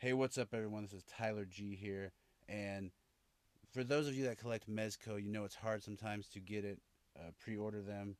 Hey, 0.00 0.12
what's 0.12 0.38
up, 0.38 0.54
everyone? 0.54 0.84
This 0.84 0.92
is 0.92 1.02
Tyler 1.02 1.44
G 1.44 1.74
here. 1.74 2.12
And 2.48 2.92
for 3.72 3.82
those 3.82 4.06
of 4.06 4.14
you 4.14 4.26
that 4.26 4.38
collect 4.38 4.70
Mezco, 4.70 5.20
you 5.20 5.28
know 5.28 5.42
it's 5.42 5.56
hard 5.56 5.82
sometimes 5.82 6.28
to 6.28 6.38
get 6.38 6.64
it, 6.64 6.78
uh, 7.18 7.32
pre 7.40 7.56
order 7.56 7.82
them 7.82 8.14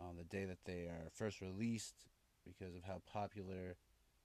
on 0.00 0.16
the 0.16 0.24
day 0.24 0.44
that 0.46 0.64
they 0.64 0.86
are 0.86 1.08
first 1.14 1.40
released 1.40 1.94
because 2.44 2.74
of 2.74 2.82
how 2.82 3.02
popular 3.06 3.76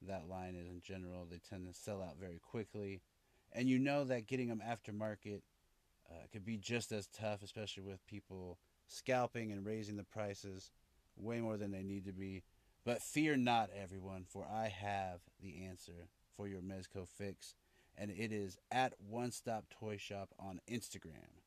that 0.02 0.28
line 0.28 0.56
is 0.56 0.66
in 0.66 0.82
general. 0.82 1.28
They 1.30 1.38
tend 1.48 1.68
to 1.68 1.80
sell 1.80 2.02
out 2.02 2.18
very 2.20 2.40
quickly. 2.40 3.04
And 3.54 3.70
you 3.70 3.78
know 3.78 4.04
that 4.06 4.26
getting 4.26 4.48
them 4.48 4.64
aftermarket 4.68 5.42
uh, 6.10 6.26
could 6.34 6.44
be 6.44 6.58
just 6.58 6.92
as 6.92 7.06
tough, 7.10 7.44
especially 7.44 7.84
with 7.84 8.04
people 8.08 8.58
scalping 8.88 9.52
and 9.52 9.64
raising 9.64 9.98
the 9.98 10.04
prices 10.04 10.72
way 11.16 11.42
more 11.42 11.58
than 11.58 11.70
they 11.70 11.84
need 11.84 12.06
to 12.06 12.12
be. 12.12 12.42
But 12.84 13.04
fear 13.04 13.38
not, 13.38 13.70
everyone, 13.80 14.26
for 14.28 14.48
I 14.52 14.70
have 14.70 15.20
the 15.40 15.64
answer 15.64 16.08
for 16.36 16.48
your 16.48 16.62
Mezco 16.62 17.08
fix, 17.08 17.56
and 17.98 18.12
it 18.12 18.32
is 18.32 18.58
at 18.72 18.94
One 19.00 19.32
Stop 19.32 19.66
Toy 19.70 19.98
Shop 19.98 20.30
on 20.40 20.62
Instagram, 20.70 21.42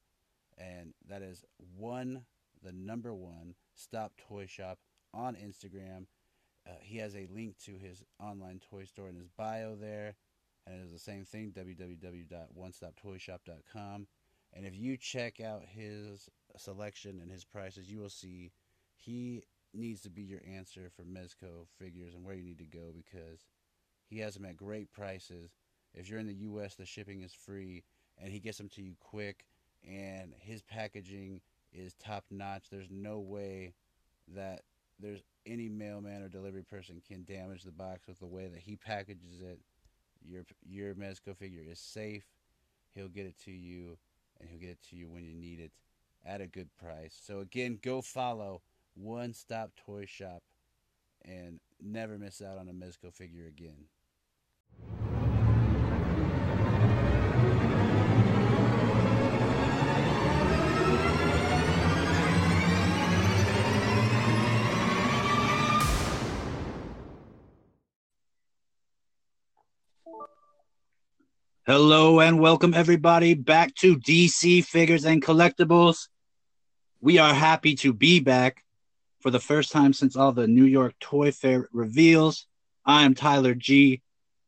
and 0.58 0.92
that 1.08 1.22
is 1.22 1.44
one, 1.76 2.24
the 2.62 2.72
number 2.72 3.14
one 3.14 3.54
Stop 3.74 4.16
Toy 4.16 4.46
Shop 4.46 4.80
on 5.12 5.36
Instagram. 5.36 6.06
Uh, 6.66 6.72
he 6.80 6.96
has 6.98 7.14
a 7.14 7.28
link 7.30 7.58
to 7.64 7.72
his 7.72 8.02
online 8.18 8.58
toy 8.70 8.84
store 8.84 9.08
in 9.08 9.16
his 9.16 9.28
bio 9.28 9.76
there, 9.76 10.16
and 10.66 10.80
it 10.80 10.84
is 10.84 10.92
the 10.92 10.98
same 10.98 11.24
thing 11.24 11.52
www.onestoptoyshop.com. 11.52 14.06
And 14.56 14.64
if 14.64 14.76
you 14.76 14.96
check 14.96 15.40
out 15.40 15.64
his 15.66 16.30
selection 16.56 17.18
and 17.20 17.28
his 17.30 17.44
prices, 17.44 17.90
you 17.90 17.98
will 17.98 18.08
see 18.08 18.52
he 18.94 19.42
needs 19.74 20.00
to 20.02 20.10
be 20.10 20.22
your 20.22 20.40
answer 20.48 20.90
for 20.94 21.02
Mezco 21.02 21.66
figures 21.78 22.14
and 22.14 22.24
where 22.24 22.36
you 22.36 22.44
need 22.44 22.58
to 22.58 22.64
go 22.64 22.92
because 22.94 23.44
he 24.14 24.20
has 24.20 24.34
them 24.34 24.44
at 24.44 24.56
great 24.56 24.92
prices. 24.92 25.50
If 25.92 26.08
you're 26.08 26.20
in 26.20 26.26
the 26.26 26.34
U.S., 26.34 26.74
the 26.76 26.86
shipping 26.86 27.22
is 27.22 27.32
free, 27.32 27.82
and 28.18 28.32
he 28.32 28.38
gets 28.38 28.58
them 28.58 28.68
to 28.70 28.82
you 28.82 28.94
quick. 29.00 29.44
And 29.86 30.32
his 30.38 30.62
packaging 30.62 31.40
is 31.72 31.94
top 31.94 32.24
notch. 32.30 32.66
There's 32.70 32.90
no 32.90 33.18
way 33.18 33.74
that 34.34 34.62
there's 35.00 35.22
any 35.44 35.68
mailman 35.68 36.22
or 36.22 36.28
delivery 36.28 36.62
person 36.62 37.02
can 37.06 37.24
damage 37.24 37.64
the 37.64 37.72
box 37.72 38.06
with 38.06 38.20
the 38.20 38.26
way 38.26 38.46
that 38.46 38.60
he 38.60 38.76
packages 38.76 39.40
it. 39.40 39.58
Your 40.26 40.44
your 40.64 40.94
Mezco 40.94 41.36
figure 41.36 41.62
is 41.68 41.78
safe. 41.78 42.24
He'll 42.94 43.08
get 43.08 43.26
it 43.26 43.36
to 43.44 43.50
you, 43.50 43.98
and 44.40 44.48
he'll 44.48 44.60
get 44.60 44.70
it 44.70 44.82
to 44.90 44.96
you 44.96 45.08
when 45.08 45.24
you 45.24 45.34
need 45.34 45.60
it 45.60 45.72
at 46.24 46.40
a 46.40 46.46
good 46.46 46.68
price. 46.76 47.18
So 47.20 47.40
again, 47.40 47.78
go 47.82 48.00
follow 48.00 48.62
One 48.94 49.34
Stop 49.34 49.72
Toy 49.76 50.06
Shop 50.06 50.42
and 51.24 51.60
never 51.82 52.16
miss 52.16 52.40
out 52.40 52.58
on 52.58 52.68
a 52.68 52.72
Mezco 52.72 53.12
figure 53.12 53.46
again. 53.46 53.86
Hello 71.66 72.20
and 72.20 72.38
welcome 72.40 72.74
everybody 72.74 73.32
back 73.32 73.74
to 73.76 73.96
DC 73.96 74.62
Figures 74.66 75.06
and 75.06 75.24
Collectibles. 75.24 76.08
We 77.00 77.16
are 77.16 77.32
happy 77.32 77.74
to 77.76 77.94
be 77.94 78.20
back 78.20 78.62
for 79.20 79.30
the 79.30 79.40
first 79.40 79.72
time 79.72 79.94
since 79.94 80.14
all 80.14 80.32
the 80.32 80.46
New 80.46 80.66
York 80.66 80.92
Toy 81.00 81.32
Fair 81.32 81.70
reveals. 81.72 82.46
I 82.84 83.04
am 83.04 83.14
Tyler 83.14 83.54
G 83.54 84.02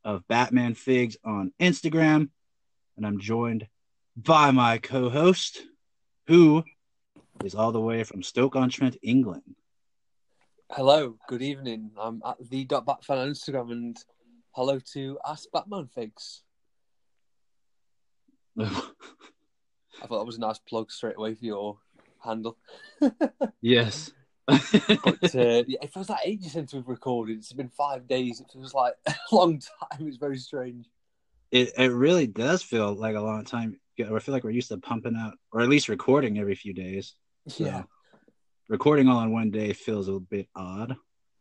of 0.07 0.27
Batman 0.29 0.75
Figs 0.75 1.17
on 1.25 1.53
Instagram, 1.61 2.29
and 2.97 3.05
I'm 3.05 3.19
joined 3.19 3.67
by 4.17 4.53
my 4.53 4.79
co-host, 4.79 5.63
who 6.29 6.63
is 7.45 7.57
all 7.57 7.73
the 7.73 7.81
way 7.81 8.05
from 8.05 8.23
Stoke-on-Trent, 8.23 8.97
England. 9.03 9.57
Hello, 10.71 11.17
good 11.29 11.43
evening. 11.43 11.91
I'm 11.99 12.23
at 12.25 12.37
the 12.41 12.65
Batfan 12.67 13.11
on 13.11 13.31
Instagram, 13.31 13.73
and 13.73 13.97
hello 14.53 14.79
to 14.93 15.19
Ask 15.27 15.51
Batman 15.53 15.89
Figs. 15.89 16.43
I 18.61 18.65
thought 20.07 20.19
that 20.19 20.25
was 20.25 20.37
a 20.37 20.41
nice 20.41 20.61
plug 20.61 20.93
straight 20.93 21.17
away 21.17 21.35
for 21.35 21.45
your 21.45 21.79
handle. 22.25 22.57
yes. 23.61 24.13
But 24.47 25.35
uh, 25.35 25.65
yeah, 25.67 25.79
it 25.83 25.93
feels 25.93 26.09
like 26.09 26.21
ages 26.25 26.53
since 26.53 26.73
we've 26.73 26.87
recorded. 26.87 27.39
It's 27.39 27.53
been 27.53 27.69
five 27.69 28.07
days. 28.07 28.41
It 28.41 28.47
feels 28.53 28.75
like 28.75 28.95
a 29.07 29.15
long 29.33 29.61
time. 29.61 30.07
It's 30.07 30.17
very 30.17 30.39
strange. 30.39 30.87
It 31.51 31.73
it 31.77 31.93
really 31.93 32.27
does 32.27 32.63
feel 32.63 32.95
like 32.95 33.17
a 33.17 33.21
long 33.21 33.45
time. 33.45 33.81
I 33.99 34.19
feel 34.19 34.35
like 34.35 34.45
we're 34.45 34.51
used 34.51 34.69
to 34.69 34.79
pumping 34.79 35.17
out, 35.17 35.35
or 35.53 35.63
at 35.63 35.69
least 35.69 35.89
recording 35.89 36.39
every 36.39 36.55
few 36.55 36.75
days. 36.75 37.15
So 37.49 37.65
yeah. 37.65 37.83
Recording 38.69 39.09
all 39.09 39.23
in 39.23 39.33
one 39.33 39.51
day 39.51 39.73
feels 39.73 40.09
a 40.09 40.19
bit 40.19 40.49
odd. 40.55 40.97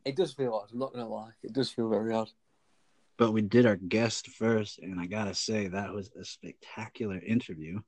It 0.05 0.15
does 0.15 0.33
feel 0.33 0.53
odd. 0.53 0.69
I'm 0.71 0.79
not 0.79 0.93
gonna 0.93 1.09
lie. 1.09 1.31
It 1.43 1.53
does 1.53 1.69
feel 1.69 1.89
very 1.89 2.13
odd 2.13 2.29
but 3.17 3.31
we 3.31 3.41
did 3.41 3.65
our 3.65 3.75
guest 3.75 4.27
first, 4.27 4.79
and 4.79 4.99
I 4.99 5.05
gotta 5.05 5.33
say 5.33 5.67
that 5.67 5.93
was 5.93 6.11
a 6.19 6.25
spectacular 6.25 7.19
interview. 7.19 7.79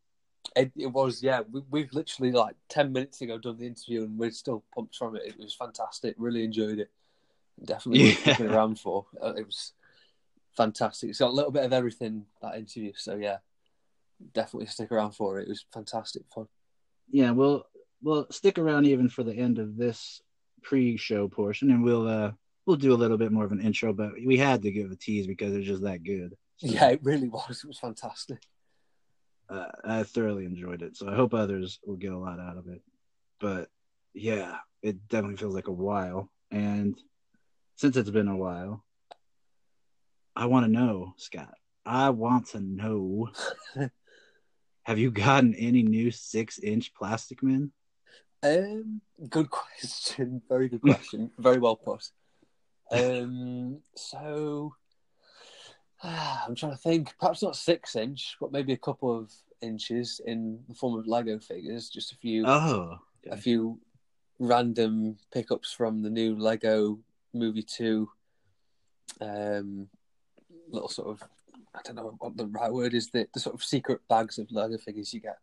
It, 0.58 0.72
it 0.76 0.88
was, 0.88 1.22
yeah. 1.22 1.42
We, 1.72 1.82
have 1.82 1.94
literally 1.94 2.32
like 2.32 2.56
ten 2.70 2.92
minutes 2.92 3.22
ago 3.22 3.38
done 3.38 3.58
the 3.58 3.68
interview, 3.68 4.04
and 4.04 4.18
we're 4.18 4.32
still 4.32 4.64
pumped 4.74 4.96
from 4.96 5.16
it. 5.16 5.24
It 5.26 5.38
was 5.38 5.54
fantastic. 5.54 6.16
Really 6.18 6.44
enjoyed 6.44 6.80
it. 6.80 6.92
Definitely 7.64 8.10
yeah. 8.10 8.16
sticking 8.16 8.48
around 8.48 8.80
for. 8.80 9.06
Uh, 9.22 9.34
it 9.34 9.46
was 9.46 9.74
fantastic. 10.56 11.10
It's 11.10 11.20
got 11.20 11.30
a 11.30 11.34
little 11.34 11.52
bit 11.52 11.64
of 11.64 11.74
everything 11.74 12.26
that 12.42 12.56
interview. 12.56 12.94
So 12.96 13.16
yeah, 13.16 13.38
definitely 14.34 14.68
stick 14.68 14.92
around 14.92 15.12
for 15.12 15.40
it. 15.40 15.44
It 15.44 15.50
was 15.50 15.66
fantastic 15.74 16.24
fun. 16.34 16.48
Yeah, 17.10 17.32
we'll 17.32 17.66
we'll 18.02 18.28
stick 18.32 18.58
around 18.58 18.86
even 18.86 19.10
for 19.10 19.24
the 19.24 19.36
end 19.36 19.60
of 19.60 19.78
this 19.78 20.22
pre-show 20.64 21.28
portion, 21.30 21.72
and 21.72 21.84
we'll 21.84 22.08
uh 22.08 22.32
we'll 22.66 22.76
do 22.76 22.94
a 22.94 22.96
little 22.96 23.18
bit 23.18 23.32
more 23.32 23.46
of 23.46 23.52
an 23.52 23.62
intro, 23.62 23.94
but 23.94 24.12
we 24.26 24.38
had 24.38 24.62
to 24.64 24.72
give 24.72 24.92
a 24.92 24.96
tease 24.96 25.28
because 25.28 25.54
it 25.54 25.60
was 25.60 25.68
just 25.68 25.84
that 25.84 26.04
good. 26.04 26.36
So, 26.58 26.68
yeah, 26.68 26.90
it 26.90 27.00
really 27.04 27.30
was. 27.30 27.62
It 27.64 27.68
was 27.68 27.80
fantastic. 27.80 28.40
Uh, 29.50 29.68
I 29.84 30.04
thoroughly 30.04 30.46
enjoyed 30.46 30.82
it, 30.82 30.98
so 30.98 31.10
I 31.10 31.16
hope 31.16 31.34
others 31.34 31.80
will 31.86 31.96
get 31.96 32.12
a 32.12 32.18
lot 32.18 32.40
out 32.40 32.58
of 32.58 32.68
it. 32.68 32.82
But 33.40 33.70
yeah, 34.14 34.58
it 34.82 35.08
definitely 35.08 35.38
feels 35.38 35.56
like 35.56 35.68
a 35.68 35.72
while, 35.72 36.30
and 36.52 36.96
since 37.76 37.96
it's 37.96 38.10
been 38.10 38.28
a 38.28 38.36
while, 38.36 38.84
I 40.36 40.46
want 40.46 40.66
to 40.66 40.72
know, 40.72 41.14
Scott. 41.18 41.54
I 41.86 42.10
want 42.10 42.48
to 42.50 42.60
know. 42.60 43.30
have 44.84 45.00
you 45.00 45.12
gotten 45.12 45.56
any 45.56 45.84
new 45.84 46.12
six-inch 46.12 46.94
plastic 46.94 47.42
men? 47.42 47.72
Um, 48.44 49.02
good 49.30 49.50
question. 49.52 50.42
Very 50.48 50.70
good 50.70 50.82
question. 50.82 51.32
Very 51.38 51.60
well 51.60 51.76
put. 51.76 52.10
Um, 52.90 53.82
so 53.98 54.74
I'm 56.04 56.56
trying 56.56 56.74
to 56.74 56.78
think. 56.78 57.14
Perhaps 57.20 57.42
not 57.44 57.56
six 57.56 57.96
inch, 57.96 58.38
but 58.40 58.52
maybe 58.52 58.74
a 58.74 58.78
couple 58.78 59.18
of 59.18 59.32
inches 59.62 60.22
in 60.26 60.60
the 60.68 60.76
form 60.76 60.98
of 61.00 61.08
Lego 61.08 61.40
figures. 61.40 61.90
Just 61.90 62.12
a 62.12 62.16
few. 62.16 62.44
Oh. 62.46 63.00
Okay. 63.26 63.36
A 63.36 63.38
few 63.38 63.80
random 64.40 65.18
pickups 65.34 65.74
from 65.74 66.02
the 66.04 66.10
new 66.10 66.38
Lego 66.38 67.00
Movie 67.34 67.64
Two. 67.64 68.10
Um, 69.20 69.88
little 70.70 70.90
sort 70.90 71.08
of 71.10 71.24
I 71.74 71.80
don't 71.84 71.96
know 71.96 72.16
what 72.20 72.38
the 72.38 72.48
right 72.48 72.72
word 72.72 72.94
is. 72.94 73.10
The, 73.10 73.28
the 73.34 73.40
sort 73.40 73.56
of 73.56 73.64
secret 73.64 74.02
bags 74.10 74.38
of 74.38 74.52
Lego 74.52 74.78
figures 74.78 75.14
you 75.14 75.22
get. 75.22 75.38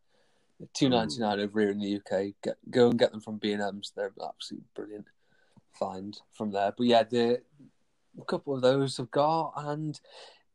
Two 0.72 0.88
ninety 0.88 1.18
nine 1.18 1.40
over 1.40 1.60
here 1.60 1.70
in 1.70 1.80
the 1.80 1.96
UK. 1.96 2.34
Get 2.42 2.56
go 2.70 2.88
and 2.88 2.98
get 2.98 3.10
them 3.10 3.20
from 3.20 3.38
B 3.38 3.52
and 3.52 3.62
M's. 3.62 3.92
They're 3.94 4.12
absolutely 4.22 4.68
brilliant 4.74 5.06
find 5.72 6.18
from 6.32 6.52
there. 6.52 6.72
But 6.76 6.86
yeah, 6.86 7.02
the 7.02 7.42
a 8.20 8.24
couple 8.24 8.54
of 8.54 8.62
those 8.62 8.98
I've 9.00 9.10
got, 9.10 9.52
and 9.56 9.98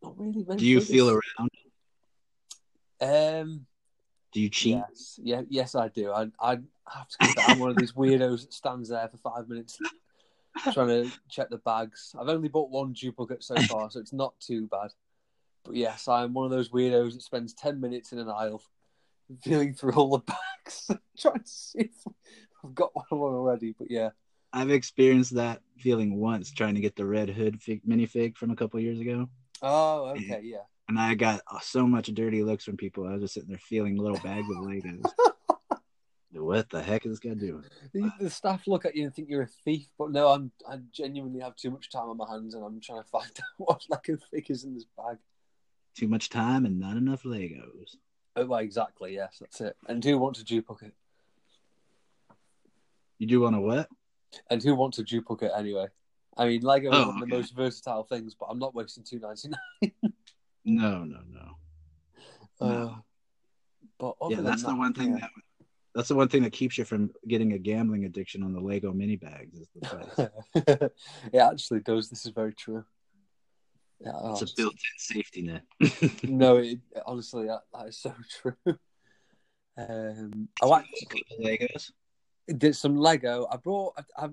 not 0.01 0.17
really. 0.17 0.43
Do 0.55 0.65
you 0.65 0.81
feel 0.81 1.09
around? 1.09 1.50
Um, 3.01 3.65
do 4.31 4.41
you 4.41 4.50
cheat? 4.50 4.75
Yes, 4.75 5.19
yeah, 5.24 5.41
yes, 5.50 5.75
I 5.75 5.88
do. 5.88 6.12
I 6.12 6.27
I 6.39 6.57
have 6.94 7.07
to. 7.07 7.44
I'm 7.47 7.59
one 7.59 7.71
of 7.71 7.77
these 7.77 7.94
weirdos 7.94 8.41
that 8.41 8.53
stands 8.53 8.89
there 8.89 9.07
for 9.09 9.18
five 9.18 9.50
minutes 9.50 9.79
trying 10.74 10.88
to 10.88 11.12
check 11.29 11.50
the 11.50 11.57
bags. 11.57 12.13
I've 12.19 12.29
only 12.29 12.50
bought 12.50 12.69
one 12.69 12.94
duplicate 12.94 13.44
so 13.44 13.56
far, 13.63 13.89
so 13.89 14.00
it's 14.00 14.13
not 14.13 14.39
too 14.39 14.68
bad. 14.68 14.91
But 15.63 15.75
yes, 15.75 16.07
I'm 16.07 16.33
one 16.33 16.45
of 16.45 16.51
those 16.51 16.69
weirdos 16.69 17.13
that 17.13 17.24
spends 17.24 17.53
ten 17.53 17.79
minutes 17.79 18.12
in 18.12 18.19
an 18.19 18.29
aisle, 18.29 18.62
feeling 19.44 19.74
through 19.74 19.94
all 19.94 20.09
the 20.09 20.19
bags, 20.19 20.91
trying 21.19 21.44
to 21.44 21.50
see 21.50 21.79
if 21.79 22.13
I've 22.63 22.75
got 22.75 22.91
one 22.94 23.33
already. 23.33 23.74
But 23.77 23.89
yeah, 23.89 24.09
I've 24.53 24.71
experienced 24.71 25.35
that 25.35 25.62
feeling 25.77 26.15
once 26.15 26.51
trying 26.51 26.75
to 26.75 26.81
get 26.81 26.95
the 26.95 27.06
Red 27.06 27.29
Hood 27.29 27.62
fig, 27.62 27.83
minifig 27.85 28.38
from 28.38 28.51
a 28.51 28.56
couple 28.56 28.79
years 28.79 29.00
ago. 29.00 29.29
Oh, 29.61 30.09
okay, 30.11 30.35
and, 30.35 30.45
yeah. 30.45 30.57
And 30.88 31.00
I 31.00 31.13
got 31.15 31.41
uh, 31.51 31.59
so 31.59 31.85
much 31.85 32.07
dirty 32.07 32.44
looks 32.44 32.63
from 32.63 32.77
people. 32.77 33.07
I 33.07 33.13
was 33.13 33.21
just 33.21 33.33
sitting 33.33 33.50
there 33.50 33.57
feeling 33.59 33.97
a 33.97 34.01
little 34.01 34.19
bags 34.19 34.47
of 34.50 34.57
Legos. 34.57 35.03
what 36.31 36.69
the 36.69 36.81
heck 36.81 37.06
is 37.06 37.11
this 37.11 37.19
guy 37.19 37.35
doing? 37.35 37.63
The 38.19 38.29
staff 38.29 38.67
look 38.67 38.85
at 38.85 38.95
you 38.95 39.06
and 39.06 39.13
think 39.13 39.29
you're 39.29 39.44
a 39.44 39.47
thief, 39.65 39.88
but 39.97 40.11
no, 40.11 40.29
I'm 40.29 40.51
I 40.67 40.79
genuinely 40.91 41.41
have 41.41 41.56
too 41.56 41.71
much 41.71 41.91
time 41.91 42.09
on 42.09 42.17
my 42.17 42.27
hands, 42.29 42.56
and 42.56 42.63
I'm 42.63 42.79
trying 42.81 43.03
to 43.03 43.09
find 43.09 43.25
out 43.25 43.45
what 43.57 43.85
Lego 43.89 44.17
figures 44.31 44.63
in 44.63 44.73
this 44.73 44.85
bag. 44.97 45.17
Too 45.95 46.07
much 46.07 46.29
time 46.29 46.65
and 46.65 46.79
not 46.79 46.97
enough 46.97 47.23
Legos. 47.23 47.95
Oh, 48.35 48.45
well, 48.45 48.59
exactly. 48.59 49.15
Yes, 49.15 49.38
that's 49.39 49.59
it. 49.59 49.75
And 49.88 50.03
who 50.03 50.17
wants 50.17 50.39
a 50.39 50.44
duplicate? 50.44 50.94
You 53.17 53.27
do 53.27 53.41
want 53.41 53.55
to 53.55 53.59
what? 53.59 53.89
And 54.50 54.63
who 54.63 54.75
wants 54.75 54.97
a 55.00 55.03
duplicate 55.03 55.51
anyway? 55.57 55.88
I 56.39 56.47
mean, 56.47 56.62
Lego 56.62 56.89
is 56.89 56.95
Oh, 56.95 57.07
one 57.07 57.24
of 57.24 57.30
the 57.30 57.36
most 57.36 57.56
versatile 57.56 58.03
things, 58.03 58.33
but 58.33 58.47
I'm 58.47 58.59
not 58.59 58.74
wasting 58.74 59.03
two 59.03 59.19
ninety 59.19 59.50
nine. 59.50 59.91
No, 60.65 61.03
no, 61.03 61.19
no. 61.30 61.56
No. 62.62 63.03
but 63.97 64.15
other 64.21 64.36
yeah, 64.36 64.41
that's 64.41 64.63
the 64.63 64.75
one 64.75 64.94
thing 64.94 65.12
yeah. 65.13 65.19
that 65.21 65.30
that's 65.95 66.09
the 66.09 66.15
one 66.15 66.27
thing 66.30 66.44
that 66.44 66.53
keeps 66.53 66.77
you 66.77 66.86
from 66.86 67.12
getting 67.27 67.53
a 67.53 67.57
gambling 67.57 68.06
addiction 68.06 68.44
on 68.44 68.53
the 68.53 68.59
Lego 68.59 68.94
mini 68.94 69.15
bags 69.15 69.59
is 69.59 69.68
the 69.75 69.88
price. 69.88 70.30
it 71.33 71.38
actually 71.38 71.80
does. 71.81 72.09
This 72.09 72.25
is 72.25 72.31
very 72.31 72.53
true. 72.53 72.86
Yeah, 74.00 74.12
it's 74.31 74.41
oh, 74.41 74.45
a 74.45 74.56
built-in 74.56 74.97
safety 74.97 75.41
net. 75.41 75.63
No, 76.24 76.57
it, 76.57 76.80
honestly, 77.06 77.47
that, 77.47 77.63
that 77.74 77.88
is 77.88 77.97
so 77.97 78.13
true. 78.41 78.77
Um, 79.77 80.47
I 80.62 80.65
like 80.65 80.86
Legos. 81.39 81.91
did 82.57 82.75
some 82.75 82.95
Lego. 82.95 83.47
I 83.51 83.57
brought. 83.57 83.95
I, 83.97 84.25
I, 84.25 84.30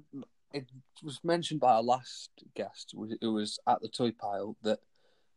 it 0.52 0.66
was 1.02 1.20
mentioned 1.22 1.60
by 1.60 1.74
our 1.74 1.82
last 1.82 2.30
guest, 2.54 2.94
who 3.20 3.32
was 3.32 3.58
at 3.66 3.80
the 3.80 3.88
toy 3.88 4.12
pile, 4.12 4.56
that 4.62 4.80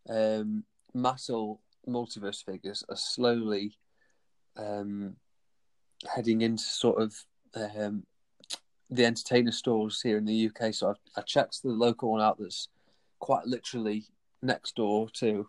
um, 0.10 0.64
Mattel 0.96 1.60
multiverse 1.88 2.44
figures 2.44 2.84
are 2.90 2.96
slowly 2.96 3.78
um, 4.58 5.16
heading 6.16 6.42
into 6.42 6.64
sort 6.64 7.02
of 7.02 7.16
um, 7.56 8.04
the 8.90 9.06
entertainer 9.06 9.52
stores 9.52 10.02
here 10.02 10.18
in 10.18 10.26
the 10.26 10.50
UK. 10.50 10.74
So 10.74 10.90
I, 10.90 11.20
I 11.20 11.22
checked 11.24 11.62
the 11.64 11.70
local 11.70 12.12
one 12.12 12.22
out 12.22 12.38
that's 12.40 12.70
quite 13.20 13.46
literally 13.46 14.06
next 14.42 14.76
door 14.76 15.10
to 15.16 15.48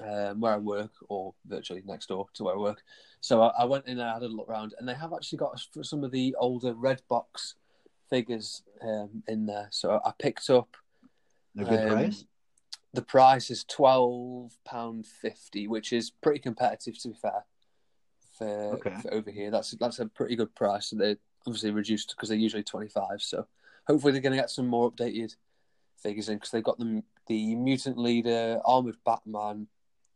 um, 0.00 0.40
where 0.40 0.54
I 0.54 0.58
work, 0.58 0.92
or 1.08 1.34
virtually 1.46 1.82
next 1.84 2.06
door 2.06 2.26
to 2.34 2.44
where 2.44 2.54
I 2.54 2.58
work. 2.58 2.82
So 3.20 3.42
I, 3.42 3.48
I 3.60 3.64
went 3.64 3.86
in 3.86 3.98
and 3.98 4.08
I 4.08 4.14
had 4.14 4.22
a 4.22 4.28
look 4.28 4.48
around, 4.48 4.74
and 4.78 4.88
they 4.88 4.94
have 4.94 5.12
actually 5.12 5.38
got 5.38 5.60
some 5.82 6.04
of 6.04 6.12
the 6.12 6.36
older 6.38 6.74
red 6.74 7.02
box 7.08 7.56
figures 8.10 8.62
um, 8.82 9.22
in 9.26 9.46
there. 9.46 9.68
So 9.70 10.00
I, 10.04 10.12
picked 10.18 10.50
up. 10.50 10.76
A 11.58 11.64
good 11.64 11.80
um, 11.80 11.88
price. 11.88 12.24
The 12.94 13.02
price 13.02 13.50
is 13.50 13.64
twelve 13.64 14.52
pound 14.64 15.06
fifty, 15.06 15.68
which 15.68 15.92
is 15.92 16.10
pretty 16.10 16.40
competitive 16.40 16.98
to 17.02 17.08
be 17.08 17.14
fair. 17.14 17.44
For, 18.38 18.74
Okay. 18.74 18.94
for 19.02 19.12
over 19.12 19.30
here, 19.30 19.50
that's 19.50 19.72
that's 19.72 19.98
a 19.98 20.06
pretty 20.06 20.36
good 20.36 20.54
price. 20.54 20.90
They 20.90 21.16
obviously 21.46 21.70
reduced 21.70 22.14
because 22.16 22.28
they're 22.28 22.38
usually 22.38 22.62
twenty 22.62 22.88
five. 22.88 23.20
So 23.20 23.46
hopefully 23.86 24.12
they're 24.12 24.22
going 24.22 24.36
to 24.36 24.40
get 24.40 24.50
some 24.50 24.66
more 24.66 24.90
updated 24.92 25.34
figures 26.02 26.28
in 26.28 26.36
because 26.36 26.50
they've 26.50 26.62
got 26.62 26.78
them 26.78 27.02
the 27.26 27.54
mutant 27.56 27.98
leader, 27.98 28.60
armored 28.64 28.96
Batman, 29.04 29.66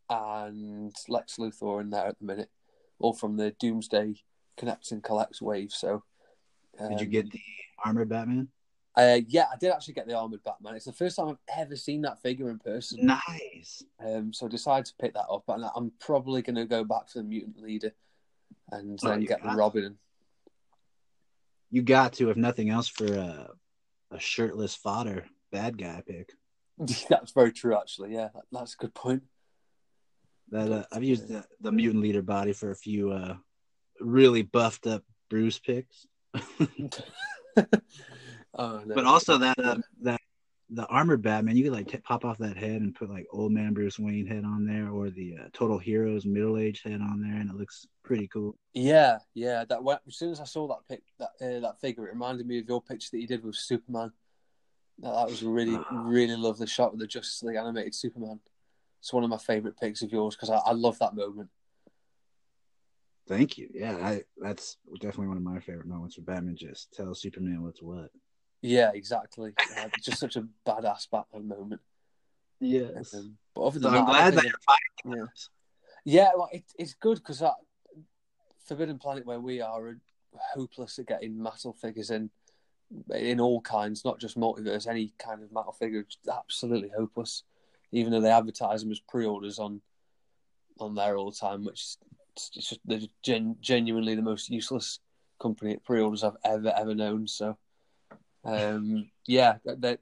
and 0.09 0.95
Lex 1.09 1.37
Luthor 1.37 1.81
in 1.81 1.91
there 1.91 2.07
at 2.07 2.19
the 2.19 2.25
minute, 2.25 2.51
all 2.99 3.13
from 3.13 3.37
the 3.37 3.51
Doomsday 3.59 4.23
Connect 4.57 4.93
and 4.93 5.03
Collect 5.03 5.41
wave. 5.41 5.73
So 5.73 6.05
Did 6.79 7.01
you 7.01 7.07
um, 7.07 7.11
get 7.11 7.31
the 7.31 7.41
armored 7.85 8.09
Batman? 8.09 8.49
Uh, 8.95 9.21
yeah, 9.27 9.47
I 9.53 9.57
did 9.57 9.73
actually 9.73 9.95
get 9.95 10.07
the 10.07 10.15
armored 10.15 10.45
Batman. 10.45 10.75
It's 10.75 10.85
the 10.85 10.93
first 10.93 11.17
time 11.17 11.29
I've 11.29 11.59
ever 11.59 11.77
seen 11.77 12.03
that 12.03 12.21
figure 12.21 12.51
in 12.51 12.59
person. 12.59 13.07
Nice. 13.07 13.83
Um, 14.05 14.33
so 14.33 14.47
I 14.47 14.49
decided 14.51 14.87
to 14.87 14.95
pick 15.01 15.15
that 15.15 15.29
up, 15.31 15.45
and 15.49 15.65
I'm 15.75 15.93
probably 15.99 16.43
going 16.43 16.57
to 16.57 16.67
go 16.67 16.85
back 16.85 17.07
to 17.09 17.19
the 17.19 17.25
mutant 17.25 17.63
leader 17.63 17.93
and 18.71 18.99
Oh, 19.03 19.09
then 19.09 19.25
get 19.25 19.43
the 19.43 19.51
Robin. 19.51 19.97
You 21.71 21.83
got 21.83 22.13
to, 22.15 22.29
if 22.31 22.37
nothing 22.37 22.69
else, 22.69 22.89
for 22.89 23.07
a, 23.07 23.49
a 24.11 24.21
shirtless 24.21 24.75
fodder 24.75 25.25
bad 25.51 25.79
guy 25.79 26.03
pick. 26.07 26.33
that's 27.09 27.33
very 27.33 27.53
true, 27.53 27.77
actually. 27.77 28.13
Yeah, 28.13 28.29
that, 28.35 28.45
that's 28.53 28.75
a 28.75 28.79
good 28.79 28.95
point. 28.95 29.23
That 30.51 30.71
uh, 30.71 30.85
I've 30.93 31.05
used 31.05 31.29
the, 31.29 31.45
the 31.61 31.73
mutant 31.73 32.03
leader 32.03 32.21
body 32.21 32.53
for 32.53 32.71
a 32.71 32.77
few 32.77 33.11
uh, 33.11 33.37
really 34.01 34.43
buffed 34.43 34.87
up 34.87 35.03
Bruce 35.31 35.59
picks, 35.59 36.07
oh, 38.55 38.83
no. 38.85 38.95
but 38.95 39.05
also 39.05 39.39
that 39.39 39.59
uh, 39.59 39.79
that 40.03 40.21
the 40.71 40.87
armored 40.87 41.21
Batman, 41.23 41.57
you 41.57 41.65
could 41.65 41.73
like 41.73 41.89
t- 41.89 41.99
pop 41.99 42.25
off 42.25 42.39
that 42.39 42.57
head 42.57 42.81
and 42.81 42.95
put 42.95 43.11
like 43.11 43.27
old 43.31 43.53
man 43.53 43.75
Bruce 43.75 43.99
Wayne 43.99 44.27
head 44.27 44.45
on 44.45 44.65
there, 44.67 44.89
or 44.89 45.11
the 45.11 45.37
uh, 45.39 45.49
Total 45.53 45.79
Heroes 45.79 46.25
middle 46.25 46.57
aged 46.57 46.85
head 46.85 47.01
on 47.01 47.21
there, 47.21 47.39
and 47.39 47.51
it 47.51 47.57
looks 47.57 47.87
pretty 48.03 48.27
cool. 48.29 48.57
yeah, 48.73 49.19
yeah. 49.35 49.65
That 49.69 49.83
when, 49.85 49.99
as 50.07 50.17
soon 50.17 50.31
as 50.31 50.41
I 50.41 50.45
saw 50.45 50.69
that 50.69 50.89
pic, 50.89 51.03
that 51.19 51.31
uh, 51.41 51.61
that 51.61 51.81
figure, 51.81 52.07
it 52.07 52.13
reminded 52.13 52.47
me 52.47 52.59
of 52.59 52.69
your 52.69 52.81
picture 52.83 53.09
that 53.13 53.21
you 53.21 53.27
did 53.27 53.45
with 53.45 53.57
Superman. 53.57 54.13
That, 55.01 55.13
that 55.13 55.29
was 55.29 55.43
a 55.43 55.49
really, 55.49 55.77
Ah. 55.77 56.03
really 56.05 56.37
lovely 56.37 56.67
shot 56.67 56.93
with 56.93 57.01
the 57.01 57.07
Justice 57.07 57.43
League 57.43 57.57
animated 57.57 57.95
Superman. 57.95 58.41
It's 59.01 59.13
one 59.13 59.25
of 59.25 59.31
my 59.31 59.39
favorite 59.39 59.79
pics 59.79 60.03
of 60.03 60.13
yours 60.13 60.37
because 60.37 60.51
I, 60.51 60.59
I 60.59 60.73
love 60.73 60.99
that 61.01 61.15
moment. 61.15 61.51
Thank 63.29 63.57
you. 63.57 63.69
Yeah, 63.73 63.97
I 63.97 64.23
that's 64.37 64.79
definitely 64.95 65.29
one 65.29 65.37
of 65.37 65.43
my 65.43 65.61
favorite 65.61 65.87
moments 65.87 66.19
where 66.19 66.25
Batman 66.25 66.57
just 66.57 66.93
tells 66.93 67.21
Superman 67.21 67.63
what's 67.63 67.83
what. 67.83 68.11
Yeah, 68.63 68.91
exactly. 68.95 69.55
Uh, 69.77 69.89
just 70.03 70.19
such 70.19 70.37
a 70.37 70.47
badass 70.67 71.09
Batman 71.11 71.49
moment. 71.49 71.81
Yes. 72.61 73.15
Um, 73.15 73.37
but 73.55 73.63
other 73.63 73.81
So 73.81 73.91
than 73.91 73.95
I'm 74.01 74.07
that, 74.07 74.11
glad 74.11 74.35
that 74.35 74.45
you're 74.45 75.17
Yeah. 75.17 75.25
Yeah, 76.05 76.31
well, 76.37 76.49
it, 76.53 76.65
it's 76.79 76.95
good 76.95 77.19
because 77.19 77.43
Forbidden 78.67 78.99
Planet, 78.99 79.27
where 79.27 79.41
we 79.41 79.61
are, 79.61 79.89
are 79.89 79.99
hopeless 80.55 80.99
at 80.99 81.07
getting 81.07 81.35
Mattel 81.35 81.77
figures 81.77 82.11
in, 82.11 82.31
in 83.15 83.41
all 83.41 83.61
kinds, 83.61 84.05
not 84.05 84.19
just 84.19 84.39
multiverse, 84.39 84.89
any 84.89 85.13
kind 85.19 85.43
of 85.43 85.51
Mattel 85.51 85.77
figure, 85.77 86.07
absolutely 86.33 86.91
hopeless. 86.97 87.45
Even 87.93 88.11
though 88.13 88.21
they 88.21 88.31
advertise 88.31 88.83
them 88.83 88.91
as 88.91 89.01
pre-orders 89.01 89.59
on 89.59 89.81
on 90.79 90.95
there 90.95 91.17
all 91.17 91.31
the 91.31 91.37
time, 91.37 91.65
which 91.65 91.97
it's 92.35 92.49
just 92.49 92.81
they're 92.85 92.99
just 92.99 93.11
gen, 93.23 93.57
genuinely 93.61 94.15
the 94.15 94.23
most 94.23 94.51
useless 94.51 94.99
company 95.41 95.73
at 95.73 95.85
pre-orders 95.85 96.25
I've 96.25 96.37
ever 96.45 96.73
ever 96.77 96.95
known. 96.95 97.27
So, 97.27 97.57
um, 98.45 99.11
yeah, 99.27 99.59
that 99.65 100.01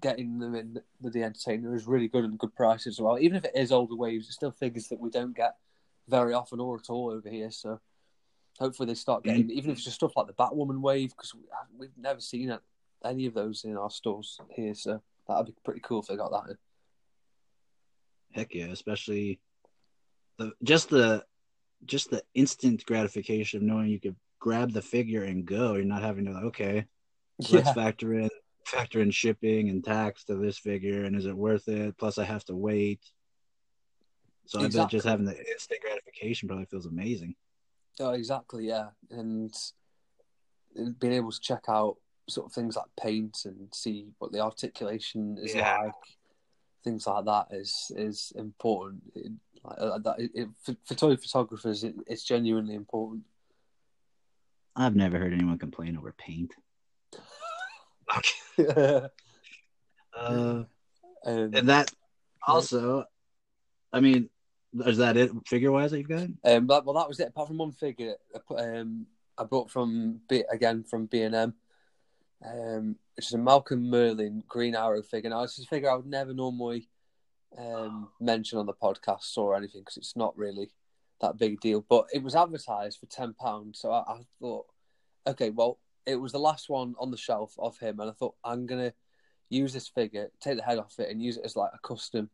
getting 0.00 0.38
them 0.38 0.54
in 0.54 0.80
with 1.00 1.12
the 1.12 1.22
entertainer 1.22 1.74
is 1.74 1.86
really 1.86 2.08
good 2.08 2.24
and 2.24 2.38
good 2.38 2.54
prices 2.54 2.96
as 2.96 3.00
well. 3.00 3.18
Even 3.18 3.36
if 3.36 3.44
it 3.44 3.52
is 3.54 3.72
older 3.72 3.96
waves, 3.96 4.28
it 4.28 4.32
still 4.32 4.50
figures 4.50 4.88
that 4.88 5.00
we 5.00 5.10
don't 5.10 5.36
get 5.36 5.56
very 6.08 6.34
often 6.34 6.60
or 6.60 6.76
at 6.76 6.90
all 6.90 7.10
over 7.10 7.28
here. 7.28 7.50
So 7.50 7.80
hopefully 8.58 8.86
they 8.86 8.94
start 8.94 9.24
getting, 9.24 9.50
even 9.50 9.70
if 9.70 9.76
it's 9.76 9.84
just 9.84 9.96
stuff 9.96 10.16
like 10.16 10.26
the 10.26 10.32
Batwoman 10.32 10.80
wave, 10.80 11.10
because 11.10 11.34
we, 11.34 11.42
we've 11.76 11.96
never 11.96 12.20
seen 12.20 12.50
it, 12.50 12.60
any 13.04 13.26
of 13.26 13.34
those 13.34 13.64
in 13.64 13.76
our 13.76 13.90
stores 13.90 14.38
here. 14.50 14.74
So 14.74 15.02
that'd 15.26 15.46
be 15.46 15.54
pretty 15.64 15.80
cool 15.80 16.00
if 16.00 16.06
they 16.06 16.16
got 16.16 16.30
that 16.30 16.50
in. 16.50 16.58
Heck 18.32 18.54
yeah, 18.54 18.66
especially 18.66 19.40
the 20.38 20.52
just 20.62 20.90
the 20.90 21.24
just 21.84 22.10
the 22.10 22.22
instant 22.34 22.84
gratification 22.86 23.58
of 23.58 23.62
knowing 23.64 23.88
you 23.88 24.00
could 24.00 24.16
grab 24.40 24.72
the 24.72 24.82
figure 24.82 25.24
and 25.24 25.44
go. 25.44 25.74
You're 25.74 25.84
not 25.84 26.02
having 26.02 26.24
to 26.26 26.32
like, 26.32 26.44
okay, 26.44 26.84
let's 27.50 27.72
factor 27.72 28.14
in 28.14 28.28
factor 28.64 29.00
in 29.00 29.10
shipping 29.10 29.70
and 29.70 29.82
tax 29.82 30.24
to 30.24 30.36
this 30.36 30.58
figure 30.58 31.04
and 31.04 31.16
is 31.16 31.24
it 31.24 31.36
worth 31.36 31.68
it? 31.68 31.96
Plus 31.96 32.18
I 32.18 32.24
have 32.24 32.44
to 32.44 32.54
wait. 32.54 33.00
So 34.46 34.60
I 34.60 34.68
bet 34.68 34.90
just 34.90 35.06
having 35.06 35.24
the 35.24 35.38
instant 35.38 35.80
gratification 35.80 36.48
probably 36.48 36.66
feels 36.66 36.86
amazing. 36.86 37.34
Oh, 38.00 38.10
exactly, 38.10 38.66
yeah. 38.66 38.88
And 39.10 39.54
being 40.98 41.12
able 41.14 41.32
to 41.32 41.40
check 41.40 41.64
out 41.68 41.96
sort 42.28 42.46
of 42.46 42.52
things 42.52 42.76
like 42.76 42.86
paint 43.00 43.38
and 43.44 43.68
see 43.74 44.08
what 44.18 44.32
the 44.32 44.40
articulation 44.40 45.38
is 45.40 45.54
Yeah. 45.54 45.78
like, 45.82 45.94
things 46.84 47.06
like 47.06 47.24
that 47.24 47.46
is 47.50 47.90
is 47.96 48.32
important. 48.36 49.02
It, 49.14 49.32
like, 49.64 49.78
uh, 49.78 49.98
that, 49.98 50.14
it, 50.18 50.30
it, 50.34 50.48
for, 50.62 50.76
for 50.84 50.94
toy 50.94 51.16
photographers, 51.16 51.84
it, 51.84 51.94
it's 52.06 52.24
genuinely 52.24 52.74
important. 52.74 53.24
I've 54.76 54.96
never 54.96 55.18
heard 55.18 55.32
anyone 55.32 55.58
complain 55.58 55.96
over 55.96 56.14
paint. 56.16 56.54
Okay. 58.16 59.08
Uh, 60.16 60.64
um, 61.24 61.54
and 61.54 61.68
that 61.68 61.92
also, 62.44 63.04
I 63.92 64.00
mean, 64.00 64.28
is 64.84 64.98
that 64.98 65.16
it 65.16 65.30
figure 65.46 65.70
wise 65.70 65.92
that 65.92 65.98
you've 65.98 66.08
got? 66.08 66.26
Um, 66.44 66.66
but, 66.66 66.84
well, 66.84 66.96
that 66.96 67.06
was 67.06 67.20
it. 67.20 67.28
Apart 67.28 67.46
from 67.46 67.58
one 67.58 67.70
figure, 67.70 68.14
I, 68.34 68.38
put, 68.38 68.58
um, 68.58 69.06
I 69.36 69.44
bought 69.44 69.70
from 69.70 70.20
B, 70.28 70.42
again 70.50 70.82
from 70.82 71.06
B 71.06 71.22
and 71.22 71.36
M, 71.36 71.54
um, 72.44 72.96
which 73.14 73.26
is 73.26 73.34
a 73.34 73.38
Malcolm 73.38 73.84
Merlyn 73.84 74.44
Green 74.48 74.74
Arrow 74.74 75.02
figure. 75.02 75.30
Now, 75.30 75.44
it's 75.44 75.62
a 75.62 75.66
figure 75.66 75.88
I 75.88 75.94
would 75.94 76.06
never 76.06 76.34
normally 76.34 76.88
um, 77.56 78.08
mention 78.20 78.58
on 78.58 78.66
the 78.66 78.74
podcast 78.74 79.36
or 79.36 79.56
anything 79.56 79.80
because 79.80 79.96
it's 79.96 80.16
not 80.16 80.36
really 80.36 80.70
that 81.20 81.38
big 81.38 81.60
deal. 81.60 81.84
But 81.88 82.06
it 82.12 82.22
was 82.22 82.34
advertised 82.34 82.98
for 82.98 83.06
ten 83.06 83.34
pounds, 83.34 83.80
so 83.80 83.92
I, 83.92 84.00
I 84.00 84.20
thought, 84.40 84.66
okay, 85.26 85.50
well, 85.50 85.78
it 86.06 86.16
was 86.16 86.32
the 86.32 86.38
last 86.38 86.68
one 86.68 86.94
on 86.98 87.10
the 87.10 87.16
shelf 87.16 87.54
of 87.58 87.78
him, 87.78 88.00
and 88.00 88.10
I 88.10 88.12
thought 88.12 88.34
I'm 88.44 88.66
gonna 88.66 88.92
use 89.50 89.72
this 89.72 89.88
figure, 89.88 90.30
take 90.40 90.56
the 90.56 90.62
head 90.62 90.78
off 90.78 90.98
it, 90.98 91.10
and 91.10 91.22
use 91.22 91.36
it 91.36 91.44
as 91.44 91.56
like 91.56 91.70
a 91.74 91.86
custom. 91.86 92.30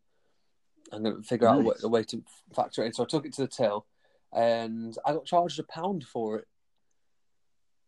I'm 0.93 1.05
to 1.05 1.23
figure 1.23 1.49
out 1.49 1.61
a 1.61 1.63
way, 1.63 1.75
a 1.83 1.89
way 1.89 2.03
to 2.05 2.23
factor 2.55 2.83
it 2.83 2.87
in. 2.87 2.93
So 2.93 3.05
I 3.05 3.07
took 3.07 3.25
it 3.25 3.33
to 3.35 3.43
the 3.43 3.49
till, 3.49 3.87
and 4.33 4.97
I 5.05 5.13
got 5.13 5.25
charged 5.25 5.59
a 5.59 5.63
pound 5.63 6.05
for 6.05 6.39
it. 6.39 6.47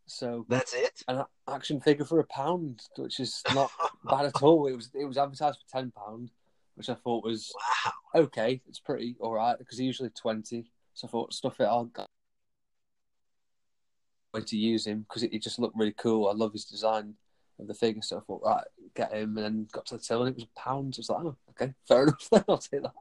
So 0.07 0.47
That's 0.49 0.73
it. 0.73 1.03
an 1.09 1.25
action 1.49 1.81
figure 1.81 2.05
for 2.05 2.21
a 2.21 2.25
pound, 2.25 2.81
which 2.97 3.21
is 3.21 3.43
not 3.55 3.71
bad 4.05 4.27
at 4.27 4.43
all. 4.43 4.67
It 4.67 4.77
was 4.77 4.91
it 4.95 5.05
was 5.05 5.19
advertised 5.19 5.59
for 5.61 5.79
ten 5.79 5.91
pound. 5.91 6.31
Which 6.77 6.89
I 6.89 6.95
thought 6.95 7.25
was 7.25 7.53
Wow. 7.85 8.23
okay. 8.23 8.61
It's 8.69 8.79
pretty 8.79 9.17
all 9.21 9.33
right 9.35 9.59
because 9.59 9.81
usually 9.81 10.11
twenty. 10.11 10.71
So 10.95 11.09
I 11.09 11.11
thought 11.11 11.35
stuff 11.35 11.61
it 11.61 11.67
on. 11.67 11.91
Way 14.33 14.41
to 14.43 14.57
use 14.57 14.87
him 14.87 15.01
because 15.09 15.23
it, 15.23 15.33
it 15.35 15.43
just 15.43 15.59
looked 15.59 15.77
really 15.77 15.95
cool. 15.97 16.29
I 16.29 16.33
love 16.33 16.53
his 16.53 16.65
design 16.65 17.15
of 17.59 17.67
the 17.67 17.75
figure. 17.75 18.03
So 18.03 18.19
I 18.19 18.21
thought, 18.21 18.43
right, 18.45 18.65
get 18.95 19.13
him, 19.13 19.37
and 19.37 19.45
then 19.45 19.69
got 19.73 19.87
to 19.87 19.97
the 19.97 20.03
till 20.03 20.23
and 20.25 20.31
it 20.31 20.37
was 20.37 20.47
pounds. 20.57 20.99
I 20.99 21.01
was 21.01 21.11
like, 21.11 21.25
oh, 21.25 21.37
okay, 21.51 21.75
fair 21.89 22.03
enough. 22.05 22.29
Then 22.31 22.45
I'll 22.49 22.59
take 22.59 22.83
that. 22.83 22.93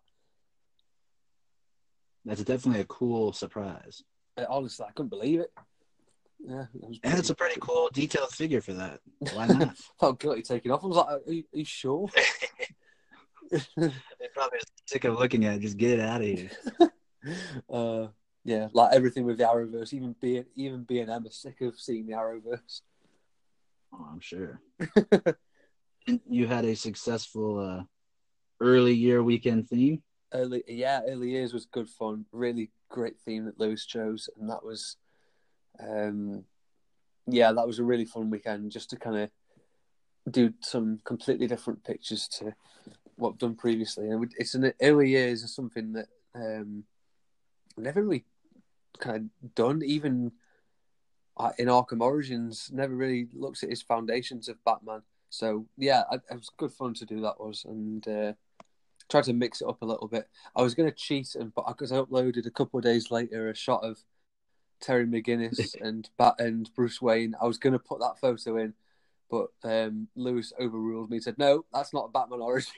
That's 2.26 2.44
definitely 2.44 2.82
a 2.82 2.86
cool 2.86 3.34
surprise. 3.34 4.04
Honestly, 4.50 4.86
I 4.88 4.92
couldn't 4.92 5.10
believe 5.10 5.40
it. 5.42 5.52
Yeah, 6.40 6.66
it 6.74 6.88
was 6.88 7.00
And 7.04 7.18
it's 7.20 7.30
a 7.30 7.36
pretty 7.36 7.60
cool 7.60 7.90
detailed 7.94 8.32
figure 8.32 8.62
for 8.62 8.74
that. 8.74 9.00
Why 9.34 9.48
not? 9.48 9.78
felt 10.00 10.20
guilty 10.20 10.42
taking 10.42 10.72
off. 10.72 10.84
I 10.84 10.88
was 10.88 10.98
like, 10.98 11.08
are 11.08 11.32
you, 11.32 11.44
are 11.54 11.58
you 11.60 11.66
sure? 11.66 12.10
They're 13.78 13.92
probably 14.34 14.60
sick 14.86 15.04
of 15.04 15.20
looking 15.20 15.46
at 15.46 15.56
it. 15.56 15.62
Just 15.62 15.78
get 15.78 16.00
it 16.00 16.00
out 16.00 16.22
of 16.22 16.28
here. 16.28 16.50
uh, 17.70 18.08
yeah, 18.44 18.68
like 18.74 18.94
everything 18.94 19.26
with 19.26 19.38
the 19.38 19.44
Arrowverse, 19.44 19.94
even 19.94 20.16
being 20.22 20.46
even 20.56 20.84
B 20.84 21.00
and 21.00 21.10
M 21.10 21.26
are 21.26 21.32
sick 21.32 21.62
of 21.62 21.80
seeing 21.80 22.06
the 22.06 22.14
Arrowverse. 22.14 22.82
Oh, 23.94 24.08
I'm 24.12 24.20
sure. 24.20 24.62
You 26.28 26.46
had 26.46 26.66
a 26.66 26.76
successful 26.76 27.60
uh, 27.60 27.84
early 28.62 28.94
year 28.94 29.24
weekend 29.24 29.68
theme. 29.68 30.04
early, 30.34 30.64
yeah, 30.68 31.02
early 31.08 31.32
years 31.32 31.54
was 31.54 31.66
good 31.66 31.90
fun. 31.90 32.26
Really 32.32 32.70
great 32.90 33.20
theme 33.20 33.46
that 33.46 33.60
Lewis 33.60 33.86
chose, 33.86 34.30
and 34.40 34.50
that 34.50 34.64
was, 34.64 34.98
um, 35.80 36.44
yeah, 37.26 37.52
that 37.52 37.66
was 37.66 37.80
a 37.80 37.84
really 37.84 38.06
fun 38.06 38.30
weekend 38.30 38.72
just 38.72 38.92
to 38.92 38.98
kind 38.98 39.18
of 39.18 39.30
do 40.32 40.54
some 40.62 41.00
completely 41.04 41.48
different 41.48 41.84
pictures 41.84 42.28
to 42.28 42.54
what 43.16 43.32
I've 43.32 43.38
done 43.38 43.56
previously. 43.56 44.10
And 44.10 44.34
it's 44.38 44.56
an 44.56 44.74
early 44.82 45.10
years 45.10 45.44
is 45.44 45.54
something 45.54 45.94
that 45.94 46.08
um, 46.34 46.84
I've 47.78 47.84
never 47.84 48.04
really 48.04 48.26
kind 49.00 49.30
of 49.44 49.56
done, 49.56 49.82
even 49.84 50.32
uh, 51.38 51.52
in 51.58 51.68
Arkham 51.68 52.02
Origins. 52.02 52.70
Never 52.74 52.96
really 52.96 53.28
looks 53.34 53.64
at 53.64 53.70
his 53.70 53.82
foundations 53.82 54.48
of 54.48 54.64
Batman. 54.64 55.02
So 55.30 55.66
yeah, 55.78 56.04
it 56.12 56.22
was 56.30 56.50
good 56.58 56.72
fun 56.72 56.94
to 56.96 57.06
do 57.06 57.22
that 57.22 57.40
was 57.40 57.66
and. 57.66 58.08
Uh, 58.08 58.34
tried 59.08 59.24
to 59.24 59.34
mix 59.34 59.62
it 59.62 59.68
up 59.68 59.82
a 59.82 59.86
little 59.86 60.08
bit. 60.08 60.28
I 60.56 60.62
was 60.62 60.74
going 60.74 60.90
to 60.90 60.96
cheat 60.96 61.36
and 61.36 61.54
but 61.54 61.68
because 61.68 61.92
I 61.92 61.98
uploaded 61.98 62.48
a 62.48 62.52
couple 62.52 62.80
of 62.80 62.84
days 62.84 63.12
later 63.12 63.50
a 63.50 63.56
shot 63.56 63.84
of 63.84 64.00
Terry 64.82 65.06
McGinnis 65.06 65.76
and 65.82 66.10
Bat 66.18 66.36
and 66.40 66.70
Bruce 66.76 67.02
Wayne. 67.02 67.36
I 67.42 67.46
was 67.46 67.58
going 67.58 67.74
to 67.74 67.80
put 67.80 68.00
that 68.00 68.20
photo 68.20 68.58
in, 68.58 68.74
but 69.30 69.48
um, 69.64 70.08
Lewis 70.16 70.54
overruled 70.60 71.10
me. 71.10 71.20
Said 71.20 71.38
no, 71.38 71.66
that's 71.74 71.94
not 71.94 72.06
a 72.06 72.12
Batman 72.12 72.42
origin. 72.42 72.74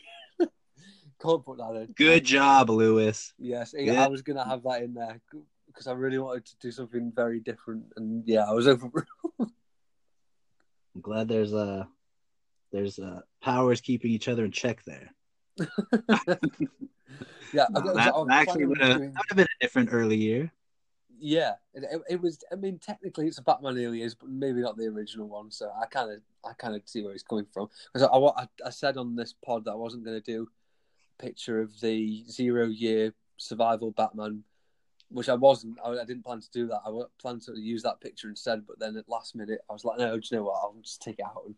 Can't 1.21 1.43
put 1.45 1.57
that 1.57 1.71
in. 1.75 1.93
Good 1.95 2.23
job, 2.25 2.69
Lewis. 2.69 3.33
Yes, 3.39 3.71
Good. 3.73 3.89
I 3.89 4.07
was 4.07 4.21
going 4.21 4.37
to 4.37 4.43
have 4.43 4.63
that 4.63 4.83
in 4.83 4.93
there 4.93 5.19
because 5.67 5.87
I 5.87 5.93
really 5.93 6.19
wanted 6.19 6.45
to 6.45 6.55
do 6.59 6.71
something 6.71 7.11
very 7.15 7.39
different. 7.39 7.85
And 7.95 8.23
yeah, 8.27 8.43
I 8.47 8.53
was 8.53 8.67
overruled. 8.67 9.05
I'm 9.39 9.51
glad 11.01 11.27
there's 11.27 11.53
a 11.53 11.87
there's 12.71 12.99
uh 12.99 13.21
powers 13.41 13.81
keeping 13.81 14.11
each 14.11 14.27
other 14.27 14.43
in 14.45 14.51
check 14.51 14.83
there. 14.83 15.13
yeah, 17.53 17.65
I, 17.75 17.79
No, 17.79 17.93
that 17.93 18.13
I 18.29 18.41
actually 18.41 18.65
would 18.65 18.81
have 18.81 18.97
doing- 18.97 19.13
been 19.35 19.45
a 19.45 19.61
different 19.61 19.89
early 19.91 20.17
year. 20.17 20.51
Yeah, 21.19 21.53
it, 21.73 21.83
it, 21.91 22.01
it 22.09 22.21
was. 22.21 22.43
I 22.51 22.55
mean, 22.55 22.77
technically, 22.77 23.25
it's 23.27 23.39
a 23.39 23.41
Batman 23.41 23.77
alias, 23.79 24.13
but 24.13 24.29
maybe 24.29 24.61
not 24.61 24.77
the 24.77 24.85
original 24.85 25.27
one. 25.27 25.49
So 25.49 25.71
I 25.81 25.87
kind 25.87 26.11
of, 26.11 26.19
I 26.47 26.53
kind 26.53 26.75
of 26.75 26.83
see 26.85 27.01
where 27.01 27.13
he's 27.13 27.23
coming 27.23 27.47
from. 27.51 27.69
Because 27.91 28.07
I, 28.07 28.15
I, 28.17 28.47
I 28.67 28.69
said 28.69 28.97
on 28.97 29.15
this 29.15 29.33
pod 29.33 29.65
that 29.65 29.71
I 29.71 29.75
wasn't 29.75 30.05
going 30.05 30.21
to 30.21 30.31
do 30.31 30.43
a 30.43 30.47
picture 31.17 31.61
of 31.61 31.79
the 31.81 32.23
zero 32.29 32.67
year 32.67 33.13
survival 33.37 33.91
Batman, 33.91 34.43
which 35.09 35.29
I 35.29 35.35
wasn't. 35.35 35.77
I, 35.83 35.91
I 35.91 36.05
didn't 36.05 36.25
plan 36.25 36.41
to 36.41 36.51
do 36.51 36.67
that. 36.67 36.81
I 36.85 36.91
planned 37.19 37.43
to 37.43 37.57
use 37.59 37.83
that 37.83 38.01
picture 38.01 38.29
instead. 38.29 38.65
But 38.67 38.79
then 38.79 38.97
at 38.97 39.09
last 39.09 39.35
minute, 39.35 39.61
I 39.69 39.73
was 39.73 39.85
like, 39.85 39.99
no, 39.99 40.17
do 40.17 40.27
you 40.29 40.37
know 40.37 40.43
what? 40.43 40.59
I'll 40.61 40.75
just 40.81 41.01
take 41.01 41.19
it 41.19 41.25
out 41.25 41.43
and 41.45 41.55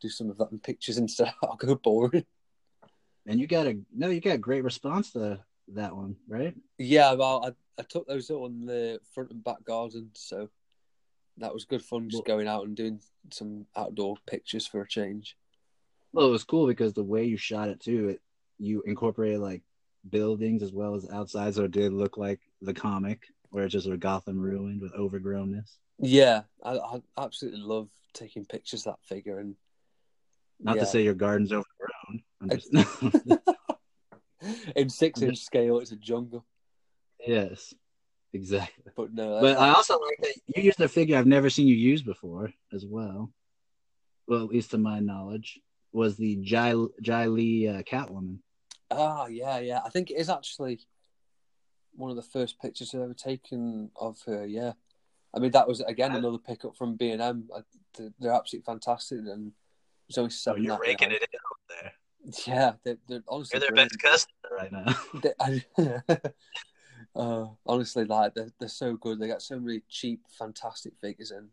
do 0.00 0.08
some 0.08 0.30
of 0.30 0.38
that 0.38 0.52
in 0.52 0.58
pictures 0.58 0.98
instead. 0.98 1.32
I'll 1.42 1.56
go 1.56 1.74
boring. 1.74 2.24
And 3.26 3.40
you 3.40 3.46
got 3.46 3.66
a 3.66 3.78
no, 3.94 4.08
you 4.08 4.20
got 4.20 4.34
a 4.34 4.38
great 4.38 4.64
response 4.64 5.12
to 5.12 5.40
that 5.68 5.96
one, 5.96 6.16
right? 6.28 6.54
Yeah, 6.78 7.14
well, 7.14 7.44
I, 7.44 7.80
I 7.80 7.84
took 7.84 8.06
those 8.06 8.30
on 8.30 8.66
the 8.66 9.00
front 9.14 9.30
and 9.30 9.42
back 9.42 9.64
garden, 9.64 10.10
so 10.14 10.50
that 11.38 11.52
was 11.52 11.64
good 11.64 11.82
fun 11.82 12.10
just 12.10 12.24
going 12.24 12.46
out 12.46 12.66
and 12.66 12.76
doing 12.76 13.00
some 13.30 13.66
outdoor 13.76 14.16
pictures 14.26 14.66
for 14.66 14.82
a 14.82 14.88
change. 14.88 15.36
Well, 16.12 16.28
it 16.28 16.32
was 16.32 16.44
cool 16.44 16.66
because 16.66 16.92
the 16.92 17.02
way 17.02 17.24
you 17.24 17.36
shot 17.36 17.68
it 17.68 17.80
too, 17.80 18.10
it 18.10 18.20
you 18.58 18.82
incorporated 18.86 19.40
like 19.40 19.62
buildings 20.10 20.62
as 20.62 20.72
well 20.72 20.94
as 20.94 21.08
outside, 21.10 21.54
so 21.54 21.64
it 21.64 21.70
did 21.70 21.92
look 21.92 22.16
like 22.16 22.40
the 22.62 22.74
comic, 22.74 23.22
where 23.50 23.64
it's 23.64 23.72
just 23.72 23.86
a 23.86 23.96
Gotham 23.96 24.38
ruined 24.38 24.80
with 24.80 24.92
overgrownness. 24.94 25.76
Yeah, 25.98 26.42
I, 26.62 26.76
I 26.76 27.00
absolutely 27.18 27.60
love 27.60 27.88
taking 28.12 28.44
pictures 28.44 28.86
of 28.86 28.94
that 28.94 29.06
figure, 29.06 29.38
and 29.38 29.54
Not 30.60 30.76
yeah. 30.76 30.82
to 30.82 30.86
say 30.86 31.02
your 31.02 31.14
garden's 31.14 31.52
overgrown. 31.52 32.22
I'm 32.40 32.50
just, 32.50 32.72
in 34.76 34.88
six 34.88 35.22
inch 35.22 35.38
scale, 35.38 35.78
it's 35.78 35.92
a 35.92 35.96
jungle. 35.96 36.44
yes, 37.26 37.72
exactly. 38.32 38.84
But 38.96 39.14
no, 39.14 39.40
But 39.40 39.58
I 39.58 39.72
also 39.72 39.98
like 40.00 40.18
that 40.20 40.34
you 40.54 40.62
used 40.64 40.80
a 40.80 40.88
figure 40.88 41.16
I've 41.16 41.26
never 41.26 41.48
seen 41.50 41.66
you 41.66 41.76
use 41.76 42.02
before 42.02 42.52
as 42.72 42.84
well. 42.84 43.32
Well, 44.26 44.42
at 44.42 44.48
least 44.48 44.70
to 44.72 44.78
my 44.78 45.00
knowledge, 45.00 45.60
was 45.94 46.16
the 46.16 46.36
Jae, 46.38 46.88
Jae 47.02 47.32
Lee 47.32 47.68
uh, 47.68 47.82
Catwoman. 47.82 48.38
ah, 48.90 49.26
yeah, 49.26 49.58
yeah. 49.58 49.80
I 49.84 49.90
think 49.90 50.10
it 50.10 50.14
is 50.18 50.28
actually 50.28 50.80
one 51.94 52.10
of 52.10 52.16
the 52.16 52.22
first 52.22 52.60
pictures 52.60 52.94
I've 52.94 53.02
ever 53.02 53.14
taken 53.14 53.90
of 53.96 54.20
her. 54.26 54.44
Yeah, 54.44 54.72
I 55.32 55.38
mean 55.38 55.52
that 55.52 55.68
was 55.68 55.80
again 55.80 56.12
Uh, 56.12 56.18
another 56.18 56.38
pickup 56.38 56.76
from 56.76 56.96
B 56.96 57.10
and 57.10 57.22
M. 57.22 57.48
They're 58.18 58.32
absolutely 58.32 58.64
fantastic, 58.66 59.18
and 59.18 59.52
it's 60.08 60.18
only 60.18 60.28
Oh, 60.28 60.30
seven. 60.30 60.62
you're 60.64 60.78
raking 60.78 61.12
it 61.12 61.22
in 61.22 61.38
over 61.50 61.80
there. 61.80 61.92
Yeah, 62.46 62.72
they're, 62.82 62.96
they're 63.06 63.22
honestly 63.28 63.58
You're 63.60 63.60
their 63.60 63.70
brilliant. 63.70 64.02
best 64.02 64.28
customer 64.42 64.56
right 64.56 64.72
now. 64.72 65.62
They- 66.16 66.30
uh, 67.16 67.46
honestly, 67.66 68.04
like 68.04 68.34
they're, 68.34 68.50
they're 68.58 68.68
so 68.68 68.94
good. 68.96 69.18
They 69.20 69.28
got 69.28 69.42
so 69.42 69.60
many 69.60 69.82
cheap, 69.88 70.22
fantastic 70.38 70.94
figures 71.00 71.30
in. 71.30 71.48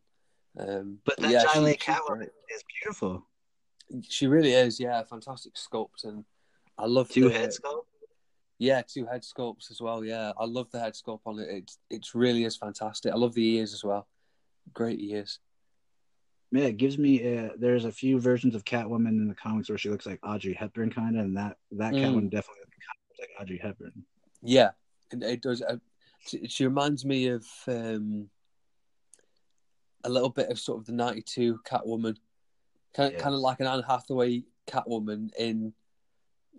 Um, 0.57 0.99
But 1.05 1.17
that 1.17 1.31
yeah, 1.31 1.45
Jae 1.45 1.61
Lee 1.63 1.77
Catwoman 1.77 2.23
is 2.23 2.63
beautiful. 2.81 3.27
She 4.07 4.27
really 4.27 4.53
is. 4.53 4.79
Yeah, 4.79 5.03
fantastic 5.03 5.53
sculpt, 5.55 6.03
and 6.03 6.23
I 6.77 6.85
love 6.85 7.09
Two 7.09 7.29
the, 7.29 7.33
head 7.33 7.49
sculpt. 7.49 7.85
Yeah, 8.57 8.81
two 8.87 9.05
head 9.05 9.23
sculpts 9.23 9.71
as 9.71 9.81
well. 9.81 10.03
Yeah, 10.03 10.33
I 10.37 10.45
love 10.45 10.69
the 10.71 10.79
head 10.79 10.93
sculpt 10.93 11.21
on 11.25 11.39
it. 11.39 11.47
It's 11.49 11.77
it 11.89 12.07
really 12.13 12.43
is 12.43 12.55
fantastic. 12.55 13.11
I 13.11 13.15
love 13.15 13.33
the 13.33 13.55
ears 13.55 13.73
as 13.73 13.83
well. 13.83 14.07
Great 14.73 14.99
ears. 15.01 15.39
Yeah, 16.51 16.65
it 16.65 16.77
gives 16.77 16.97
me. 16.97 17.37
Uh, 17.37 17.49
there's 17.57 17.85
a 17.85 17.91
few 17.91 18.19
versions 18.19 18.55
of 18.55 18.65
Catwoman 18.65 19.09
in 19.09 19.27
the 19.27 19.35
comics 19.35 19.69
where 19.69 19.77
she 19.77 19.89
looks 19.89 20.05
like 20.05 20.19
Audrey 20.23 20.53
Hepburn, 20.53 20.91
kind 20.91 21.17
of, 21.17 21.25
and 21.25 21.37
that 21.37 21.57
that 21.71 21.93
Mm. 21.93 22.01
Catwoman 22.01 22.29
definitely 22.29 22.61
looks 22.65 23.19
like 23.19 23.29
Audrey 23.39 23.57
Hepburn. 23.57 24.05
Yeah, 24.41 24.71
it, 25.11 25.23
it 25.23 25.41
does. 25.41 25.61
Uh, 25.61 25.77
she, 26.27 26.47
she 26.47 26.65
reminds 26.65 27.05
me 27.05 27.27
of 27.27 27.47
um, 27.67 28.29
a 30.03 30.09
little 30.09 30.29
bit 30.29 30.49
of 30.49 30.59
sort 30.59 30.79
of 30.79 30.85
the 30.85 30.91
'92 30.91 31.59
Catwoman, 31.65 32.17
kind 32.93 33.07
of, 33.07 33.13
Yes. 33.13 33.21
kind 33.21 33.35
of 33.35 33.41
like 33.41 33.59
an 33.59 33.67
Anne 33.67 33.83
Hathaway 33.83 34.43
Catwoman 34.67 35.33
in 35.37 35.73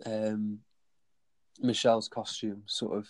um, 0.05 0.59
Michelle's 1.59 2.07
costume, 2.07 2.63
sort 2.65 2.97
of. 2.97 3.07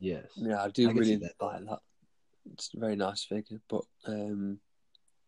Yes. 0.00 0.26
Yeah, 0.36 0.62
I 0.62 0.68
do 0.68 0.88
I 0.88 0.92
really 0.92 1.16
that. 1.16 1.32
like 1.40 1.64
that. 1.66 1.80
It's 2.52 2.70
a 2.74 2.78
very 2.80 2.96
nice 2.96 3.24
figure, 3.24 3.60
but 3.68 3.82
um, 4.06 4.58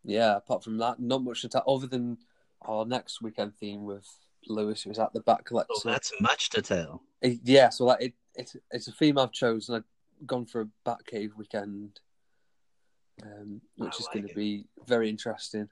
yeah. 0.03 0.35
Apart 0.37 0.63
from 0.63 0.77
that, 0.77 0.99
not 0.99 1.23
much 1.23 1.41
to 1.41 1.49
tell 1.49 1.63
other 1.67 1.87
than 1.87 2.17
our 2.61 2.85
next 2.85 3.21
weekend 3.21 3.55
theme 3.55 3.85
with 3.85 4.07
Lewis, 4.47 4.83
who's 4.83 4.99
at 4.99 5.13
the 5.13 5.21
back 5.21 5.45
collector. 5.45 5.73
So 5.77 5.89
that's 5.89 6.11
much 6.21 6.49
to 6.51 6.61
tell. 6.61 7.01
It- 7.21 7.39
yeah, 7.43 7.69
so 7.69 7.85
like 7.85 8.01
it, 8.01 8.13
it's 8.35 8.55
it's 8.71 8.87
a 8.87 8.91
theme 8.91 9.17
I've 9.17 9.31
chosen. 9.31 9.75
I've 9.75 10.27
gone 10.27 10.45
for 10.45 10.61
a 10.61 10.67
Batcave 10.87 11.35
weekend, 11.35 11.99
um, 13.23 13.61
which 13.77 13.93
I 13.95 13.97
is 13.97 14.03
like 14.05 14.13
going 14.13 14.27
to 14.27 14.35
be 14.35 14.65
very 14.85 15.09
interesting. 15.09 15.69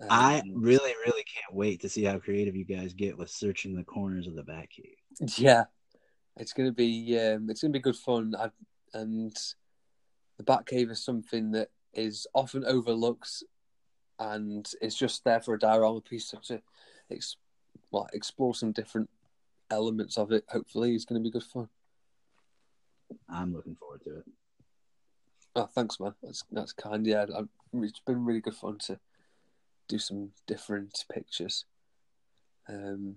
Um, 0.00 0.08
I 0.10 0.42
really, 0.54 0.92
really 1.06 1.24
can't 1.24 1.54
wait 1.54 1.80
to 1.80 1.88
see 1.88 2.04
how 2.04 2.18
creative 2.18 2.54
you 2.54 2.64
guys 2.64 2.92
get 2.94 3.18
with 3.18 3.30
searching 3.30 3.74
the 3.74 3.82
corners 3.82 4.26
of 4.26 4.36
the 4.36 4.42
Batcave. 4.42 5.38
yeah, 5.38 5.64
it's 6.36 6.52
going 6.52 6.68
to 6.68 6.72
be 6.74 7.18
um, 7.18 7.50
it's 7.50 7.60
to 7.60 7.68
be 7.68 7.80
good 7.80 7.96
fun. 7.96 8.34
I, 8.38 8.50
and 8.94 9.36
the 10.36 10.44
Batcave 10.44 10.90
is 10.90 11.02
something 11.02 11.50
that 11.52 11.70
is 11.92 12.26
often 12.32 12.64
overlooked, 12.64 13.42
and 14.20 14.68
it's 14.80 14.96
just 14.96 15.24
there 15.24 15.40
for 15.40 15.54
a 15.54 15.58
diorama 15.58 16.00
piece 16.00 16.30
to, 16.30 16.36
to 16.36 16.62
ex, 17.10 17.36
well, 17.90 18.08
explore 18.12 18.54
some 18.54 18.70
different 18.70 19.10
elements 19.70 20.16
of 20.16 20.30
it. 20.30 20.44
Hopefully, 20.48 20.94
it's 20.94 21.04
going 21.04 21.20
to 21.20 21.28
be 21.28 21.32
good 21.32 21.42
fun. 21.42 21.68
I'm 23.28 23.52
looking 23.52 23.74
forward 23.74 24.02
to 24.04 24.18
it. 24.18 24.24
Oh, 25.56 25.66
thanks, 25.66 25.98
man. 25.98 26.14
That's 26.22 26.44
that's 26.52 26.72
kind. 26.72 27.04
Yeah, 27.04 27.26
I've, 27.36 27.48
it's 27.82 28.00
been 28.06 28.24
really 28.24 28.40
good 28.40 28.54
fun 28.54 28.78
to 28.86 29.00
do 29.88 29.98
some 29.98 30.30
different 30.46 31.04
pictures. 31.12 31.64
Um, 32.68 33.16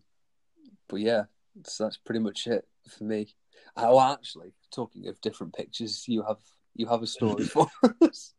but 0.88 1.02
yeah, 1.02 1.24
so 1.66 1.84
that's 1.84 1.98
pretty 1.98 2.20
much 2.20 2.48
it 2.48 2.66
for 2.90 3.04
me. 3.04 3.36
Oh, 3.76 4.00
actually, 4.00 4.54
talking 4.74 5.08
of 5.08 5.20
different 5.22 5.54
pictures, 5.54 6.06
you 6.08 6.24
have 6.24 6.40
you 6.76 6.88
have 6.88 7.04
a 7.04 7.08
story 7.08 7.44
for 7.44 7.68
us. 8.02 8.34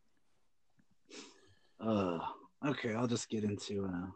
Uh, 1.79 2.19
okay, 2.65 2.93
I'll 2.93 3.07
just 3.07 3.29
get 3.29 3.43
into 3.43 3.85
uh, 3.85 4.07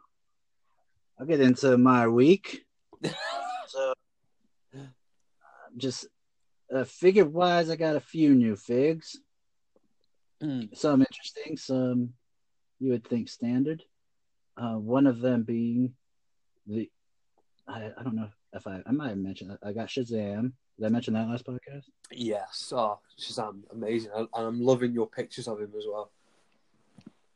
I'll 1.19 1.25
get 1.25 1.41
into 1.41 1.77
my 1.77 2.07
week. 2.07 2.65
so, 3.67 3.93
just 5.77 6.07
uh, 6.73 6.83
figure 6.83 7.25
wise, 7.25 7.69
I 7.69 7.75
got 7.75 7.95
a 7.95 8.01
few 8.01 8.33
new 8.35 8.55
figs. 8.55 9.17
Mm. 10.41 10.75
Some 10.75 11.01
interesting, 11.01 11.57
some 11.57 12.13
you 12.79 12.91
would 12.91 13.07
think 13.07 13.29
standard. 13.29 13.83
Uh, 14.57 14.75
one 14.75 15.05
of 15.07 15.19
them 15.19 15.43
being 15.43 15.93
the 16.65 16.89
I, 17.67 17.91
I 17.97 18.03
don't 18.03 18.15
know 18.15 18.29
if 18.53 18.65
I 18.65 18.81
I 18.85 18.91
might 18.91 19.09
have 19.09 19.17
mentioned 19.17 19.51
that. 19.51 19.59
I 19.61 19.73
got 19.73 19.87
Shazam. 19.87 20.53
Did 20.77 20.85
I 20.85 20.89
mention 20.89 21.13
that 21.15 21.27
last 21.27 21.45
podcast? 21.45 21.85
Yes, 22.11 22.71
oh, 22.75 22.99
Shazam, 23.19 23.61
amazing, 23.71 24.11
and 24.15 24.27
I'm 24.33 24.61
loving 24.61 24.93
your 24.93 25.07
pictures 25.07 25.47
of 25.47 25.59
him 25.59 25.73
as 25.77 25.85
well. 25.87 26.11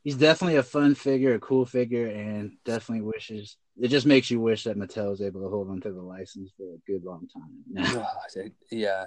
He's 0.04 0.16
definitely 0.16 0.56
a 0.56 0.64
fun 0.64 0.94
figure, 0.94 1.34
a 1.34 1.40
cool 1.40 1.64
figure, 1.64 2.06
and 2.06 2.52
definitely 2.64 3.02
wishes. 3.02 3.56
It 3.80 3.88
just 3.88 4.06
makes 4.06 4.30
you 4.30 4.40
wish 4.40 4.64
that 4.64 4.76
Mattel 4.76 5.10
was 5.10 5.22
able 5.22 5.42
to 5.42 5.48
hold 5.48 5.70
on 5.70 5.80
to 5.82 5.92
the 5.92 6.02
license 6.02 6.50
for 6.56 6.74
a 6.74 6.90
good 6.90 7.04
long 7.04 7.28
time. 7.28 7.84
Ah, 8.04 8.40
yeah, 8.70 9.04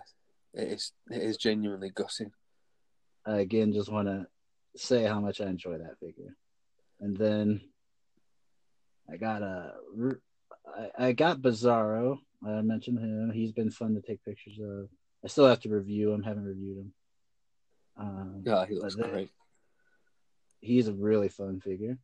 it 0.54 0.72
is. 0.74 0.92
It 1.10 1.22
is 1.22 1.38
genuinely 1.38 1.92
gutting. 1.92 2.32
I 3.26 3.40
again 3.40 3.74
just 3.74 3.92
want 3.92 4.08
to 4.08 4.28
say 4.76 5.04
how 5.04 5.20
much 5.20 5.42
I 5.42 5.48
enjoy 5.48 5.78
that 5.78 6.00
figure. 6.00 6.36
And 7.00 7.16
then 7.18 7.62
I 9.12 9.18
got 9.18 9.42
a, 9.42 9.74
I, 10.68 11.08
I 11.08 11.12
got 11.12 11.42
Bizarro. 11.42 12.18
I 12.46 12.62
mentioned 12.62 13.00
him. 13.00 13.32
He's 13.34 13.52
been 13.52 13.72
fun 13.72 13.96
to 13.96 14.02
take 14.02 14.24
pictures 14.24 14.60
of. 14.62 14.90
I 15.24 15.28
still 15.28 15.48
have 15.48 15.62
to 15.62 15.70
review 15.70 16.12
him. 16.12 16.24
Haven't 16.24 16.44
reviewed 16.46 16.78
him. 16.78 16.94
Um, 17.98 18.44
Yeah, 18.46 18.66
he 18.66 18.76
looks 18.76 18.96
great. 18.96 19.30
He's 20.62 20.88
a 20.88 20.94
really 20.94 21.30
fun 21.30 21.60
figure, 21.62 21.98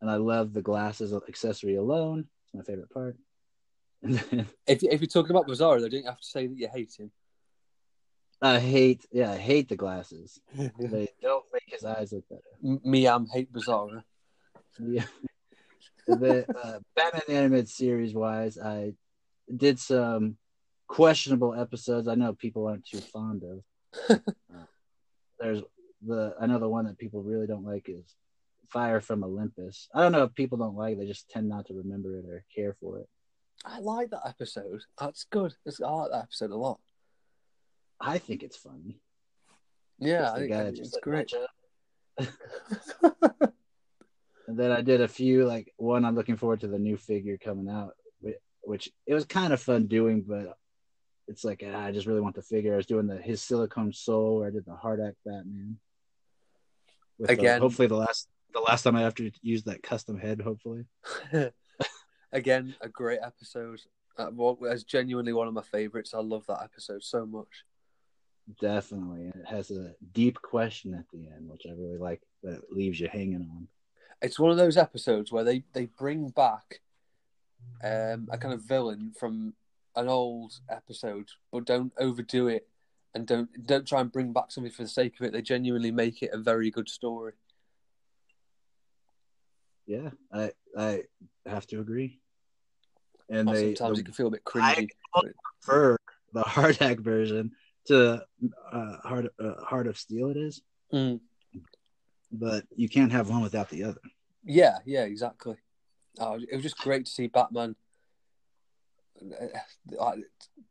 and 0.00 0.10
I 0.10 0.16
love 0.16 0.52
the 0.52 0.62
glasses 0.62 1.12
accessory 1.12 1.76
alone. 1.76 2.26
It's 2.44 2.54
my 2.54 2.62
favorite 2.62 2.90
part. 2.90 3.16
Then 4.02 4.46
If 4.66 4.82
if 4.82 5.00
you're 5.00 5.06
talking 5.08 5.30
about 5.30 5.46
Bizarro, 5.46 5.80
though, 5.80 5.88
don't 5.88 6.00
you 6.00 6.06
have 6.06 6.18
to 6.20 6.26
say 6.26 6.46
that 6.46 6.58
you 6.58 6.68
hate 6.72 6.92
him? 6.98 7.10
I 8.40 8.58
hate, 8.58 9.06
yeah, 9.12 9.30
I 9.30 9.36
hate 9.36 9.68
the 9.68 9.76
glasses. 9.76 10.40
They 10.78 11.08
don't 11.22 11.44
make 11.52 11.62
his 11.66 11.84
eyes 11.84 12.12
look 12.12 12.28
better. 12.28 12.42
M- 12.64 12.80
Miam 12.84 13.26
hate 13.32 13.52
Bizarro. 13.52 14.02
Yeah. 14.80 15.04
The 16.06 16.46
uh, 16.62 16.78
Batman 16.96 17.36
Animated 17.36 17.68
Series 17.68 18.14
wise, 18.14 18.58
I 18.58 18.94
did 19.54 19.78
some 19.78 20.36
questionable 20.88 21.54
episodes. 21.54 22.08
I 22.08 22.14
know 22.14 22.32
people 22.32 22.66
aren't 22.66 22.86
too 22.86 23.00
fond 23.00 23.42
of. 23.44 24.20
Uh, 24.54 24.64
there's 25.40 25.62
the 26.06 26.34
I 26.40 26.46
know 26.46 26.58
the 26.58 26.68
one 26.68 26.84
that 26.84 26.98
people 26.98 27.22
really 27.22 27.46
don't 27.46 27.64
like 27.64 27.88
is 27.88 28.04
Fire 28.68 29.00
from 29.00 29.24
Olympus. 29.24 29.88
I 29.94 30.00
don't 30.00 30.12
know 30.12 30.24
if 30.24 30.34
people 30.34 30.58
don't 30.58 30.76
like 30.76 30.94
it; 30.94 30.98
they 30.98 31.06
just 31.06 31.28
tend 31.30 31.48
not 31.48 31.66
to 31.66 31.74
remember 31.74 32.18
it 32.18 32.26
or 32.26 32.44
care 32.54 32.76
for 32.80 32.98
it. 32.98 33.08
I 33.64 33.80
like 33.80 34.10
that 34.10 34.26
episode. 34.26 34.82
That's 34.98 35.24
good. 35.24 35.54
It's, 35.64 35.80
I 35.80 35.90
like 35.90 36.10
that 36.10 36.22
episode 36.24 36.50
a 36.50 36.56
lot. 36.56 36.80
I 38.00 38.18
think 38.18 38.42
it's 38.42 38.56
funny. 38.56 39.00
Yeah, 39.98 40.22
It's 40.22 40.32
I 40.32 40.38
think 40.38 40.78
it's 40.78 40.94
like, 40.94 41.02
great. 41.02 41.32
And 44.52 44.60
then 44.60 44.70
I 44.70 44.82
did 44.82 45.00
a 45.00 45.08
few 45.08 45.46
like 45.46 45.72
one. 45.78 46.04
I'm 46.04 46.14
looking 46.14 46.36
forward 46.36 46.60
to 46.60 46.68
the 46.68 46.78
new 46.78 46.98
figure 46.98 47.38
coming 47.38 47.70
out, 47.70 47.94
which 48.60 48.90
it 49.06 49.14
was 49.14 49.24
kind 49.24 49.50
of 49.50 49.62
fun 49.62 49.86
doing, 49.86 50.20
but 50.28 50.58
it's 51.26 51.42
like 51.42 51.64
ah, 51.66 51.86
I 51.86 51.90
just 51.90 52.06
really 52.06 52.20
want 52.20 52.34
the 52.34 52.42
figure. 52.42 52.74
I 52.74 52.76
was 52.76 52.84
doing 52.84 53.06
the 53.06 53.16
his 53.16 53.40
Silicon 53.40 53.94
soul, 53.94 54.36
where 54.36 54.48
I 54.48 54.50
did 54.50 54.66
the 54.66 54.72
HARDAC 54.72 55.14
Batman. 55.24 55.78
With 57.18 57.28
the- 57.28 57.32
Again. 57.32 57.62
hopefully 57.62 57.88
the 57.88 57.96
last 57.96 58.28
the 58.52 58.60
last 58.60 58.82
time 58.82 58.94
I 58.94 59.00
have 59.00 59.14
to 59.14 59.30
use 59.40 59.62
that 59.62 59.82
custom 59.82 60.18
head. 60.18 60.42
Hopefully, 60.42 60.84
Again, 62.32 62.74
a 62.82 62.90
great 62.90 63.20
episode. 63.24 63.80
Uh, 64.18 64.32
well, 64.34 64.58
genuinely 64.86 65.32
one 65.32 65.48
of 65.48 65.54
my 65.54 65.62
favorites. 65.62 66.12
I 66.12 66.18
love 66.18 66.44
that 66.48 66.60
episode 66.62 67.02
so 67.02 67.24
much. 67.24 67.64
definitely, 68.60 69.22
and 69.22 69.34
it 69.36 69.48
has 69.48 69.70
a 69.70 69.94
deep 70.12 70.42
question 70.42 70.92
at 70.92 71.06
the 71.10 71.26
end, 71.34 71.48
which 71.48 71.62
I 71.66 71.70
really 71.72 71.96
like. 71.96 72.20
That 72.42 72.70
leaves 72.70 73.00
you 73.00 73.08
hanging 73.10 73.48
on. 73.50 73.68
It's 74.22 74.38
one 74.38 74.50
of 74.52 74.56
those 74.56 74.76
episodes 74.76 75.32
where 75.32 75.44
they, 75.44 75.64
they 75.72 75.86
bring 75.86 76.28
back 76.28 76.80
um, 77.82 78.28
a 78.30 78.38
kind 78.38 78.54
of 78.54 78.62
villain 78.62 79.12
from 79.18 79.54
an 79.96 80.08
old 80.08 80.54
episode, 80.70 81.28
but 81.50 81.64
don't 81.64 81.92
overdo 81.98 82.48
it 82.48 82.68
and 83.14 83.26
don't 83.26 83.66
don't 83.66 83.86
try 83.86 84.00
and 84.00 84.10
bring 84.12 84.32
back 84.32 84.50
something 84.50 84.72
for 84.72 84.82
the 84.82 84.88
sake 84.88 85.14
of 85.20 85.26
it. 85.26 85.32
They 85.32 85.42
genuinely 85.42 85.90
make 85.90 86.22
it 86.22 86.30
a 86.32 86.38
very 86.38 86.70
good 86.70 86.88
story. 86.88 87.32
Yeah, 89.86 90.10
I 90.32 90.52
I 90.78 91.02
have 91.46 91.66
to 91.68 91.80
agree. 91.80 92.20
And 93.28 93.48
they 93.48 93.74
sometimes 93.74 93.98
the- 93.98 94.02
it 94.02 94.04
can 94.04 94.14
feel 94.14 94.28
a 94.28 94.30
bit 94.30 94.44
cringy. 94.44 94.88
but- 95.12 95.24
prefer 95.60 95.96
the 96.32 96.42
HARDAC 96.46 97.00
version 97.00 97.50
to 97.86 98.24
uh, 98.72 98.96
heart 99.02 99.26
uh, 99.38 99.64
heart 99.64 99.86
of 99.88 99.98
steel. 99.98 100.30
It 100.30 100.36
is, 100.36 100.62
Mm. 100.92 101.20
But 102.32 102.64
you 102.74 102.88
can't 102.88 103.12
have 103.12 103.28
one 103.30 103.42
without 103.42 103.68
the 103.70 103.84
other. 103.84 104.00
Yeah, 104.44 104.78
yeah, 104.84 105.04
exactly. 105.04 105.56
Oh, 106.18 106.34
it 106.34 106.52
was 106.52 106.62
just 106.62 106.78
great 106.78 107.06
to 107.06 107.10
see 107.12 107.26
Batman 107.28 107.76
uh, 110.00 110.12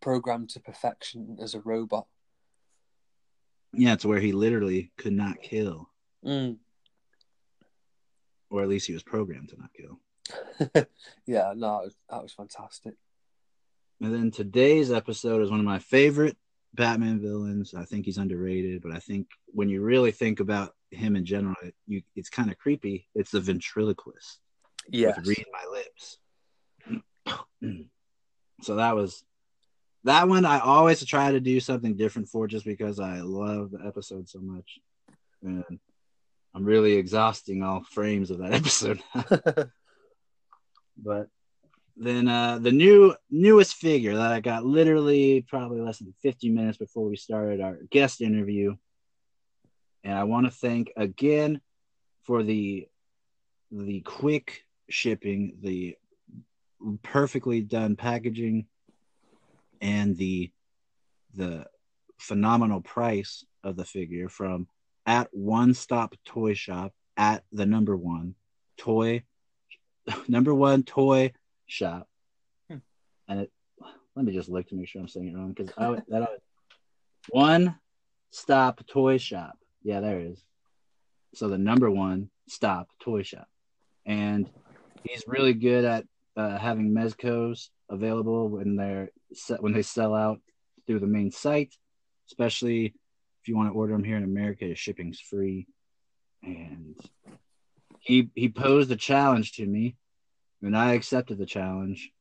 programmed 0.01 0.49
to 0.51 0.59
perfection 0.59 1.37
as 1.41 1.55
a 1.55 1.61
robot. 1.61 2.07
Yeah, 3.73 3.93
it's 3.93 4.05
where 4.05 4.19
he 4.19 4.33
literally 4.33 4.91
could 4.97 5.13
not 5.13 5.41
kill, 5.41 5.89
Mm. 6.25 6.57
or 8.49 8.61
at 8.61 8.67
least 8.69 8.87
he 8.87 8.93
was 8.93 9.03
programmed 9.03 9.49
to 9.49 9.57
not 9.57 9.69
kill. 9.73 9.99
yeah, 11.25 11.53
no, 11.55 11.77
that 11.79 11.83
was, 11.85 11.95
that 12.09 12.23
was 12.23 12.33
fantastic. 12.33 12.93
And 14.01 14.13
then 14.13 14.31
today's 14.31 14.91
episode 14.91 15.41
is 15.41 15.49
one 15.49 15.59
of 15.59 15.65
my 15.65 15.79
favorite 15.79 16.37
Batman 16.73 17.19
villains. 17.19 17.73
I 17.73 17.85
think 17.85 18.05
he's 18.05 18.17
underrated, 18.17 18.81
but 18.81 18.91
I 18.91 18.99
think 18.99 19.27
when 19.47 19.69
you 19.69 19.81
really 19.81 20.11
think 20.11 20.39
about 20.39 20.75
him 20.91 21.15
in 21.15 21.25
general, 21.25 21.55
you, 21.87 22.01
it's 22.15 22.29
kind 22.29 22.51
of 22.51 22.57
creepy. 22.57 23.07
It's 23.15 23.31
the 23.31 23.39
ventriloquist. 23.39 24.39
Yeah, 24.89 25.13
with 25.17 25.27
read 25.27 25.45
my 25.51 25.65
lips. 25.71 26.17
so 28.61 28.75
that 28.75 28.95
was 28.95 29.23
that 30.03 30.27
one. 30.27 30.45
I 30.45 30.59
always 30.59 31.03
try 31.05 31.31
to 31.31 31.39
do 31.39 31.59
something 31.59 31.95
different 31.95 32.29
for, 32.29 32.47
just 32.47 32.65
because 32.65 32.99
I 32.99 33.19
love 33.21 33.71
the 33.71 33.85
episode 33.85 34.27
so 34.27 34.39
much, 34.39 34.79
and 35.43 35.79
I'm 36.53 36.65
really 36.65 36.93
exhausting 36.93 37.63
all 37.63 37.83
frames 37.83 38.31
of 38.31 38.39
that 38.39 38.53
episode. 38.53 39.01
but 40.97 41.27
then 41.95 42.27
uh, 42.27 42.57
the 42.59 42.71
new 42.71 43.15
newest 43.29 43.75
figure 43.75 44.15
that 44.15 44.31
I 44.31 44.39
got 44.39 44.65
literally 44.65 45.45
probably 45.47 45.81
less 45.81 45.99
than 45.99 46.13
50 46.21 46.49
minutes 46.49 46.77
before 46.77 47.07
we 47.07 47.15
started 47.15 47.61
our 47.61 47.77
guest 47.89 48.21
interview, 48.21 48.75
and 50.03 50.17
I 50.17 50.23
want 50.23 50.45
to 50.45 50.51
thank 50.51 50.91
again 50.97 51.61
for 52.23 52.43
the 52.43 52.87
the 53.71 54.01
quick 54.01 54.65
shipping, 54.89 55.57
the 55.61 55.95
perfectly 57.03 57.61
done 57.61 57.95
packaging, 57.95 58.65
and 59.81 60.17
the 60.17 60.51
the 61.33 61.65
phenomenal 62.19 62.81
price 62.81 63.45
of 63.63 63.75
the 63.75 63.85
figure 63.85 64.29
from 64.29 64.67
at 65.05 65.27
one 65.31 65.73
stop 65.73 66.15
toy 66.25 66.53
shop 66.53 66.93
at 67.17 67.43
the 67.51 67.65
number 67.65 67.95
one 67.95 68.35
toy 68.77 69.23
number 70.27 70.53
one 70.53 70.83
toy 70.83 71.31
shop 71.67 72.07
Hmm. 72.69 72.77
and 73.27 73.39
it 73.41 73.51
let 74.15 74.25
me 74.25 74.33
just 74.33 74.49
look 74.49 74.67
to 74.67 74.75
make 74.75 74.87
sure 74.87 75.01
i'm 75.01 75.07
saying 75.07 75.29
it 75.29 75.35
wrong 75.35 75.53
because 75.53 75.71
I 75.77 76.01
that 76.09 76.23
I- 76.23 76.27
one 77.29 77.75
stop 78.31 78.85
toy 78.87 79.17
shop 79.17 79.57
yeah 79.83 79.99
there 79.99 80.19
it 80.19 80.27
is. 80.27 80.43
So 81.33 81.47
the 81.47 81.57
number 81.57 81.89
one 81.89 82.29
stop 82.47 82.89
toy 83.01 83.23
shop. 83.23 83.47
And 84.05 84.49
he's 85.03 85.23
really 85.27 85.53
good 85.53 85.85
at 85.85 86.05
uh, 86.35 86.57
having 86.57 86.91
mezcos 86.91 87.69
available 87.89 88.49
when 88.49 88.75
they're 88.75 89.09
set 89.33 89.61
when 89.61 89.73
they 89.73 89.81
sell 89.81 90.15
out 90.15 90.39
through 90.87 90.99
the 90.99 91.07
main 91.07 91.29
site 91.31 91.75
especially 92.27 92.85
if 92.85 93.47
you 93.47 93.55
want 93.55 93.69
to 93.69 93.73
order 93.73 93.91
them 93.91 94.03
here 94.03 94.15
in 94.15 94.23
america 94.23 94.73
shipping's 94.73 95.19
free. 95.19 95.67
And 96.43 96.95
he 97.99 98.29
he 98.33 98.49
posed 98.49 98.91
a 98.91 98.95
challenge 98.95 99.53
to 99.53 99.65
me 99.65 99.95
and 100.63 100.75
i 100.75 100.93
accepted 100.93 101.37
the 101.37 101.45
challenge 101.45 102.11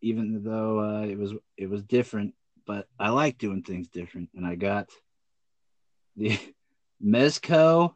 even 0.00 0.42
though 0.42 0.80
uh, 0.80 1.02
it 1.02 1.18
was 1.18 1.34
it 1.58 1.68
was 1.68 1.82
different 1.82 2.34
but 2.66 2.88
i 2.98 3.10
like 3.10 3.36
doing 3.36 3.62
things 3.62 3.88
different 3.88 4.30
and 4.34 4.46
i 4.46 4.54
got 4.54 4.88
the 6.20 6.38
mezco 7.02 7.94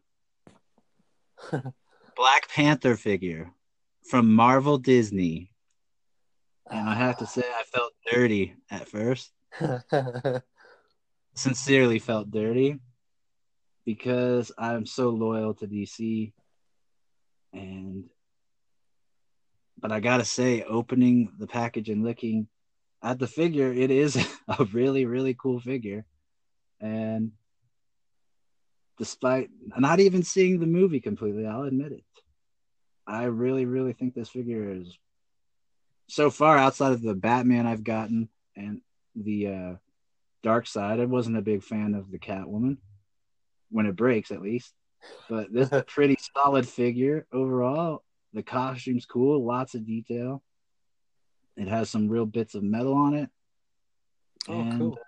Black 2.16 2.48
Panther 2.48 2.96
figure 2.96 3.52
from 4.08 4.34
Marvel 4.34 4.78
Disney. 4.78 5.52
And 6.70 6.88
I 6.88 6.94
have 6.94 7.18
to 7.18 7.26
say, 7.26 7.42
I 7.42 7.64
felt 7.64 7.92
dirty 8.10 8.54
at 8.70 8.88
first. 8.88 9.30
Sincerely 11.34 11.98
felt 11.98 12.30
dirty 12.30 12.80
because 13.84 14.50
I'm 14.56 14.86
so 14.86 15.10
loyal 15.10 15.52
to 15.54 15.66
DC. 15.66 16.32
And, 17.52 18.04
but 19.78 19.92
I 19.92 20.00
gotta 20.00 20.24
say, 20.24 20.62
opening 20.62 21.30
the 21.38 21.46
package 21.46 21.90
and 21.90 22.02
looking 22.02 22.48
at 23.02 23.18
the 23.18 23.26
figure, 23.26 23.70
it 23.70 23.90
is 23.90 24.16
a 24.48 24.64
really, 24.72 25.04
really 25.04 25.34
cool 25.34 25.60
figure. 25.60 26.06
And 26.80 27.32
despite 28.98 29.50
not 29.76 30.00
even 30.00 30.22
seeing 30.22 30.60
the 30.60 30.66
movie 30.66 31.00
completely, 31.00 31.46
I'll 31.46 31.62
admit 31.62 31.92
it. 31.92 32.04
I 33.06 33.24
really, 33.24 33.66
really 33.66 33.92
think 33.92 34.14
this 34.14 34.30
figure 34.30 34.70
is 34.72 34.96
so 36.08 36.30
far 36.30 36.56
outside 36.56 36.92
of 36.92 37.02
the 37.02 37.14
Batman 37.14 37.66
I've 37.66 37.84
gotten 37.84 38.28
and 38.56 38.80
the 39.14 39.46
uh, 39.48 39.74
Darkseid. 40.44 41.00
I 41.00 41.04
wasn't 41.04 41.36
a 41.36 41.42
big 41.42 41.62
fan 41.62 41.94
of 41.94 42.10
the 42.10 42.18
Catwoman 42.18 42.78
when 43.70 43.86
it 43.86 43.96
breaks, 43.96 44.30
at 44.30 44.42
least. 44.42 44.72
But 45.28 45.52
this 45.52 45.68
is 45.68 45.72
a 45.78 45.82
pretty 45.82 46.16
solid 46.36 46.68
figure 46.68 47.26
overall. 47.32 48.04
The 48.32 48.42
costume's 48.42 49.06
cool, 49.06 49.44
lots 49.44 49.74
of 49.74 49.86
detail. 49.86 50.42
It 51.56 51.68
has 51.68 51.88
some 51.88 52.08
real 52.08 52.26
bits 52.26 52.54
of 52.54 52.62
metal 52.62 52.94
on 52.94 53.14
it. 53.14 53.30
Oh, 54.48 54.60
and, 54.60 54.78
cool. 54.78 54.98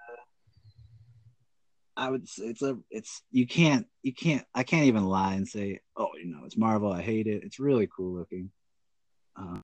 I 1.96 2.10
would 2.10 2.28
say 2.28 2.44
it's 2.44 2.62
a 2.62 2.78
it's 2.90 3.22
you 3.30 3.46
can't 3.46 3.86
you 4.02 4.12
can't 4.12 4.44
I 4.54 4.62
can't 4.64 4.86
even 4.86 5.06
lie 5.06 5.34
and 5.34 5.48
say 5.48 5.80
oh 5.96 6.10
you 6.18 6.26
know 6.26 6.44
it's 6.44 6.56
Marvel 6.56 6.92
I 6.92 7.00
hate 7.00 7.26
it 7.26 7.42
it's 7.42 7.58
really 7.58 7.88
cool 7.94 8.14
looking. 8.14 8.50
Um, 9.36 9.62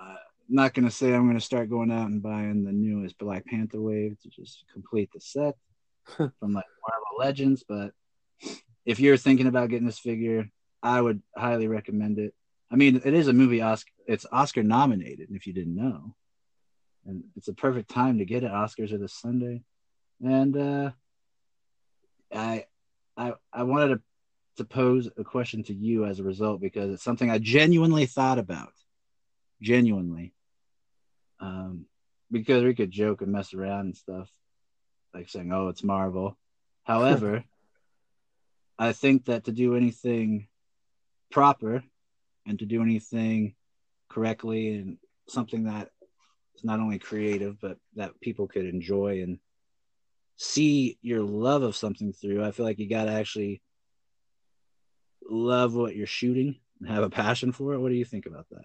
I'm 0.00 0.16
not 0.48 0.74
gonna 0.74 0.90
say 0.90 1.14
I'm 1.14 1.26
gonna 1.26 1.40
start 1.40 1.70
going 1.70 1.92
out 1.92 2.08
and 2.08 2.22
buying 2.22 2.64
the 2.64 2.72
newest 2.72 3.18
Black 3.18 3.46
Panther 3.46 3.80
wave 3.80 4.16
to 4.22 4.28
just 4.28 4.64
complete 4.72 5.10
the 5.12 5.20
set 5.20 5.56
from 6.04 6.30
like 6.40 6.64
Marvel 6.88 7.18
Legends, 7.18 7.64
but 7.68 7.92
if 8.84 9.00
you're 9.00 9.16
thinking 9.16 9.48
about 9.48 9.70
getting 9.70 9.86
this 9.86 9.98
figure, 9.98 10.48
I 10.82 11.00
would 11.00 11.22
highly 11.36 11.66
recommend 11.66 12.18
it. 12.18 12.34
I 12.70 12.76
mean, 12.76 13.00
it 13.04 13.14
is 13.14 13.28
a 13.28 13.32
movie 13.32 13.62
Oscar 13.62 13.92
it's 14.06 14.26
Oscar 14.32 14.62
nominated 14.62 15.28
if 15.30 15.46
you 15.46 15.52
didn't 15.52 15.76
know, 15.76 16.14
and 17.04 17.24
it's 17.36 17.48
a 17.48 17.54
perfect 17.54 17.90
time 17.90 18.18
to 18.18 18.24
get 18.24 18.42
it. 18.42 18.50
Oscars 18.50 18.92
are 18.92 18.98
this 18.98 19.14
Sunday 19.14 19.62
and 20.22 20.56
uh, 20.56 20.90
I, 22.32 22.64
I, 23.16 23.34
I 23.52 23.62
wanted 23.64 23.88
to, 23.88 24.00
to 24.58 24.64
pose 24.64 25.08
a 25.16 25.24
question 25.24 25.62
to 25.64 25.74
you 25.74 26.04
as 26.04 26.18
a 26.18 26.24
result 26.24 26.60
because 26.60 26.90
it's 26.90 27.04
something 27.04 27.30
I 27.30 27.38
genuinely 27.38 28.06
thought 28.06 28.38
about, 28.38 28.72
genuinely. 29.60 30.32
Um, 31.40 31.86
because 32.30 32.64
we 32.64 32.74
could 32.74 32.90
joke 32.90 33.22
and 33.22 33.30
mess 33.30 33.54
around 33.54 33.86
and 33.86 33.96
stuff, 33.96 34.30
like 35.14 35.28
saying, 35.28 35.52
"Oh, 35.52 35.68
it's 35.68 35.84
Marvel." 35.84 36.36
However, 36.84 37.44
I 38.78 38.92
think 38.92 39.26
that 39.26 39.44
to 39.44 39.52
do 39.52 39.76
anything 39.76 40.48
proper 41.30 41.82
and 42.46 42.58
to 42.58 42.66
do 42.66 42.82
anything 42.82 43.54
correctly 44.08 44.76
and 44.76 44.98
something 45.28 45.64
that 45.64 45.90
is 46.54 46.64
not 46.64 46.80
only 46.80 46.98
creative 46.98 47.60
but 47.60 47.76
that 47.96 48.18
people 48.20 48.46
could 48.46 48.64
enjoy 48.64 49.22
and 49.22 49.38
see 50.36 50.98
your 51.02 51.22
love 51.22 51.62
of 51.62 51.76
something 51.76 52.12
through, 52.12 52.44
I 52.44 52.50
feel 52.50 52.66
like 52.66 52.78
you 52.78 52.88
got 52.88 53.04
to 53.04 53.12
actually 53.12 53.62
love 55.28 55.74
what 55.74 55.96
you're 55.96 56.06
shooting 56.06 56.56
and 56.80 56.88
have 56.88 57.02
a 57.02 57.10
passion 57.10 57.52
for 57.52 57.74
it. 57.74 57.78
What 57.78 57.88
do 57.88 57.94
you 57.94 58.04
think 58.04 58.26
about 58.26 58.46
that? 58.50 58.64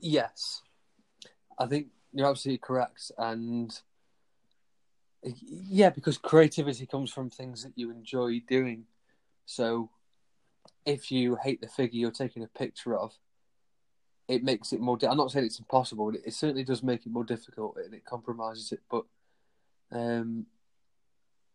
Yes, 0.00 0.62
I 1.58 1.66
think 1.66 1.88
you're 2.12 2.28
absolutely 2.28 2.58
correct, 2.58 3.12
and 3.18 3.78
yeah, 5.22 5.90
because 5.90 6.16
creativity 6.16 6.86
comes 6.86 7.12
from 7.12 7.28
things 7.28 7.62
that 7.62 7.72
you 7.76 7.90
enjoy 7.90 8.40
doing. 8.48 8.84
So, 9.44 9.90
if 10.86 11.12
you 11.12 11.36
hate 11.36 11.60
the 11.60 11.68
figure 11.68 12.00
you're 12.00 12.10
taking 12.10 12.42
a 12.42 12.46
picture 12.46 12.96
of, 12.96 13.12
it 14.28 14.42
makes 14.42 14.72
it 14.72 14.80
more. 14.80 14.96
Di- 14.96 15.08
I'm 15.08 15.18
not 15.18 15.30
saying 15.30 15.44
it's 15.44 15.58
impossible, 15.58 16.10
but 16.10 16.20
it, 16.20 16.28
it 16.28 16.34
certainly 16.34 16.64
does 16.64 16.82
make 16.82 17.04
it 17.04 17.12
more 17.12 17.24
difficult, 17.24 17.76
and 17.84 17.92
it 17.92 18.06
compromises 18.06 18.72
it. 18.72 18.80
But, 18.90 19.04
um, 19.92 20.46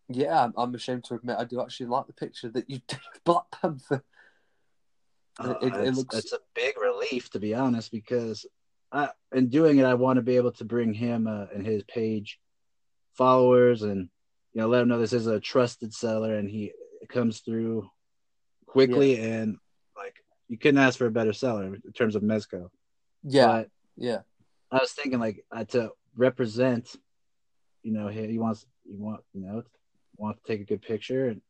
yeah, 0.10 0.44
I'm, 0.46 0.54
I'm 0.58 0.76
ashamed 0.76 1.04
to 1.06 1.16
admit 1.16 1.38
I 1.40 1.46
do 1.46 1.62
actually 1.62 1.88
like 1.88 2.08
the 2.08 2.14
picture 2.14 2.50
that 2.50 2.70
you 2.70 2.80
did 2.88 3.00
of 3.16 3.24
Black 3.24 3.46
Panther. 3.52 4.04
Uh, 5.40 5.56
It- 5.62 5.74
it 5.74 5.88
it's, 5.88 5.98
looks- 5.98 6.16
it's 6.18 6.34
a 6.34 6.40
big 6.54 6.76
relief, 6.80 7.30
to 7.32 7.40
be 7.40 7.54
honest, 7.54 7.92
because 7.92 8.46
I, 8.92 9.10
in 9.34 9.50
doing 9.50 9.80
it, 9.80 9.86
I 9.86 9.96
want 9.96 10.18
to 10.18 10.22
be 10.22 10.38
able 10.38 10.52
to 10.54 10.66
bring 10.66 10.94
him 10.94 11.28
uh, 11.28 11.48
and 11.54 11.66
his 11.66 11.84
page 11.84 12.40
followers 13.14 13.82
and 13.82 14.10
you 14.54 14.62
know 14.62 14.68
let 14.68 14.82
him 14.82 14.88
know 14.90 15.00
this 15.00 15.14
is 15.14 15.28
a 15.28 15.40
trusted 15.40 15.94
seller 15.94 16.36
and 16.36 16.50
he 16.50 16.72
comes 17.10 17.40
through 17.40 17.90
quickly 18.66 19.18
and 19.20 19.58
like 19.98 20.16
you 20.50 20.58
couldn't 20.58 20.80
ask 20.82 20.98
for 20.98 21.06
a 21.08 21.12
better 21.12 21.34
seller 21.34 21.64
in 21.76 21.92
terms 21.94 22.16
of 22.16 22.24
Mezco. 22.24 22.70
Yeah, 23.24 23.48
But 23.48 23.70
yeah, 23.98 24.20
I 24.72 24.78
was 24.78 24.92
thinking 24.92 25.20
like 25.20 25.44
uh, 25.52 25.64
to 25.66 25.92
represent, 26.16 26.96
you 27.86 27.92
know, 27.92 28.08
he, 28.08 28.26
he 28.26 28.40
wants 28.40 28.66
you 28.84 28.98
want 28.98 29.22
you 29.34 29.42
know 29.46 29.64
want 30.18 30.38
to 30.38 30.52
take 30.52 30.60
a 30.60 30.66
good 30.66 30.82
picture, 30.82 31.28
and, 31.28 31.42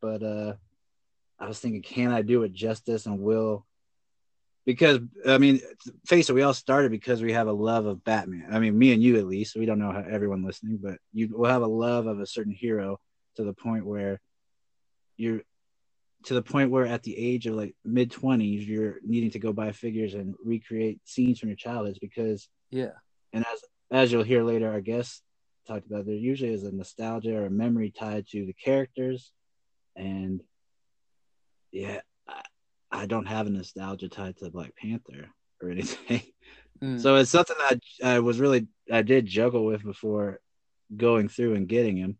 but 0.00 0.22
uh, 0.22 0.54
I 1.38 1.46
was 1.46 1.60
thinking, 1.60 1.82
can 1.82 2.10
I 2.10 2.22
do 2.22 2.42
it 2.42 2.54
justice 2.54 3.04
and 3.04 3.20
will? 3.20 3.66
Because 4.64 5.00
I 5.26 5.36
mean, 5.36 5.60
face 6.06 6.30
it, 6.30 6.32
we 6.32 6.42
all 6.42 6.54
started 6.54 6.90
because 6.90 7.22
we 7.22 7.34
have 7.34 7.48
a 7.48 7.52
love 7.52 7.84
of 7.84 8.02
Batman. 8.02 8.48
I 8.50 8.58
mean, 8.60 8.78
me 8.78 8.92
and 8.92 9.02
you 9.02 9.18
at 9.18 9.26
least. 9.26 9.56
We 9.56 9.66
don't 9.66 9.78
know 9.78 9.92
how 9.92 10.04
everyone 10.10 10.42
listening, 10.42 10.78
but 10.82 10.98
you 11.12 11.36
will 11.36 11.50
have 11.50 11.62
a 11.62 11.66
love 11.66 12.06
of 12.06 12.18
a 12.18 12.26
certain 12.26 12.54
hero 12.54 12.98
to 13.36 13.44
the 13.44 13.52
point 13.52 13.84
where 13.84 14.20
you're 15.18 15.42
to 16.24 16.34
the 16.34 16.42
point 16.42 16.70
where 16.70 16.86
at 16.86 17.02
the 17.02 17.16
age 17.16 17.46
of 17.46 17.56
like 17.56 17.74
mid 17.84 18.10
twenties, 18.10 18.66
you're 18.66 18.96
needing 19.04 19.30
to 19.32 19.38
go 19.38 19.52
buy 19.52 19.72
figures 19.72 20.14
and 20.14 20.34
recreate 20.42 21.00
scenes 21.04 21.38
from 21.38 21.50
your 21.50 21.56
childhood 21.56 21.98
because 22.00 22.48
yeah, 22.70 22.92
and 23.34 23.44
as 23.46 23.60
as 23.90 24.12
you'll 24.12 24.22
hear 24.22 24.42
later, 24.42 24.70
our 24.70 24.80
guests 24.80 25.22
talked 25.68 25.86
about, 25.86 26.06
there 26.06 26.14
usually 26.14 26.52
is 26.52 26.64
a 26.64 26.72
nostalgia 26.72 27.36
or 27.36 27.46
a 27.46 27.50
memory 27.50 27.90
tied 27.90 28.26
to 28.28 28.46
the 28.46 28.52
characters, 28.52 29.32
and 29.94 30.42
yeah, 31.70 32.00
I, 32.28 32.42
I 32.90 33.06
don't 33.06 33.26
have 33.26 33.46
a 33.46 33.50
nostalgia 33.50 34.08
tied 34.08 34.38
to 34.38 34.50
Black 34.50 34.74
Panther 34.76 35.28
or 35.62 35.70
anything. 35.70 36.22
Mm. 36.82 37.00
So 37.00 37.16
it's 37.16 37.30
something 37.30 37.56
that 37.58 37.80
I, 38.02 38.16
I 38.16 38.18
was 38.20 38.40
really 38.40 38.68
I 38.90 39.02
did 39.02 39.26
juggle 39.26 39.64
with 39.64 39.82
before 39.82 40.40
going 40.96 41.28
through 41.28 41.54
and 41.54 41.68
getting 41.68 41.96
him, 41.96 42.18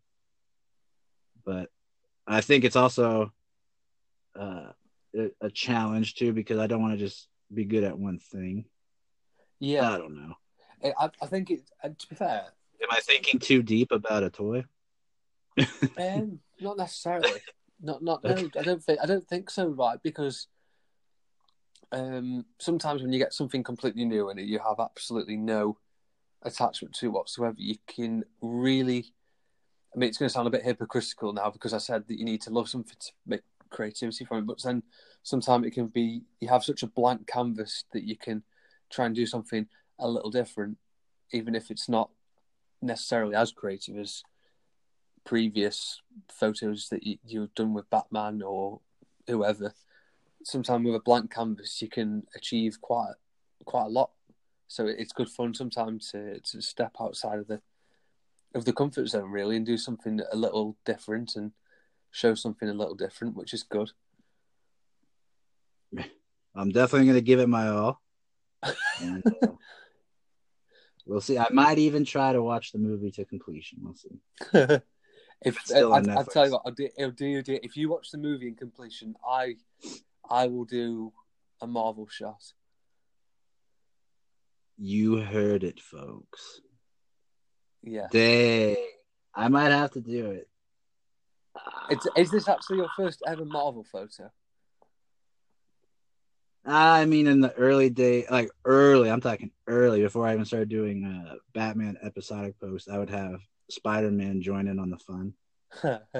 but 1.45 1.69
I 2.27 2.41
think 2.41 2.63
it's 2.63 2.75
also 2.75 3.31
uh, 4.39 4.71
a, 5.41 5.49
challenge 5.49 6.15
too 6.15 6.33
because 6.33 6.59
I 6.59 6.67
don't 6.67 6.81
want 6.81 6.93
to 6.93 7.03
just 7.03 7.27
be 7.51 7.65
good 7.65 7.83
at 7.83 7.97
one 7.97 8.19
thing. 8.19 8.65
yeah. 9.59 9.91
I 9.91 9.97
don't 9.97 10.15
know. 10.15 10.33
I- 10.83 11.09
I 11.21 11.25
think 11.25 11.51
it. 11.51 11.61
To 11.83 12.07
be 12.07 12.15
fair, 12.15 12.45
Am 12.81 12.87
I 12.91 12.99
thinking 13.01 13.39
too 13.39 13.61
deep 13.61 13.91
about 13.91 14.23
a 14.23 14.29
toy? 14.29 14.65
Um, 15.97 16.39
not 16.61 16.77
necessarily. 16.77 17.41
Not 17.81 18.01
not 18.01 18.23
no. 18.23 18.31
I 18.57 18.63
don't 18.63 18.83
think 18.83 18.99
I 19.01 19.05
don't 19.05 19.27
think 19.27 19.49
so. 19.49 19.67
Right, 19.67 19.99
because 20.01 20.47
um, 21.91 22.45
sometimes 22.59 23.01
when 23.01 23.11
you 23.11 23.19
get 23.19 23.33
something 23.33 23.63
completely 23.63 24.05
new 24.05 24.29
and 24.29 24.39
you 24.39 24.59
have 24.59 24.79
absolutely 24.79 25.37
no 25.37 25.77
attachment 26.43 26.95
to 26.95 27.11
whatsoever, 27.11 27.55
you 27.57 27.75
can 27.87 28.23
really. 28.41 29.13
I 29.93 29.97
mean, 29.97 30.09
it's 30.09 30.17
going 30.17 30.29
to 30.29 30.33
sound 30.33 30.47
a 30.47 30.51
bit 30.51 30.63
hypocritical 30.63 31.33
now 31.33 31.49
because 31.49 31.73
I 31.73 31.79
said 31.79 32.07
that 32.07 32.19
you 32.19 32.25
need 32.25 32.41
to 32.43 32.51
love 32.51 32.69
something 32.69 32.95
to 32.99 33.11
make 33.25 33.41
creativity 33.69 34.23
from 34.23 34.39
it, 34.39 34.45
but 34.45 34.61
then 34.63 34.83
sometimes 35.23 35.65
it 35.65 35.71
can 35.71 35.87
be 35.87 36.21
you 36.39 36.47
have 36.47 36.63
such 36.63 36.83
a 36.83 36.87
blank 36.87 37.27
canvas 37.27 37.85
that 37.93 38.03
you 38.03 38.15
can 38.15 38.43
try 38.91 39.05
and 39.05 39.15
do 39.15 39.25
something 39.25 39.67
a 39.99 40.07
little 40.07 40.31
different, 40.31 40.77
even 41.31 41.55
if 41.55 41.71
it's 41.71 41.89
not 41.89 42.09
necessarily 42.81 43.35
as 43.35 43.51
creative 43.51 43.97
as 43.97 44.23
previous 45.25 46.01
photos 46.29 46.87
that 46.89 47.03
you, 47.05 47.17
you've 47.25 47.53
done 47.55 47.73
with 47.73 47.89
Batman 47.89 48.41
or 48.41 48.79
whoever. 49.27 49.73
Sometimes 50.43 50.85
with 50.85 50.95
a 50.95 50.99
blank 50.99 51.31
canvas, 51.31 51.81
you 51.81 51.89
can 51.89 52.25
achieve 52.35 52.79
quite 52.81 53.13
quite 53.65 53.85
a 53.85 53.89
lot. 53.89 54.11
So 54.67 54.87
it's 54.87 55.13
good 55.13 55.29
fun 55.29 55.53
sometimes 55.53 56.11
to 56.11 56.39
to 56.39 56.61
step 56.61 56.95
outside 57.01 57.39
of 57.39 57.47
the 57.47 57.61
of 58.55 58.65
the 58.65 58.73
comfort 58.73 59.07
zone 59.07 59.31
really 59.31 59.57
and 59.57 59.65
do 59.65 59.77
something 59.77 60.19
a 60.31 60.35
little 60.35 60.75
different 60.85 61.35
and 61.35 61.51
show 62.11 62.33
something 62.33 62.67
a 62.67 62.73
little 62.73 62.95
different, 62.95 63.35
which 63.35 63.53
is 63.53 63.63
good. 63.63 63.91
I'm 66.55 66.71
definitely 66.71 67.05
going 67.07 67.17
to 67.17 67.21
give 67.21 67.39
it 67.39 67.47
my 67.47 67.67
all. 67.67 68.01
And, 69.01 69.23
uh, 69.43 69.47
we'll 71.09 71.21
see. 71.21 71.37
I 71.37 71.49
might 71.51 71.79
even 71.79 72.05
try 72.05 72.31
to 72.31 72.41
watch 72.41 72.71
the 72.71 72.77
movie 72.77 73.11
to 73.11 73.25
completion. 73.25 73.79
We'll 73.81 73.95
see. 73.95 74.21
if 74.53 75.57
it's 75.57 75.65
still 75.65 75.93
I, 75.93 75.97
on 75.97 76.09
I'll 76.09 76.23
tell 76.23 76.45
you 76.45 76.51
what, 76.53 76.61
I'll 76.65 76.71
do, 76.71 76.87
I'll 77.01 77.11
do, 77.11 77.41
do 77.41 77.59
if 77.63 77.75
you 77.75 77.89
watch 77.89 78.11
the 78.11 78.17
movie 78.17 78.47
in 78.47 78.55
completion, 78.55 79.15
I 79.27 79.55
I 80.29 80.47
will 80.47 80.65
do 80.65 81.11
a 81.61 81.67
Marvel 81.67 82.07
shot. 82.07 82.41
You 84.77 85.17
heard 85.17 85.63
it, 85.63 85.81
folks. 85.81 86.61
Yeah. 87.83 88.07
Dang. 88.11 88.77
I 89.33 89.47
might 89.49 89.71
have 89.71 89.91
to 89.91 90.01
do 90.01 90.31
it. 90.31 90.47
Is, 91.89 92.07
is 92.15 92.31
this 92.31 92.47
actually 92.47 92.77
your 92.77 92.89
first 92.95 93.21
ever 93.27 93.43
Marvel 93.43 93.85
photo? 93.91 94.31
I 96.65 97.05
mean, 97.05 97.27
in 97.27 97.39
the 97.39 97.53
early 97.53 97.89
day, 97.89 98.25
like 98.29 98.49
early, 98.65 99.09
I'm 99.09 99.21
talking 99.21 99.51
early, 99.67 100.01
before 100.01 100.27
I 100.27 100.33
even 100.33 100.45
started 100.45 100.69
doing 100.69 101.05
uh, 101.05 101.35
Batman 101.53 101.97
episodic 102.03 102.59
posts, 102.59 102.89
I 102.89 102.97
would 102.97 103.09
have 103.09 103.39
Spider 103.69 104.11
Man 104.11 104.41
join 104.41 104.67
in 104.67 104.79
on 104.79 104.89
the 104.89 104.97
fun. 104.97 105.33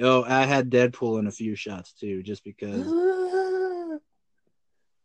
Oh, 0.00 0.24
I 0.24 0.46
had 0.46 0.68
Deadpool 0.68 1.20
in 1.20 1.28
a 1.28 1.30
few 1.30 1.54
shots 1.54 1.92
too, 1.92 2.24
just 2.24 2.42
because 2.42 2.88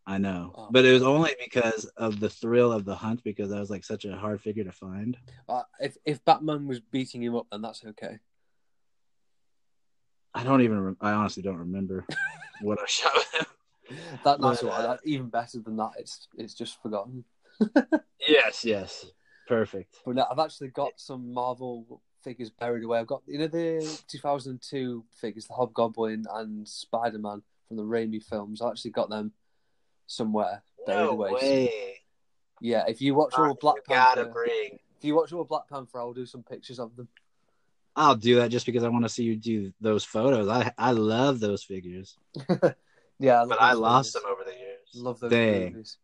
I 0.08 0.18
know. 0.18 0.54
Oh. 0.56 0.70
But 0.72 0.86
it 0.86 0.94
was 0.94 1.04
only 1.04 1.36
because 1.44 1.86
of 1.98 2.20
the 2.20 2.30
thrill 2.30 2.72
of 2.72 2.86
the 2.86 2.96
hunt, 2.96 3.24
because 3.24 3.50
that 3.50 3.60
was 3.60 3.70
like 3.70 3.84
such 3.84 4.06
a 4.06 4.16
hard 4.16 4.42
figure 4.42 4.64
to 4.64 4.72
find. 4.72 5.18
Uh, 5.48 5.64
if 5.80 5.98
if 6.06 6.24
Batman 6.26 6.68
was 6.68 6.80
beating 6.80 7.22
him 7.22 7.36
up, 7.36 7.48
then 7.52 7.62
that's 7.62 7.84
okay. 7.86 8.18
I 10.34 10.44
don't 10.44 10.62
even, 10.62 10.82
rem- 10.82 10.98
I 11.00 11.12
honestly 11.12 11.44
don't 11.44 11.58
remember 11.58 12.06
what 12.62 12.80
I 12.82 12.86
shot 12.88 13.14
with 13.14 13.34
him. 13.34 13.46
That, 14.24 14.42
that's 14.42 14.64
right. 14.64 14.72
uh, 14.74 14.88
That- 14.88 15.00
even 15.06 15.30
better 15.30 15.60
than 15.60 15.76
that, 15.78 15.92
it's 16.00 16.28
it's 16.38 16.54
just 16.54 16.82
forgotten. 16.82 17.24
Yes, 18.28 18.66
yes. 18.66 19.06
Perfect. 19.48 19.98
But 20.04 20.16
no, 20.16 20.26
I've 20.32 20.40
actually 20.40 20.70
got 20.70 20.94
some 20.96 21.32
Marvel 21.32 22.02
figures 22.24 22.50
buried 22.50 22.84
away. 22.84 22.98
I've 22.98 23.06
got 23.06 23.22
you 23.28 23.38
know 23.38 23.48
the 23.48 24.00
2002 24.08 25.06
figures, 25.12 25.46
the 25.46 25.54
Hobgoblin 25.54 26.26
and 26.34 26.68
Spider 26.68 27.20
Man 27.20 27.44
from 27.68 27.78
the 27.78 27.84
Raimi 27.84 28.24
films. 28.24 28.62
I 28.64 28.70
actually 28.70 28.92
got 28.92 29.10
them 29.12 29.32
somewhere 30.08 30.64
buried 30.88 31.00
No 31.06 31.10
away. 31.12 31.32
way. 31.34 31.96
Yeah, 32.62 32.86
if 32.88 33.00
you 33.02 33.14
watch 33.14 33.34
all 33.38 33.54
Black 33.62 33.86
Panther, 33.86 34.26
bring. 34.26 34.80
if 34.98 35.04
you 35.04 35.14
watch 35.16 35.32
all 35.34 35.44
Black 35.44 35.70
Panther, 35.70 36.00
I'll 36.00 36.14
do 36.14 36.26
some 36.26 36.42
pictures 36.42 36.80
of 36.80 36.96
them. 36.96 37.08
I'll 37.96 38.16
do 38.16 38.38
that 38.38 38.50
just 38.50 38.66
because 38.66 38.84
I 38.84 38.90
want 38.90 39.06
to 39.06 39.10
see 39.10 39.24
you 39.24 39.36
do 39.36 39.72
those 39.80 40.04
photos. 40.04 40.48
I 40.48 40.72
I 40.80 40.92
love 40.92 41.40
those 41.40 41.64
figures, 41.64 42.18
yeah, 43.20 43.40
love 43.42 43.50
but 43.50 43.62
I 43.62 43.74
lost 43.74 44.14
figures. 44.14 44.24
them 44.24 44.32
over 44.32 44.44
the 44.44 44.58
years. 44.58 44.80
Love 44.96 45.20
those 45.20 45.32
Dang. 45.32 45.74
movies. 45.74 45.98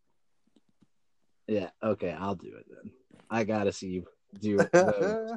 Yeah. 1.46 1.70
Okay, 1.82 2.12
I'll 2.12 2.34
do 2.34 2.54
it 2.56 2.66
then. 2.68 2.92
I 3.30 3.44
gotta 3.44 3.72
see 3.72 3.88
you 3.88 4.06
do 4.40 4.56
those. 4.72 5.32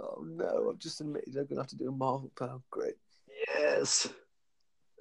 oh 0.00 0.24
no! 0.26 0.70
I've 0.72 0.78
just 0.78 1.00
admitted 1.00 1.36
I'm 1.36 1.46
gonna 1.46 1.60
have 1.60 1.68
to 1.70 1.76
do 1.76 1.88
a 1.88 1.92
Marvel 1.92 2.30
pal. 2.38 2.62
Great. 2.70 2.94
yes. 3.54 4.08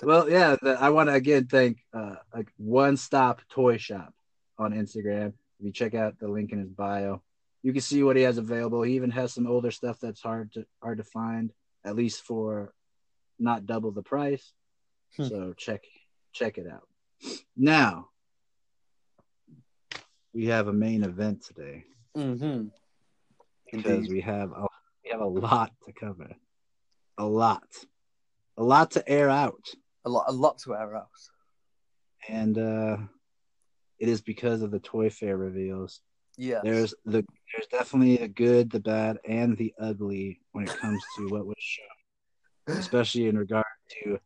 Well, 0.03 0.29
yeah. 0.29 0.57
The, 0.61 0.71
I 0.79 0.89
want 0.89 1.09
to 1.09 1.13
again 1.13 1.47
thank 1.47 1.77
uh, 1.93 2.15
like 2.33 2.49
One 2.57 2.97
Stop 2.97 3.41
Toy 3.49 3.77
Shop 3.77 4.13
on 4.57 4.73
Instagram. 4.73 5.27
If 5.59 5.65
you 5.65 5.71
check 5.71 5.93
out 5.95 6.19
the 6.19 6.27
link 6.27 6.51
in 6.51 6.59
his 6.59 6.69
bio, 6.69 7.21
you 7.63 7.71
can 7.71 7.81
see 7.81 8.03
what 8.03 8.17
he 8.17 8.23
has 8.23 8.37
available. 8.37 8.81
He 8.83 8.95
even 8.95 9.11
has 9.11 9.33
some 9.33 9.47
older 9.47 9.71
stuff 9.71 9.97
that's 10.01 10.21
hard 10.21 10.51
to 10.53 10.65
hard 10.83 10.97
to 10.97 11.03
find, 11.05 11.51
at 11.85 11.95
least 11.95 12.23
for 12.23 12.73
not 13.39 13.65
double 13.65 13.91
the 13.91 14.01
price. 14.03 14.51
Hmm. 15.17 15.23
So 15.25 15.53
check 15.57 15.81
check 16.33 16.57
it 16.57 16.67
out. 16.67 16.87
Now 17.55 18.09
we 20.33 20.45
have 20.47 20.67
a 20.67 20.73
main 20.73 21.03
event 21.03 21.43
today 21.43 21.83
Mm-hmm. 22.17 22.67
because 23.71 23.91
Indeed. 23.97 24.11
we 24.11 24.21
have 24.21 24.51
a, 24.51 24.67
we 25.03 25.11
have 25.11 25.19
a 25.21 25.25
lot 25.27 25.71
to 25.85 25.91
cover, 25.91 26.29
a 27.17 27.25
lot, 27.25 27.67
a 28.57 28.63
lot 28.63 28.91
to 28.91 29.09
air 29.09 29.29
out, 29.29 29.59
A 30.05 30.09
lot, 30.09 30.25
a 30.29 30.31
lot 30.31 30.57
to 30.59 30.73
air 30.75 30.95
out. 30.95 31.09
and 32.29 32.57
uh, 32.57 32.97
it 33.99 34.07
is 34.07 34.21
because 34.21 34.61
of 34.61 34.71
the 34.71 34.79
Toy 34.79 35.09
Fair 35.09 35.35
reveals. 35.35 35.99
Yeah. 36.37 36.61
There's 36.63 36.93
the 37.05 37.25
there's 37.53 37.67
definitely 37.71 38.15
the 38.17 38.27
good, 38.29 38.69
the 38.69 38.79
bad, 38.79 39.19
and 39.27 39.57
the 39.57 39.73
ugly 39.79 40.39
when 40.53 40.65
it 40.65 40.77
comes 40.77 41.01
to 41.17 41.27
what 41.27 41.45
was 41.45 41.55
shown, 41.59 42.77
especially 42.79 43.27
in 43.27 43.37
regard 43.37 43.65
to 44.03 44.19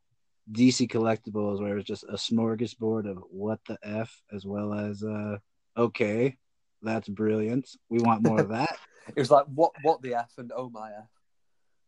DC 0.52 0.90
collectibles, 0.90 1.62
where 1.62 1.78
it's 1.78 1.88
just 1.88 2.04
a 2.04 2.14
smorgasbord 2.14 3.10
of 3.10 3.24
what 3.30 3.60
the 3.68 3.78
f, 3.84 4.22
as 4.32 4.46
well 4.46 4.74
as 4.74 5.04
uh, 5.04 5.38
okay, 5.78 6.38
that's 6.82 7.10
brilliant. 7.10 7.70
We 7.90 8.00
want 8.00 8.24
more 8.24 8.40
of 8.42 8.50
that. 8.50 8.78
It 9.08 9.20
was 9.20 9.32
like 9.32 9.46
what, 9.48 9.72
what 9.82 10.02
the 10.02 10.16
f 10.16 10.32
and 10.38 10.52
oh 10.56 10.70
my 10.70 10.90
f. 10.90 11.10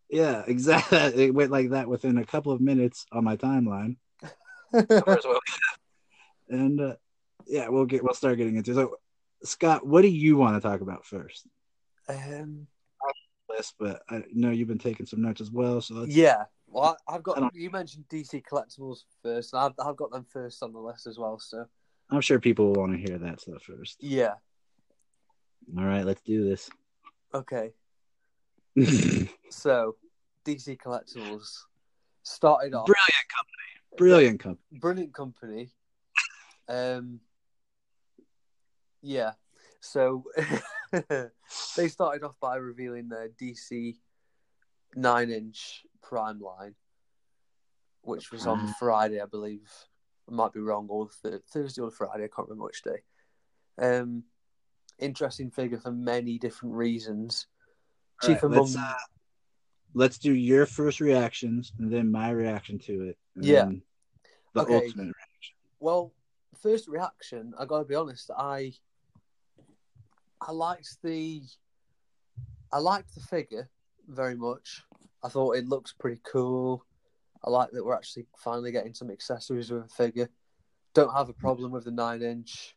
Yeah, 0.09 0.43
exactly. 0.45 0.97
It 1.25 1.33
went 1.33 1.51
like 1.51 1.69
that 1.71 1.87
within 1.87 2.17
a 2.17 2.25
couple 2.25 2.51
of 2.51 2.61
minutes 2.61 3.05
on 3.11 3.23
my 3.23 3.37
timeline. 3.37 3.97
And 6.49 6.81
uh, 6.81 6.95
yeah, 7.47 7.69
we'll 7.69 7.85
get 7.85 8.03
we'll 8.03 8.13
start 8.13 8.37
getting 8.37 8.57
into. 8.57 8.71
it. 8.71 8.75
So, 8.75 8.97
Scott, 9.43 9.87
what 9.87 10.01
do 10.01 10.09
you 10.09 10.35
want 10.35 10.61
to 10.61 10.67
talk 10.67 10.81
about 10.81 11.05
first? 11.05 11.47
um, 12.09 12.67
List, 13.49 13.75
but 13.79 14.01
I 14.09 14.23
know 14.33 14.51
you've 14.51 14.67
been 14.67 14.77
taking 14.77 15.05
some 15.05 15.21
notes 15.21 15.39
as 15.39 15.49
well. 15.49 15.79
So 15.81 15.95
let's, 15.95 16.15
yeah. 16.15 16.43
Well, 16.71 16.97
I, 17.07 17.15
I've 17.15 17.23
got. 17.23 17.53
You 17.53 17.69
mentioned 17.69 18.05
DC 18.09 18.43
collectibles 18.45 19.03
first, 19.21 19.53
and 19.53 19.61
I've, 19.61 19.73
I've 19.85 19.97
got 19.97 20.11
them 20.11 20.25
first 20.31 20.63
on 20.63 20.73
the 20.73 20.79
list 20.79 21.05
as 21.07 21.17
well. 21.19 21.37
So 21.39 21.65
I'm 22.09 22.21
sure 22.21 22.39
people 22.39 22.67
will 22.67 22.81
want 22.81 22.93
to 22.93 22.97
hear 22.97 23.17
that 23.17 23.41
stuff 23.41 23.63
first. 23.63 23.97
yeah. 24.01 24.33
All 25.77 25.85
right, 25.85 26.05
let's 26.05 26.21
do 26.21 26.47
this. 26.47 26.69
Okay. 27.33 27.71
So 29.49 29.95
DC 30.45 30.77
collectibles 30.77 31.57
started 32.23 32.73
off 32.73 32.87
Brilliant 32.87 33.27
company. 33.35 33.97
Brilliant 33.97 34.39
company. 34.39 34.79
brilliant 34.79 35.13
company. 35.13 35.69
Um, 36.69 37.19
yeah. 39.01 39.33
So 39.81 40.23
they 41.75 41.87
started 41.89 42.23
off 42.23 42.39
by 42.39 42.55
revealing 42.55 43.09
their 43.09 43.29
DC 43.29 43.97
nine-inch 44.95 45.85
prime 46.01 46.39
line, 46.39 46.75
which 48.01 48.31
was 48.31 48.47
on 48.47 48.67
Friday, 48.79 49.21
I 49.21 49.25
believe. 49.25 49.71
I 50.29 50.33
might 50.33 50.53
be 50.53 50.59
wrong, 50.59 50.87
or 50.89 51.09
th- 51.23 51.41
Thursday 51.49 51.81
or 51.81 51.91
Friday. 51.91 52.25
I 52.25 52.27
can't 52.27 52.47
remember 52.47 52.65
which 52.65 52.83
day. 52.83 53.01
Um, 53.77 54.23
interesting 54.99 55.49
figure 55.49 55.79
for 55.79 55.91
many 55.91 56.37
different 56.37 56.75
reasons. 56.75 57.47
All 58.23 58.29
Chief 58.29 58.43
right, 58.43 58.51
among 58.51 58.65
let's, 58.65 58.77
uh, 58.77 58.93
let's 59.93 60.17
do 60.17 60.33
your 60.33 60.65
first 60.65 60.99
reactions 60.99 61.73
and 61.79 61.91
then 61.91 62.11
my 62.11 62.29
reaction 62.29 62.79
to 62.79 63.03
it. 63.03 63.17
Yeah. 63.35 63.71
The 64.53 64.61
Okay. 64.61 64.73
ultimate. 64.75 64.95
Reaction. 64.95 65.55
Well, 65.79 66.13
first 66.61 66.87
reaction, 66.87 67.53
I 67.57 67.65
gotta 67.65 67.85
be 67.85 67.95
honest, 67.95 68.29
I 68.37 68.73
I 70.39 70.51
liked 70.51 70.97
the 71.03 71.41
I 72.71 72.79
liked 72.79 73.13
the 73.15 73.21
figure 73.21 73.69
very 74.07 74.35
much. 74.35 74.83
I 75.23 75.29
thought 75.29 75.55
it 75.57 75.67
looks 75.67 75.93
pretty 75.93 76.19
cool. 76.23 76.85
I 77.43 77.49
like 77.49 77.71
that 77.71 77.83
we're 77.83 77.95
actually 77.95 78.25
finally 78.37 78.71
getting 78.71 78.93
some 78.93 79.09
accessories 79.09 79.71
with 79.71 79.85
a 79.85 79.89
figure. 79.89 80.29
Don't 80.93 81.13
have 81.15 81.29
a 81.29 81.33
problem 81.33 81.71
with 81.71 81.85
the 81.85 81.91
nine 81.91 82.21
inch 82.21 82.75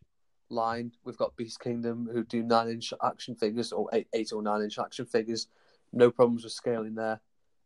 line. 0.48 0.92
We've 1.04 1.16
got 1.16 1.36
Beast 1.36 1.60
Kingdom 1.60 2.08
who 2.10 2.24
do 2.24 2.42
nine 2.42 2.68
inch 2.68 2.92
action 3.02 3.34
figures 3.34 3.72
or 3.72 3.88
eight, 3.92 4.08
eight 4.12 4.32
or 4.32 4.42
nine 4.42 4.62
inch 4.62 4.78
action 4.78 5.06
figures. 5.06 5.48
No 5.92 6.10
problems 6.10 6.44
with 6.44 6.52
scaling 6.52 6.94
there. 6.94 7.20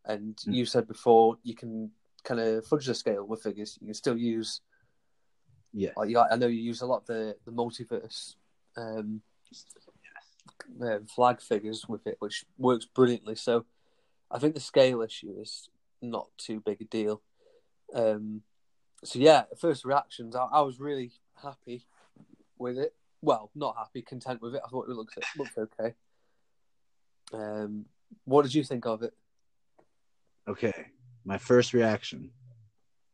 And 0.04 0.36
Mm. 0.36 0.54
you 0.54 0.66
said 0.66 0.88
before 0.88 1.38
you 1.42 1.54
can 1.54 1.92
kind 2.24 2.40
of 2.40 2.66
fudge 2.66 2.86
the 2.86 2.94
scale 2.94 3.24
with 3.24 3.42
figures. 3.42 3.78
You 3.80 3.88
can 3.88 3.94
still 3.94 4.16
use 4.16 4.60
Yeah. 5.72 5.90
like, 5.96 6.14
I 6.16 6.36
know 6.36 6.46
you 6.46 6.62
use 6.62 6.80
a 6.80 6.86
lot 6.86 7.02
of 7.02 7.06
the 7.06 7.36
the 7.44 7.52
multiverse 7.52 8.36
um, 8.76 9.22
uh, 10.82 10.98
flag 11.06 11.40
figures 11.40 11.86
with 11.88 12.06
it, 12.06 12.16
which 12.18 12.44
works 12.56 12.84
brilliantly. 12.86 13.34
So 13.34 13.64
I 14.30 14.38
think 14.38 14.54
the 14.54 14.60
scale 14.60 15.02
issue 15.02 15.34
is 15.40 15.68
not 16.02 16.28
too 16.36 16.60
big 16.60 16.80
a 16.80 16.84
deal. 16.84 17.22
Um, 17.94 18.42
so 19.04 19.18
yeah, 19.18 19.44
first 19.58 19.84
reactions, 19.84 20.34
I, 20.36 20.44
I 20.44 20.60
was 20.60 20.80
really 20.80 21.12
happy 21.42 21.86
with 22.58 22.78
it. 22.78 22.94
Well, 23.22 23.50
not 23.54 23.76
happy, 23.76 24.02
content 24.02 24.42
with 24.42 24.54
it. 24.54 24.62
I 24.64 24.68
thought 24.68 24.88
it 24.88 24.94
looked 24.94 25.18
looked 25.36 25.58
okay. 25.58 25.94
Um, 27.32 27.86
what 28.24 28.42
did 28.42 28.54
you 28.54 28.64
think 28.64 28.86
of 28.86 29.02
it? 29.02 29.14
Okay. 30.48 30.72
My 31.24 31.36
first 31.38 31.74
reaction. 31.74 32.30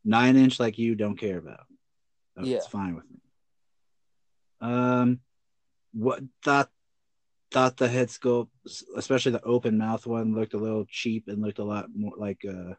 Nine 0.05 0.37
inch 0.37 0.61
like 0.61 0.79
you 0.79 0.95
don't 0.95 1.17
care 1.17 1.39
about. 1.39 1.67
That's 2.37 2.49
Yeah. 2.49 2.61
fine 2.69 2.95
with 2.95 3.11
me. 3.11 3.21
Um 4.61 5.21
what 5.93 6.23
thought 6.43 6.71
thought 7.55 7.77
the 7.77 7.89
head 7.89 8.09
sculpt, 8.09 8.49
especially 8.97 9.31
the 9.31 9.45
open 9.45 9.79
mouth 9.79 10.05
one, 10.07 10.35
looked 10.35 10.55
a 10.55 10.59
little 10.59 10.85
cheap 10.89 11.29
and 11.29 11.41
looked 11.41 11.61
a 11.61 11.65
lot 11.65 11.87
more 11.95 12.15
like 12.17 12.45
uh 12.45 12.75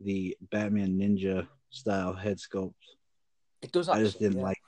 the 0.00 0.36
Batman 0.50 0.98
Ninja 0.98 1.46
style 1.70 2.12
head 2.12 2.38
sculpt. 2.38 2.74
It 3.62 3.70
does. 3.70 3.88
I 3.88 4.00
just 4.00 4.18
didn't 4.18 4.38
yeah. 4.38 4.42
like 4.42 4.58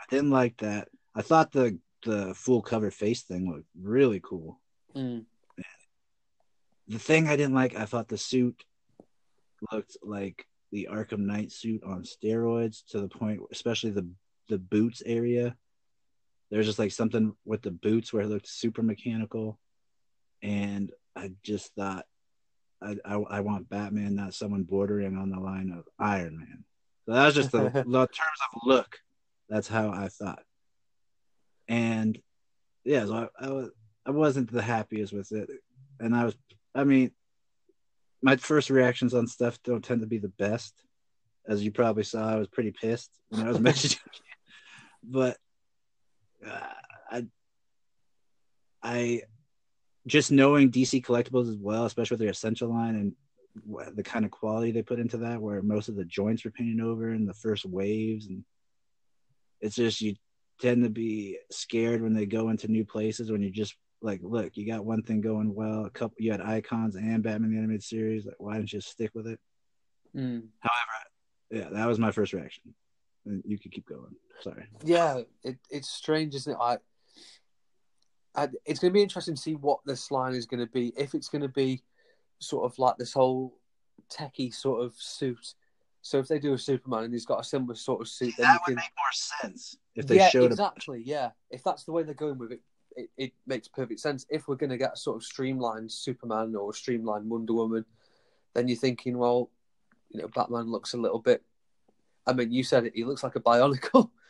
I 0.00 0.04
didn't 0.10 0.30
like 0.30 0.56
that. 0.58 0.88
I 1.14 1.22
thought 1.22 1.52
the 1.52 1.78
the 2.04 2.34
full 2.34 2.60
cover 2.60 2.90
face 2.90 3.22
thing 3.22 3.48
looked 3.48 3.68
really 3.80 4.20
cool. 4.20 4.60
Mm. 4.96 5.26
the 6.88 6.98
thing 6.98 7.28
I 7.28 7.36
didn't 7.36 7.54
like, 7.54 7.76
I 7.76 7.84
thought 7.84 8.08
the 8.08 8.18
suit 8.18 8.64
looked 9.70 9.96
like 10.02 10.44
the 10.72 10.88
Arkham 10.90 11.20
Knight 11.20 11.52
suit 11.52 11.84
on 11.84 12.02
steroids 12.02 12.84
to 12.88 13.00
the 13.00 13.08
point, 13.08 13.42
especially 13.52 13.90
the 13.90 14.08
the 14.48 14.58
boots 14.58 15.04
area. 15.06 15.56
There's 16.50 16.66
just 16.66 16.78
like 16.78 16.92
something 16.92 17.34
with 17.44 17.62
the 17.62 17.70
boots 17.70 18.12
where 18.12 18.22
it 18.22 18.28
looked 18.28 18.48
super 18.48 18.82
mechanical, 18.82 19.58
and 20.42 20.90
I 21.16 21.32
just 21.42 21.74
thought, 21.74 22.06
I 22.82 22.96
I, 23.04 23.14
I 23.14 23.40
want 23.40 23.68
Batman, 23.68 24.16
not 24.16 24.34
someone 24.34 24.64
bordering 24.64 25.16
on 25.16 25.30
the 25.30 25.38
line 25.38 25.72
of 25.76 25.84
Iron 25.98 26.38
Man. 26.38 26.64
So 27.06 27.12
that 27.12 27.26
was 27.26 27.34
just 27.34 27.52
the, 27.52 27.62
the 27.86 28.06
terms 28.06 28.40
of 28.54 28.62
look. 28.64 28.98
That's 29.48 29.68
how 29.68 29.90
I 29.90 30.08
thought, 30.08 30.42
and 31.68 32.20
yeah, 32.84 33.04
so 33.06 33.30
I, 33.40 33.46
I 33.46 33.50
was 33.50 33.70
I 34.06 34.10
wasn't 34.10 34.50
the 34.50 34.62
happiest 34.62 35.12
with 35.12 35.32
it, 35.32 35.48
and 36.00 36.16
I 36.16 36.24
was 36.24 36.36
I 36.74 36.84
mean, 36.84 37.12
my 38.22 38.36
first 38.36 38.70
reactions 38.70 39.14
on 39.14 39.26
stuff 39.26 39.58
don't 39.62 39.84
tend 39.84 40.00
to 40.00 40.06
be 40.06 40.18
the 40.18 40.28
best. 40.28 40.74
As 41.48 41.64
you 41.64 41.72
probably 41.72 42.04
saw, 42.04 42.28
I 42.28 42.36
was 42.36 42.48
pretty 42.48 42.72
pissed 42.72 43.10
when 43.28 43.46
I 43.46 43.48
was 43.48 43.58
messaging. 43.58 43.98
But 45.02 45.36
uh, 46.46 46.60
I, 47.10 47.26
I 48.82 49.22
just 50.06 50.32
knowing 50.32 50.70
DC 50.70 51.04
collectibles 51.04 51.48
as 51.48 51.56
well, 51.56 51.84
especially 51.84 52.14
with 52.14 52.20
their 52.20 52.30
essential 52.30 52.70
line 52.70 52.94
and 52.94 53.94
the 53.96 54.02
kind 54.02 54.24
of 54.24 54.30
quality 54.30 54.70
they 54.70 54.82
put 54.82 55.00
into 55.00 55.18
that, 55.18 55.40
where 55.40 55.62
most 55.62 55.88
of 55.88 55.96
the 55.96 56.04
joints 56.04 56.44
were 56.44 56.50
painted 56.50 56.80
over 56.80 57.12
in 57.12 57.26
the 57.26 57.34
first 57.34 57.64
waves, 57.64 58.26
and 58.26 58.44
it's 59.60 59.76
just 59.76 60.00
you 60.00 60.14
tend 60.60 60.82
to 60.84 60.90
be 60.90 61.38
scared 61.50 62.02
when 62.02 62.14
they 62.14 62.26
go 62.26 62.50
into 62.50 62.68
new 62.68 62.84
places 62.84 63.30
when 63.30 63.42
you 63.42 63.50
just 63.50 63.74
like, 64.02 64.20
look, 64.22 64.56
you 64.56 64.66
got 64.66 64.84
one 64.84 65.02
thing 65.02 65.20
going 65.20 65.54
well. 65.54 65.84
A 65.84 65.90
couple, 65.90 66.16
you 66.18 66.30
had 66.32 66.40
icons 66.40 66.96
and 66.96 67.22
Batman 67.22 67.52
the 67.52 67.58
animated 67.58 67.82
series. 67.82 68.26
Like, 68.26 68.36
why 68.38 68.54
didn't 68.54 68.72
you 68.72 68.78
just 68.78 68.90
stick 68.90 69.10
with 69.14 69.26
it? 69.26 69.38
Mm. 70.16 70.48
However, 70.60 70.92
yeah, 71.50 71.68
that 71.72 71.86
was 71.86 71.98
my 71.98 72.10
first 72.10 72.32
reaction. 72.32 72.74
And 73.26 73.42
you 73.46 73.58
could 73.58 73.72
keep 73.72 73.86
going. 73.86 74.14
Sorry. 74.40 74.64
Yeah, 74.84 75.20
it, 75.42 75.58
it's 75.70 75.90
strange, 75.90 76.34
isn't 76.34 76.52
it? 76.52 76.58
I, 76.60 76.78
I, 78.34 78.48
it's 78.64 78.80
going 78.80 78.92
to 78.92 78.94
be 78.94 79.02
interesting 79.02 79.34
to 79.34 79.40
see 79.40 79.54
what 79.54 79.80
this 79.84 80.10
line 80.10 80.34
is 80.34 80.46
going 80.46 80.60
to 80.60 80.72
be. 80.72 80.92
If 80.96 81.14
it's 81.14 81.28
going 81.28 81.42
to 81.42 81.48
be 81.48 81.82
sort 82.38 82.64
of 82.64 82.78
like 82.78 82.96
this 82.96 83.12
whole 83.12 83.54
techie 84.10 84.52
sort 84.52 84.84
of 84.84 84.94
suit. 84.96 85.54
So 86.02 86.18
if 86.18 86.28
they 86.28 86.38
do 86.38 86.54
a 86.54 86.58
Superman 86.58 87.04
and 87.04 87.12
he's 87.12 87.26
got 87.26 87.40
a 87.40 87.44
similar 87.44 87.74
sort 87.74 88.00
of 88.00 88.08
suit, 88.08 88.34
then 88.38 88.46
that 88.46 88.54
you 88.54 88.58
would 88.66 88.66
can. 88.66 88.74
make 88.76 88.92
more 88.96 89.12
sense 89.12 89.76
if 89.94 90.06
they 90.06 90.16
yeah, 90.16 90.30
showed 90.30 90.50
exactly. 90.50 91.02
Yeah, 91.04 91.30
if 91.50 91.62
that's 91.62 91.84
the 91.84 91.92
way 91.92 92.02
they're 92.02 92.14
going 92.14 92.38
with 92.38 92.52
it, 92.52 92.60
it, 92.96 93.10
it 93.16 93.32
makes 93.46 93.68
perfect 93.68 94.00
sense. 94.00 94.26
If 94.30 94.48
we're 94.48 94.56
going 94.56 94.70
to 94.70 94.78
get 94.78 94.94
a 94.94 94.96
sort 94.96 95.16
of 95.16 95.24
streamlined 95.24 95.92
Superman 95.92 96.56
or 96.56 96.70
a 96.70 96.74
streamlined 96.74 97.28
Wonder 97.28 97.52
Woman, 97.52 97.84
then 98.54 98.66
you're 98.66 98.78
thinking, 98.78 99.18
well, 99.18 99.50
you 100.08 100.20
know, 100.20 100.28
Batman 100.28 100.70
looks 100.70 100.94
a 100.94 100.98
little 100.98 101.20
bit. 101.20 101.42
I 102.26 102.32
mean, 102.32 102.52
you 102.52 102.62
said 102.62 102.84
it. 102.86 102.92
He 102.94 103.04
looks 103.04 103.22
like 103.22 103.36
a 103.36 103.40
Bionicle. 103.40 104.10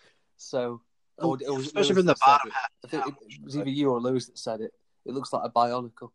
So, 0.42 0.80
a, 1.18 1.26
or 1.26 1.36
it 1.38 1.50
was 1.50 1.66
especially 1.66 1.96
from 1.96 2.06
the 2.06 2.14
bottom 2.18 2.48
it. 2.48 2.54
half. 2.54 2.70
I 2.82 2.88
think 2.88 3.06
it, 3.08 3.14
it 3.34 3.44
was 3.44 3.58
either 3.58 3.68
you 3.68 3.90
or 3.90 4.00
Lewis 4.00 4.24
that 4.24 4.38
said 4.38 4.62
it. 4.62 4.72
It 5.04 5.12
looks 5.12 5.34
like 5.34 5.42
a 5.44 5.50
Bionicle. 5.50 6.12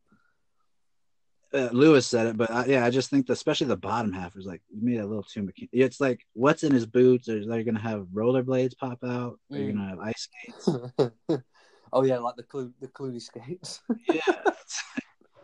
Uh, 1.53 1.69
Lewis 1.71 2.07
said 2.07 2.25
it, 2.25 2.35
but 2.37 2.49
I, 2.49 2.65
yeah, 2.65 2.83
I 2.83 2.89
just 2.89 3.11
think 3.11 3.27
that 3.27 3.33
especially 3.33 3.67
the 3.67 3.77
bottom 3.77 4.11
half 4.11 4.35
is 4.35 4.47
like 4.47 4.61
you 4.73 4.81
made 4.81 4.95
it 4.97 5.01
a 5.03 5.05
little 5.05 5.21
too 5.21 5.43
mechanical. 5.43 5.79
It's 5.79 6.01
like 6.01 6.25
what's 6.33 6.63
in 6.63 6.73
his 6.73 6.87
boots? 6.87 7.29
Are 7.29 7.39
they 7.39 7.63
going 7.63 7.75
to 7.75 7.81
have 7.81 8.07
rollerblades 8.15 8.75
pop 8.77 9.03
out? 9.03 9.39
Are 9.51 9.57
you 9.57 9.73
Mm. 9.73 9.75
going 9.75 9.77
to 9.77 9.89
have 9.91 9.99
ice 9.99 10.27
skates? 10.27 11.43
oh 11.93 12.03
yeah, 12.03 12.17
like 12.17 12.35
the 12.35 12.43
Clo- 12.43 12.73
the 12.81 12.87
Clooney 12.87 13.21
skates. 13.21 13.81
yeah, 14.09 14.21
it's, 14.47 14.83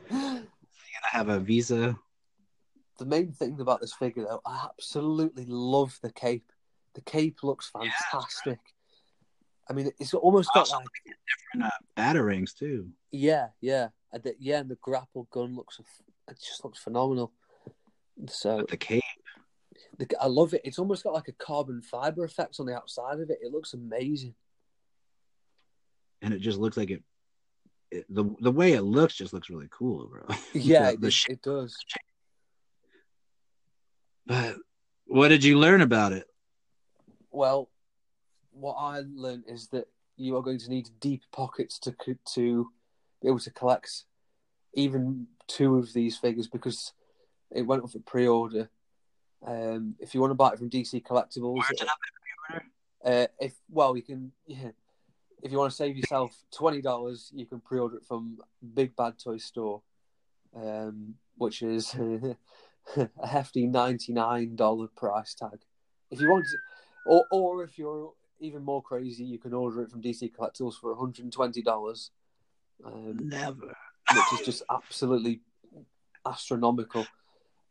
you're 0.10 0.18
going 0.32 0.42
to 0.42 1.12
have 1.12 1.30
a 1.30 1.40
visa. 1.40 1.96
The 3.02 3.08
main 3.08 3.32
thing 3.32 3.60
about 3.60 3.82
this 3.82 3.94
figure, 3.94 4.24
though, 4.26 4.42
I 4.46 4.68
absolutely 4.70 5.46
love 5.48 5.98
the 6.04 6.12
cape. 6.12 6.52
The 6.94 7.02
cape 7.02 7.40
looks 7.42 7.72
Yeah, 7.82 7.90
fantastic. 8.12 8.60
I 9.70 9.74
mean, 9.74 9.90
it's 10.00 10.14
almost 10.14 10.50
got 10.54 10.70
like 10.70 10.86
Different 11.06 11.74
uh, 11.74 11.80
batarangs 11.98 12.54
too. 12.56 12.90
yeah, 13.12 13.48
yeah, 13.62 13.88
and 14.14 14.22
the, 14.22 14.36
yeah, 14.40 14.60
and 14.60 14.70
the 14.70 14.76
grapple 14.82 15.28
gun 15.32 15.56
looks 15.56 15.80
it 15.80 16.38
just 16.40 16.64
looks 16.64 16.78
phenomenal. 16.80 17.32
So 18.28 18.58
With 18.58 18.68
the 18.68 18.78
cape. 18.78 19.04
the, 19.98 20.08
I 20.20 20.28
love 20.28 20.54
it. 20.54 20.62
It's 20.64 20.78
almost 20.78 21.04
got 21.04 21.14
like 21.14 21.28
a 21.30 21.34
carbon 21.34 21.82
fiber 21.82 22.24
effect 22.24 22.60
on 22.60 22.66
the 22.68 22.76
outside 22.76 23.20
of 23.20 23.30
it. 23.32 23.40
It 23.42 23.52
looks 23.52 23.74
amazing. 23.74 24.36
and 26.22 26.34
it 26.34 26.40
just 26.40 26.60
looks 26.60 26.78
like 26.78 26.92
it, 26.92 27.04
it 27.92 28.06
the 28.10 28.26
the 28.42 28.52
way 28.52 28.74
it 28.74 28.82
looks 28.84 29.16
just 29.16 29.34
looks 29.34 29.50
really 29.50 29.70
cool 29.72 30.04
overall. 30.04 30.36
Yeah, 30.54 30.84
The- 30.88 30.94
it, 30.94 31.02
the 31.02 31.12
shape. 31.12 31.34
it 31.38 31.42
does. 31.42 31.76
But 34.26 34.56
what 35.06 35.30
did 35.30 35.44
you 35.44 35.58
learn 35.60 35.82
about 35.82 36.14
it? 36.14 36.28
Well, 37.32 37.70
what 38.52 38.74
I 38.74 39.02
learned 39.14 39.46
is 39.48 39.68
that 39.68 39.88
you 40.18 40.36
are 40.38 40.42
going 40.42 40.60
to 40.60 40.70
need 40.70 40.90
deep 41.00 41.24
pockets 41.32 41.80
to 41.80 41.96
to 42.34 42.70
be 43.22 43.28
able 43.28 43.40
to 43.40 43.52
collect 43.52 44.06
even 44.74 45.28
two 45.48 45.78
of 45.78 45.94
these 45.94 46.18
figures 46.18 46.48
because 46.48 46.94
it 47.52 47.64
went 47.64 47.84
up 47.84 47.92
for 47.92 48.00
pre-order. 48.00 48.70
Um, 49.46 49.96
if 50.00 50.14
you 50.14 50.22
want 50.22 50.32
to 50.32 50.36
buy 50.36 50.52
it 50.52 50.60
from 50.60 50.70
DC 50.70 51.04
Collectibles, 51.04 51.56
Where's 51.56 51.82
it 51.82 51.90
up 51.90 51.98
uh, 53.04 53.28
if 53.40 53.54
well, 53.70 53.96
you 53.96 54.04
can. 54.04 54.32
Yeah, 54.46 54.72
if 55.42 55.52
you 55.52 55.58
want 55.58 55.72
to 55.72 55.76
save 55.76 55.98
yourself 55.98 56.36
twenty 56.52 56.82
dollars, 56.82 57.32
you 57.34 57.46
can 57.46 57.60
pre-order 57.60 57.98
it 57.98 58.06
from 58.06 58.38
Big 58.74 58.96
Bad 58.96 59.18
Toy 59.18 59.38
Store, 59.38 59.82
um, 60.56 61.16
which 61.38 61.64
is 61.64 61.96
a 62.96 63.28
hefty 63.28 63.68
ninety-nine 63.68 64.56
dollar 64.56 64.88
price 64.96 65.34
tag. 65.34 65.60
If 66.10 66.20
you 66.20 66.30
want, 66.30 66.46
to, 66.46 66.58
or 67.06 67.26
or 67.32 67.64
if 67.64 67.78
you're 67.78 68.14
even 68.40 68.64
more 68.64 68.82
crazy, 68.82 69.24
you 69.24 69.38
can 69.38 69.54
order 69.54 69.82
it 69.84 69.92
from 69.92 70.02
DC 70.02 70.32
Collectibles 70.36 70.80
for 70.80 70.92
one 70.92 71.00
hundred 71.00 71.24
and 71.24 71.34
twenty 71.34 71.62
dollars, 71.62 72.12
um, 72.86 73.18
Never. 73.30 73.76
which 74.14 74.40
is 74.40 74.46
just 74.46 74.64
absolutely 74.70 75.42
astronomical. 76.26 77.06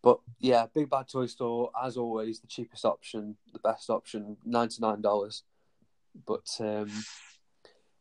But 0.02 0.20
yeah, 0.38 0.66
Big 0.72 0.88
Bad 0.88 1.08
Toy 1.08 1.26
Store, 1.26 1.70
as 1.82 1.96
always, 1.96 2.40
the 2.40 2.46
cheapest 2.46 2.84
option, 2.84 3.36
the 3.52 3.58
best 3.58 3.90
option, 3.90 4.38
ninety 4.44 4.76
nine 4.80 5.02
dollars. 5.02 5.42
But 6.26 6.48
um, 6.60 6.90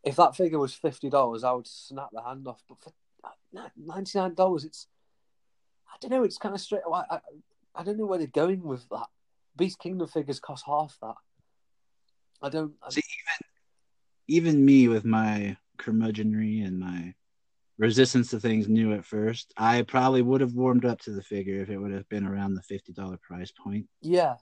if 0.04 0.16
that 0.16 0.36
figure 0.36 0.60
was 0.60 0.74
fifty 0.74 1.10
dollars, 1.10 1.44
I 1.44 1.52
would 1.52 1.68
snap 1.68 2.10
the 2.14 2.22
hand 2.22 2.48
off. 2.48 2.64
But 2.70 2.78
for 2.80 2.94
ninety 3.78 4.18
nine 4.18 4.34
dollars, 4.34 4.64
it's 4.64 4.88
I 5.94 5.98
don't 6.02 6.12
know. 6.12 6.24
It's 6.24 6.38
kind 6.38 6.56
of 6.56 6.62
straight. 6.62 6.82
I, 6.92 7.04
I 7.10 7.20
I 7.76 7.84
don't 7.84 7.98
know 7.98 8.06
where 8.06 8.18
they're 8.18 8.28
going 8.28 8.64
with 8.64 8.88
that. 8.90 9.08
Beast 9.58 9.80
Kingdom 9.80 10.08
figures 10.08 10.40
cost 10.40 10.66
half 10.66 10.98
that. 11.02 11.16
I 12.42 12.50
don't. 12.50 12.74
I, 12.82 12.90
See, 12.90 13.02
even 14.28 14.56
even 14.56 14.66
me 14.66 14.88
with 14.88 15.06
my 15.06 15.58
curmudgeonry 15.78 16.66
and 16.66 16.80
my 16.80 17.14
resistance 17.78 18.30
to 18.30 18.40
things 18.40 18.68
new 18.68 18.94
at 18.94 19.06
first, 19.06 19.54
I 19.58 19.82
probably 19.84 20.22
would 20.22 20.42
have 20.42 20.54
warmed 20.54 20.86
up 20.86 21.00
to 21.02 21.12
the 21.12 21.24
figure 21.24 21.62
if 21.62 21.70
it 21.70 21.78
would 21.78 21.94
have 21.94 22.08
been 22.10 22.26
around 22.26 22.54
the 22.54 22.62
fifty 22.62 22.94
dollar 22.94 23.18
price 23.22 23.52
point. 23.52 23.88
yeah, 24.02 24.36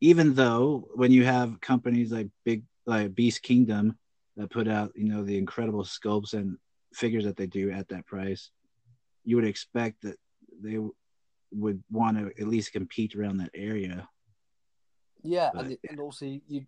Even 0.00 0.34
though 0.34 0.88
when 0.94 1.12
you 1.12 1.24
have 1.24 1.60
companies 1.60 2.12
like 2.12 2.28
Big 2.44 2.64
like 2.86 3.14
Beast 3.14 3.42
Kingdom 3.42 3.96
that 4.36 4.50
put 4.50 4.68
out, 4.68 4.92
you 4.94 5.08
know, 5.08 5.22
the 5.24 5.36
incredible 5.38 5.84
sculpts 5.84 6.34
and 6.34 6.56
figures 6.94 7.24
that 7.24 7.36
they 7.36 7.46
do 7.46 7.70
at 7.70 7.88
that 7.88 8.06
price, 8.06 8.50
you 9.24 9.36
would 9.36 9.44
expect 9.44 10.02
that 10.02 10.16
they 10.62 10.78
would 11.52 11.82
want 11.90 12.16
to 12.18 12.26
at 12.40 12.48
least 12.48 12.72
compete 12.72 13.14
around 13.16 13.38
that 13.38 13.50
area. 13.54 14.08
yeah, 15.22 15.50
But- 15.54 15.66
and 15.66 15.78
and 15.88 16.00
also 16.00 16.26
you 16.46 16.66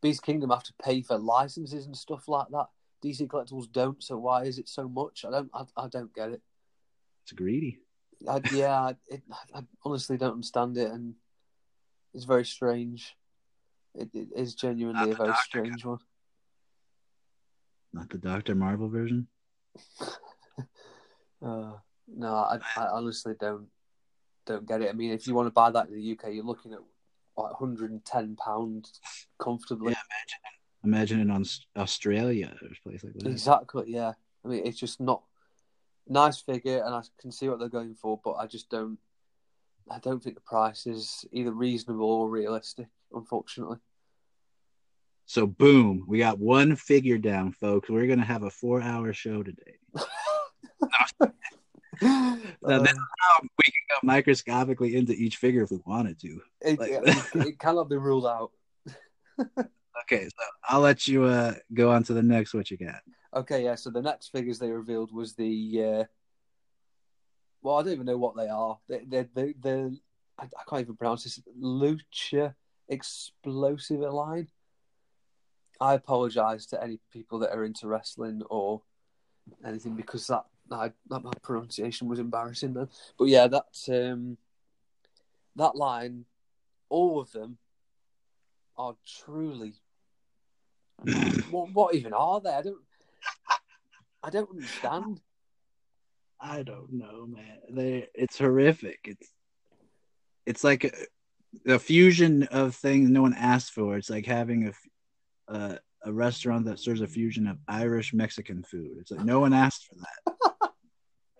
Beast 0.00 0.22
Kingdom 0.22 0.50
have 0.50 0.62
to 0.64 0.74
pay 0.82 1.00
for 1.00 1.16
licenses 1.16 1.86
and 1.86 1.96
stuff 1.96 2.28
like 2.28 2.48
that. 2.50 2.68
DC 3.02 3.26
Collectibles 3.26 3.70
don't, 3.72 4.02
so 4.02 4.18
why 4.18 4.44
is 4.44 4.58
it 4.58 4.68
so 4.68 4.86
much? 4.88 5.24
I 5.24 5.30
don't. 5.30 5.50
I, 5.54 5.64
I 5.76 5.88
don't 5.88 6.14
get 6.14 6.30
it. 6.30 6.42
It's 7.22 7.32
greedy. 7.32 7.78
I, 8.28 8.40
yeah, 8.52 8.80
I- 8.80 8.96
it, 9.08 9.22
I 9.54 9.64
honestly 9.84 10.16
don't 10.18 10.32
understand 10.34 10.76
it, 10.76 10.90
and 10.90 11.14
it's 12.12 12.24
very 12.24 12.44
strange. 12.44 13.16
It, 13.94 14.10
it 14.14 14.28
is 14.36 14.54
genuinely 14.54 15.10
a 15.12 15.14
very 15.14 15.28
Doctor 15.30 15.42
strange 15.44 15.84
one. 15.84 15.98
Not 17.92 18.10
the 18.10 18.18
Doctor 18.18 18.54
Marvel 18.54 18.88
version. 18.88 19.26
Uh, 21.44 21.72
no, 22.08 22.34
I, 22.34 22.58
I 22.76 22.86
honestly 22.86 23.34
don't 23.38 23.68
don't 24.46 24.66
get 24.66 24.82
it. 24.82 24.90
I 24.90 24.92
mean, 24.92 25.12
if 25.12 25.26
you 25.26 25.34
want 25.34 25.46
to 25.46 25.52
buy 25.52 25.70
that 25.70 25.88
in 25.88 25.94
the 25.94 26.12
UK, 26.12 26.34
you're 26.34 26.44
looking 26.44 26.72
at 26.72 26.80
like 27.36 27.60
110 27.60 28.36
pounds 28.36 29.00
comfortably. 29.38 29.92
Yeah, 29.92 29.98
Imagine 30.84 31.20
it 31.20 31.30
on 31.30 31.44
Australia 31.76 32.54
or 32.60 32.68
a 32.68 32.88
place 32.88 33.02
like 33.02 33.14
that. 33.14 33.28
Exactly. 33.28 33.84
Yeah. 33.88 34.12
I 34.44 34.48
mean, 34.48 34.66
it's 34.66 34.78
just 34.78 35.00
not 35.00 35.22
nice 36.06 36.40
figure, 36.40 36.82
and 36.84 36.94
I 36.94 37.00
can 37.18 37.32
see 37.32 37.48
what 37.48 37.58
they're 37.58 37.68
going 37.68 37.94
for, 37.94 38.20
but 38.22 38.34
I 38.34 38.46
just 38.46 38.68
don't. 38.68 38.98
I 39.90 39.98
don't 39.98 40.22
think 40.22 40.36
the 40.36 40.42
price 40.42 40.86
is 40.86 41.26
either 41.32 41.52
reasonable 41.52 42.10
or 42.10 42.28
realistic. 42.28 42.88
Unfortunately. 43.12 43.78
So 45.26 45.46
boom, 45.46 46.04
we 46.06 46.18
got 46.18 46.38
one 46.38 46.76
figure 46.76 47.18
down, 47.18 47.52
folks. 47.52 47.88
We're 47.88 48.06
gonna 48.06 48.24
have 48.24 48.42
a 48.42 48.50
four-hour 48.50 49.12
show 49.14 49.42
today. 49.42 49.78
Now, 52.02 52.78
that's 52.78 52.98
how 53.20 53.40
we 53.42 53.64
can 53.64 53.84
go 53.90 53.96
microscopically 54.02 54.96
into 54.96 55.12
each 55.12 55.36
figure 55.36 55.62
if 55.62 55.70
we 55.70 55.80
wanted 55.84 56.18
to. 56.20 56.40
it, 56.62 56.78
like- 56.78 56.90
it, 57.34 57.46
it 57.46 57.58
cannot 57.58 57.88
be 57.88 57.96
ruled 57.96 58.26
out. 58.26 58.50
Okay, 60.02 60.24
so 60.24 60.44
I'll 60.68 60.80
let 60.80 61.06
you 61.06 61.24
uh, 61.24 61.54
go 61.72 61.90
on 61.90 62.02
to 62.04 62.14
the 62.14 62.22
next. 62.22 62.52
What 62.54 62.70
you 62.70 62.76
got? 62.76 63.00
Okay, 63.34 63.64
yeah. 63.64 63.74
So 63.74 63.90
the 63.90 64.02
next 64.02 64.28
figures 64.28 64.58
they 64.58 64.70
revealed 64.70 65.12
was 65.12 65.34
the. 65.34 65.82
Uh, 65.82 66.04
well, 67.62 67.76
I 67.76 67.82
don't 67.82 67.92
even 67.92 68.06
know 68.06 68.18
what 68.18 68.36
they 68.36 68.48
are. 68.48 68.78
They, 68.88 69.26
they, 69.34 69.90
I, 70.38 70.42
I 70.44 70.62
can't 70.68 70.82
even 70.82 70.96
pronounce 70.96 71.24
this. 71.24 71.40
Lucha 71.60 72.54
Explosive 72.88 74.00
line. 74.00 74.48
I 75.80 75.94
apologise 75.94 76.66
to 76.66 76.82
any 76.82 77.00
people 77.12 77.38
that 77.40 77.50
are 77.52 77.64
into 77.64 77.88
wrestling 77.88 78.42
or 78.50 78.82
anything 79.64 79.94
because 79.96 80.26
that, 80.26 80.44
that, 80.70 80.92
that 81.08 81.22
my 81.22 81.32
pronunciation 81.42 82.08
was 82.08 82.18
embarrassing 82.18 82.74
then. 82.74 82.88
But 83.18 83.26
yeah, 83.26 83.46
that 83.48 83.66
um, 83.88 84.36
that 85.56 85.76
line, 85.76 86.24
all 86.88 87.20
of 87.20 87.32
them 87.32 87.58
are 88.76 88.96
truly. 89.06 89.74
what, 91.50 91.72
what 91.72 91.94
even 91.94 92.12
are 92.12 92.40
they? 92.40 92.50
I 92.50 92.62
don't. 92.62 92.82
I 94.22 94.30
don't 94.30 94.50
understand. 94.50 95.20
I 96.40 96.62
don't 96.62 96.92
know, 96.92 97.26
man. 97.26 97.58
They 97.70 98.08
it's 98.14 98.38
horrific. 98.38 99.00
It's 99.04 99.30
it's 100.46 100.64
like 100.64 100.84
a, 100.84 101.74
a 101.74 101.78
fusion 101.78 102.44
of 102.44 102.74
things 102.74 103.10
no 103.10 103.22
one 103.22 103.34
asked 103.34 103.72
for. 103.72 103.96
It's 103.96 104.10
like 104.10 104.26
having 104.26 104.68
a 104.68 104.72
a, 105.54 105.78
a 106.04 106.12
restaurant 106.12 106.66
that 106.66 106.78
serves 106.78 107.00
a 107.00 107.06
fusion 107.06 107.46
of 107.46 107.58
Irish 107.68 108.14
Mexican 108.14 108.62
food. 108.62 108.96
It's 109.00 109.10
like 109.10 109.24
no 109.24 109.40
one 109.40 109.52
asked 109.52 109.86
for 109.86 109.96
that. 109.96 110.34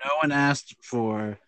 no 0.05 0.17
one 0.23 0.33
asked 0.33 0.75
for 0.83 1.39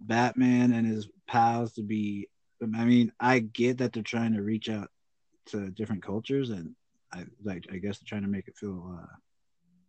Batman 0.00 0.72
and 0.72 0.86
his 0.86 1.08
pals 1.26 1.72
to 1.74 1.82
be. 1.82 2.28
I 2.62 2.84
mean, 2.84 3.12
I 3.18 3.40
get 3.40 3.78
that 3.78 3.92
they're 3.92 4.02
trying 4.02 4.34
to 4.34 4.42
reach 4.42 4.68
out 4.68 4.88
to 5.46 5.70
different 5.70 6.04
cultures, 6.04 6.50
and 6.50 6.74
I 7.12 7.24
like. 7.42 7.66
I 7.72 7.78
guess 7.78 7.98
they're 7.98 8.06
trying 8.06 8.22
to 8.22 8.28
make 8.28 8.46
it 8.48 8.56
feel 8.56 8.98
uh, 9.00 9.16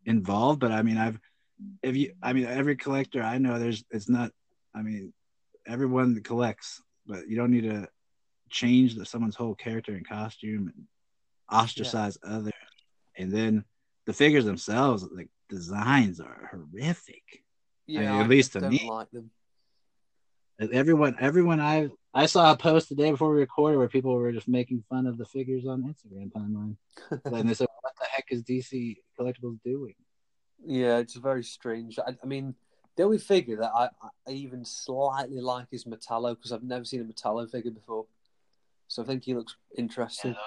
involved. 0.05 0.59
But 0.59 0.71
I 0.71 0.81
mean, 0.81 0.97
I've 0.97 1.19
if 1.81 1.95
you, 1.95 2.13
I 2.21 2.33
mean, 2.33 2.45
every 2.45 2.75
collector 2.75 3.21
I 3.21 3.37
know, 3.37 3.59
there's, 3.59 3.83
it's 3.91 4.09
not. 4.09 4.31
I 4.75 4.81
mean, 4.81 5.13
everyone 5.67 6.19
collects, 6.23 6.81
but 7.05 7.27
you 7.27 7.35
don't 7.35 7.51
need 7.51 7.69
to 7.69 7.87
change 8.49 8.95
the, 8.95 9.05
someone's 9.05 9.35
whole 9.35 9.55
character 9.55 9.93
and 9.93 10.07
costume 10.07 10.71
and 10.73 10.87
ostracize 11.51 12.17
yeah. 12.23 12.37
others. 12.37 12.53
And 13.17 13.31
then 13.31 13.65
the 14.05 14.13
figures 14.13 14.45
themselves, 14.45 15.05
like 15.15 15.29
designs, 15.49 16.19
are 16.19 16.49
horrific. 16.51 17.42
Yeah, 17.87 18.01
I 18.01 18.11
mean, 18.11 18.21
at 18.21 18.29
least 18.29 18.53
to 18.53 18.61
me. 18.69 18.87
like 18.89 19.11
them. 19.11 19.31
Everyone, 20.71 21.15
everyone 21.19 21.59
I 21.59 21.89
I 22.13 22.27
saw 22.27 22.51
a 22.51 22.57
post 22.57 22.89
the 22.89 22.95
day 22.95 23.11
before 23.11 23.31
we 23.31 23.39
recorded 23.39 23.77
where 23.77 23.89
people 23.89 24.13
were 24.13 24.31
just 24.31 24.47
making 24.47 24.83
fun 24.89 25.07
of 25.07 25.17
the 25.17 25.25
figures 25.25 25.65
on 25.65 25.83
Instagram 25.83 26.31
timeline. 26.31 26.77
and 27.25 27.49
they 27.49 27.53
said, 27.53 27.67
"What 27.81 27.93
the 27.99 28.05
heck 28.05 28.25
is 28.29 28.43
DC 28.43 28.97
Collectibles 29.19 29.59
doing?" 29.65 29.95
Yeah, 30.65 30.97
it's 30.97 31.15
very 31.15 31.43
strange. 31.43 31.99
I, 31.99 32.15
I 32.21 32.25
mean, 32.25 32.55
the 32.95 33.03
only 33.03 33.17
figure 33.17 33.57
that 33.57 33.71
I, 33.75 33.89
I 34.27 34.31
even 34.31 34.63
slightly 34.63 35.41
like 35.41 35.67
is 35.71 35.85
Metallo 35.85 36.35
because 36.35 36.51
I've 36.51 36.63
never 36.63 36.85
seen 36.85 37.01
a 37.01 37.03
Metallo 37.03 37.49
figure 37.49 37.71
before. 37.71 38.05
So 38.87 39.01
I 39.01 39.05
think 39.05 39.23
he 39.23 39.33
looks 39.33 39.55
interesting. 39.75 40.31
Yeah, 40.31 40.37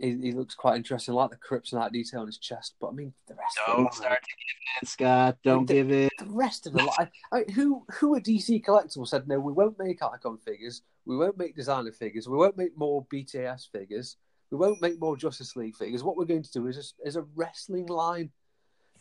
he, 0.00 0.16
he 0.20 0.32
looks 0.32 0.54
quite 0.54 0.76
interesting, 0.76 1.12
I 1.14 1.16
like 1.18 1.30
the 1.30 1.36
crypts 1.36 1.72
and 1.72 1.80
kryptonite 1.80 1.92
detail 1.92 2.20
on 2.20 2.26
his 2.26 2.38
chest. 2.38 2.74
But 2.80 2.88
I 2.88 2.92
mean, 2.92 3.12
the 3.28 3.34
rest 3.34 3.58
of 3.66 3.76
Don't 3.76 3.84
the 3.90 3.96
start 3.96 4.20
to 4.22 4.28
give 4.36 4.82
in, 4.82 4.88
Scott. 4.88 5.38
Don't 5.44 5.66
the- 5.66 5.74
give 5.74 5.90
in. 5.90 6.10
the 6.18 6.26
rest 6.26 6.66
of 6.66 6.72
the 6.72 6.84
line. 6.84 7.10
I 7.32 7.38
mean, 7.38 7.48
who 7.50 7.84
who 7.92 8.16
at 8.16 8.24
DC 8.24 8.64
Collectibles 8.64 9.08
said 9.08 9.28
no? 9.28 9.38
We 9.38 9.52
won't 9.52 9.78
make 9.78 10.02
icon 10.02 10.38
figures. 10.38 10.82
We 11.06 11.16
won't 11.16 11.38
make 11.38 11.54
designer 11.56 11.92
figures. 11.92 12.28
We 12.28 12.36
won't 12.36 12.56
make 12.56 12.76
more 12.76 13.04
BTS 13.12 13.70
figures. 13.70 14.16
We 14.50 14.58
won't 14.58 14.80
make 14.82 15.00
more 15.00 15.16
Justice 15.16 15.54
League 15.54 15.76
figures. 15.76 16.02
What 16.02 16.16
we're 16.16 16.24
going 16.24 16.42
to 16.42 16.52
do 16.52 16.66
is 16.66 16.94
a, 17.04 17.08
is 17.08 17.16
a 17.16 17.22
wrestling 17.36 17.86
line. 17.86 18.30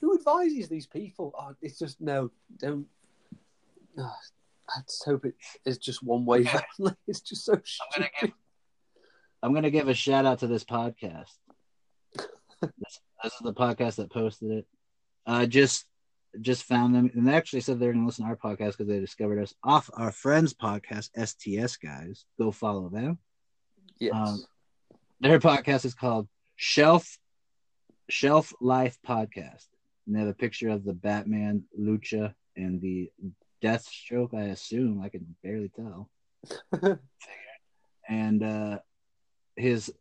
Who 0.02 0.16
advises 0.18 0.70
these 0.70 0.86
people? 0.88 1.34
Oh, 1.38 1.56
it's 1.62 1.78
just 1.80 2.00
no, 2.00 2.32
don't. 2.58 2.86
Oh, 3.98 4.14
I 4.70 4.82
just 4.88 5.04
hope 5.04 5.26
it 5.26 5.36
is 5.66 5.78
just 5.78 6.04
one 6.04 6.26
way. 6.26 6.46
It's 7.08 7.22
just 7.22 7.46
so. 7.46 7.60
Give. 8.22 8.32
I'm 9.42 9.54
gonna 9.54 9.70
give 9.70 9.88
a 9.88 9.94
shout 9.94 10.26
out 10.26 10.40
to 10.40 10.48
this 10.48 10.64
podcast. 10.64 11.32
this, 12.16 13.00
this 13.24 13.34
is 13.34 13.42
the 13.42 13.54
podcast 13.54 13.96
that 13.96 14.12
posted 14.12 14.52
it. 14.52 14.68
I 15.26 15.44
uh, 15.44 15.46
just 15.46 15.86
just 16.42 16.64
found 16.64 16.94
them, 16.94 17.10
and 17.14 17.28
they 17.28 17.34
actually 17.34 17.62
said 17.62 17.80
they're 17.80 17.94
gonna 17.94 18.06
listen 18.06 18.26
to 18.26 18.32
our 18.32 18.38
podcast 18.38 18.78
because 18.78 18.88
they 18.88 19.00
discovered 19.00 19.42
us 19.42 19.54
off 19.64 19.90
our 19.94 20.12
friends' 20.12 20.54
podcast, 20.54 21.10
STS 21.16 21.78
guys. 21.78 22.26
Go 22.38 22.52
follow 22.52 22.90
them. 22.90 23.18
Yes. 24.00 24.14
Um, 24.14 24.44
their 25.22 25.40
podcast 25.40 25.86
is 25.86 25.94
called 25.94 26.28
Shelf 26.56 27.18
Shelf 28.10 28.54
Life 28.60 28.98
Podcast. 29.08 29.68
And 30.06 30.16
they 30.16 30.20
have 30.20 30.30
a 30.30 30.34
picture 30.34 30.70
of 30.70 30.84
the 30.84 30.94
Batman, 30.94 31.64
Lucha, 31.80 32.34
and 32.56 32.82
the 32.82 33.12
Deathstroke. 33.64 34.34
I 34.34 34.46
assume 34.46 35.02
I 35.02 35.10
can 35.10 35.36
barely 35.44 35.70
tell. 35.70 36.10
and 38.10 38.44
uh, 38.44 38.80
his 39.60 39.92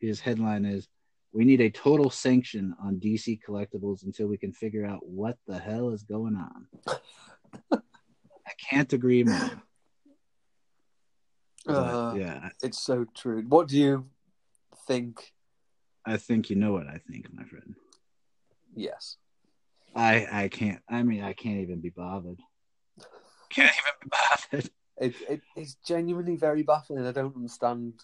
his 0.00 0.20
headline 0.20 0.64
is 0.64 0.88
we 1.32 1.44
need 1.44 1.60
a 1.60 1.70
total 1.70 2.10
sanction 2.10 2.74
on 2.82 2.96
DC 2.96 3.40
collectibles 3.46 4.02
until 4.02 4.26
we 4.26 4.36
can 4.36 4.52
figure 4.52 4.84
out 4.84 5.06
what 5.06 5.38
the 5.46 5.58
hell 5.58 5.90
is 5.90 6.02
going 6.02 6.36
on. 6.36 6.66
I 7.72 8.52
can't 8.68 8.92
agree 8.92 9.22
more. 9.22 9.62
But, 11.64 11.74
Uh, 11.74 12.14
yeah, 12.16 12.48
It's 12.62 12.82
so 12.82 13.04
true. 13.14 13.42
What 13.42 13.68
do 13.68 13.78
you 13.78 14.06
think? 14.86 15.32
I 16.04 16.16
think 16.16 16.50
you 16.50 16.56
know 16.56 16.72
what 16.72 16.88
I 16.88 16.98
think, 16.98 17.32
my 17.32 17.44
friend. 17.44 17.74
Yes. 18.74 19.18
I 19.94 20.26
I 20.32 20.48
can't. 20.48 20.80
I 20.88 21.02
mean, 21.02 21.22
I 21.22 21.32
can't 21.32 21.60
even 21.60 21.80
be 21.80 21.90
bothered. 21.90 22.40
Can't 23.50 23.72
even 23.72 23.94
be 24.02 24.08
bothered. 24.08 24.70
It, 25.00 25.14
it 25.30 25.40
it's 25.56 25.76
genuinely 25.76 26.36
very 26.36 26.62
baffling. 26.62 27.06
I 27.06 27.12
don't 27.12 27.34
understand 27.34 27.94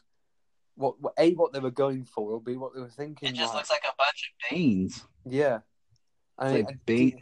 what, 0.77 1.01
what 1.01 1.15
a 1.19 1.33
what 1.33 1.53
they 1.53 1.59
were 1.59 1.71
going 1.71 2.05
for, 2.05 2.33
or 2.33 2.41
b 2.41 2.57
what 2.57 2.75
they 2.75 2.81
were 2.81 2.89
thinking. 2.89 3.31
It 3.31 3.35
just 3.35 3.55
like, 3.55 3.61
looks 3.61 3.71
like 3.71 3.85
a 3.85 3.95
bunch 3.97 4.33
of 4.33 4.51
Banes. 4.51 5.05
yeah. 5.25 5.59
I, 6.39 6.51
It's 6.51 6.69
like 6.69 6.87
Bane. 6.87 7.19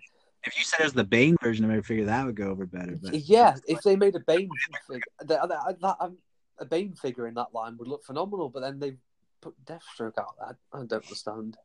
If 0.46 0.58
you 0.58 0.64
said 0.64 0.80
it 0.80 0.84
was 0.84 0.92
the 0.92 1.04
Bane 1.04 1.36
version 1.42 1.64
of 1.64 1.70
it, 1.70 1.86
figure 1.86 2.04
that 2.04 2.26
would 2.26 2.34
go 2.34 2.50
over 2.50 2.66
better. 2.66 2.98
But 3.00 3.14
yeah, 3.14 3.56
if 3.66 3.80
they 3.82 3.96
made 3.96 4.14
a 4.14 4.20
Bane 4.20 4.50
figure, 4.86 5.02
that, 5.20 5.48
that, 5.48 5.76
that, 5.80 5.96
um, 6.00 6.18
a 6.58 6.66
Bane 6.66 6.94
figure 6.94 7.26
in 7.26 7.34
that 7.34 7.54
line 7.54 7.76
would 7.78 7.88
look 7.88 8.04
phenomenal. 8.04 8.50
But 8.50 8.60
then 8.60 8.78
they 8.78 8.96
put 9.40 9.54
Deathstroke 9.64 10.18
out. 10.18 10.34
That 10.38 10.56
I 10.72 10.78
don't 10.78 10.92
understand. 10.92 11.56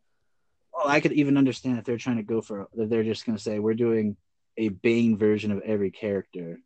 well, 0.73 0.87
I 0.87 1.01
could 1.01 1.11
even 1.11 1.37
understand 1.37 1.77
if 1.77 1.83
they're 1.83 1.97
trying 1.97 2.17
to 2.17 2.23
go 2.23 2.41
for. 2.41 2.69
If 2.77 2.89
they're 2.89 3.03
just 3.03 3.25
going 3.25 3.37
to 3.37 3.43
say 3.43 3.59
we're 3.59 3.73
doing 3.73 4.15
a 4.57 4.69
Bane 4.69 5.17
version 5.17 5.51
of 5.51 5.61
every 5.61 5.91
character, 5.91 6.59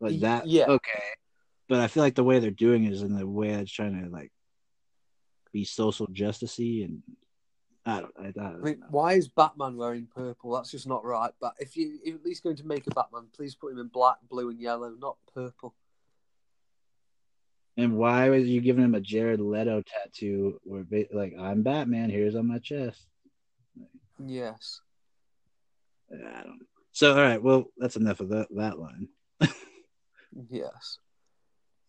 like 0.00 0.20
that. 0.20 0.46
yeah. 0.46 0.66
Okay. 0.66 1.02
But 1.70 1.78
I 1.78 1.86
feel 1.86 2.02
like 2.02 2.16
the 2.16 2.24
way 2.24 2.40
they're 2.40 2.50
doing 2.50 2.82
it 2.82 2.92
is 2.92 3.02
in 3.02 3.14
the 3.14 3.24
way 3.24 3.54
that's 3.54 3.70
trying 3.70 4.02
to 4.02 4.10
like 4.10 4.32
be 5.52 5.64
social 5.64 6.08
justicey 6.08 6.84
and 6.84 7.00
I 7.86 8.00
don't. 8.00 8.12
I, 8.18 8.26
I 8.26 8.30
don't 8.32 8.60
I 8.60 8.64
mean, 8.64 8.80
know. 8.80 8.86
why 8.90 9.12
is 9.12 9.28
Batman 9.28 9.76
wearing 9.76 10.08
purple? 10.12 10.52
That's 10.52 10.72
just 10.72 10.88
not 10.88 11.04
right. 11.04 11.30
But 11.40 11.54
if 11.60 11.76
you 11.76 12.00
you're 12.04 12.16
at 12.16 12.24
least 12.24 12.42
going 12.42 12.56
to 12.56 12.66
make 12.66 12.88
a 12.88 12.90
Batman, 12.90 13.28
please 13.32 13.54
put 13.54 13.72
him 13.72 13.78
in 13.78 13.86
black, 13.86 14.16
blue, 14.28 14.50
and 14.50 14.60
yellow, 14.60 14.90
not 14.98 15.16
purple. 15.32 15.76
And 17.76 17.96
why 17.96 18.28
was 18.30 18.48
you 18.48 18.60
giving 18.60 18.84
him 18.84 18.96
a 18.96 19.00
Jared 19.00 19.40
Leto 19.40 19.82
tattoo? 19.86 20.60
Where 20.64 20.84
like 21.12 21.34
I'm 21.38 21.62
Batman, 21.62 22.10
here's 22.10 22.34
on 22.34 22.48
my 22.48 22.58
chest. 22.58 23.06
Yes. 24.18 24.80
I 26.12 26.42
don't. 26.42 26.66
So 26.90 27.12
all 27.12 27.22
right, 27.22 27.40
well 27.40 27.66
that's 27.78 27.96
enough 27.96 28.18
of 28.18 28.30
that 28.30 28.48
that 28.56 28.80
line. 28.80 29.08
Yes. 30.48 30.98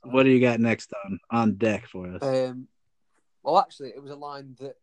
What 0.04 0.24
do 0.24 0.30
you 0.30 0.40
got 0.40 0.60
next 0.60 0.94
on 1.06 1.20
on 1.30 1.56
deck 1.56 1.88
for 1.88 2.08
us? 2.08 2.24
Um, 2.24 2.68
well, 3.44 3.60
actually, 3.60 3.90
it 3.90 4.02
was 4.02 4.12
a 4.12 4.16
line 4.16 4.56
that 4.60 4.76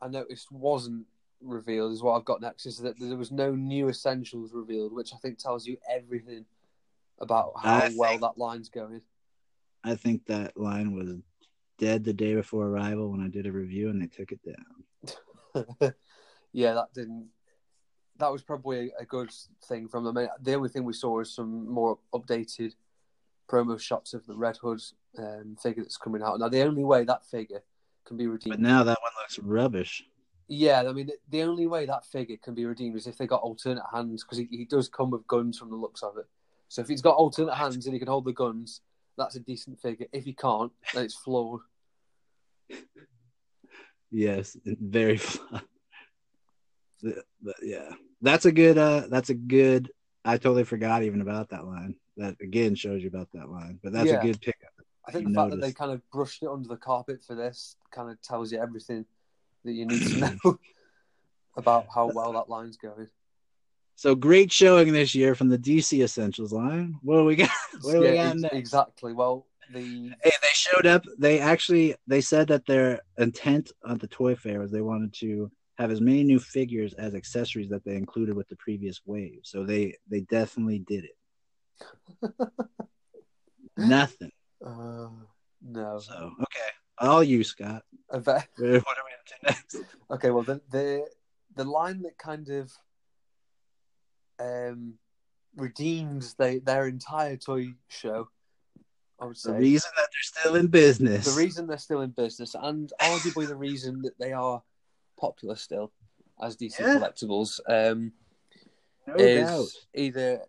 I 0.00 0.08
noticed 0.08 0.50
wasn't 0.50 1.06
revealed. 1.40 1.92
Is 1.92 2.02
what 2.02 2.16
I've 2.16 2.24
got 2.24 2.40
next. 2.40 2.66
Is 2.66 2.78
that 2.78 2.98
there 2.98 3.16
was 3.16 3.30
no 3.32 3.54
new 3.54 3.88
essentials 3.88 4.52
revealed, 4.52 4.92
which 4.92 5.12
I 5.12 5.16
think 5.18 5.38
tells 5.38 5.66
you 5.66 5.76
everything 5.90 6.44
about 7.20 7.52
how 7.62 7.74
I 7.76 7.90
well 7.96 8.10
think- 8.10 8.22
that 8.22 8.38
line's 8.38 8.68
going. 8.68 9.02
I 9.84 9.94
think 9.94 10.26
that 10.26 10.56
line 10.56 10.92
was 10.92 11.14
dead 11.78 12.04
the 12.04 12.12
day 12.12 12.34
before 12.34 12.66
arrival 12.66 13.10
when 13.10 13.20
I 13.20 13.28
did 13.28 13.46
a 13.46 13.52
review 13.52 13.90
and 13.90 14.02
they 14.02 14.08
took 14.08 14.32
it 14.32 14.40
down. 14.44 15.94
yeah, 16.52 16.74
that 16.74 16.92
didn't. 16.94 17.28
That 18.18 18.32
was 18.32 18.42
probably 18.42 18.92
a 18.98 19.04
good 19.04 19.30
thing 19.68 19.86
from 19.86 20.04
them. 20.04 20.28
The 20.42 20.54
only 20.54 20.68
thing 20.68 20.84
we 20.84 20.92
saw 20.92 21.20
is 21.20 21.32
some 21.32 21.70
more 21.72 21.98
updated 22.12 22.74
promo 23.48 23.78
shots 23.80 24.14
of 24.14 24.26
the 24.26 24.36
Red 24.36 24.56
Hood 24.58 24.80
um, 25.18 25.56
figure 25.60 25.82
that's 25.82 25.96
coming 25.96 26.22
out. 26.22 26.38
Now, 26.38 26.48
the 26.48 26.62
only 26.62 26.84
way 26.84 27.04
that 27.04 27.24
figure 27.26 27.62
can 28.04 28.16
be 28.16 28.26
redeemed 28.26 28.56
But 28.56 28.60
now 28.60 28.84
that 28.84 28.98
one 29.02 29.12
looks 29.20 29.38
rubbish. 29.38 30.04
Yeah, 30.48 30.82
I 30.88 30.92
mean, 30.92 31.10
the- 31.28 31.42
only 31.42 31.66
way 31.66 31.84
that 31.86 32.06
figure 32.06 32.36
can 32.42 32.54
be 32.54 32.64
redeemed 32.64 32.96
is 32.96 33.06
if 33.06 33.18
they 33.18 33.26
got 33.26 33.42
alternate 33.42 33.84
hands, 33.92 34.24
because 34.24 34.38
he, 34.38 34.48
he 34.50 34.64
does 34.64 34.88
come 34.88 35.10
with 35.10 35.26
guns 35.26 35.58
from 35.58 35.70
the 35.70 35.76
looks 35.76 36.02
of 36.02 36.16
it. 36.16 36.26
So 36.68 36.80
if 36.82 36.88
he's 36.88 37.02
got 37.02 37.16
alternate 37.16 37.54
hands 37.54 37.86
and 37.86 37.94
he 37.94 37.98
can 37.98 38.08
hold 38.08 38.24
the 38.24 38.32
guns, 38.32 38.80
that's 39.16 39.36
a 39.36 39.40
decent 39.40 39.80
figure. 39.80 40.06
If 40.12 40.24
he 40.24 40.32
can't, 40.32 40.72
then 40.94 41.04
it's 41.04 41.14
flawed. 41.14 41.60
Yes, 44.10 44.56
very 44.64 45.20
but 47.02 47.56
yeah, 47.62 47.90
that's 48.22 48.46
a 48.46 48.52
good. 48.52 48.78
Uh, 48.78 49.02
that's 49.10 49.28
a 49.28 49.34
good. 49.34 49.90
I 50.24 50.38
totally 50.38 50.64
forgot 50.64 51.02
even 51.02 51.20
about 51.20 51.50
that 51.50 51.66
line. 51.66 51.94
That 52.18 52.36
again 52.42 52.74
shows 52.74 53.02
you 53.02 53.08
about 53.08 53.28
that 53.32 53.48
line. 53.48 53.78
But 53.82 53.92
that's 53.92 54.10
Yeah. 54.10 54.20
a 54.20 54.26
good 54.26 54.40
pickup. 54.40 54.70
I 55.06 55.12
think 55.12 55.28
the 55.28 55.34
fact 55.34 55.50
that 55.52 55.60
they 55.60 55.72
kind 55.72 55.92
of 55.92 56.02
brushed 56.10 56.42
it 56.42 56.48
under 56.48 56.68
the 56.68 56.76
carpet 56.76 57.22
for 57.24 57.34
this 57.34 57.76
kind 57.90 58.10
of 58.10 58.20
tells 58.20 58.52
you 58.52 58.58
everything 58.60 59.06
that 59.64 59.72
you 59.72 59.86
need 59.86 60.02
to 60.02 60.18
know 60.44 60.58
about 61.56 61.86
how 61.94 62.08
well 62.08 62.34
that 62.34 62.50
line's 62.50 62.76
going. 62.76 63.08
So 63.96 64.14
great 64.14 64.52
showing 64.52 64.92
this 64.92 65.14
year 65.14 65.34
from 65.34 65.48
the 65.48 65.58
DC 65.58 66.04
Essentials 66.04 66.52
line. 66.52 66.94
What 67.02 67.16
do 67.16 67.24
we 67.24 67.36
got? 67.36 67.50
What 67.80 67.92
do 67.94 68.00
we 68.00 68.06
Yeah, 68.08 68.24
got 68.24 68.36
next? 68.36 68.54
exactly. 68.54 69.12
Well, 69.12 69.46
the 69.72 70.10
Hey, 70.22 70.32
they 70.42 70.48
showed 70.52 70.86
up. 70.86 71.04
They 71.18 71.38
actually 71.40 71.94
they 72.06 72.20
said 72.20 72.48
that 72.48 72.66
their 72.66 73.00
intent 73.18 73.72
at 73.88 74.00
the 74.00 74.06
toy 74.08 74.34
fair 74.34 74.60
was 74.60 74.70
they 74.70 74.80
wanted 74.80 75.12
to 75.14 75.50
have 75.78 75.90
as 75.90 76.00
many 76.00 76.24
new 76.24 76.40
figures 76.40 76.92
as 76.94 77.14
accessories 77.14 77.68
that 77.70 77.84
they 77.84 77.94
included 77.94 78.34
with 78.34 78.48
the 78.48 78.56
previous 78.56 79.00
wave. 79.06 79.40
So 79.44 79.64
they 79.64 79.94
they 80.10 80.20
definitely 80.22 80.80
did 80.80 81.04
it. 81.04 81.16
Nothing. 83.76 84.30
uh, 84.66 85.08
no, 85.62 85.98
So 85.98 86.14
okay, 86.42 86.70
all 86.98 87.22
you 87.22 87.44
Scott. 87.44 87.82
What 88.10 88.26
are 88.26 88.34
we 88.58 88.72
up 88.74 89.26
to 89.26 89.34
next? 89.44 89.76
Okay, 90.10 90.30
well 90.30 90.42
the 90.42 90.60
the 90.70 91.06
the 91.54 91.64
line 91.64 92.02
that 92.02 92.16
kind 92.18 92.48
of 92.48 92.72
um 94.40 94.94
redeems 95.56 96.34
they, 96.34 96.58
their 96.60 96.86
entire 96.86 97.36
toy 97.36 97.74
show, 97.88 98.28
I 99.20 99.26
would 99.26 99.36
The 99.36 99.52
reason 99.54 99.90
that 99.96 100.08
they're 100.12 100.42
still 100.44 100.54
in 100.54 100.68
business. 100.68 101.24
the 101.24 101.32
reason 101.40 101.66
they're 101.66 101.78
still 101.78 102.00
in 102.02 102.10
business 102.10 102.54
and 102.60 102.92
arguably 103.02 103.46
the 103.46 103.56
reason 103.56 104.00
that 104.02 104.18
they 104.18 104.32
are 104.32 104.62
popular 105.20 105.56
still 105.56 105.92
as 106.40 106.56
DC 106.56 106.78
Yeah. 106.80 106.94
collectibles 106.98 107.60
um, 107.68 108.12
no 109.06 109.14
is 109.16 109.48
doubt. 109.48 109.66
either 109.94 110.42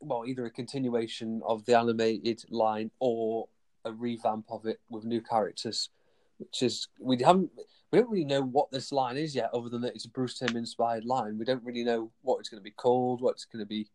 well 0.00 0.24
either 0.26 0.46
a 0.46 0.50
continuation 0.50 1.40
of 1.46 1.64
the 1.64 1.78
animated 1.78 2.42
line 2.50 2.90
or 2.98 3.48
a 3.84 3.92
revamp 3.92 4.46
of 4.50 4.66
it 4.66 4.80
with 4.90 5.04
new 5.04 5.20
characters 5.20 5.90
which 6.38 6.62
is 6.62 6.88
we 7.00 7.16
haven't 7.22 7.50
we 7.90 7.98
don't 7.98 8.10
really 8.10 8.24
know 8.24 8.42
what 8.42 8.70
this 8.70 8.92
line 8.92 9.16
is 9.16 9.34
yet 9.34 9.50
other 9.54 9.68
than 9.68 9.80
that 9.82 9.94
it's 9.94 10.04
a 10.04 10.10
Bruce 10.10 10.38
Timm 10.38 10.56
inspired 10.56 11.04
line. 11.04 11.38
We 11.38 11.44
don't 11.44 11.64
really 11.64 11.84
know 11.84 12.10
what 12.22 12.38
it's 12.38 12.48
going 12.48 12.60
to 12.60 12.64
be 12.64 12.70
called 12.70 13.20
what 13.20 13.32
it's 13.32 13.44
going 13.44 13.64
to 13.64 13.68
be 13.68 13.88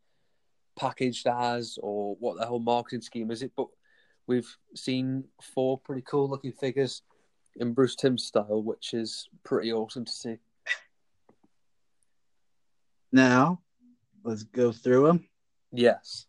packaged 0.77 1.27
as 1.27 1.77
or 1.81 2.15
what 2.19 2.37
the 2.37 2.45
whole 2.45 2.59
marketing 2.59 3.01
scheme 3.01 3.31
is. 3.31 3.43
It 3.43 3.51
but 3.55 3.67
we've 4.25 4.57
seen 4.75 5.25
four 5.41 5.77
pretty 5.77 6.03
cool 6.07 6.29
looking 6.29 6.53
figures 6.53 7.03
in 7.57 7.73
Bruce 7.73 7.95
Timm 7.95 8.17
style 8.17 8.63
which 8.63 8.93
is 8.93 9.27
pretty 9.43 9.71
awesome 9.71 10.05
to 10.05 10.11
see. 10.11 10.37
Now, 13.11 13.61
let's 14.23 14.41
go 14.41 14.71
through 14.71 15.05
them. 15.05 15.27
Yes 15.73 16.27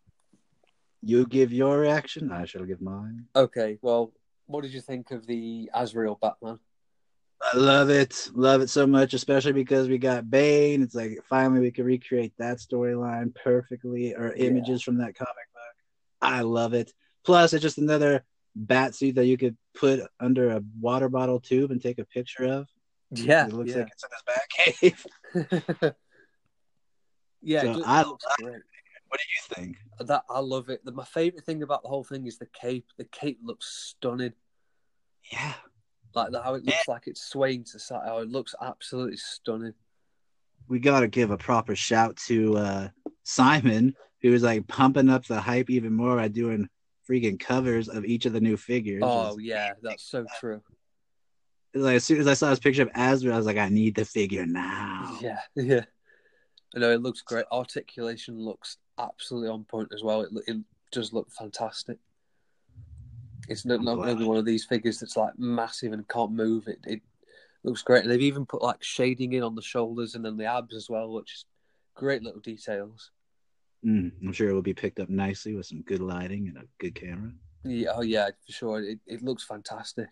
You 1.02 1.26
give 1.26 1.52
your 1.52 1.78
reaction. 1.78 2.32
I 2.32 2.44
shall 2.46 2.64
give 2.64 2.80
mine. 2.80 3.26
okay 3.36 3.78
well 3.82 4.12
what 4.46 4.62
did 4.62 4.72
you 4.72 4.80
think 4.80 5.10
of 5.10 5.26
the 5.26 5.70
Azrael 5.74 6.18
Batman 6.20 6.58
I 7.52 7.58
love 7.58 7.90
it. 7.90 8.30
Love 8.32 8.62
it 8.62 8.70
so 8.70 8.86
much, 8.86 9.12
especially 9.12 9.52
because 9.52 9.86
we 9.86 9.98
got 9.98 10.30
Bane. 10.30 10.82
It's 10.82 10.94
like 10.94 11.18
finally 11.28 11.60
we 11.60 11.70
can 11.72 11.84
recreate 11.84 12.32
that 12.38 12.56
storyline 12.58 13.34
perfectly 13.34 14.14
or 14.14 14.28
Yeah. 14.34 14.46
images 14.46 14.82
from 14.82 14.96
that 14.98 15.14
comic 15.14 15.46
book. 15.52 15.74
I 16.22 16.40
love 16.40 16.72
it. 16.72 16.94
Plus, 17.22 17.52
it's 17.52 17.60
just 17.60 17.76
another 17.76 18.24
bat 18.56 18.94
suit 18.94 19.16
that 19.16 19.26
you 19.26 19.36
could 19.36 19.58
put 19.74 20.00
under 20.20 20.52
a 20.52 20.62
water 20.80 21.10
bottle 21.10 21.38
tube 21.38 21.70
and 21.70 21.82
take 21.82 21.98
a 21.98 22.04
picture 22.06 22.44
of. 22.44 22.66
Yeah, 23.10 23.46
It 23.48 23.52
looks 23.52 23.72
yeah. 23.72 23.78
like 23.78 23.92
it's 23.92 24.04
in 24.04 24.10
his 24.14 24.22
bat 24.26 25.84
cave. 25.84 25.92
yeah, 27.42 27.60
So 27.62 27.74
just, 27.74 27.88
I 27.88 28.00
it 28.00 28.06
looks 28.06 28.24
love 28.24 28.36
great. 28.52 28.62
What 29.14 29.20
do 29.20 29.60
you 29.62 29.66
think? 29.66 29.76
That 30.08 30.24
I 30.28 30.40
love 30.40 30.70
it. 30.70 30.84
The, 30.84 30.90
my 30.90 31.04
favorite 31.04 31.44
thing 31.44 31.62
about 31.62 31.84
the 31.84 31.88
whole 31.88 32.02
thing 32.02 32.26
is 32.26 32.36
the 32.36 32.46
cape. 32.46 32.86
The 32.98 33.04
cape 33.04 33.38
looks 33.44 33.94
stunning. 33.96 34.32
Yeah. 35.30 35.54
Like 36.16 36.32
the, 36.32 36.42
how 36.42 36.54
it 36.54 36.64
looks 36.64 36.88
like 36.88 37.04
it's 37.06 37.22
swaying 37.22 37.62
to 37.64 37.74
the 37.74 37.78
side. 37.78 38.02
Oh, 38.06 38.18
it 38.18 38.28
looks 38.28 38.56
absolutely 38.60 39.18
stunning. 39.18 39.74
we 40.66 40.80
got 40.80 41.00
to 41.00 41.06
give 41.06 41.30
a 41.30 41.38
proper 41.38 41.76
shout 41.76 42.16
to 42.26 42.56
uh, 42.56 42.88
Simon, 43.22 43.94
who 44.20 44.32
was 44.32 44.42
like 44.42 44.66
pumping 44.66 45.08
up 45.08 45.24
the 45.26 45.40
hype 45.40 45.70
even 45.70 45.92
more 45.92 46.16
by 46.16 46.26
doing 46.26 46.68
freaking 47.08 47.38
covers 47.38 47.88
of 47.88 48.04
each 48.04 48.26
of 48.26 48.32
the 48.32 48.40
new 48.40 48.56
figures. 48.56 49.02
Oh 49.04 49.38
yeah, 49.38 49.74
that's 49.80 50.02
so 50.10 50.26
true. 50.40 50.60
like 51.72 51.94
as 51.94 52.04
soon 52.04 52.18
as 52.18 52.26
I 52.26 52.34
saw 52.34 52.50
this 52.50 52.58
picture 52.58 52.82
of 52.82 52.90
Azrael, 52.96 53.34
I 53.34 53.36
was 53.36 53.46
like, 53.46 53.58
I 53.58 53.68
need 53.68 53.94
the 53.94 54.04
figure 54.04 54.44
now. 54.44 55.18
Yeah, 55.20 55.38
yeah. 55.54 55.84
I 56.74 56.80
know 56.80 56.90
it 56.90 57.00
looks 57.00 57.22
great. 57.22 57.44
Articulation 57.52 58.40
looks 58.40 58.78
absolutely 58.98 59.48
on 59.48 59.64
point 59.64 59.90
as 59.94 60.02
well. 60.02 60.22
It, 60.22 60.30
it 60.46 60.56
does 60.92 61.12
look 61.12 61.30
fantastic. 61.30 61.98
It's 63.48 63.64
not, 63.64 63.82
not 63.82 63.98
one 63.98 64.38
of 64.38 64.44
these 64.44 64.64
figures 64.64 65.00
that's 65.00 65.16
like 65.16 65.38
massive 65.38 65.92
and 65.92 66.08
can't 66.08 66.32
move. 66.32 66.66
It 66.66 66.78
it 66.84 67.02
looks 67.62 67.82
great. 67.82 68.02
And 68.02 68.10
they've 68.10 68.20
even 68.22 68.46
put 68.46 68.62
like 68.62 68.82
shading 68.82 69.32
in 69.34 69.42
on 69.42 69.54
the 69.54 69.62
shoulders 69.62 70.14
and 70.14 70.24
then 70.24 70.36
the 70.36 70.46
abs 70.46 70.74
as 70.74 70.88
well, 70.88 71.12
which 71.12 71.34
is 71.34 71.44
great 71.94 72.22
little 72.22 72.40
details. 72.40 73.10
Mm, 73.84 74.12
I'm 74.22 74.32
sure 74.32 74.48
it 74.48 74.54
will 74.54 74.62
be 74.62 74.74
picked 74.74 74.98
up 74.98 75.10
nicely 75.10 75.54
with 75.54 75.66
some 75.66 75.82
good 75.82 76.00
lighting 76.00 76.48
and 76.48 76.56
a 76.56 76.66
good 76.78 76.94
camera. 76.94 77.32
Yeah, 77.64 77.90
oh 77.94 78.02
yeah, 78.02 78.28
for 78.46 78.52
sure. 78.52 78.82
It 78.82 79.00
it 79.06 79.22
looks 79.22 79.44
fantastic. 79.44 80.08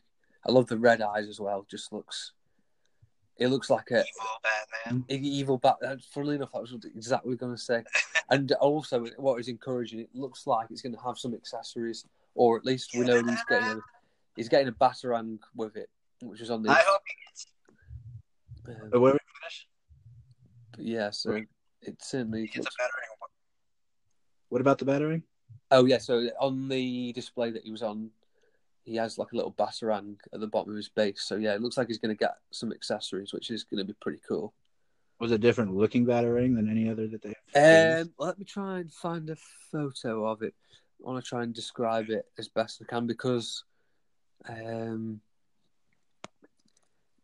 I 0.46 0.52
love 0.52 0.66
the 0.66 0.78
red 0.78 1.00
eyes 1.00 1.28
as 1.28 1.40
well. 1.40 1.66
Just 1.70 1.92
looks. 1.92 2.32
It 3.38 3.48
looks 3.48 3.70
like 3.70 3.90
a 3.90 4.00
Evil 4.04 4.40
Batman. 4.42 5.04
evil 5.08 5.58
bat. 5.58 5.76
uh, 5.84 5.96
Funnily 6.12 6.36
enough, 6.36 6.52
that 6.52 6.60
was 6.60 6.74
exactly 6.94 7.30
what 7.34 7.42
I 7.42 7.46
was 7.50 7.56
going 7.56 7.56
to 7.56 7.62
say. 7.62 7.82
And 8.30 8.50
also, 8.52 9.04
what 9.18 9.40
is 9.40 9.48
encouraging, 9.48 10.00
it 10.00 10.08
looks 10.14 10.46
like 10.46 10.68
it's 10.70 10.80
going 10.80 10.94
to 10.94 11.00
have 11.02 11.18
some 11.18 11.34
accessories, 11.34 12.06
or 12.34 12.56
at 12.56 12.64
least 12.64 12.90
we 12.94 13.00
know 13.04 13.22
he's 13.22 13.44
getting 13.48 13.68
a, 13.68 13.80
he's 14.36 14.48
getting 14.48 14.68
a 14.68 14.72
batarang 14.72 15.38
with 15.54 15.76
it, 15.76 15.90
which 16.22 16.40
is 16.40 16.50
on 16.50 16.62
the. 16.62 16.70
I 16.70 16.82
hope 16.86 17.00
he 17.06 17.14
gets. 17.26 17.46
um, 18.80 18.90
But 18.90 19.00
where 19.00 19.12
we 19.12 19.18
finish? 19.40 19.66
yeah, 20.78 21.10
so 21.10 21.42
it 21.82 22.00
certainly. 22.02 22.46
He 22.46 22.60
Looks, 22.60 22.74
a 22.78 22.82
batarang. 22.84 23.28
What 24.48 24.60
about 24.60 24.78
the 24.78 24.84
batarang? 24.86 25.22
oh 25.70 25.84
yeah, 25.84 25.98
so 25.98 26.28
on 26.40 26.68
the 26.68 27.12
display 27.12 27.50
that 27.50 27.64
he 27.64 27.70
was 27.70 27.82
on, 27.82 28.08
he 28.84 28.96
has 28.96 29.18
like 29.18 29.32
a 29.32 29.36
little 29.36 29.52
batarang 29.52 30.16
at 30.32 30.40
the 30.40 30.46
bottom 30.46 30.72
of 30.72 30.76
his 30.76 30.88
base. 30.88 31.22
So 31.22 31.36
yeah, 31.36 31.54
it 31.54 31.62
looks 31.62 31.76
like 31.76 31.88
he's 31.88 31.98
going 31.98 32.14
to 32.14 32.18
get 32.18 32.36
some 32.50 32.72
accessories, 32.72 33.32
which 33.32 33.50
is 33.50 33.64
going 33.64 33.78
to 33.78 33.84
be 33.84 33.96
pretty 34.00 34.20
cool. 34.26 34.52
Was 35.20 35.30
a 35.30 35.38
different 35.38 35.74
looking 35.76 36.04
batarang 36.04 36.56
than 36.56 36.68
any 36.68 36.88
other 36.90 37.06
that 37.06 37.22
they 37.22 37.34
have? 37.54 38.06
Um, 38.06 38.12
let 38.18 38.38
me 38.38 38.44
try 38.44 38.80
and 38.80 38.92
find 38.92 39.30
a 39.30 39.36
photo 39.70 40.26
of 40.26 40.42
it. 40.42 40.54
I 41.00 41.08
want 41.08 41.24
to 41.24 41.28
try 41.28 41.42
and 41.42 41.54
describe 41.54 42.10
it 42.10 42.26
as 42.38 42.48
best 42.48 42.82
I 42.82 42.90
can 42.92 43.06
because 43.06 43.64
um, 44.48 45.20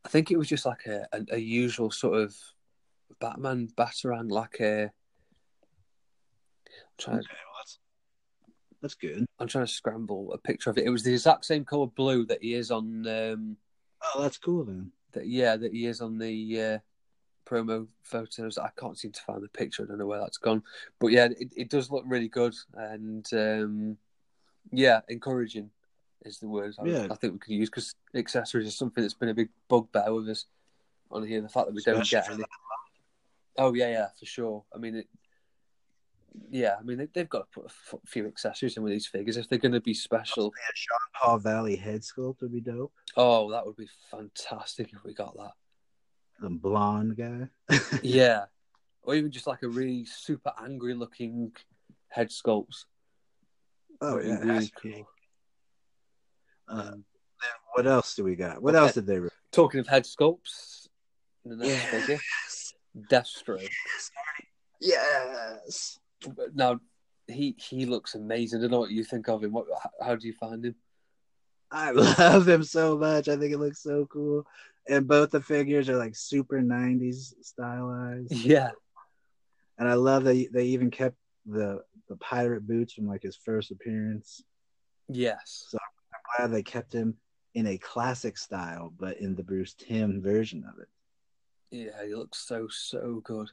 I 0.04 0.09
think 0.09 0.30
it 0.30 0.38
was 0.38 0.48
just 0.48 0.64
like 0.64 0.86
a, 0.86 1.09
a, 1.12 1.24
a 1.32 1.38
usual 1.38 1.90
sort 1.90 2.20
of 2.20 2.36
Batman 3.20 3.68
Batarang, 3.76 4.30
like 4.30 4.56
a. 4.61 4.82
I'm 4.84 4.90
trying, 6.98 7.18
Okay, 7.18 7.26
that's, 8.81 8.95
good. 8.95 9.26
I'm 9.39 9.49
trying 9.49 9.66
to 9.66 9.72
scramble 9.72 10.33
a 10.33 10.39
picture 10.39 10.70
of 10.70 10.79
it. 10.79 10.85
It 10.85 10.91
was 10.91 11.03
the 11.03 11.12
exact 11.12 11.45
same 11.45 11.64
color 11.64 11.87
blue 11.87 12.24
that 12.26 12.43
he 12.43 12.55
is 12.55 12.70
on. 12.70 13.07
Um, 13.07 13.57
Oh, 14.14 14.22
that's 14.22 14.39
cool 14.39 14.64
then. 14.64 14.93
that 15.12 15.26
yeah, 15.26 15.57
that 15.57 15.72
he 15.72 15.87
is 15.87 16.01
on 16.01 16.18
the 16.18 16.62
uh, 16.62 16.79
promo 17.45 17.89
photos. 18.03 18.59
I 18.59 18.70
can't 18.79 18.97
seem 18.97 19.11
to 19.11 19.22
find 19.22 19.43
the 19.43 19.49
picture. 19.49 19.83
I 19.83 19.87
don't 19.87 19.99
know 19.99 20.07
where 20.07 20.20
that's 20.20 20.39
gone. 20.39 20.62
But 21.01 21.09
yeah, 21.09 21.29
it, 21.37 21.53
it 21.57 21.68
does 21.68 21.91
look 21.91 22.05
really 22.07 22.29
good 22.29 22.55
and 22.74 23.26
um, 23.33 23.97
yeah, 24.70 25.01
encouraging 25.09 25.70
is 26.24 26.39
the 26.39 26.49
word 26.49 26.74
I, 26.79 26.85
Yeah. 26.87 27.07
I 27.11 27.14
think 27.16 27.33
we 27.33 27.39
could 27.41 27.55
use 27.55 27.70
because 27.70 27.95
accessories 28.14 28.66
is 28.68 28.76
something 28.76 29.03
that's 29.03 29.14
been 29.14 29.31
a 29.31 29.35
big 29.35 29.49
bugbear 29.68 30.12
with 30.14 30.29
us 30.29 30.47
on 31.11 31.26
here. 31.26 31.41
The 31.41 31.49
fact 31.49 31.66
that 31.66 31.74
we 31.74 31.83
don't 31.83 32.09
get 32.09 32.31
any. 32.31 32.45
Oh 33.57 33.74
yeah, 33.74 33.89
yeah, 33.91 34.07
for 34.18 34.26
sure. 34.26 34.64
I 34.72 34.79
mean, 34.79 34.95
it, 34.97 35.09
yeah, 36.51 36.76
I 36.79 36.83
mean 36.83 36.99
they, 36.99 37.09
they've 37.12 37.29
got 37.29 37.51
to 37.51 37.61
put 37.61 37.64
a 37.64 37.72
f- 37.95 38.01
few 38.07 38.26
accessories 38.26 38.76
in 38.76 38.83
with 38.83 38.93
these 38.93 39.07
figures 39.07 39.37
if 39.37 39.49
they're 39.49 39.59
going 39.59 39.72
to 39.72 39.81
be 39.81 39.95
special. 39.95 40.45
Yeah, 40.57 40.72
Jean 40.74 40.99
Paul 41.22 41.39
Valley 41.39 41.76
head 41.76 42.03
sculpt 42.03 42.41
would 42.43 42.53
be 42.53 42.61
dope. 42.61 42.93
Oh, 43.16 43.51
that 43.53 43.64
would 43.66 43.76
be 43.76 43.89
fantastic 44.11 44.93
if 44.93 45.03
we 45.05 45.14
got 45.14 45.37
that. 45.37 45.53
The 46.41 46.51
blonde 46.51 47.16
guy. 47.16 47.49
Yeah. 48.03 48.45
Or 49.03 49.14
even 49.14 49.31
just 49.31 49.47
like 49.47 49.62
a 49.62 49.68
really 49.68 50.05
super 50.05 50.53
angry 50.62 50.95
looking 50.95 51.53
head 52.09 52.29
sculpt. 52.29 52.85
Oh 54.01 54.16
Would 54.16 54.26
yeah. 54.26 54.39
really 54.41 54.72
cool. 54.83 55.09
Uh, 56.68 56.91
Um, 56.93 57.05
what 57.74 57.87
else 57.87 58.14
do 58.14 58.22
we 58.24 58.37
got? 58.37 58.61
What 58.62 58.74
Okay. 58.74 58.85
else 58.85 58.93
did 58.95 59.07
they? 59.07 59.18
Re- 59.18 59.31
talking 59.51 59.81
of 59.81 59.87
head 59.89 60.05
sculpts, 60.05 60.89
the 61.45 61.57
next 61.57 61.68
Yeah. 61.70 62.01
figure, 62.01 62.20
Deathstroke. 63.11 63.68
Yes. 64.81 65.99
Now, 66.54 66.80
he 67.26 67.54
he 67.58 67.86
looks 67.86 68.14
amazing. 68.14 68.58
I 68.58 68.62
don't 68.62 68.70
know 68.70 68.80
what 68.80 68.90
you 68.90 69.04
think 69.04 69.28
of 69.28 69.44
him. 69.44 69.52
What, 69.52 69.66
how, 69.82 69.90
how 70.06 70.14
do 70.16 70.26
you 70.26 70.32
find 70.34 70.64
him? 70.64 70.74
I 71.70 71.90
love 72.18 72.48
him 72.48 72.62
so 72.64 72.96
much. 72.96 73.28
I 73.28 73.36
think 73.36 73.52
it 73.52 73.58
looks 73.58 73.82
so 73.82 74.06
cool. 74.06 74.46
And 74.88 75.06
both 75.06 75.30
the 75.32 75.40
figures 75.42 75.88
are 75.90 75.96
like 75.98 76.16
super 76.16 76.60
90s 76.62 77.34
stylized. 77.42 78.32
Yeah, 78.44 78.70
And 79.78 79.86
I 79.88 79.94
love 79.94 80.24
that 80.24 80.48
they 80.52 80.64
even 80.66 80.90
kept 80.90 81.16
the 81.46 81.82
the 82.08 82.16
pirate 82.16 82.66
boots 82.66 82.94
from 82.94 83.06
like 83.06 83.22
his 83.22 83.36
first 83.36 83.70
appearance. 83.70 84.42
yes, 85.08 85.66
so 85.68 85.78
I'm 85.78 86.48
glad 86.48 86.56
they 86.56 86.62
kept 86.62 86.92
him 86.92 87.18
in 87.54 87.66
a 87.66 87.78
classic 87.78 88.38
style, 88.38 88.92
but 88.98 89.18
in 89.18 89.34
the 89.34 89.42
Bruce 89.42 89.74
Timm 89.74 90.22
version 90.22 90.64
of 90.64 90.78
it. 90.80 90.88
yeah. 91.70 92.04
He 92.06 92.14
looks 92.14 92.38
so 92.38 92.66
so 92.68 93.20
good. 93.24 93.50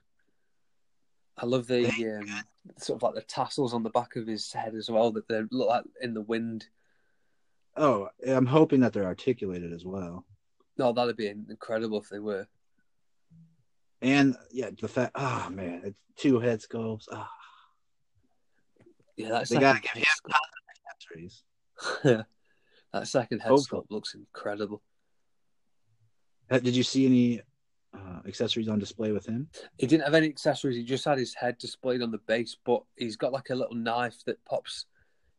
I 1.37 1.45
love 1.45 1.67
the 1.67 1.85
um, 2.19 2.43
sort 2.77 2.97
of 2.97 3.03
like 3.03 3.15
the 3.15 3.21
tassels 3.21 3.73
on 3.73 3.83
the 3.83 3.89
back 3.89 4.15
of 4.15 4.25
his 4.27 4.51
head 4.53 4.73
as 4.75 4.89
well 4.89 5.11
that 5.11 5.27
they 5.27 5.41
look 5.51 5.67
like 5.69 5.83
in 6.01 6.13
the 6.13 6.21
wind. 6.21 6.65
Oh, 7.75 8.07
I'm 8.25 8.45
hoping 8.45 8.79
that 8.81 8.93
they're 8.93 9.05
articulated 9.05 9.73
as 9.73 9.83
well. 9.85 10.25
No, 10.77 10.93
that'd 10.93 11.17
be 11.17 11.27
incredible 11.27 11.99
if 11.99 12.09
they 12.09 12.19
were. 12.19 12.47
And 14.01 14.35
yeah, 14.51 14.69
the 14.79 14.87
fact, 14.87 15.11
oh 15.15 15.49
man, 15.51 15.81
it's 15.83 15.99
two 16.15 16.39
head 16.39 16.61
sculpts. 16.61 17.05
Oh, 17.11 17.27
Yeah, 19.17 19.29
that 19.29 19.39
they 19.39 19.45
second 19.55 19.61
gotta 19.61 19.79
give 19.81 19.91
head 19.91 20.03
him 20.03 20.31
sculpt, 20.31 21.15
accessories. 21.23 21.43
that 22.93 23.07
second 23.07 23.39
head 23.39 23.49
Hopefully. 23.49 23.81
sculpt 23.81 23.91
looks 23.91 24.13
incredible. 24.15 24.81
Uh, 26.49 26.59
Did 26.59 26.75
you 26.75 26.83
see 26.83 27.05
any 27.05 27.41
uh, 27.95 28.27
accessories 28.27 28.67
on 28.67 28.79
display 28.79 29.11
with 29.11 29.25
him? 29.25 29.47
He 29.77 29.87
didn't 29.87 30.03
have 30.03 30.13
any 30.13 30.27
accessories. 30.27 30.75
He 30.75 30.83
just 30.83 31.05
had 31.05 31.17
his 31.17 31.33
head 31.33 31.57
displayed 31.57 32.01
on 32.01 32.11
the 32.11 32.19
base, 32.19 32.55
but 32.65 32.83
he's 32.95 33.15
got 33.15 33.33
like 33.33 33.49
a 33.49 33.55
little 33.55 33.75
knife 33.75 34.23
that 34.25 34.43
pops 34.45 34.85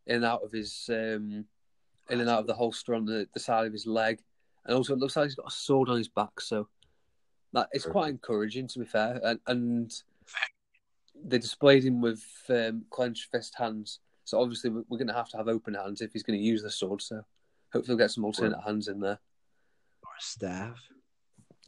in 0.07 0.17
and 0.17 0.25
out 0.25 0.43
of 0.43 0.53
his 0.53 0.89
um, 0.91 1.45
in 2.09 2.21
and 2.21 2.31
out 2.31 2.41
of 2.41 2.47
the 2.47 2.55
holster 2.55 2.95
on 2.95 3.05
the, 3.05 3.29
the 3.35 3.41
side 3.41 3.67
of 3.67 3.73
his 3.73 3.87
leg, 3.87 4.21
and 4.65 4.77
also 4.77 4.95
it 4.95 4.99
looks 4.99 5.17
like 5.17 5.25
he's 5.25 5.35
got 5.35 5.49
a 5.49 5.55
sword 5.55 5.89
on 5.89 5.99
his 5.99 6.09
back. 6.09 6.41
So 6.41 6.69
that 7.53 7.69
it's 7.73 7.87
quite 7.87 8.11
encouraging, 8.11 8.69
to 8.69 8.79
be 8.79 8.85
fair. 8.85 9.21
And, 9.25 9.41
and 9.47 10.03
they 11.25 11.39
displayed 11.39 11.85
him 11.85 12.01
with 12.01 12.23
um, 12.51 12.85
clenched 12.91 13.31
fist 13.31 13.55
hands. 13.57 14.01
So 14.25 14.41
obviously 14.41 14.71
we're, 14.71 14.85
we're 14.89 14.99
going 14.99 15.09
to 15.09 15.15
have 15.15 15.31
to 15.31 15.37
have 15.37 15.49
open 15.49 15.75
hands 15.75 16.01
if 16.01 16.13
he's 16.13 16.23
going 16.23 16.39
to 16.39 16.45
use 16.45 16.63
the 16.63 16.71
sword. 16.71 17.01
So 17.01 17.23
hopefully 17.73 17.95
we'll 17.95 18.05
get 18.05 18.11
some 18.11 18.25
alternate 18.25 18.61
hands 18.61 18.89
in 18.89 19.01
there. 19.01 19.19
Or 20.03 20.11
a 20.19 20.23
staff? 20.23 20.79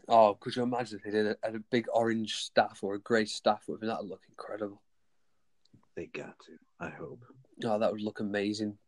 Oh, 0.09 0.36
could 0.38 0.55
you 0.55 0.62
imagine 0.62 0.99
if 0.99 1.05
they 1.05 1.11
did 1.11 1.26
a, 1.26 1.36
a 1.42 1.59
big 1.70 1.86
orange 1.92 2.36
staff 2.36 2.80
or 2.82 2.94
a 2.94 3.01
grey 3.01 3.24
staff 3.24 3.64
with 3.66 3.82
him? 3.82 3.88
That'd 3.88 4.09
look 4.09 4.22
incredible. 4.28 4.82
They 5.96 6.07
got 6.07 6.38
to. 6.40 6.53
I 6.80 6.90
hope. 6.90 7.24
Oh, 7.64 7.78
that 7.78 7.90
would 7.90 8.03
look 8.03 8.20
amazing. 8.20 8.78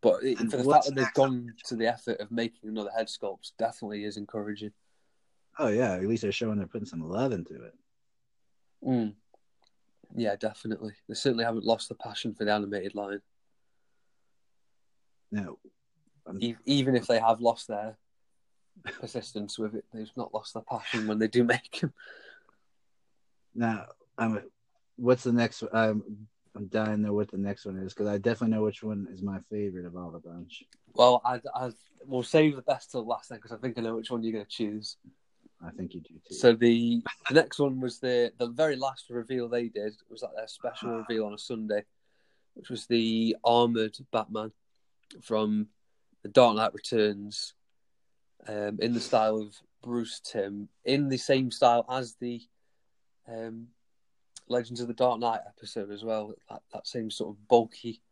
But 0.00 0.22
it, 0.22 0.38
for 0.38 0.58
the 0.58 0.64
fact 0.64 0.86
that 0.86 0.94
they've 0.94 1.14
gone 1.14 1.52
to 1.64 1.76
the 1.76 1.86
effort 1.86 2.20
of 2.20 2.30
making 2.30 2.68
another 2.68 2.90
head 2.96 3.06
sculpt 3.06 3.52
definitely 3.58 4.04
is 4.04 4.16
encouraging. 4.16 4.72
Oh 5.58 5.68
yeah, 5.68 5.94
at 5.94 6.06
least 6.06 6.22
they're 6.22 6.32
showing 6.32 6.58
they're 6.58 6.66
putting 6.66 6.86
some 6.86 7.08
love 7.08 7.32
into 7.32 7.54
it. 7.54 7.74
Mm. 8.86 9.14
Yeah, 10.14 10.36
definitely. 10.36 10.92
They 11.08 11.14
certainly 11.14 11.44
haven't 11.44 11.64
lost 11.64 11.88
the 11.88 11.94
passion 11.94 12.34
for 12.34 12.44
the 12.44 12.52
animated 12.52 12.94
line, 12.94 13.20
Now, 15.32 15.56
e- 16.38 16.56
even 16.66 16.94
if 16.94 17.06
they 17.06 17.18
have 17.18 17.40
lost 17.40 17.68
their 17.68 17.96
persistence 18.82 19.58
with 19.58 19.74
it. 19.74 19.84
They've 19.92 20.10
not 20.16 20.34
lost 20.34 20.54
their 20.54 20.62
passion 20.62 21.06
when 21.06 21.18
they 21.18 21.28
do 21.28 21.44
make 21.44 21.80
them. 21.80 21.92
now, 23.54 23.86
I'm. 24.18 24.40
What's 24.96 25.24
the 25.24 25.32
next? 25.32 25.62
one? 25.62 25.70
I'm. 25.74 26.02
I'm 26.56 26.66
dying 26.68 26.96
to 26.96 26.96
know 26.98 27.12
what 27.12 27.32
the 27.32 27.36
next 27.36 27.64
one 27.66 27.76
is 27.78 27.92
because 27.92 28.06
I 28.06 28.16
definitely 28.18 28.56
know 28.56 28.62
which 28.62 28.82
one 28.82 29.08
is 29.12 29.22
my 29.22 29.40
favorite 29.50 29.86
of 29.86 29.96
all 29.96 30.10
the 30.12 30.20
bunch. 30.20 30.62
Well, 30.94 31.20
I, 31.24 31.40
I 31.52 31.72
we'll 32.06 32.22
save 32.22 32.54
the 32.54 32.62
best 32.62 32.92
till 32.92 33.04
last 33.04 33.28
then 33.30 33.38
because 33.38 33.50
I 33.50 33.56
think 33.56 33.76
I 33.76 33.80
know 33.82 33.96
which 33.96 34.10
one 34.10 34.22
you're 34.22 34.32
going 34.34 34.44
to 34.44 34.50
choose. 34.50 34.96
I 35.64 35.70
think 35.70 35.94
you 35.94 36.00
do 36.00 36.14
too. 36.28 36.34
So 36.34 36.52
the 36.52 37.02
the 37.28 37.34
next 37.34 37.58
one 37.58 37.80
was 37.80 37.98
the 37.98 38.32
the 38.38 38.48
very 38.50 38.76
last 38.76 39.06
reveal 39.10 39.48
they 39.48 39.68
did 39.68 39.94
was 40.08 40.22
like 40.22 40.34
their 40.36 40.46
special 40.46 40.90
Ah. 40.90 40.96
reveal 40.98 41.26
on 41.26 41.34
a 41.34 41.38
Sunday, 41.38 41.82
which 42.54 42.70
was 42.70 42.86
the 42.86 43.34
armored 43.42 43.96
Batman 44.12 44.52
from 45.22 45.66
the 46.22 46.28
Dark 46.28 46.56
Knight 46.56 46.72
Returns, 46.74 47.54
um, 48.48 48.78
in 48.80 48.94
the 48.94 49.00
style 49.00 49.38
of 49.38 49.54
Bruce 49.82 50.20
Timm, 50.20 50.68
in 50.84 51.08
the 51.08 51.16
same 51.18 51.50
style 51.50 51.84
as 51.90 52.14
the 52.20 52.40
um, 53.28 53.68
Legends 54.48 54.80
of 54.80 54.88
the 54.88 54.94
Dark 54.94 55.20
Knight 55.20 55.40
episode 55.46 55.90
as 55.90 56.04
well. 56.04 56.34
That, 56.50 56.62
that 56.72 56.86
same 56.86 57.10
sort 57.10 57.30
of 57.30 57.48
bulky, 57.48 58.02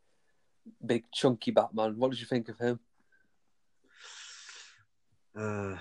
big 0.84 1.04
chunky 1.12 1.50
Batman. 1.50 1.98
What 1.98 2.10
did 2.10 2.20
you 2.20 2.26
think 2.26 2.48
of 2.48 2.58
him? 2.58 2.80
Uh, 5.36 5.76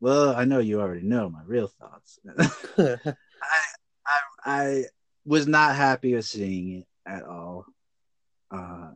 well, 0.00 0.34
I 0.34 0.44
know 0.44 0.58
you 0.58 0.80
already 0.80 1.06
know 1.06 1.28
my 1.28 1.42
real 1.44 1.68
thoughts. 1.68 2.18
I, 2.78 3.14
I 4.44 4.84
was 5.24 5.46
not 5.46 5.76
happy 5.76 6.14
with 6.14 6.24
seeing 6.24 6.78
it 6.78 6.86
at 7.06 7.24
all. 7.24 7.66
Uh, 8.50 8.92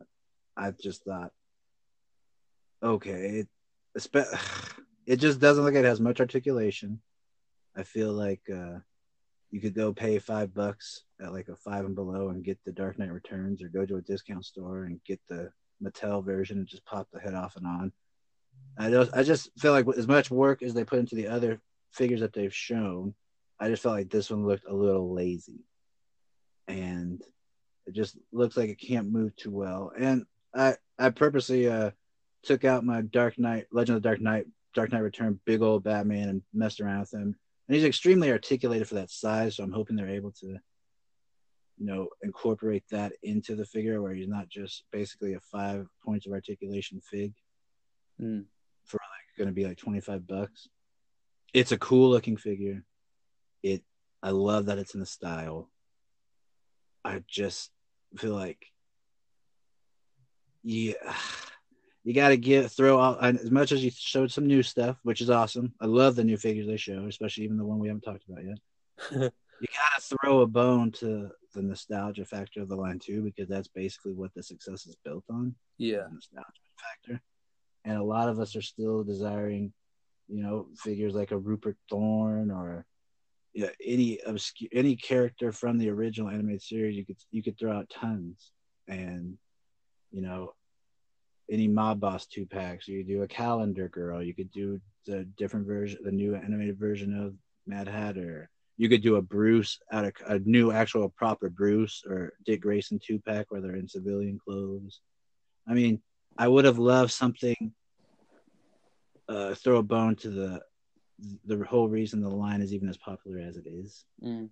I 0.57 0.71
just 0.71 1.03
thought, 1.03 1.31
okay, 2.81 3.45
it, 5.05 5.17
just 5.17 5.39
doesn't 5.39 5.63
look 5.63 5.73
like 5.73 5.83
it 5.83 5.87
has 5.87 6.01
much 6.01 6.19
articulation. 6.19 6.99
I 7.75 7.83
feel 7.83 8.11
like 8.11 8.41
uh, 8.53 8.79
you 9.51 9.61
could 9.61 9.73
go 9.73 9.93
pay 9.93 10.19
five 10.19 10.53
bucks 10.53 11.03
at 11.21 11.33
like 11.33 11.47
a 11.47 11.55
five 11.55 11.85
and 11.85 11.95
below 11.95 12.29
and 12.29 12.43
get 12.43 12.59
the 12.65 12.71
Dark 12.71 12.99
Knight 12.99 13.11
Returns, 13.11 13.61
or 13.63 13.69
go 13.69 13.85
to 13.85 13.97
a 13.97 14.01
discount 14.01 14.45
store 14.45 14.85
and 14.85 14.99
get 15.05 15.19
the 15.29 15.49
Mattel 15.83 16.23
version 16.23 16.57
and 16.57 16.67
just 16.67 16.85
pop 16.85 17.07
the 17.11 17.19
head 17.19 17.33
off 17.33 17.55
and 17.55 17.65
on. 17.65 17.91
I 18.77 18.89
just, 18.89 19.13
I 19.15 19.23
just 19.23 19.49
feel 19.59 19.71
like 19.71 19.85
as 19.97 20.07
much 20.07 20.29
work 20.29 20.61
as 20.61 20.73
they 20.73 20.83
put 20.83 20.99
into 20.99 21.15
the 21.15 21.27
other 21.27 21.61
figures 21.91 22.19
that 22.19 22.33
they've 22.33 22.53
shown, 22.53 23.13
I 23.59 23.69
just 23.69 23.83
felt 23.83 23.95
like 23.95 24.09
this 24.09 24.29
one 24.29 24.45
looked 24.45 24.65
a 24.67 24.73
little 24.73 25.13
lazy, 25.13 25.63
and 26.67 27.21
it 27.85 27.93
just 27.93 28.17
looks 28.33 28.57
like 28.57 28.69
it 28.69 28.79
can't 28.79 29.11
move 29.11 29.35
too 29.37 29.51
well. 29.51 29.91
And 29.97 30.25
I, 30.53 30.75
I 30.99 31.09
purposely 31.11 31.69
uh, 31.69 31.91
took 32.45 32.63
out 32.63 32.85
my 32.85 33.01
Dark 33.01 33.37
Knight, 33.37 33.65
Legend 33.71 33.97
of 33.97 34.03
the 34.03 34.09
Dark 34.09 34.21
Knight, 34.21 34.45
Dark 34.73 34.91
Knight 34.91 34.99
Return, 35.01 35.39
big 35.45 35.61
old 35.61 35.83
Batman, 35.83 36.29
and 36.29 36.41
messed 36.53 36.79
around 36.79 37.01
with 37.01 37.13
him. 37.13 37.35
And 37.67 37.75
he's 37.75 37.83
extremely 37.85 38.31
articulated 38.31 38.87
for 38.87 38.95
that 38.95 39.09
size, 39.09 39.55
so 39.55 39.63
I'm 39.63 39.71
hoping 39.71 39.95
they're 39.95 40.09
able 40.09 40.31
to, 40.41 40.47
you 40.47 41.85
know, 41.85 42.09
incorporate 42.21 42.83
that 42.91 43.13
into 43.23 43.55
the 43.55 43.65
figure 43.65 44.01
where 44.01 44.13
he's 44.13 44.27
not 44.27 44.49
just 44.49 44.83
basically 44.91 45.33
a 45.33 45.39
five 45.39 45.87
points 46.03 46.25
of 46.27 46.33
articulation 46.33 47.01
fig 47.01 47.33
Hmm. 48.19 48.41
for 48.85 48.97
like 48.97 49.37
going 49.37 49.47
to 49.49 49.53
be 49.53 49.65
like 49.65 49.77
25 49.77 50.25
bucks. 50.25 50.69
It's 51.53 51.71
a 51.73 51.77
cool 51.77 52.09
looking 52.09 52.37
figure. 52.37 52.83
It 53.63 53.83
I 54.23 54.29
love 54.29 54.67
that 54.67 54.77
it's 54.77 54.93
in 54.93 54.99
the 54.99 55.05
style. 55.05 55.69
I 57.03 57.23
just 57.27 57.71
feel 58.17 58.33
like 58.33 58.65
yeah 60.63 60.93
you 62.05 62.13
got 62.13 62.29
to 62.29 62.37
get 62.37 62.71
throw 62.71 63.01
out 63.01 63.23
as 63.23 63.49
much 63.49 63.71
as 63.71 63.83
you 63.83 63.89
showed 63.89 64.31
some 64.31 64.45
new 64.45 64.61
stuff, 64.61 64.97
which 65.01 65.21
is 65.21 65.31
awesome. 65.31 65.73
I 65.81 65.87
love 65.87 66.15
the 66.15 66.23
new 66.23 66.37
figures 66.37 66.67
they 66.67 66.77
show, 66.77 67.07
especially 67.07 67.45
even 67.45 67.57
the 67.57 67.65
one 67.65 67.79
we 67.79 67.87
haven't 67.87 68.03
talked 68.03 68.23
about 68.29 68.45
yet. 68.45 68.59
you 69.59 69.67
got 69.67 70.01
to 70.01 70.15
throw 70.21 70.41
a 70.41 70.47
bone 70.47 70.91
to 70.91 71.31
the 71.55 71.61
nostalgia 71.63 72.23
factor 72.23 72.61
of 72.61 72.69
the 72.69 72.75
line 72.75 72.99
too 72.99 73.23
because 73.23 73.49
that's 73.49 73.69
basically 73.69 74.13
what 74.13 74.31
the 74.35 74.43
success 74.43 74.85
is 74.85 74.95
built 75.03 75.23
on 75.31 75.55
yeah, 75.79 76.03
the 76.07 76.13
nostalgia 76.13 76.45
factor. 76.79 77.21
And 77.85 77.97
a 77.97 78.03
lot 78.03 78.29
of 78.29 78.39
us 78.39 78.55
are 78.55 78.61
still 78.61 79.03
desiring, 79.03 79.73
you 80.27 80.43
know, 80.43 80.67
figures 80.77 81.15
like 81.15 81.31
a 81.31 81.37
Rupert 81.37 81.77
Thorne 81.89 82.51
or 82.51 82.85
yeah, 83.55 83.69
any 83.83 84.19
obscure 84.27 84.69
any 84.73 84.95
character 84.95 85.51
from 85.51 85.79
the 85.79 85.89
original 85.89 86.29
animated 86.29 86.61
series. 86.61 86.97
You 86.97 87.05
could 87.05 87.17
you 87.31 87.41
could 87.41 87.57
throw 87.57 87.71
out 87.71 87.89
tons, 87.89 88.51
and 88.87 89.37
you 90.11 90.21
know, 90.21 90.53
any 91.49 91.67
mob 91.67 91.99
boss 91.99 92.25
two 92.25 92.45
packs. 92.45 92.87
You 92.87 92.99
could 92.99 93.07
do 93.07 93.21
a 93.23 93.27
calendar 93.27 93.87
girl. 93.89 94.21
You 94.23 94.33
could 94.33 94.51
do 94.51 94.79
the 95.05 95.23
different 95.37 95.67
version, 95.67 95.99
the 96.03 96.11
new 96.11 96.35
animated 96.35 96.77
version 96.79 97.17
of 97.19 97.35
Mad 97.67 97.87
Hatter. 97.87 98.49
You 98.77 98.89
could 98.89 99.01
do 99.03 99.15
a 99.15 99.21
Bruce 99.21 99.79
out 99.91 100.05
of 100.05 100.13
a 100.27 100.39
new 100.39 100.71
actual 100.71 101.09
proper 101.09 101.49
Bruce 101.49 102.03
or 102.07 102.33
Dick 102.45 102.61
Grayson 102.61 102.99
two 102.99 103.19
pack 103.19 103.45
where 103.49 103.61
they're 103.61 103.75
in 103.75 103.87
civilian 103.87 104.37
clothes. 104.43 104.99
I 105.67 105.73
mean, 105.73 106.01
I 106.37 106.47
would 106.47 106.65
have 106.65 106.79
loved 106.79 107.11
something. 107.11 107.73
Uh, 109.27 109.55
throw 109.55 109.77
a 109.77 109.83
bone 109.83 110.15
to 110.15 110.29
the 110.29 110.61
the 111.45 111.63
whole 111.65 111.87
reason 111.87 112.19
the 112.21 112.29
line 112.29 112.61
is 112.61 112.73
even 112.73 112.89
as 112.89 112.97
popular 112.97 113.39
as 113.39 113.55
it 113.57 113.65
is, 113.65 114.03
Mm. 114.21 114.49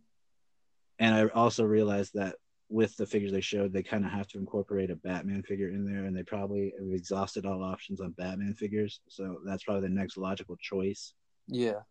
and 0.97 1.13
I 1.13 1.27
also 1.27 1.63
realized 1.65 2.13
that 2.15 2.37
with 2.73 2.97
the 2.97 3.05
figures 3.05 3.31
they 3.31 3.39
showed, 3.39 3.71
they 3.71 3.83
kind 3.83 4.03
of 4.03 4.11
have 4.11 4.27
to 4.27 4.39
incorporate 4.39 4.89
a 4.89 4.95
Batman 4.95 5.43
figure 5.43 5.69
in 5.69 5.85
there, 5.85 6.05
and 6.05 6.17
they 6.17 6.23
probably 6.23 6.73
have 6.79 6.91
exhausted 6.91 7.45
all 7.45 7.63
options 7.63 8.01
on 8.01 8.15
Batman 8.17 8.55
figures, 8.55 8.99
so 9.07 9.37
that's 9.45 9.63
probably 9.63 9.87
the 9.87 9.93
next 9.93 10.17
logical 10.17 10.57
choice. 10.59 11.13
yeah, 11.47 11.81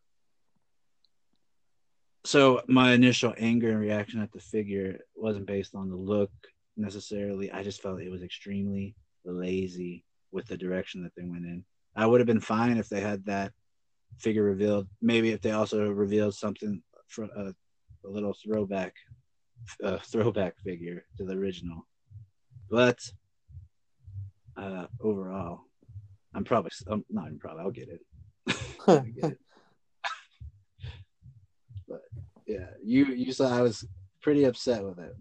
So 2.25 2.63
my 2.67 2.93
initial 2.93 3.33
anger 3.39 3.71
and 3.71 3.79
reaction 3.79 4.21
at 4.21 4.33
the 4.33 4.41
figure 4.41 4.99
wasn't 5.15 5.47
based 5.47 5.77
on 5.77 5.89
the 5.89 5.97
look 5.97 6.33
necessarily. 6.77 7.53
I 7.53 7.63
just 7.63 7.81
felt 7.81 8.01
it 8.01 8.11
was 8.11 8.25
extremely 8.25 8.97
lazy 9.25 10.05
with 10.33 10.47
the 10.47 10.57
direction 10.57 11.05
that 11.05 11.13
they 11.17 11.25
went 11.25 11.45
in. 11.45 11.65
I 11.95 12.07
would 12.07 12.19
have 12.19 12.27
been 12.27 12.41
fine 12.41 12.77
if 12.77 12.89
they 12.89 13.01
had 13.01 13.25
that 13.27 13.53
figure 14.19 14.43
revealed. 14.43 14.89
Maybe 15.01 15.31
if 15.31 15.43
they 15.43 15.53
also 15.53 15.89
revealed 15.91 16.35
something 16.35 16.83
for 17.07 17.25
a, 17.25 17.29
uh, 17.29 17.53
a 18.05 18.09
little 18.09 18.35
throwback, 18.35 18.95
uh, 19.83 19.99
throwback 20.05 20.57
figure 20.59 21.05
to 21.17 21.25
the 21.25 21.35
original. 21.35 21.87
But 22.71 22.99
uh, 24.57 24.87
overall, 25.01 25.63
I'm 26.35 26.45
probably 26.45 26.71
I'm 26.87 27.05
not 27.11 27.27
even 27.27 27.39
probably 27.39 27.63
I'll 27.63 27.71
get 27.71 27.89
it. 27.89 28.01
I 28.89 28.99
get 29.01 29.33
it. 29.33 29.41
but 31.89 32.03
yeah, 32.47 32.67
you 32.83 33.07
you 33.07 33.33
saw 33.33 33.57
I 33.57 33.63
was 33.63 33.85
pretty 34.21 34.45
upset 34.45 34.85
with 34.85 34.99
it. 34.99 35.15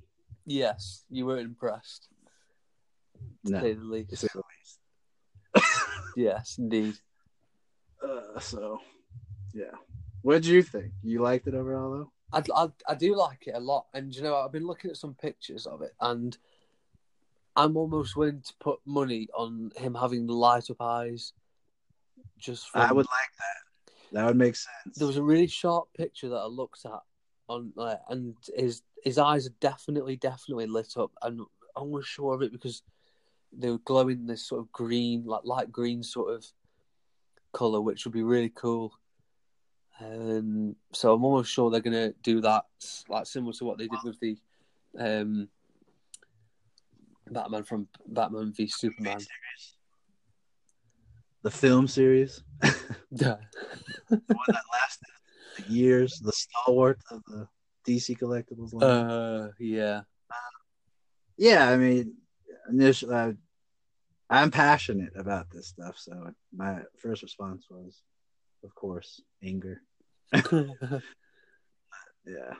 yes, 0.45 1.05
you 1.09 1.25
were 1.25 1.39
impressed, 1.39 2.07
to 3.45 3.51
No, 3.51 3.61
say 3.61 3.73
the 3.73 3.81
to 3.81 3.85
least. 3.87 4.17
say 4.17 4.27
the 4.33 4.41
least. 4.51 5.65
Yes, 6.17 6.57
indeed. 6.59 6.95
Uh, 8.03 8.37
so, 8.39 8.79
yeah. 9.53 9.71
What 10.23 10.33
did 10.35 10.45
you 10.47 10.61
think? 10.61 10.91
You 11.03 11.21
liked 11.21 11.47
it 11.47 11.55
overall, 11.55 11.91
though? 11.91 12.11
I, 12.33 12.43
I, 12.55 12.67
I 12.87 12.95
do 12.95 13.15
like 13.15 13.47
it 13.47 13.55
a 13.55 13.59
lot, 13.59 13.87
and 13.93 14.15
you 14.15 14.21
know 14.21 14.35
I've 14.35 14.51
been 14.51 14.67
looking 14.67 14.91
at 14.91 14.97
some 14.97 15.13
pictures 15.13 15.65
of 15.65 15.81
it, 15.81 15.93
and 15.99 16.37
I'm 17.55 17.77
almost 17.77 18.15
willing 18.15 18.41
to 18.41 18.53
put 18.59 18.79
money 18.85 19.27
on 19.33 19.71
him 19.75 19.93
having 19.93 20.27
the 20.27 20.33
light 20.33 20.69
up 20.69 20.81
eyes. 20.81 21.33
Just 22.37 22.69
from, 22.69 22.81
I 22.81 22.91
would 22.91 23.05
like 23.05 23.31
that. 23.37 23.93
That 24.13 24.25
would 24.25 24.37
make 24.37 24.55
sense. 24.55 24.97
There 24.97 25.07
was 25.07 25.17
a 25.17 25.23
really 25.23 25.47
sharp 25.47 25.87
picture 25.95 26.29
that 26.29 26.35
I 26.35 26.45
looked 26.45 26.85
at 26.85 27.01
on, 27.47 27.73
uh, 27.77 27.95
and 28.09 28.35
his 28.55 28.81
his 29.03 29.17
eyes 29.17 29.47
are 29.47 29.55
definitely 29.59 30.15
definitely 30.15 30.67
lit 30.67 30.93
up, 30.97 31.11
and 31.21 31.41
I 31.75 31.81
was 31.81 32.05
sure 32.05 32.33
of 32.33 32.41
it 32.41 32.51
because 32.51 32.83
they 33.53 33.69
were 33.69 33.79
glowing 33.79 34.25
this 34.25 34.47
sort 34.47 34.61
of 34.61 34.71
green, 34.71 35.25
like 35.25 35.41
light 35.43 35.71
green 35.71 36.03
sort 36.03 36.33
of 36.33 36.45
color, 37.51 37.81
which 37.81 38.05
would 38.05 38.13
be 38.13 38.23
really 38.23 38.51
cool. 38.53 38.93
Um, 39.99 40.75
so 40.93 41.13
I'm 41.13 41.23
almost 41.23 41.51
sure 41.51 41.69
they're 41.69 41.79
gonna 41.81 42.13
do 42.23 42.41
that, 42.41 42.65
like 43.09 43.25
similar 43.25 43.53
to 43.53 43.65
what 43.65 43.77
they 43.77 43.87
did 43.87 43.99
with 44.03 44.19
the 44.19 44.37
um, 44.97 45.47
Batman 47.29 47.63
from 47.63 47.87
Batman 48.07 48.51
v 48.53 48.67
Superman. 48.67 49.19
the 51.43 51.51
film 51.51 51.87
series, 51.87 52.43
Yeah, 53.11 53.37
the 54.09 54.21
one 54.27 54.45
that 54.47 54.63
lasted 54.71 55.69
years, 55.69 56.19
the 56.19 56.31
stalwart 56.31 56.99
of 57.11 57.21
the 57.27 57.47
DC 57.87 58.17
collectibles 58.17 58.73
line. 58.73 58.83
uh, 58.83 59.51
yeah, 59.59 60.01
yeah, 61.37 61.69
I 61.69 61.77
mean, 61.77 62.15
initially, 62.69 63.15
I, 63.15 63.33
I'm 64.29 64.51
passionate 64.51 65.13
about 65.15 65.49
this 65.51 65.67
stuff, 65.67 65.97
so 65.97 66.31
my 66.55 66.81
first 66.97 67.23
response 67.23 67.65
was, 67.69 68.01
of 68.63 68.73
course, 68.75 69.21
anger. 69.43 69.81
Yeah, 72.25 72.53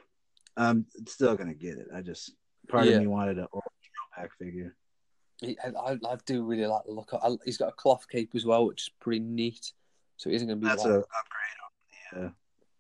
I'm 0.58 0.88
still 1.08 1.36
gonna 1.36 1.54
get 1.54 1.78
it. 1.78 1.88
I 1.94 2.02
just 2.02 2.34
part 2.68 2.88
Yeah. 2.88 2.94
of 2.94 3.02
me 3.02 3.08
wanted 3.08 3.38
an 3.38 3.48
old 3.54 3.64
throwback 4.16 4.36
figure. 4.38 4.76
He- 5.40 5.58
I, 5.60 6.00
I, 6.08 6.18
do 6.26 6.44
really 6.44 6.66
like 6.66 6.86
the 6.86 6.92
look. 6.92 7.14
I, 7.14 7.30
he's 7.46 7.58
got 7.58 7.70
a 7.70 7.74
cloth 7.74 8.08
cape 8.10 8.32
as 8.36 8.46
well, 8.46 8.66
which 8.66 8.84
is 8.84 8.90
pretty 9.00 9.20
neat. 9.20 9.74
So 10.18 10.30
he 10.30 10.36
isn't 10.36 10.48
going 10.48 10.60
to 10.60 10.64
be 10.64 10.68
That's 10.68 10.86
an 10.86 10.92
upgrade 10.94 12.18
on 12.18 12.22
the 12.22 12.28
uh, 12.28 12.32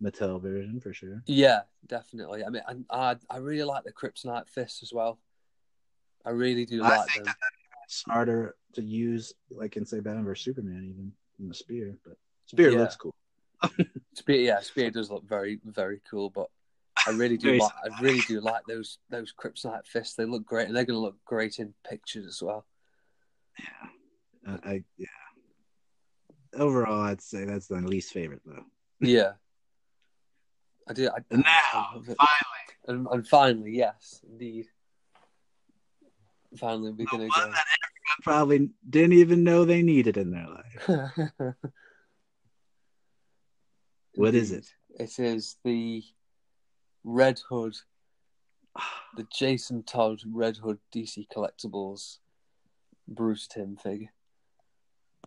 Mattel 0.02 0.42
version 0.42 0.80
for 0.80 0.94
sure. 0.94 1.24
yeah, 1.28 1.62
definitely. 1.88 2.44
I 2.44 2.50
mean, 2.50 2.64
I, 2.68 3.12
I 3.12 3.16
I 3.30 3.38
really 3.38 3.64
like 3.64 3.84
the 3.84 3.94
Kryptonite 3.94 4.48
fists 4.50 4.84
as 4.84 4.92
well. 4.92 5.20
I 6.26 6.32
really 6.32 6.66
do 6.66 6.84
I 6.84 6.98
like 6.98 7.10
think 7.10 7.26
them. 7.26 7.36
that 7.40 7.90
smarter 7.90 8.56
to 8.74 8.82
use, 8.84 9.34
like 9.50 9.78
in 9.78 9.86
say 9.86 10.00
Batman 10.00 10.26
vs 10.26 10.44
Superman, 10.44 10.84
even 10.90 11.12
than 11.40 11.48
the 11.48 11.54
spear. 11.56 11.98
But 12.06 12.18
spear 12.52 12.72
Yeah. 12.72 12.80
looks 12.80 12.96
cool. 12.98 13.16
Spear, 14.14 14.38
yeah, 14.42 14.60
Spear 14.60 14.92
does 14.92 15.10
look 15.12 15.24
very 15.28 15.60
very 15.64 16.02
cool, 16.10 16.30
but 16.30 16.48
I 17.08 17.12
really 17.12 17.38
do 17.38 17.58
like 17.58 17.72
I 17.86 18.02
really 18.02 18.22
do 18.28 18.42
like 18.42 18.66
those 18.68 18.98
those 19.10 19.34
Kryptonite 19.34 19.86
fists. 19.86 20.16
They 20.16 20.26
look 20.26 20.46
great, 20.46 20.66
they're 20.66 20.84
going 20.86 20.98
to 20.98 21.00
look 21.00 21.24
great 21.26 21.60
in 21.60 21.74
pictures 21.88 22.26
as 22.26 22.42
well. 22.42 22.66
Yeah, 23.60 24.54
uh, 24.54 24.58
I 24.66 24.84
yeah. 24.98 25.08
Overall, 26.54 27.02
I'd 27.02 27.22
say 27.22 27.46
that's 27.46 27.68
the 27.68 27.76
least 27.76 28.12
favorite 28.12 28.42
though. 28.46 28.66
Yeah, 29.00 29.34
I 30.90 30.94
do. 30.94 31.08
I, 31.10 31.20
And 31.30 31.44
now, 31.44 31.92
love 31.94 32.06
finally, 32.06 32.66
and, 32.88 33.08
and 33.08 33.28
finally, 33.28 33.72
yes, 33.78 34.22
indeed. 34.30 34.66
Finally, 36.58 36.92
we're 36.92 36.98
the 36.98 37.06
going 37.06 37.30
one 37.30 37.30
to 37.30 37.52
that 37.52 37.66
everyone 37.78 38.24
probably 38.24 38.70
didn't 38.90 39.14
even 39.14 39.44
know 39.44 39.64
they 39.64 39.82
needed 39.82 40.18
in 40.18 40.32
their 40.32 40.48
life. 40.48 41.56
What 44.16 44.36
is 44.36 44.52
it? 44.52 44.68
It 45.00 45.20
is 45.20 45.58
the 45.64 46.04
Red 47.04 47.40
Hood, 47.50 47.76
the 49.16 49.28
Jason 49.34 49.84
Todd 49.84 50.22
Red 50.32 50.58
Hood 50.58 50.80
DC 50.94 51.28
Collectibles 51.36 52.18
Bruce 53.08 53.48
Timm 53.48 53.78
figure. 53.78 54.12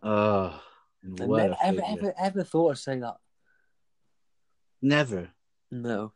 Oh, 0.02 0.60
and 1.02 1.20
I 1.20 1.24
what 1.26 1.38
never, 1.38 1.52
a 1.52 1.66
ever, 1.66 1.82
figure. 1.82 1.92
ever, 1.98 2.14
ever 2.18 2.44
thought 2.44 2.70
I'd 2.72 2.78
say 2.78 2.98
that. 2.98 3.16
Never. 4.82 5.30
No. 5.70 6.12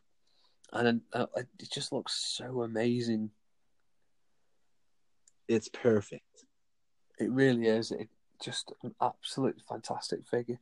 And 0.72 1.00
uh, 1.12 1.26
it 1.36 1.48
just 1.72 1.92
looks 1.92 2.14
so 2.14 2.62
amazing. 2.62 3.30
It's 5.48 5.68
perfect. 5.68 6.44
It 7.18 7.30
really 7.30 7.66
is. 7.66 7.90
It 7.90 8.08
just 8.42 8.72
an 8.82 8.94
absolute 9.00 9.60
fantastic 9.66 10.26
figure. 10.26 10.60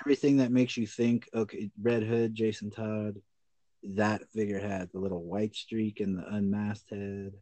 Everything 0.00 0.38
that 0.38 0.50
makes 0.50 0.76
you 0.76 0.86
think, 0.86 1.28
okay, 1.34 1.70
Red 1.80 2.02
Hood, 2.02 2.34
Jason 2.34 2.70
Todd, 2.70 3.20
that 3.82 4.28
figure 4.30 4.58
had 4.58 4.90
the 4.92 4.98
little 4.98 5.22
white 5.22 5.54
streak 5.54 6.00
and 6.00 6.18
the 6.18 6.26
unmasked 6.34 6.90
head. 6.90 7.32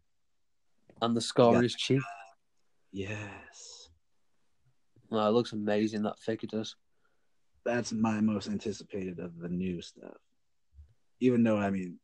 And 1.01 1.17
the 1.17 1.21
scar 1.21 1.53
Yeah. 1.53 1.57
on 1.59 1.63
his 1.63 1.75
cheek. 1.75 2.03
Yes. 2.93 3.89
No, 5.11 5.27
it 5.27 5.31
looks 5.33 5.53
amazing. 5.53 6.03
That 6.03 6.19
figure 6.19 6.49
does. 6.51 6.77
That's 7.65 7.93
my 7.93 8.21
most 8.21 8.49
anticipated 8.49 9.19
of 9.19 9.39
the 9.39 9.49
new 9.49 9.81
stuff. 9.83 10.17
Even 11.21 11.43
though, 11.45 11.59
I 11.59 11.71
mean, 11.71 11.99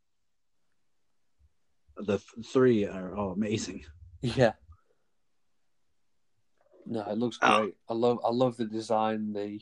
the 1.97 2.19
th- 2.19 2.47
three 2.47 2.87
are 2.87 3.15
all 3.17 3.33
amazing. 3.33 3.85
Yeah. 4.23 4.55
No, 6.87 7.03
it 7.09 7.19
looks 7.19 7.39
Oh. 7.43 7.61
great. 7.63 7.77
I 7.89 7.95
love 7.95 8.19
I 8.25 8.31
love 8.31 8.57
the 8.57 8.65
design, 8.65 9.33
the 9.33 9.61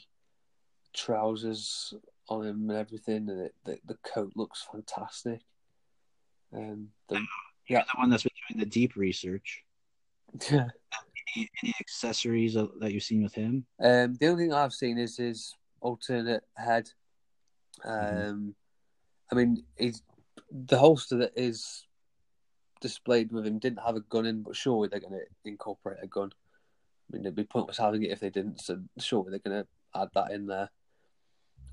trousers 0.96 1.94
on 2.28 2.44
him 2.46 2.70
and 2.70 2.78
everything, 2.78 3.28
and 3.28 3.40
it, 3.40 3.54
the 3.64 3.78
the 3.86 3.96
coat 4.02 4.32
looks 4.34 4.66
fantastic. 4.70 5.40
Um, 6.52 6.88
the, 7.08 7.20
You're 7.68 7.80
the 7.80 7.98
one 7.98 8.10
that's 8.10 8.22
been 8.24 8.32
doing 8.48 8.60
the 8.60 8.70
deep 8.70 8.96
research. 8.96 9.62
yeah. 10.50 10.68
Any, 11.36 11.50
any 11.62 11.74
accessories 11.80 12.54
that 12.54 12.92
you've 12.92 13.02
seen 13.02 13.22
with 13.22 13.34
him? 13.34 13.66
Um, 13.80 14.14
the 14.14 14.28
only 14.28 14.44
thing 14.44 14.54
I've 14.54 14.72
seen 14.72 14.96
is 14.96 15.16
his 15.16 15.54
alternate 15.80 16.44
head. 16.56 16.88
Um, 17.84 17.92
Mhm. 17.92 18.54
I 19.32 19.34
mean, 19.34 19.64
he's 19.76 20.02
the 20.50 20.78
holster 20.78 21.16
that 21.18 21.32
is 21.36 21.84
displayed 22.80 23.32
with 23.32 23.46
him 23.46 23.58
didn't 23.58 23.80
have 23.84 23.96
a 23.96 24.00
gun 24.00 24.26
in, 24.26 24.42
but 24.42 24.54
surely 24.54 24.88
they're 24.88 25.00
going 25.00 25.12
to 25.12 25.24
incorporate 25.44 25.98
a 26.02 26.06
gun. 26.06 26.30
I 26.32 27.16
mean, 27.16 27.22
it'd 27.22 27.34
be 27.34 27.44
pointless 27.44 27.78
having 27.78 28.02
it 28.04 28.12
if 28.12 28.20
they 28.20 28.30
didn't. 28.30 28.60
So 28.60 28.80
surely 28.98 29.30
they're 29.30 29.38
going 29.50 29.64
to 29.64 30.00
add 30.00 30.08
that 30.14 30.30
in 30.30 30.46
there. 30.46 30.70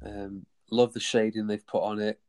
Um, 0.05 0.45
love 0.71 0.93
the 0.93 0.99
shading 0.99 1.47
they've 1.47 1.65
put 1.65 1.83
on 1.83 1.99
it. 1.99 2.19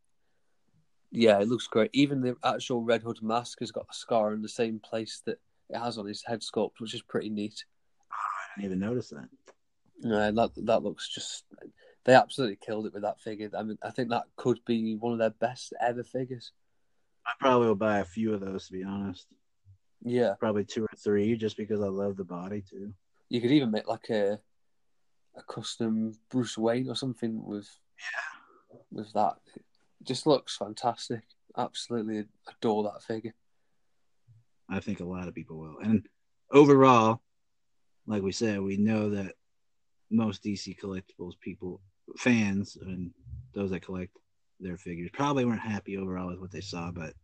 Yeah, 1.11 1.41
it 1.41 1.49
looks 1.49 1.67
great. 1.67 1.91
Even 1.93 2.21
the 2.21 2.37
actual 2.45 2.83
Red 2.83 3.03
Hood 3.03 3.23
mask 3.23 3.61
has 3.61 3.71
got 3.71 3.87
a 3.91 3.95
scar 3.95 4.33
in 4.33 4.43
the 4.43 4.49
same 4.49 4.81
place 4.81 5.23
that 5.27 5.39
it 5.71 5.79
has 5.79 5.97
on 5.97 6.07
his 6.07 6.23
head 6.25 6.41
sculpt, 6.41 6.81
which 6.81 6.95
is 6.95 7.03
pretty 7.03 7.31
neat. 7.31 7.65
I 8.11 8.61
didn't 8.61 8.73
even 8.73 8.81
notice 8.89 9.11
that. 9.11 9.29
No, 10.01 10.31
that 10.33 10.51
that 10.67 10.83
looks 10.83 11.09
just. 11.09 11.45
They 12.05 12.15
absolutely 12.15 12.57
killed 12.57 12.87
it 12.87 12.93
with 12.93 13.03
that 13.03 13.21
figure. 13.21 13.49
I 13.57 13.63
mean, 13.63 13.79
I 13.83 13.91
think 13.91 14.11
that 14.11 14.25
could 14.37 14.59
be 14.67 14.95
one 14.97 15.13
of 15.13 15.19
their 15.19 15.31
best 15.31 15.73
ever 15.81 16.03
figures. 16.05 16.53
I 17.27 17.31
probably 17.41 17.69
will 17.69 17.75
buy 17.77 18.01
a 18.01 18.05
few 18.05 18.35
of 18.35 18.41
those 18.41 18.67
to 18.67 18.73
be 18.73 18.85
honest. 18.85 19.27
Yeah, 20.05 20.35
Probably 20.39 20.65
two 20.65 20.85
or 20.85 20.91
three, 20.99 21.35
just 21.37 21.57
because 21.57 21.81
I 21.81 21.87
love 21.87 22.17
the 22.19 22.25
body 22.25 22.63
too. 22.69 22.93
you 23.31 23.41
could 23.41 23.53
even 23.53 23.71
make 23.71 23.89
like 23.89 24.11
a 24.11 24.39
a 25.37 25.43
custom 25.43 26.13
Bruce 26.31 26.57
Wayne 26.57 26.89
or 26.89 26.97
something 26.97 27.45
with 27.45 27.69
with 28.91 29.13
that. 29.13 29.37
It 29.55 29.65
just 30.03 30.27
looks 30.27 30.57
fantastic. 30.57 31.23
Absolutely 31.57 32.27
adore 32.49 32.85
that 32.85 33.03
figure. 33.03 33.35
I 34.69 34.81
think 34.81 35.01
a 35.01 35.05
lot 35.05 35.29
of 35.29 35.35
people 35.35 35.59
will. 35.59 35.79
And 35.83 36.09
overall, 36.51 37.21
like 38.07 38.23
we 38.23 38.33
said, 38.33 38.61
we 38.61 38.77
know 38.77 39.11
that 39.11 39.35
most 40.11 40.43
DC 40.43 40.79
collectibles 40.79 41.39
people, 41.41 41.81
fans, 42.17 42.77
and 42.81 43.11
those 43.53 43.71
that 43.71 43.85
collect 43.85 44.17
their 44.61 44.77
figures 44.77 45.11
probably 45.13 45.45
weren't 45.45 45.61
happy 45.61 45.97
overall 45.97 46.29
with 46.29 46.41
what 46.41 46.51
they 46.51 46.61
saw, 46.61 46.91
but 46.91 47.15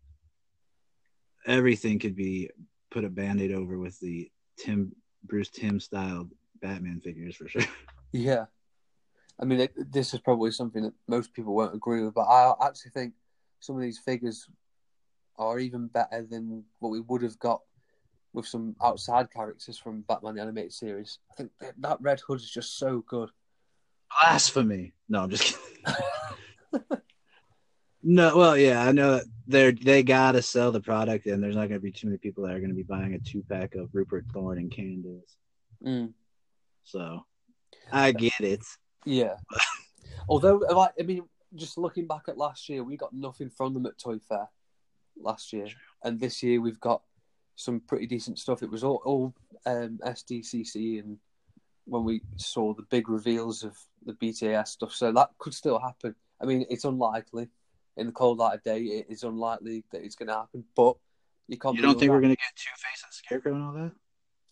everything 1.46 1.98
could 1.98 2.16
be 2.16 2.50
put 2.90 3.04
a 3.04 3.08
band 3.08 3.40
aid 3.40 3.52
over 3.52 3.78
with 3.78 3.98
the 4.00 4.30
Tim 4.58 4.92
Bruce 5.24 5.48
Timm 5.48 5.80
styled 5.80 6.30
Batman 6.61 7.00
figures 7.00 7.36
for 7.36 7.48
sure. 7.48 7.62
Yeah. 8.12 8.46
I 9.40 9.44
mean, 9.44 9.61
it, 9.61 9.92
this 9.92 10.12
is 10.12 10.20
probably 10.20 10.50
something 10.50 10.82
that 10.82 10.92
most 11.08 11.32
people 11.32 11.54
won't 11.54 11.74
agree 11.74 12.02
with, 12.02 12.14
but 12.14 12.26
I 12.26 12.52
actually 12.66 12.90
think 12.90 13.14
some 13.61 13.76
of 13.76 13.82
these 13.82 13.98
figures 13.98 14.46
are 15.38 15.58
even 15.58 15.86
better 15.86 16.26
than 16.28 16.64
what 16.78 16.90
we 16.90 17.00
would 17.00 17.22
have 17.22 17.38
got 17.38 17.62
with 18.32 18.46
some 18.46 18.76
outside 18.82 19.32
characters 19.32 19.78
from 19.78 20.02
Batman 20.02 20.34
the 20.34 20.42
Animated 20.42 20.72
Series. 20.72 21.18
I 21.30 21.34
think 21.34 21.50
that, 21.61 21.74
that 21.78 21.98
Red 22.00 22.20
Hood 22.20 22.40
is 22.40 22.50
just 22.50 22.78
so 22.78 23.02
good. 23.06 23.30
Blasphemy. 24.20 24.92
No, 25.08 25.22
I'm 25.22 25.30
just 25.30 25.44
kidding. 25.44 26.84
no, 28.02 28.36
well, 28.36 28.56
yeah, 28.56 28.86
I 28.86 28.92
know 28.92 29.16
that 29.16 29.24
they're 29.46 29.72
they 29.72 30.02
gotta 30.02 30.42
sell 30.42 30.70
the 30.70 30.80
product, 30.80 31.26
and 31.26 31.42
there's 31.42 31.56
not 31.56 31.68
gonna 31.68 31.80
be 31.80 31.92
too 31.92 32.08
many 32.08 32.18
people 32.18 32.44
that 32.44 32.54
are 32.54 32.61
gonna 32.61 32.74
be 32.74 32.82
buying 32.82 33.14
a 33.14 33.18
two 33.18 33.42
pack 33.48 33.74
of 33.74 33.88
Rupert 33.92 34.26
Thorne 34.32 34.58
and 34.58 34.70
Candace. 34.70 35.36
Mm. 35.84 36.12
So 36.84 37.24
I 37.93 38.12
get 38.12 38.41
it. 38.41 38.64
Yeah. 39.05 39.36
Although, 40.28 40.59
like, 40.59 40.93
I 40.99 41.03
mean, 41.03 41.22
just 41.55 41.78
looking 41.78 42.07
back 42.07 42.22
at 42.28 42.38
last 42.38 42.68
year, 42.68 42.84
we 42.84 42.97
got 42.97 43.12
nothing 43.12 43.51
from 43.51 43.74
them 43.74 43.86
at 43.86 43.99
Toy 43.99 44.18
Fair 44.18 44.49
last 45.20 45.53
year, 45.53 45.66
and 46.05 46.18
this 46.20 46.43
year 46.43 46.61
we've 46.61 46.80
got 46.80 47.03
some 47.57 47.80
pretty 47.80 48.07
decent 48.07 48.38
stuff. 48.38 48.62
It 48.62 48.70
was 48.70 48.84
all, 48.84 49.03
all 49.05 49.34
um, 49.66 49.99
SDCC, 50.05 51.01
and 51.01 51.18
when 51.86 52.05
we 52.05 52.22
saw 52.36 52.74
the 52.74 52.84
big 52.91 53.09
reveals 53.09 53.64
of 53.64 53.76
the 54.05 54.12
BTS 54.14 54.68
stuff, 54.68 54.93
so 54.93 55.12
that 55.12 55.30
could 55.38 55.55
still 55.55 55.78
happen. 55.78 56.14
I 56.41 56.47
mean, 56.47 56.64
it's 56.70 56.84
unlikely. 56.84 57.49
In 57.97 58.07
the 58.07 58.12
cold 58.12 58.38
light 58.38 58.55
of 58.55 58.62
day, 58.62 58.80
it 58.82 59.07
is 59.11 59.24
unlikely 59.24 59.84
that 59.91 60.03
it's 60.03 60.14
going 60.14 60.28
to 60.28 60.34
happen, 60.34 60.64
but 60.76 60.97
you 61.49 61.59
can't. 61.59 61.76
You 61.76 61.82
don't 61.82 61.99
think 61.99 62.11
that. 62.11 62.14
we're 62.14 62.20
gonna 62.20 62.36
get 62.36 62.55
Two 62.55 62.70
Face 62.76 63.03
and 63.05 63.12
Scarecrow 63.12 63.55
and 63.55 63.64
all 63.64 63.72
that? 63.72 63.93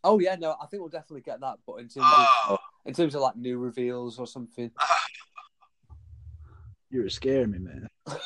Oh 0.02 0.18
yeah, 0.18 0.34
no, 0.34 0.56
I 0.60 0.66
think 0.66 0.80
we'll 0.80 0.90
definitely 0.90 1.22
get 1.22 1.40
that. 1.40 1.58
But 1.64 1.74
in 1.76 1.88
terms 1.88 2.06
Oh, 2.08 2.46
of 2.50 2.58
in 2.86 2.94
terms 2.94 3.14
of 3.14 3.20
like 3.22 3.36
new 3.36 3.58
reveals 3.58 4.18
or 4.18 4.26
something, 4.26 4.70
you 6.90 7.02
were 7.02 7.08
scaring 7.10 7.50
me, 7.52 7.58
man. 7.58 7.88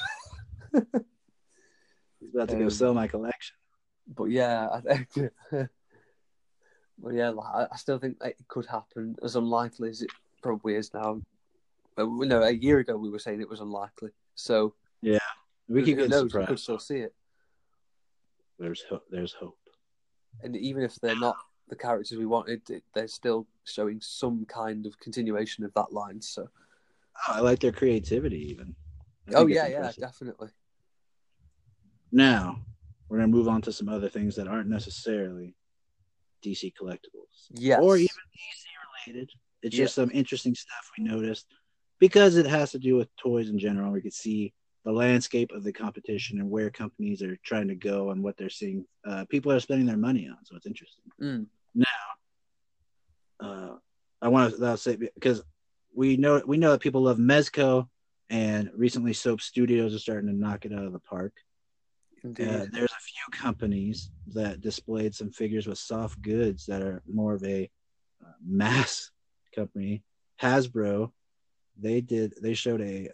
He's 2.21 2.35
about 2.35 2.49
to 2.51 2.57
go 2.57 2.65
Um, 2.65 2.71
sell 2.71 2.95
my 2.95 3.09
collection. 3.09 3.57
but 4.15 4.25
yeah, 4.25 4.69
I 4.73 4.81
think. 4.81 5.09
well, 6.99 7.15
yeah, 7.15 7.31
like, 7.31 7.69
I- 7.73 7.77
still 7.77 7.99
think 7.99 8.17
it 8.23 8.37
could 8.49 8.67
happen. 8.67 9.17
As 9.23 9.37
unlikely 9.37 9.91
as 9.91 10.03
it 10.03 10.11
probably 10.43 10.75
is 10.77 10.93
now. 10.95 11.21
But, 11.97 12.07
we 12.09 12.27
know, 12.27 12.43
a 12.43 12.51
year 12.51 12.79
ago 12.79 12.97
we 12.97 13.11
were 13.11 13.19
saying 13.19 13.41
it 13.41 13.49
was 13.49 13.61
unlikely. 13.61 14.11
So 14.35 14.75
yeah, 15.03 15.19
We 15.69 15.83
could 15.83 15.97
get 15.99 16.09
knows? 16.11 16.25
We 16.25 16.29
surprised. 16.31 16.49
could 16.49 16.61
still 16.61 16.79
see 16.79 16.99
it. 16.99 17.15
There's 18.59 18.83
hope. 18.89 19.05
There's 19.11 19.33
hope. 19.33 19.59
And 20.43 20.57
even 20.57 20.83
if 20.85 20.95
they're 20.97 21.19
not 21.19 21.37
the 21.69 21.77
characters 21.77 22.17
we 22.17 22.27
wanted, 22.27 22.63
they're 22.95 23.09
still 23.09 23.47
showing 23.65 24.01
some 24.01 24.45
kind 24.47 24.87
of 24.87 24.99
continuation 24.99 25.65
of 25.65 25.73
that 25.75 25.93
line. 25.93 26.21
So. 26.21 26.49
Oh, 27.29 27.33
I 27.35 27.41
like 27.41 27.61
their 27.61 27.73
creativity, 27.73 28.51
even. 28.51 28.75
Oh 29.35 29.47
yeah, 29.47 29.67
yeah, 29.69 29.93
definitely. 29.99 30.49
Now 32.11 32.59
we're 33.09 33.19
gonna 33.19 33.29
move 33.29 33.49
on 33.49 33.63
to 33.63 33.73
some 33.73 33.89
other 33.89 34.09
things 34.09 34.37
that 34.37 34.49
aren't 34.49 34.69
necessarily 34.69 35.55
DC 36.45 36.73
collectibles. 36.81 37.49
Yes. 37.51 37.81
or 37.83 37.97
even 37.97 38.09
DC 38.09 38.67
related. 39.07 39.31
It's 39.63 39.77
Yeah. 39.77 39.85
just 39.85 39.95
some 39.95 40.11
interesting 40.13 40.55
stuff 40.55 40.91
we 40.99 41.05
noticed 41.05 41.47
because 41.99 42.37
it 42.37 42.47
has 42.47 42.73
to 42.73 42.79
do 42.79 42.97
with 42.97 43.15
toys 43.17 43.49
in 43.49 43.59
general. 43.59 43.93
We 43.93 44.01
could 44.01 44.13
see 44.13 44.53
the 44.85 44.93
landscape 44.93 45.53
of 45.53 45.63
the 45.63 45.73
competition 45.73 46.41
and 46.41 46.51
where 46.51 46.69
companies 46.71 47.23
are 47.23 47.37
trying 47.45 47.69
to 47.69 47.77
go 47.77 48.11
and 48.11 48.23
what 48.23 48.37
they're 48.37 48.51
seeing. 48.51 48.85
Uh, 49.07 49.25
people 49.27 49.53
are 49.53 49.61
spending 49.61 49.87
their 49.87 49.97
money 49.97 50.29
on, 50.29 50.45
so 50.45 50.57
it's 50.57 50.67
interesting. 50.67 51.05
Mm. 51.21 51.47
Uh, 53.43 53.77
I 54.21 54.29
want 54.29 54.57
to 54.57 54.77
say 54.77 54.97
because 54.97 55.43
we 55.95 56.17
know 56.17 56.43
we 56.47 56.57
know 56.57 56.71
that 56.71 56.81
people 56.81 57.03
love 57.03 57.19
Mezco, 57.19 57.89
and 58.31 58.71
recently 58.75 59.13
Soap 59.13 59.41
Studios 59.41 59.95
are 59.95 59.99
starting 59.99 60.29
to 60.31 60.37
knock 60.37 60.65
it 60.65 60.73
out 60.73 60.85
of 60.85 60.93
the 60.93 61.01
park. 61.01 61.33
Uh, 62.25 62.67
there's 62.73 62.93
a 62.93 63.03
few 63.03 63.33
companies 63.33 64.11
that 64.29 64.61
displayed 64.61 65.13
some 65.13 65.31
figures 65.31 65.67
with 65.67 65.79
soft 65.79 66.23
goods 66.23 66.67
that 66.67 66.81
are 66.81 67.03
more 67.13 67.35
of 67.35 67.43
a 67.43 67.69
uh, 68.25 68.31
mass 68.47 69.11
company. 69.55 70.05
Hasbro, 70.41 71.11
they 71.77 72.01
did 72.01 72.35
they 72.41 72.55
showed 72.55 72.81
a 72.81 73.11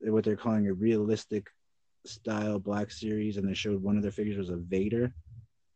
what 0.00 0.24
they're 0.24 0.36
calling 0.36 0.66
a 0.66 0.72
realistic 0.72 1.48
style 2.04 2.58
Black 2.58 2.90
Series, 2.90 3.36
and 3.36 3.48
they 3.48 3.54
showed 3.54 3.80
one 3.80 3.96
of 3.96 4.02
their 4.02 4.10
figures 4.10 4.36
was 4.36 4.50
a 4.50 4.56
Vader, 4.56 5.14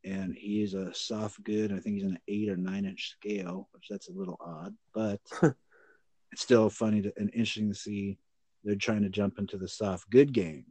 and 0.04 0.34
he's 0.34 0.74
a 0.74 0.92
soft 0.94 1.42
good. 1.44 1.72
I 1.72 1.78
think 1.78 1.96
he's 1.96 2.04
an 2.04 2.18
eight 2.28 2.48
or 2.48 2.56
nine 2.56 2.84
inch 2.84 3.10
scale, 3.12 3.68
which 3.72 3.86
that's 3.88 4.08
a 4.08 4.12
little 4.12 4.38
odd, 4.40 4.74
but 4.92 5.20
it's 6.32 6.42
still 6.42 6.68
funny 6.68 7.02
to, 7.02 7.12
and 7.16 7.30
interesting 7.30 7.68
to 7.68 7.74
see. 7.74 8.18
They're 8.64 8.76
trying 8.76 9.02
to 9.02 9.08
jump 9.08 9.40
into 9.40 9.58
the 9.58 9.66
soft 9.66 10.08
good 10.08 10.32
game, 10.32 10.66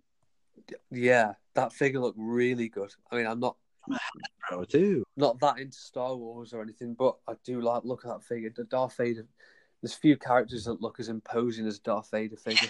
Yeah, 0.92 1.34
that 1.56 1.74
figure 1.74 2.00
looked 2.00 2.18
really 2.18 2.70
good. 2.70 2.90
I 3.12 3.18
mean, 3.18 3.28
I'm 3.28 3.42
not 3.42 3.58
bro. 4.50 4.64
Too. 4.64 5.04
not 5.18 5.40
that 5.42 5.60
into 5.60 5.78
Star 5.78 6.16
Wars 6.16 6.54
or 6.54 6.62
anything, 6.62 6.94
but 6.94 7.18
I 7.28 7.34
do 7.44 7.62
like 7.62 7.84
look 7.84 8.06
at 8.06 8.12
that 8.12 8.24
figure. 8.24 8.52
The 8.56 8.64
Darth 8.66 8.96
Vader. 8.98 9.28
There's 9.82 9.96
few 9.96 10.16
characters 10.16 10.66
that 10.66 10.82
look 10.82 11.00
as 11.00 11.10
imposing 11.10 11.66
as 11.66 11.80
Darth 11.80 12.12
Vader 12.12 12.38
figure. 12.38 12.70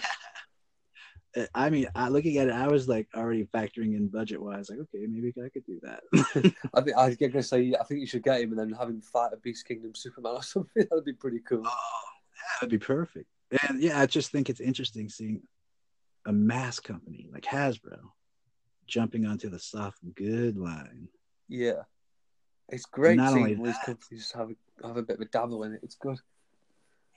Uh, 1.36 1.46
I 1.54 1.70
mean, 1.70 1.86
I, 1.94 2.08
looking 2.08 2.36
at 2.38 2.48
it, 2.48 2.54
I 2.54 2.68
was 2.68 2.88
like 2.88 3.08
already 3.14 3.44
factoring 3.44 3.96
in 3.96 4.08
budget 4.08 4.40
wise. 4.40 4.68
Like, 4.68 4.80
okay, 4.80 5.06
maybe 5.08 5.32
I 5.42 5.48
could 5.48 5.64
do 5.64 5.80
that. 5.82 6.02
I 6.74 6.80
think 6.80 6.96
I 6.96 7.06
was 7.06 7.16
gonna 7.16 7.42
say 7.42 7.74
I 7.78 7.84
think 7.84 8.00
you 8.00 8.06
should 8.06 8.22
get 8.22 8.40
him 8.40 8.50
and 8.50 8.58
then 8.58 8.78
have 8.78 8.88
him 8.88 9.00
fight 9.00 9.32
a 9.32 9.36
Beast 9.38 9.66
Kingdom 9.66 9.94
Superman 9.94 10.34
or 10.36 10.42
something. 10.42 10.86
That'd 10.90 11.04
be 11.04 11.12
pretty 11.12 11.40
cool. 11.40 11.62
oh, 11.64 12.02
that'd 12.60 12.70
be 12.70 12.78
perfect. 12.78 13.28
And 13.68 13.80
yeah, 13.80 14.00
I 14.00 14.06
just 14.06 14.30
think 14.30 14.48
it's 14.48 14.60
interesting 14.60 15.08
seeing 15.08 15.42
a 16.26 16.32
mass 16.32 16.78
company 16.78 17.28
like 17.32 17.44
Hasbro 17.44 17.98
jumping 18.86 19.26
onto 19.26 19.48
the 19.48 19.58
soft 19.58 19.98
good 20.14 20.56
line. 20.56 21.08
Yeah, 21.48 21.82
it's 22.68 22.86
great 22.86 23.16
Not 23.16 23.32
seeing 23.32 23.44
only 23.44 23.54
these 23.54 23.78
companies 23.84 24.32
have 24.34 24.50
have 24.84 24.96
a 24.96 25.02
bit 25.02 25.16
of 25.16 25.22
a 25.22 25.26
dabble 25.26 25.64
in 25.64 25.74
it. 25.74 25.80
It's 25.82 25.96
good. 25.96 26.18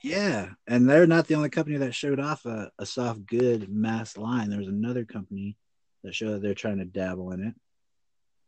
Yeah, 0.02 0.50
and 0.66 0.88
they're 0.88 1.06
not 1.06 1.26
the 1.26 1.34
only 1.34 1.48
company 1.48 1.78
that 1.78 1.94
showed 1.94 2.20
off 2.20 2.44
a, 2.44 2.70
a 2.78 2.86
soft 2.86 3.26
good 3.26 3.68
mass 3.68 4.16
line. 4.16 4.50
There 4.50 4.58
was 4.58 4.68
another 4.68 5.04
company 5.04 5.56
that 6.04 6.14
showed 6.14 6.32
that 6.32 6.42
they're 6.42 6.54
trying 6.54 6.78
to 6.78 6.84
dabble 6.84 7.32
in 7.32 7.44
it. 7.44 7.54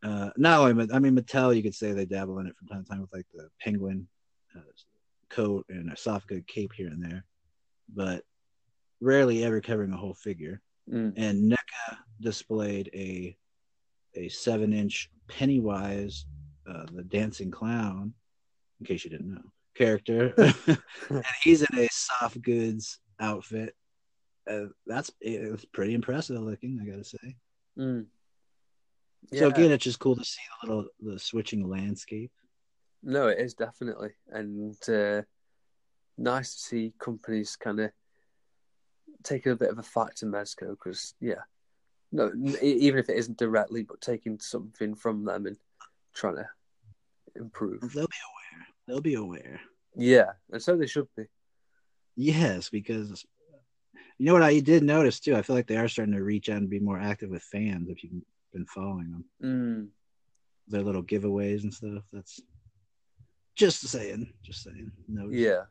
Uh, 0.03 0.31
not 0.37 0.61
only, 0.61 0.75
but 0.75 0.95
I 0.95 0.99
mean, 0.99 1.17
Mattel, 1.17 1.57
you 1.57 1.63
could 1.63 1.75
say 1.75 1.93
they 1.93 2.05
dabble 2.05 2.39
in 2.39 2.47
it 2.47 2.57
from 2.57 2.69
time 2.69 2.85
to 2.85 2.91
time 2.91 3.01
with 3.01 3.13
like 3.13 3.27
the 3.35 3.49
penguin 3.61 4.07
uh, 4.57 4.61
coat 5.31 5.67
and 5.69 5.91
a 5.91 5.97
soft 5.97 6.29
good 6.29 6.47
cape 6.47 6.73
here 6.77 6.89
and 6.89 7.03
there, 7.03 7.25
but 7.93 8.23
rarely 9.01 9.45
ever 9.45 9.61
covering 9.61 9.93
a 9.93 9.97
whole 9.97 10.15
figure. 10.15 10.61
Mm. 10.93 11.15
And 11.17 11.53
NECA 11.53 11.99
displayed 12.21 12.91
a 12.95 13.37
a 14.15 14.29
seven 14.29 14.73
inch 14.73 15.11
Pennywise, 15.29 16.25
uh, 16.69 16.87
the 16.93 17.05
dancing 17.05 17.51
clown, 17.51 18.15
in 18.81 18.87
case 18.87 19.05
you 19.05 19.11
didn't 19.11 19.35
know, 19.35 19.53
character, 19.79 20.35
and 21.11 21.25
he's 21.43 21.63
in 21.63 21.79
a 21.79 21.89
soft 21.91 22.43
goods 22.43 22.99
outfit. 23.21 23.75
Uh, 24.51 24.67
that's 24.87 25.11
it 25.21 25.51
was 25.51 25.65
pretty 25.67 25.95
impressive 25.95 26.41
looking, 26.41 26.79
I 26.83 26.91
gotta 26.91 27.05
say. 27.05 27.37
Mm. 27.79 28.07
So 29.35 29.49
again, 29.49 29.73
it's 29.73 29.85
just 29.85 29.99
cool 29.99 30.17
to 30.17 30.25
see 30.25 30.41
the 30.63 30.69
little 30.69 30.89
the 31.01 31.19
switching 31.19 31.69
landscape. 31.69 32.33
No, 33.03 33.29
it 33.29 33.39
is 33.39 33.55
definitely, 33.55 34.11
and 34.29 34.77
uh, 34.89 35.23
nice 36.17 36.55
to 36.55 36.61
see 36.61 36.95
companies 36.99 37.57
kind 37.57 37.81
of 37.81 37.93
taking 39.23 39.53
a 39.53 39.57
bit 39.57 39.71
of 39.71 39.79
a 39.79 39.83
fight 39.83 40.17
to 40.17 40.27
Mezco 40.27 40.71
because, 40.71 41.15
yeah, 41.21 41.43
no, 42.11 42.33
even 42.63 42.99
if 42.99 43.09
it 43.09 43.17
isn't 43.17 43.39
directly, 43.39 43.83
but 43.83 44.01
taking 44.01 44.39
something 44.41 44.95
from 44.95 45.25
them 45.25 45.47
and 45.47 45.57
trying 46.15 46.37
to 46.37 46.49
improve. 47.37 47.81
They'll 47.81 47.91
be 47.91 48.01
aware. 48.01 48.68
They'll 48.89 49.01
be 49.03 49.15
aware. 49.15 49.61
Yeah, 49.95 50.31
and 50.51 50.61
so 50.63 50.77
they 50.77 50.87
should 50.87 51.07
be. 51.17 51.25
Yes, 52.17 52.71
because 52.71 53.25
you 54.19 54.27
know 54.27 54.33
what 54.33 54.43
I 54.43 54.59
did 54.61 54.83
notice 54.83 55.21
too. 55.21 55.37
I 55.37 55.43
feel 55.43 55.55
like 55.55 55.67
they 55.69 55.77
are 55.77 55.89
starting 55.89 56.15
to 56.15 56.23
reach 56.25 56.49
out 56.49 56.57
and 56.57 56.71
be 56.71 56.81
more 56.81 56.99
active 56.99 57.31
with 57.31 57.43
fans. 57.43 57.89
If 57.91 58.03
you've 58.03 58.23
been 58.53 58.67
following 58.67 59.11
them, 59.13 59.25
Mm. 59.43 59.89
their 60.69 60.83
little 60.83 61.03
giveaways 61.03 61.63
and 61.63 61.73
stuff. 61.75 62.03
That's 62.13 62.41
just 63.55 63.87
saying. 63.87 64.33
Just 64.43 64.63
saying. 64.65 64.91
No. 65.07 65.29
Yeah, 65.31 65.65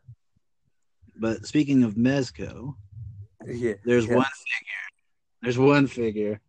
But 1.16 1.46
speaking 1.46 1.84
of 1.84 1.96
Mezco, 1.96 2.76
yeah. 3.46 3.74
there's 3.84 4.06
yeah. 4.06 4.16
one 4.16 4.26
figure. 4.26 5.42
There's 5.42 5.58
one 5.58 5.88
figure 5.88 6.40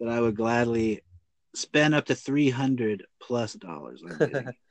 that 0.00 0.08
I 0.08 0.20
would 0.20 0.36
gladly 0.36 1.02
spend 1.54 1.94
up 1.94 2.06
to 2.06 2.14
three 2.14 2.50
hundred 2.50 3.04
plus 3.20 3.52
dollars 3.54 4.02
on. 4.02 4.52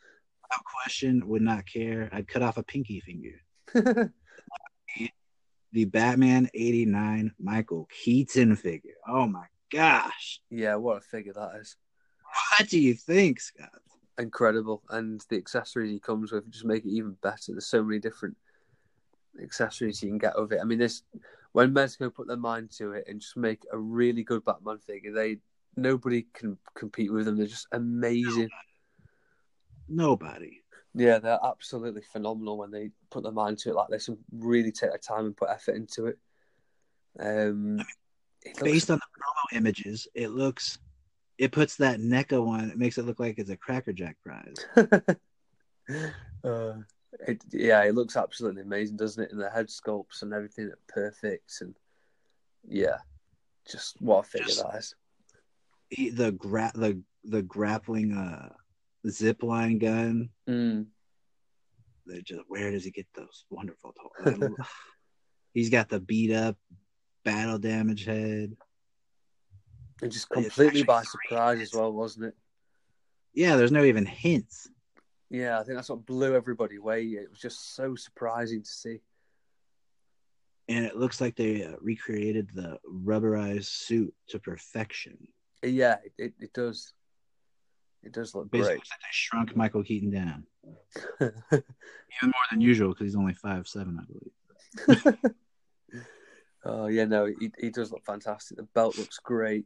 Without 0.50 0.66
question, 0.66 1.28
would 1.28 1.42
not 1.42 1.66
care. 1.66 2.10
I'd 2.12 2.28
cut 2.28 2.42
off 2.42 2.58
a 2.58 2.64
pinky 2.64 3.00
finger. 3.02 4.12
The 5.72 5.84
Batman 5.84 6.50
'89 6.54 7.34
Michael 7.38 7.90
Keaton 7.92 8.56
figure. 8.56 8.94
Oh 9.06 9.28
my 9.28 9.44
gosh! 9.70 10.40
yeah, 10.50 10.76
what 10.76 11.00
a 11.00 11.02
figure 11.02 11.34
that 11.34 11.60
is. 11.60 11.76
What 12.58 12.70
do 12.70 12.80
you 12.80 12.94
think, 12.94 13.42
Scott? 13.42 13.82
incredible, 14.18 14.84
and 14.90 15.22
the 15.30 15.38
accessories 15.38 15.92
he 15.92 16.00
comes 16.00 16.32
with 16.32 16.50
just 16.50 16.66
make 16.66 16.86
it 16.86 16.92
even 16.92 17.18
better. 17.22 17.52
There's 17.52 17.66
so 17.66 17.84
many 17.84 18.00
different 18.00 18.38
accessories 19.42 20.02
you 20.02 20.10
can 20.10 20.18
get 20.18 20.40
with 20.40 20.54
it. 20.54 20.60
I 20.62 20.64
mean, 20.64 20.80
this 20.80 21.04
when 21.52 21.74
Mezco 21.74 22.14
put 22.14 22.28
their 22.28 22.38
mind 22.38 22.72
to 22.78 22.94
it 22.94 23.06
and 23.08 23.20
just 23.20 23.38
make 23.38 23.64
a 23.72 23.78
really 23.78 24.24
good 24.24 24.46
Batman 24.46 24.80
figure, 24.80 25.14
they 25.14 25.38
nobody 25.76 26.26
can 26.34 26.58
compete 26.76 27.12
with 27.12 27.26
them. 27.26 27.38
They're 27.38 27.48
just 27.48 27.68
amazing. 27.72 28.50
Nobody. 29.88 30.62
Yeah, 30.94 31.20
they're 31.20 31.40
absolutely 31.44 32.02
phenomenal 32.02 32.58
when 32.58 32.72
they 32.72 32.92
put 33.12 33.24
their 33.24 33.32
mind 33.32 33.58
to 33.60 33.70
it 33.70 33.76
like 33.76 33.90
this 33.90 34.08
and 34.08 34.18
really 34.32 34.72
take 34.72 34.92
their 34.92 34.98
time 34.98 35.26
and 35.26 35.36
put 35.36 35.50
effort 35.50 35.76
into 35.76 36.06
it. 36.06 36.18
Um, 37.20 37.80
it 38.42 38.56
looks- 38.56 38.62
Based 38.62 38.92
on 38.92 38.98
the 39.00 39.02
promo 39.22 39.58
images, 39.58 40.08
it 40.14 40.30
looks. 40.30 40.80
It 41.38 41.52
puts 41.52 41.76
that 41.78 42.00
NECA 42.00 42.44
one. 42.44 42.70
It 42.70 42.78
makes 42.78 42.98
it 42.98 43.06
look 43.06 43.20
like 43.20 43.40
it's 43.40 43.50
a 43.50 43.58
Cracker 43.58 43.92
Jack 43.92 44.16
prize. 44.24 44.56
uh, 46.44 46.74
it, 47.28 47.44
yeah, 47.52 47.84
it 47.84 47.94
looks 47.96 48.16
absolutely 48.16 48.62
amazing, 48.62 48.96
doesn't 48.98 49.24
it? 49.24 49.32
And 49.32 49.42
the 49.42 49.50
head 49.50 49.68
sculpts 49.68 50.22
and 50.22 50.34
everything 50.34 50.66
are 50.68 50.80
perfect, 50.88 51.52
and 51.62 51.76
yeah, 52.68 52.98
just 53.70 54.02
what 54.02 54.20
a 54.20 54.24
figure 54.24 54.48
Just- 54.48 54.64
that 54.64 54.78
is. 54.78 54.96
He- 55.90 56.10
the 56.10 56.32
gra- 56.32 56.72
the 56.74 57.02
the 57.26 57.42
grappling 57.42 58.14
uh 58.14 58.54
zip 59.10 59.44
line 59.44 59.78
gun. 59.78 60.30
Mm. 60.50 60.88
They're 62.06 62.22
just 62.22 62.42
where 62.48 62.72
does 62.72 62.84
he 62.84 62.92
get 62.92 63.08
those 63.16 63.46
wonderful 63.50 63.94
toys? 63.94 64.50
He's 65.54 65.70
got 65.70 65.90
the 65.90 66.00
beat 66.00 66.34
up 66.34 66.58
battle 67.24 67.58
damage 67.58 68.06
head. 68.06 68.56
And 70.02 70.12
just 70.12 70.30
completely 70.30 70.84
by 70.84 71.04
surprise 71.04 71.62
as 71.62 71.74
well, 71.74 71.92
wasn't 71.92 72.26
it? 72.26 72.36
Yeah, 73.34 73.56
there's 73.56 73.72
no 73.72 73.84
even 73.84 74.06
hints. 74.06 74.70
Yeah, 75.30 75.60
I 75.60 75.64
think 75.64 75.78
that's 75.78 75.90
what 75.90 76.06
blew 76.06 76.36
everybody 76.36 76.76
away. 76.76 77.04
It 77.04 77.30
was 77.30 77.40
just 77.40 77.76
so 77.76 77.96
surprising 77.96 78.62
to 78.62 78.70
see. 78.70 79.02
and 80.68 80.86
it 80.86 80.96
looks 80.98 81.22
like 81.22 81.36
they 81.36 81.64
uh, 81.64 81.74
recreated 81.82 82.50
the 82.54 82.78
rubberized 82.88 83.66
suit 83.66 84.14
to 84.30 84.40
perfection. 84.40 85.18
Yeah, 85.64 85.98
it, 86.18 86.34
it 86.40 86.54
does. 86.54 86.94
It 88.06 88.12
does 88.14 88.36
look 88.36 88.52
Basically, 88.52 88.76
great. 88.76 88.78
like 88.92 89.00
they 89.02 89.08
shrunk 89.12 89.56
Michael 89.56 89.84
Keaton 89.84 90.12
down 90.12 90.46
even 91.22 91.34
more 92.24 92.34
than 92.52 92.62
usual 92.62 92.90
because 92.90 93.06
he's 93.08 93.16
only 93.16 93.34
five 93.34 93.68
seven, 93.68 94.00
I 94.00 94.06
believe. 94.06 95.20
oh 96.66 96.88
yeah, 96.88 97.06
no, 97.06 97.26
he 97.26 97.52
he 97.60 97.70
does 97.72 97.92
look 97.92 98.06
fantastic. 98.06 98.58
The 98.58 98.64
belt 98.64 98.98
looks 98.98 99.18
great. 99.18 99.66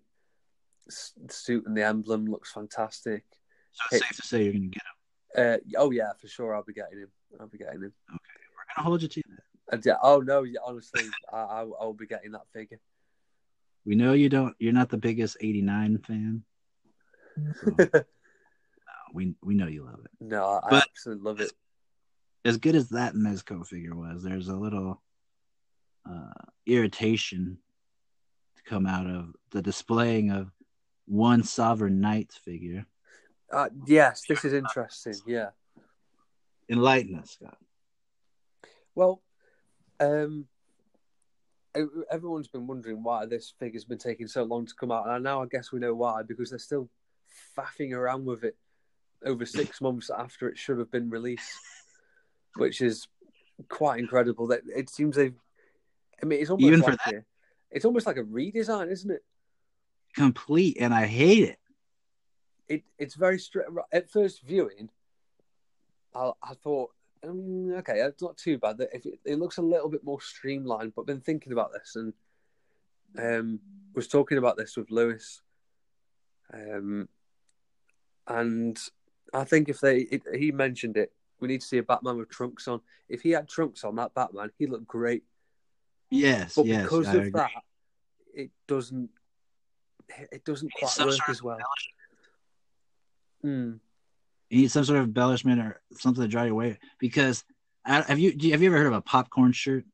The 0.87 1.11
suit 1.29 1.65
and 1.67 1.75
the 1.75 1.83
emblem 1.85 2.25
looks 2.25 2.51
fantastic. 2.51 3.25
So 3.73 3.83
it's 3.91 3.95
Hey. 4.03 4.07
safe 4.07 4.17
to 4.21 4.27
say 4.27 4.43
you're 4.43 4.53
going 4.53 4.71
to 4.71 4.79
get 4.79 4.83
him. 4.83 5.75
Uh, 5.75 5.81
oh 5.81 5.91
yeah, 5.91 6.11
for 6.19 6.27
sure, 6.27 6.55
I'll 6.55 6.63
be 6.63 6.73
getting 6.73 6.99
him. 6.99 7.11
I'll 7.39 7.47
be 7.47 7.57
getting 7.57 7.81
him. 7.81 7.93
Okay, 8.09 8.17
we're 8.55 8.65
going 8.75 8.77
to 8.77 8.81
hold 8.83 9.01
you 9.03 9.07
to 9.07 9.21
that. 9.29 9.73
And 9.73 9.85
yeah, 9.85 9.97
oh 10.01 10.19
no, 10.21 10.43
yeah, 10.43 10.59
honestly, 10.65 11.03
I, 11.33 11.37
I 11.37 11.59
I'll 11.79 11.93
be 11.93 12.07
getting 12.07 12.31
that 12.31 12.47
figure. 12.53 12.79
We 13.85 13.95
know 13.95 14.13
you 14.13 14.29
don't. 14.29 14.55
You're 14.59 14.73
not 14.73 14.89
the 14.89 14.97
biggest 14.97 15.37
'89 15.41 15.99
fan. 15.99 16.43
So, 17.61 18.03
we 19.13 19.35
we 19.43 19.53
know 19.55 19.67
you 19.67 19.83
love 19.85 19.99
it. 20.05 20.11
no, 20.19 20.45
I, 20.63 20.69
But- 20.69 20.87
absolutely 20.89 21.23
love 21.23 21.39
it. 21.41 21.51
As 22.45 22.57
good 22.57 22.75
as 22.75 22.89
that 22.89 23.15
Mezco 23.15 23.67
figure 23.67 23.93
was, 23.95 24.23
there's 24.23 24.47
a 24.47 24.55
little 24.55 25.01
uh, 26.09 26.31
irritation 26.65 27.57
to 28.55 28.63
come 28.63 28.85
out 28.85 29.07
of 29.07 29.35
the 29.51 29.61
displaying 29.61 30.31
of 30.31 30.49
one 31.05 31.43
Sovereign 31.43 31.99
Knights 31.99 32.37
figure. 32.37 32.85
Uh, 33.51 33.67
yes, 33.85 34.23
this 34.27 34.45
is 34.45 34.53
interesting. 34.53 35.15
Yeah. 35.27 35.49
Enlighten 36.69 37.15
us, 37.15 37.31
Scott. 37.31 37.57
Well, 38.95 39.21
um, 39.99 40.45
everyone's 42.09 42.47
been 42.47 42.67
wondering 42.67 43.03
why 43.03 43.25
this 43.25 43.53
figure's 43.59 43.85
been 43.85 43.97
taking 43.97 44.27
so 44.27 44.43
long 44.43 44.65
to 44.65 44.73
come 44.79 44.91
out, 44.91 45.07
and 45.09 45.23
now 45.23 45.43
I 45.43 45.47
guess 45.47 45.71
we 45.73 45.79
know 45.79 45.93
why 45.93 46.23
because 46.23 46.49
they're 46.51 46.59
still 46.59 46.89
faffing 47.57 47.91
around 47.93 48.25
with 48.25 48.43
it 48.43 48.55
over 49.25 49.45
six 49.45 49.81
months 49.81 50.09
after 50.09 50.47
it 50.47 50.57
should 50.57 50.79
have 50.79 50.91
been 50.91 51.09
released, 51.09 51.51
which 52.55 52.81
is 52.81 53.07
quite 53.67 53.99
incredible. 53.99 54.47
That 54.47 54.61
it 54.65 54.89
seems 54.89 55.15
they've. 55.15 55.35
I 56.21 56.25
mean, 56.25 56.41
it's 56.41 56.49
almost 56.49 56.67
Even 56.67 56.81
for 56.81 56.91
like 56.91 57.07
a, 57.07 57.25
it's 57.71 57.85
almost 57.85 58.05
like 58.05 58.17
a 58.17 58.23
redesign, 58.23 58.91
isn't 58.91 59.11
it? 59.11 59.23
Complete, 60.15 60.77
and 60.79 60.93
I 60.93 61.05
hate 61.05 61.43
it. 61.43 61.59
It 62.67 62.83
it's 62.97 63.15
very 63.15 63.39
straight. 63.39 63.67
At 63.91 64.09
first 64.09 64.41
viewing, 64.43 64.89
I 66.15 66.31
I 66.41 66.53
thought, 66.55 66.91
um, 67.23 67.73
okay, 67.77 67.99
it's 67.99 68.21
not 68.21 68.37
too 68.37 68.57
bad. 68.57 68.77
If 68.93 69.05
it, 69.05 69.19
it 69.25 69.39
looks 69.39 69.57
a 69.57 69.61
little 69.61 69.89
bit 69.89 70.03
more 70.03 70.21
streamlined, 70.21 70.93
but 70.95 71.01
I've 71.01 71.07
been 71.07 71.21
thinking 71.21 71.51
about 71.51 71.71
this 71.73 71.95
and 71.95 72.13
um 73.17 73.59
was 73.95 74.07
talking 74.07 74.37
about 74.37 74.55
this 74.55 74.77
with 74.77 74.91
Lewis, 74.91 75.41
um, 76.53 77.09
and 78.27 78.79
I 79.33 79.43
think 79.43 79.69
if 79.69 79.79
they 79.79 79.99
it, 79.99 80.23
he 80.35 80.51
mentioned 80.51 80.97
it, 80.97 81.11
we 81.39 81.47
need 81.47 81.61
to 81.61 81.67
see 81.67 81.77
a 81.77 81.83
Batman 81.83 82.17
with 82.17 82.29
trunks 82.29 82.67
on. 82.67 82.81
If 83.07 83.21
he 83.21 83.31
had 83.31 83.47
trunks 83.47 83.83
on, 83.83 83.95
that 83.95 84.13
Batman, 84.13 84.51
he 84.57 84.67
looked 84.67 84.87
great. 84.87 85.23
Yes, 86.09 86.55
But 86.55 86.65
yes, 86.65 86.83
because 86.83 87.07
I 87.07 87.11
of 87.11 87.17
agree. 87.17 87.31
that, 87.31 87.51
it 88.33 88.51
doesn't. 88.67 89.09
It 90.31 90.43
doesn't 90.43 90.73
quite 90.73 90.89
some 90.89 91.07
work 91.07 91.17
sort 91.17 91.29
of 91.29 91.31
as 91.31 91.43
well. 91.43 91.57
Mm. 93.45 93.79
You 94.49 94.61
need 94.61 94.71
some 94.71 94.83
sort 94.83 94.97
of 94.97 95.05
embellishment 95.05 95.61
or 95.61 95.81
something 95.93 96.23
to 96.23 96.27
draw 96.27 96.43
you 96.43 96.51
away. 96.51 96.79
Because 96.99 97.43
have 97.85 98.17
you 98.17 98.31
have 98.51 98.61
you 98.61 98.69
ever 98.69 98.77
heard 98.77 98.87
of 98.87 98.93
a 98.93 99.01
popcorn 99.01 99.51
shirt? 99.51 99.85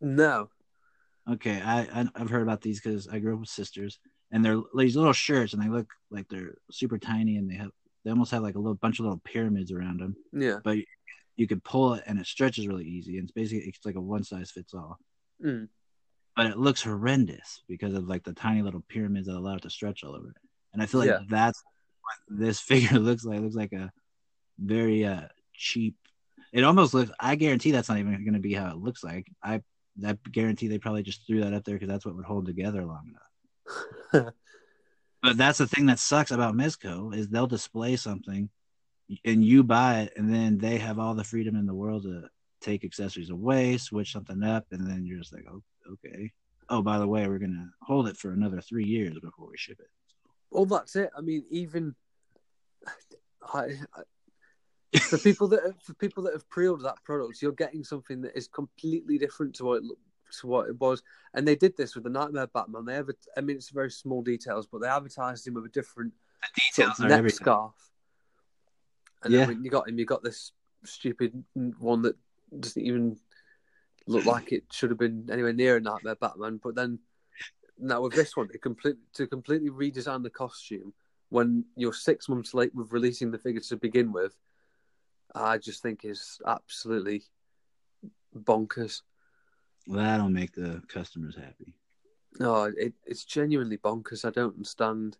No. 0.00 0.48
Okay, 1.30 1.60
I, 1.60 1.80
I 1.80 2.08
I've 2.14 2.30
heard 2.30 2.42
about 2.42 2.62
these 2.62 2.80
because 2.80 3.08
I 3.08 3.18
grew 3.18 3.34
up 3.34 3.40
with 3.40 3.48
sisters, 3.48 3.98
and 4.30 4.44
they're 4.44 4.60
these 4.74 4.96
little 4.96 5.12
shirts, 5.12 5.52
and 5.52 5.62
they 5.62 5.68
look 5.68 5.88
like 6.10 6.28
they're 6.28 6.54
super 6.70 6.98
tiny, 6.98 7.36
and 7.36 7.50
they 7.50 7.56
have 7.56 7.72
they 8.06 8.12
almost 8.12 8.30
have 8.30 8.42
like 8.44 8.54
a 8.54 8.58
little 8.60 8.76
bunch 8.76 9.00
of 9.00 9.04
little 9.04 9.20
pyramids 9.24 9.72
around 9.72 9.98
them. 9.98 10.14
Yeah. 10.32 10.58
But 10.62 10.78
you 11.34 11.48
could 11.48 11.64
pull 11.64 11.94
it, 11.94 12.04
and 12.06 12.20
it 12.20 12.26
stretches 12.26 12.68
really 12.68 12.84
easy, 12.86 13.18
and 13.18 13.24
it's 13.24 13.32
basically 13.32 13.66
it's 13.68 13.84
like 13.84 13.96
a 13.96 14.00
one 14.00 14.22
size 14.22 14.52
fits 14.52 14.72
all. 14.74 14.96
Mm. 15.44 15.68
But 16.36 16.46
it 16.46 16.56
looks 16.56 16.82
horrendous 16.84 17.62
because 17.68 17.94
of 17.94 18.06
like 18.08 18.22
the 18.22 18.32
tiny 18.32 18.62
little 18.62 18.84
pyramids 18.88 19.26
that 19.26 19.36
allow 19.36 19.56
it 19.56 19.62
to 19.62 19.70
stretch 19.70 20.04
all 20.04 20.14
over 20.14 20.28
it. 20.28 20.36
And 20.72 20.80
I 20.80 20.86
feel 20.86 21.00
like 21.00 21.08
Yeah. 21.08 21.18
that's 21.28 21.60
what 22.00 22.38
this 22.38 22.60
figure 22.70 22.98
looks 23.00 23.24
like. 23.24 23.38
It 23.38 23.42
looks 23.42 23.56
like 23.56 23.72
a 23.72 23.90
very 24.58 25.04
uh 25.04 25.26
cheap. 25.52 25.96
It 26.52 26.62
almost 26.62 26.94
looks. 26.94 27.10
I 27.18 27.34
guarantee 27.34 27.72
that's 27.72 27.88
not 27.88 27.98
even 27.98 28.12
going 28.24 28.34
to 28.34 28.40
be 28.40 28.54
how 28.54 28.70
it 28.70 28.76
looks 28.76 29.02
like. 29.02 29.26
I 29.42 29.62
that 29.96 30.22
guarantee 30.30 30.68
they 30.68 30.78
probably 30.78 31.02
just 31.02 31.26
threw 31.26 31.40
that 31.40 31.52
up 31.54 31.64
there 31.64 31.74
because 31.74 31.88
that's 31.88 32.06
what 32.06 32.14
would 32.14 32.24
hold 32.24 32.46
together 32.46 32.84
long 32.84 33.10
enough. 33.10 34.32
But 35.22 35.36
that's 35.36 35.58
the 35.58 35.66
thing 35.66 35.86
that 35.86 35.98
sucks 35.98 36.30
about 36.30 36.54
Mezco 36.54 37.14
is 37.14 37.28
they'll 37.28 37.46
display 37.46 37.96
something, 37.96 38.48
and 39.24 39.44
you 39.44 39.64
buy 39.64 40.02
it, 40.02 40.12
and 40.16 40.32
then 40.32 40.58
they 40.58 40.78
have 40.78 40.98
all 40.98 41.14
the 41.14 41.24
freedom 41.24 41.56
in 41.56 41.66
the 41.66 41.74
world 41.74 42.04
to 42.04 42.28
take 42.60 42.84
accessories 42.84 43.30
away, 43.30 43.76
switch 43.78 44.12
something 44.12 44.42
up, 44.42 44.66
and 44.72 44.86
then 44.88 45.04
you're 45.04 45.18
just 45.18 45.32
like, 45.32 45.46
oh, 45.50 45.62
okay. 45.92 46.32
Oh, 46.68 46.82
by 46.82 46.98
the 46.98 47.06
way, 47.06 47.26
we're 47.28 47.38
gonna 47.38 47.70
hold 47.82 48.08
it 48.08 48.16
for 48.16 48.32
another 48.32 48.60
three 48.60 48.84
years 48.84 49.18
before 49.20 49.48
we 49.48 49.56
ship 49.56 49.78
it. 49.80 49.88
Well, 50.50 50.66
that's 50.66 50.96
it. 50.96 51.10
I 51.16 51.20
mean, 51.20 51.44
even 51.50 51.94
I, 53.54 53.78
I, 53.94 54.98
for 55.00 55.18
people 55.18 55.48
that 55.48 55.74
for 55.82 55.94
people 55.94 56.22
that 56.24 56.32
have 56.32 56.48
pre-ordered 56.48 56.84
that 56.84 57.02
product, 57.04 57.42
you're 57.42 57.52
getting 57.52 57.84
something 57.84 58.22
that 58.22 58.36
is 58.36 58.48
completely 58.48 59.18
different 59.18 59.54
to 59.56 59.64
what 59.64 59.76
it 59.76 59.84
look, 59.84 59.98
to 60.40 60.46
what 60.46 60.68
it 60.68 60.78
was. 60.80 61.02
And 61.34 61.46
they 61.46 61.56
did 61.56 61.76
this 61.76 61.94
with 61.94 62.04
the 62.04 62.10
Nightmare 62.10 62.46
Batman. 62.46 62.84
They 62.84 62.96
ever, 62.96 63.14
I 63.36 63.40
mean, 63.40 63.56
it's 63.56 63.70
very 63.70 63.90
small 63.90 64.22
details, 64.22 64.66
but 64.66 64.80
they 64.80 64.88
advertised 64.88 65.46
him 65.46 65.54
with 65.54 65.64
a 65.64 65.70
different 65.70 66.12
The 66.42 66.60
sort 66.72 66.86
details 66.88 67.00
of 67.00 67.08
neck 67.08 67.18
everything. 67.18 67.36
scarf. 67.36 67.74
And 69.22 69.32
Yeah. 69.32 69.40
then 69.40 69.48
when 69.48 69.64
you 69.64 69.70
got 69.70 69.88
him, 69.88 69.98
you 69.98 70.04
got 70.04 70.22
this 70.22 70.52
stupid 70.84 71.44
one 71.78 72.02
that 72.02 72.16
doesn't 72.58 72.82
even 72.82 73.18
look 74.06 74.24
like 74.24 74.52
it 74.52 74.64
should 74.70 74.90
have 74.90 74.98
been 74.98 75.28
anywhere 75.30 75.52
near 75.52 75.76
a 75.76 75.80
Nightmare 75.80 76.14
Batman. 76.16 76.60
But 76.62 76.74
then 76.74 77.00
now 77.78 78.02
with 78.02 78.14
this 78.14 78.36
one, 78.36 78.48
it 78.52 78.62
complete 78.62 78.96
to 79.14 79.26
completely 79.26 79.70
redesign 79.70 80.22
the 80.22 80.30
costume 80.30 80.94
when 81.28 81.64
you're 81.76 81.92
six 81.92 82.28
months 82.28 82.54
late 82.54 82.74
with 82.74 82.92
releasing 82.92 83.30
the 83.30 83.38
figure 83.38 83.60
to 83.60 83.76
begin 83.76 84.12
with, 84.12 84.36
I 85.34 85.58
just 85.58 85.82
think 85.82 86.04
is 86.04 86.40
absolutely 86.46 87.24
bonkers. 88.34 89.02
That'll 89.86 90.28
make 90.28 90.52
the 90.52 90.82
customers 90.88 91.36
happy, 91.36 91.72
No, 92.40 92.64
it, 92.64 92.94
it's 93.06 93.24
genuinely 93.24 93.78
bonkers. 93.78 94.24
I 94.24 94.30
don't 94.30 94.54
understand. 94.56 95.16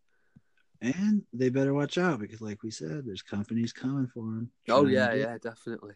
and 0.81 1.23
they 1.33 1.49
better 1.51 1.73
watch 1.73 1.99
out 1.99 2.19
because, 2.21 2.41
like 2.41 2.63
we 2.63 2.71
said, 2.71 3.05
there's 3.07 3.23
companies 3.23 3.73
coming 3.73 4.07
for 4.09 4.25
them. 4.25 4.51
Oh 4.69 4.87
yeah, 4.87 5.13
yeah, 5.15 5.39
definitely. 5.39 5.95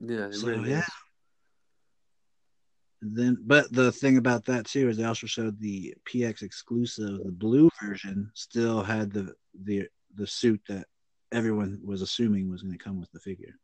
Yeah, 0.00 0.30
So 0.32 0.48
really 0.48 0.70
yeah. 0.70 0.80
is. 0.80 0.84
Then, 3.00 3.38
but 3.46 3.72
the 3.72 3.92
thing 3.92 4.16
about 4.18 4.44
that 4.46 4.66
too 4.66 4.88
is 4.88 4.96
they 4.96 5.04
also 5.04 5.28
showed 5.28 5.60
the 5.60 5.94
PX 6.04 6.42
exclusive, 6.42 7.22
the 7.24 7.30
blue 7.30 7.70
version, 7.80 8.30
still 8.34 8.82
had 8.82 9.12
the 9.12 9.34
the 9.62 9.88
the 10.16 10.26
suit 10.26 10.60
that 10.68 10.86
everyone 11.30 11.80
was 11.84 12.02
assuming 12.02 12.50
was 12.50 12.62
going 12.62 12.76
to 12.76 12.84
come 12.84 12.98
with 12.98 13.10
the 13.12 13.20
figure. 13.20 13.54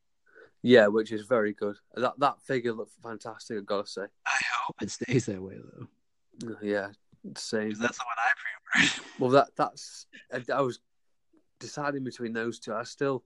Yeah, 0.66 0.86
which 0.86 1.12
is 1.12 1.26
very 1.26 1.52
good. 1.52 1.76
That 1.94 2.14
that 2.20 2.40
figure 2.40 2.72
looked 2.72 2.94
fantastic. 3.02 3.58
I've 3.58 3.66
got 3.66 3.84
to 3.84 3.92
say. 3.92 4.06
I 4.26 4.40
hope 4.62 4.76
it 4.80 4.90
stays 4.90 5.26
that 5.26 5.42
way 5.42 5.58
though. 5.58 6.56
Yeah, 6.62 6.88
same. 7.36 7.74
that's 7.74 7.98
the 7.98 8.04
one 8.04 8.16
I 8.18 8.30
pre-ordered. 8.72 9.04
Well, 9.20 9.30
that 9.32 9.48
that's 9.56 10.06
I, 10.32 10.42
I 10.54 10.62
was 10.62 10.78
deciding 11.60 12.02
between 12.02 12.32
those 12.32 12.58
two. 12.58 12.72
I 12.72 12.84
still, 12.84 13.24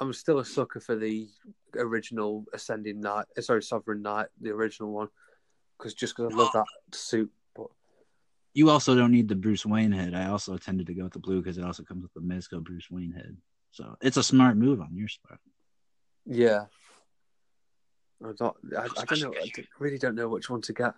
I'm 0.00 0.14
still 0.14 0.38
a 0.38 0.44
sucker 0.44 0.80
for 0.80 0.96
the 0.96 1.28
original 1.76 2.46
Ascending 2.54 3.02
Knight. 3.02 3.26
uh, 3.36 3.42
Sorry, 3.42 3.62
Sovereign 3.62 4.00
Knight, 4.00 4.28
the 4.40 4.50
original 4.52 4.90
one, 4.90 5.08
because 5.76 5.92
just 5.92 6.16
because 6.16 6.32
I 6.32 6.36
love 6.36 6.50
that 6.54 6.64
suit. 6.92 7.30
But 7.54 7.66
you 8.54 8.70
also 8.70 8.94
don't 8.94 9.12
need 9.12 9.28
the 9.28 9.36
Bruce 9.36 9.66
Wayne 9.66 9.92
head. 9.92 10.14
I 10.14 10.28
also 10.28 10.56
tended 10.56 10.86
to 10.86 10.94
go 10.94 11.04
with 11.04 11.12
the 11.12 11.18
blue 11.18 11.42
because 11.42 11.58
it 11.58 11.64
also 11.64 11.82
comes 11.82 12.02
with 12.02 12.14
the 12.14 12.20
Mezco 12.20 12.64
Bruce 12.64 12.90
Wayne 12.90 13.12
head. 13.12 13.36
So 13.70 13.96
it's 14.00 14.16
a 14.16 14.22
smart 14.22 14.56
move 14.56 14.80
on 14.80 14.96
your 14.96 15.08
part. 15.28 15.38
Yeah, 16.26 16.64
I 18.24 18.32
don't. 18.36 18.56
I, 18.76 18.84
I 18.84 19.04
don't 19.04 19.20
know. 19.20 19.34
I 19.40 19.50
really 19.78 19.98
don't 19.98 20.14
know 20.14 20.28
which 20.28 20.50
one 20.50 20.60
to 20.62 20.72
get. 20.72 20.94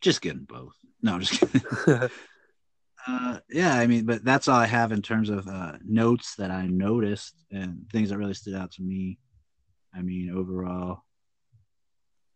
Just 0.00 0.22
getting 0.22 0.44
both. 0.44 0.74
No, 1.02 1.14
I'm 1.14 1.20
just 1.20 1.40
kidding. 1.40 2.08
Uh, 3.06 3.38
yeah, 3.48 3.74
I 3.74 3.86
mean, 3.86 4.04
but 4.04 4.24
that's 4.24 4.48
all 4.48 4.58
I 4.58 4.66
have 4.66 4.92
in 4.92 5.02
terms 5.02 5.30
of 5.30 5.48
uh, 5.48 5.72
notes 5.84 6.34
that 6.36 6.50
I 6.50 6.66
noticed 6.66 7.34
and 7.50 7.86
things 7.90 8.10
that 8.10 8.18
really 8.18 8.34
stood 8.34 8.54
out 8.54 8.72
to 8.72 8.82
me. 8.82 9.18
I 9.94 10.02
mean, 10.02 10.30
overall, 10.30 11.04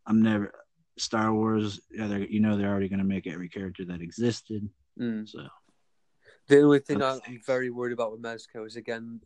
I'm 0.07 0.23
never 0.23 0.53
Star 0.99 1.33
Wars. 1.35 1.81
Yeah, 1.91 2.07
they're, 2.07 2.27
you 2.27 2.41
know, 2.41 2.57
they're 2.57 2.71
already 2.71 2.89
going 2.89 3.01
to 3.01 3.05
make 3.05 3.27
every 3.27 3.49
character 3.49 3.85
that 3.85 4.01
existed. 4.01 4.69
Mm. 4.99 5.29
So 5.29 5.47
The 6.49 6.63
only 6.63 6.81
thing 6.81 7.03
I'm 7.03 7.21
very 7.47 7.71
worried 7.71 7.93
about 7.93 8.13
with 8.13 8.23
Mezco 8.23 8.67
is 8.67 8.77
again 8.77 9.21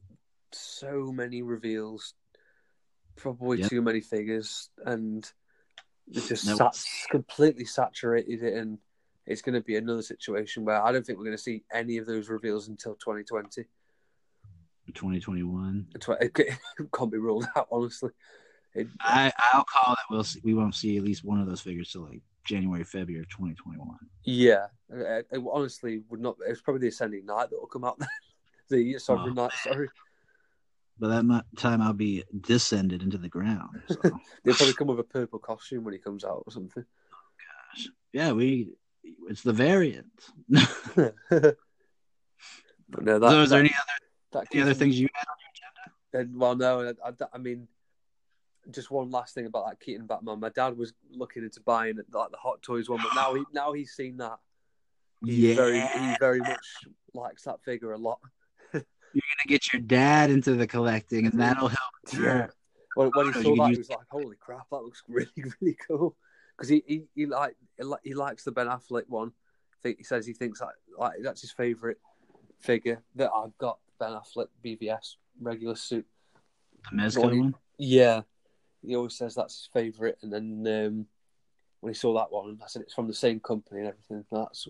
so 0.53 1.13
many 1.13 1.43
reveals, 1.43 2.15
probably 3.17 3.59
Yep. 3.59 3.71
too 3.71 3.83
many 3.83 4.01
figures, 4.01 4.71
and 4.85 5.31
it 6.09 6.27
just 6.27 6.47
No, 6.47 6.57
sat, 6.57 6.85
completely 7.11 7.65
saturated 7.65 8.43
it, 8.43 8.55
and 8.55 8.79
it's 9.27 9.43
going 9.43 9.55
to 9.55 9.61
be 9.61 9.77
another 9.77 10.03
situation 10.03 10.65
where 10.65 10.83
I 10.83 10.93
don't 10.93 11.05
think 11.05 11.19
we're 11.19 11.27
going 11.27 11.37
to 11.37 11.43
see 11.43 11.65
any 11.73 11.99
of 11.99 12.07
those 12.07 12.29
reveals 12.29 12.69
until 12.69 12.95
2020. 12.95 13.65
2021, 14.95 15.87
It 16.21 16.93
can't 16.93 17.13
be 17.13 17.19
ruled 17.19 17.47
out, 17.55 17.69
honestly. 17.71 18.11
It, 18.75 18.87
I 19.01 19.33
I'll 19.53 19.65
call 19.65 19.95
it. 19.95 19.99
We'll 20.11 20.25
see, 20.25 20.41
we 20.45 20.55
won't 20.55 20.75
see 20.75 20.97
at 20.97 21.05
least 21.05 21.25
one 21.25 21.41
of 21.41 21.47
those 21.49 21.61
figures 21.61 21.93
till 21.93 22.03
like 22.03 22.23
January, 22.45 22.85
February 22.85 23.23
of 23.23 23.29
2021. 23.29 23.97
yeah, 24.25 24.67
it, 24.91 25.27
it 25.31 25.43
honestly 25.51 26.03
would 26.09 26.21
not. 26.21 26.37
It's 26.47 26.61
probably 26.63 26.81
the 26.81 26.89
Ascending 26.89 27.27
Knight 27.27 27.51
that 27.51 27.59
will 27.59 27.67
come 27.67 27.85
out. 27.85 28.01
the 28.71 28.99
Sovereign 28.99 29.35
Oh, 29.39 29.43
Knight, 29.43 29.53
sorry. 29.63 29.89
By 31.01 31.09
that 31.09 31.45
time, 31.57 31.81
I'll 31.81 31.93
be 31.93 32.25
descended 32.41 33.03
into 33.03 33.19
the 33.19 33.29
ground. 33.29 33.83
So. 33.89 34.01
They'll 34.45 34.55
probably 34.55 34.75
come 34.75 34.89
with 34.89 35.01
a 35.01 35.05
purple 35.05 35.39
costume 35.39 35.85
when 35.85 35.93
he 35.93 35.99
comes 35.99 36.25
out 36.25 36.43
or 36.47 36.53
something. 36.53 36.85
Oh, 36.85 37.17
gosh. 37.75 37.89
Yeah, 38.13 38.33
we. 38.33 38.71
It's 39.29 39.43
the 39.43 39.53
variant. 39.53 40.07
but 40.49 41.15
no, 41.31 43.19
that, 43.19 43.31
so, 43.31 43.43
is 43.43 43.51
there 43.51 43.61
any 43.61 43.75
other 44.33 44.47
any 44.53 44.63
other 44.63 44.75
things 44.75 44.99
you 44.99 45.09
had 45.15 45.27
on 45.29 45.37
your 45.41 45.51
agenda? 45.55 46.31
And, 46.31 46.41
well, 46.41 46.57
no, 46.57 46.95
I, 47.05 47.09
I, 47.09 47.13
I 47.33 47.39
mean, 47.39 47.69
just 48.71 48.91
one 48.91 49.11
last 49.11 49.35
thing 49.35 49.47
about 49.47 49.67
that 49.69 49.81
Keaton 49.81 50.07
Batman. 50.07 50.41
My 50.41 50.51
dad 50.51 50.77
was 50.77 50.93
looking 51.11 51.43
into 51.43 51.61
buying 51.61 51.97
like 52.13 52.31
the 52.31 52.37
Hot 52.37 52.63
Toys 52.63 52.89
one, 52.89 53.01
but 53.03 53.15
now 53.15 53.35
he 53.35 53.45
now 53.53 53.73
he's 53.73 53.93
seen 53.93 54.17
that. 54.19 54.39
He 55.25 55.51
Yeah, 55.51 55.57
very 55.57 55.81
he 55.81 56.17
very 56.21 56.41
much 56.41 56.67
likes 57.15 57.45
that 57.45 57.63
figure 57.65 57.93
a 57.93 57.99
lot. 57.99 58.21
You're 59.19 59.37
gonna 59.37 59.49
get 59.49 59.73
your 59.73 59.83
dad 59.83 60.31
into 60.31 60.55
the 60.55 60.67
collecting, 60.67 61.27
and 61.27 61.41
that'll 61.41 61.69
help. 61.69 61.81
Yeah. 62.13 62.47
When, 62.95 63.11
when 63.15 63.33
he 63.33 63.43
saw 63.43 63.55
that, 63.57 63.73
he 63.73 63.79
was 63.79 63.91
like, 63.91 63.99
"Holy 64.11 64.37
crap, 64.37 64.69
that 64.71 64.83
looks 64.83 65.03
really 65.09 65.29
really 65.61 65.77
cool." 65.87 66.17
Because 66.57 66.69
he, 66.69 66.83
he 66.87 67.03
he 67.15 67.27
like 67.27 67.57
he 67.77 67.85
li- 67.85 67.97
he 68.03 68.15
likes 68.15 68.45
the 68.45 68.53
Ben 68.53 68.67
Affleck 68.67 69.09
one. 69.09 69.29
I 69.29 69.77
think 69.83 69.99
he 69.99 70.05
says 70.05 70.27
he 70.27 70.33
thinks 70.33 70.61
like, 70.61 70.75
like 70.99 71.13
that's 71.23 71.41
his 71.41 71.53
favorite 71.53 71.99
figure 72.61 73.03
that 73.17 73.31
I've 73.35 73.57
got. 73.59 73.79
Ben 73.99 74.13
Affleck 74.13 74.49
BVS 74.65 75.17
regular 75.41 75.75
suit. 75.75 76.07
The 76.91 76.97
Mezco 76.97 77.25
one. 77.25 77.55
Yeah, 77.79 78.23
he 78.85 78.97
always 78.97 79.17
says 79.17 79.35
that's 79.35 79.59
his 79.59 79.69
favourite. 79.73 80.17
And 80.23 80.33
then 80.33 80.87
um, 80.87 81.07
when 81.81 81.93
he 81.93 81.99
saw 81.99 82.15
that 82.15 82.33
one, 82.33 82.59
I 82.63 82.69
said 82.69 82.83
it's 82.83 82.95
from 82.95 83.09
the 83.09 83.15
same 83.15 83.41
company 83.41 83.81
and 83.81 83.89
everything. 83.89 84.25
That's 84.31 84.69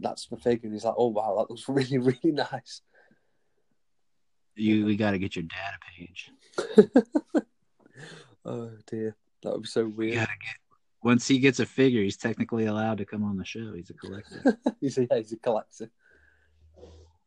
that's 0.00 0.26
the 0.26 0.36
figure. 0.36 0.66
And 0.66 0.72
he's 0.72 0.84
like, 0.84 0.94
"Oh 0.96 1.08
wow, 1.08 1.36
that 1.38 1.50
looks 1.50 1.68
really 1.68 1.98
really 1.98 2.32
nice." 2.32 2.82
You 4.56 4.84
we 4.86 4.96
got 4.96 5.12
to 5.12 5.18
get 5.18 5.34
your 5.36 5.44
dad 5.44 5.74
a 5.76 5.98
page. 5.98 6.30
Oh 8.46 8.70
dear, 8.86 9.16
that 9.42 9.52
would 9.52 9.62
be 9.62 9.68
so 9.68 9.86
weird. 9.86 10.14
get. 10.14 10.28
Once 11.02 11.26
he 11.26 11.38
gets 11.38 11.60
a 11.60 11.66
figure, 11.66 12.02
he's 12.02 12.16
technically 12.18 12.66
allowed 12.66 12.98
to 12.98 13.04
come 13.06 13.24
on 13.24 13.36
the 13.38 13.44
show. 13.44 13.72
He's 13.74 13.88
a 13.90 13.94
collector, 13.94 14.58
he's, 14.80 14.98
a, 14.98 15.02
yeah, 15.10 15.16
he's 15.16 15.32
a 15.32 15.36
collector. 15.38 15.90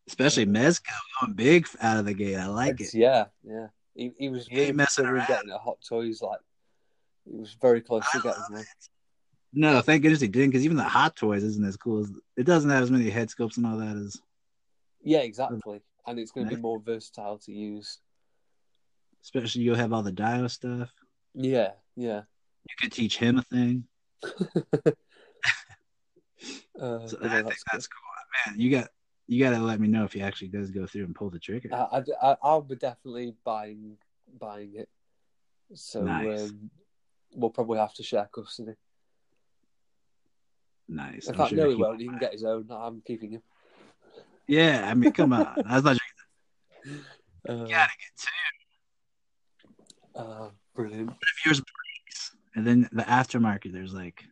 especially 0.07 0.45
Mezco 0.45 0.81
going 1.21 1.33
big 1.33 1.67
out 1.81 1.97
of 1.97 2.05
the 2.05 2.13
gate. 2.13 2.35
I 2.35 2.45
like 2.47 2.73
It's- 2.75 2.93
it. 2.93 2.99
Yeah, 2.99 3.25
yeah. 3.43 3.67
He, 3.95 4.11
he 4.19 4.29
was 4.29 4.45
He 4.47 4.57
really 4.59 4.73
messing 4.73 5.07
around. 5.07 5.27
getting 5.27 5.49
a 5.49 5.57
Hot 5.57 5.79
Toys. 5.87 6.21
Like 6.21 6.39
he 7.25 7.35
was 7.35 7.55
very 7.59 7.81
close 7.81 8.03
to 8.11 8.19
I 8.19 8.21
getting 8.21 8.39
love 8.41 8.51
one. 8.51 8.61
it. 8.61 8.67
No, 9.53 9.81
thank 9.81 10.03
goodness 10.03 10.21
he 10.21 10.27
didn't, 10.27 10.51
because 10.51 10.65
even 10.65 10.77
the 10.77 10.83
Hot 10.83 11.15
Toys 11.15 11.43
isn't 11.43 11.65
as 11.65 11.77
cool 11.77 12.01
as. 12.01 12.11
It 12.35 12.43
doesn't 12.43 12.69
have 12.69 12.83
as 12.83 12.91
many 12.91 13.09
head 13.09 13.29
sculpts 13.29 13.57
and 13.57 13.65
all 13.65 13.77
that 13.77 13.97
as. 13.97 14.17
Yeah, 15.01 15.19
exactly. 15.19 15.81
And 16.07 16.17
it's 16.17 16.31
going 16.31 16.47
to 16.47 16.55
be 16.55 16.61
more 16.61 16.79
versatile 16.79 17.37
to 17.39 17.51
use. 17.51 17.99
Especially 19.23 19.61
you'll 19.61 19.75
have 19.75 19.91
all 19.91 20.03
the 20.03 20.11
Dio 20.11 20.47
stuff. 20.47 20.89
Yeah, 21.35 21.71
yeah. 21.95 22.21
You 22.69 22.75
could 22.79 22.91
teach 22.93 23.17
him 23.17 23.37
a 23.37 23.43
thing. 23.43 23.85
Uh, 26.79 27.07
So 27.07 27.17
but 27.19 27.31
I 27.31 27.35
think 27.37 27.47
that's 27.47 27.63
that's 27.71 27.87
cool, 27.87 27.99
man. 28.45 28.59
You 28.59 28.69
got 28.69 28.89
you 29.25 29.43
got 29.43 29.49
to 29.57 29.59
let 29.59 29.79
me 29.79 29.87
know 29.87 30.03
if 30.03 30.13
he 30.13 30.21
actually 30.21 30.49
does 30.49 30.69
go 30.69 30.85
through 30.85 31.05
and 31.05 31.15
pull 31.15 31.31
the 31.31 31.39
trigger. 31.39 31.73
I, 31.73 32.03
I, 32.21 32.37
I'll 32.43 32.61
be 32.61 32.75
definitely 32.75 33.33
buying 33.43 33.97
buying 34.39 34.75
it. 34.75 34.87
So 35.73 36.03
Nice. 36.03 36.43
um, 36.51 36.69
we'll 37.33 37.49
probably 37.49 37.79
have 37.79 37.95
to 37.95 38.03
share 38.03 38.29
custody. 38.31 38.73
nice. 40.87 41.25
In 41.25 41.31
I'm 41.33 41.37
fact, 41.39 41.49
sure 41.49 41.57
no, 41.57 41.69
he 41.69 41.75
he- 41.75 41.81
won't. 41.81 41.99
He 42.01 42.07
can 42.07 42.19
get 42.19 42.33
his 42.33 42.43
own. 42.43 42.67
I'm 42.69 43.01
keeping 43.01 43.31
him. 43.31 43.41
Yeah, 44.47 44.87
I 44.89 44.93
mean, 44.93 45.11
come 45.11 45.33
on. 45.33 45.63
I 45.67 45.81
thought 45.81 45.97
you 46.85 47.03
Uh, 47.47 47.67
gotta 47.67 47.69
get 47.69 47.89
two. 48.17 48.27
uh, 50.15 50.49
brilliant. 50.75 51.11
If 51.21 51.45
yours 51.45 51.61
breaks, 51.61 52.35
and 52.55 52.65
then 52.67 52.89
the 52.91 53.03
aftermarket, 53.03 53.71
there's 53.71 53.93
like 53.93 54.23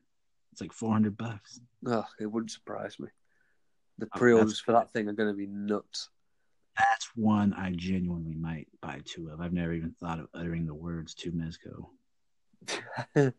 it's 0.52 0.62
like 0.62 0.74
four 0.74 0.92
hundred 0.92 1.18
bucks. 1.18 1.60
Oh, 1.86 2.06
it 2.20 2.26
wouldn't 2.26 2.52
surprise 2.52 3.00
me. 3.00 3.08
The 3.98 4.08
Oh, 4.08 4.18
pre-orders 4.18 4.52
that's 4.54 4.60
for 4.62 4.74
that 4.74 4.92
thing 4.92 5.08
are 5.08 5.14
going 5.14 5.30
to 5.30 5.36
be 5.38 5.48
nuts. 5.48 6.10
That's 6.78 7.10
one 7.16 7.54
I 7.54 7.72
genuinely 7.72 8.36
might 8.36 8.68
buy 8.82 9.02
two 9.06 9.30
of. 9.30 9.40
I've 9.40 9.54
never 9.54 9.72
even 9.74 9.92
thought 9.92 10.20
of 10.20 10.28
uttering 10.34 10.66
the 10.66 10.74
words 10.74 11.14
to 11.16 11.32
Mezco. 11.32 11.88
I 13.16 13.32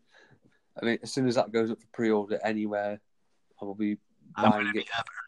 mean, 0.85 0.97
as 1.03 1.13
soon 1.13 1.27
as 1.27 1.35
that 1.35 1.51
goes 1.51 1.69
up 1.69 1.79
for 1.79 1.87
pre-order 1.93 2.39
anywhere, 2.43 2.99
I 3.61 3.65
will 3.65 3.75
be 3.75 3.97
buying 4.35 4.71
be 4.73 4.79
it. 4.79 4.87
early 4.89 5.26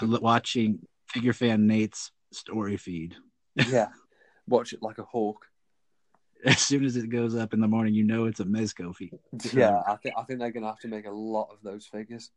and 0.00 0.18
watching 0.20 0.80
figure 1.08 1.32
fan 1.32 1.66
Nate's 1.66 2.10
story 2.32 2.76
feed. 2.76 3.16
Yeah, 3.68 3.88
watch 4.46 4.72
it 4.72 4.82
like 4.82 4.98
a 4.98 5.04
hawk. 5.04 5.44
As 6.44 6.58
soon 6.58 6.84
as 6.84 6.96
it 6.96 7.10
goes 7.10 7.36
up 7.36 7.52
in 7.52 7.60
the 7.60 7.68
morning, 7.68 7.94
you 7.94 8.02
know 8.02 8.24
it's 8.24 8.40
a 8.40 8.44
Mezco 8.44 8.94
feed. 8.94 9.18
Yeah, 9.52 9.82
I 9.86 9.96
think 9.96 10.14
I 10.16 10.22
think 10.22 10.40
they're 10.40 10.50
going 10.50 10.62
to 10.62 10.70
have 10.70 10.80
to 10.80 10.88
make 10.88 11.06
a 11.06 11.10
lot 11.10 11.50
of 11.52 11.58
those 11.62 11.86
figures. 11.86 12.30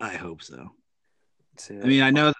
I 0.00 0.14
hope 0.14 0.42
so. 0.42 0.72
To, 1.58 1.80
I 1.82 1.86
mean, 1.86 2.02
I 2.02 2.10
know 2.10 2.32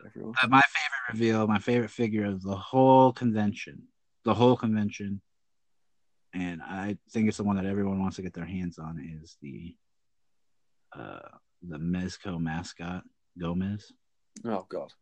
my 0.49 0.63
favorite 0.63 1.13
reveal, 1.13 1.47
my 1.47 1.59
favorite 1.59 1.91
figure 1.91 2.25
of 2.27 2.43
the 2.43 2.57
whole 2.57 3.13
convention, 3.13 3.83
the 4.25 4.35
whole 4.35 4.57
convention, 4.57 5.21
and 6.35 6.63
I 6.63 6.99
think 7.11 7.29
it's 7.29 7.39
the 7.39 7.45
one 7.45 7.57
that 7.57 7.65
everyone 7.67 8.01
wants 8.01 8.17
to 8.17 8.23
get 8.23 8.35
their 8.35 8.45
hands 8.45 8.79
on 8.79 8.99
is 9.23 9.37
the 9.41 9.75
uh 10.95 11.29
the 11.63 11.79
Mezco 11.79 12.41
mascot 12.41 13.05
Gomez. 13.39 13.93
Oh 14.45 14.67
God, 14.69 14.93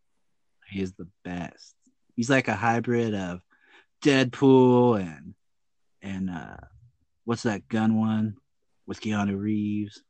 He 0.70 0.80
is 0.80 0.92
the 0.94 1.08
best. 1.24 1.74
He's 2.16 2.30
like 2.30 2.48
a 2.48 2.54
hybrid 2.54 3.14
of 3.14 3.40
Deadpool 4.02 5.00
and 5.00 5.34
and 6.02 6.30
uh 6.30 6.56
what's 7.24 7.44
that 7.44 7.66
gun 7.68 7.98
one 7.98 8.36
with 8.86 9.00
Keanu 9.00 9.38
Reeves 9.38 10.02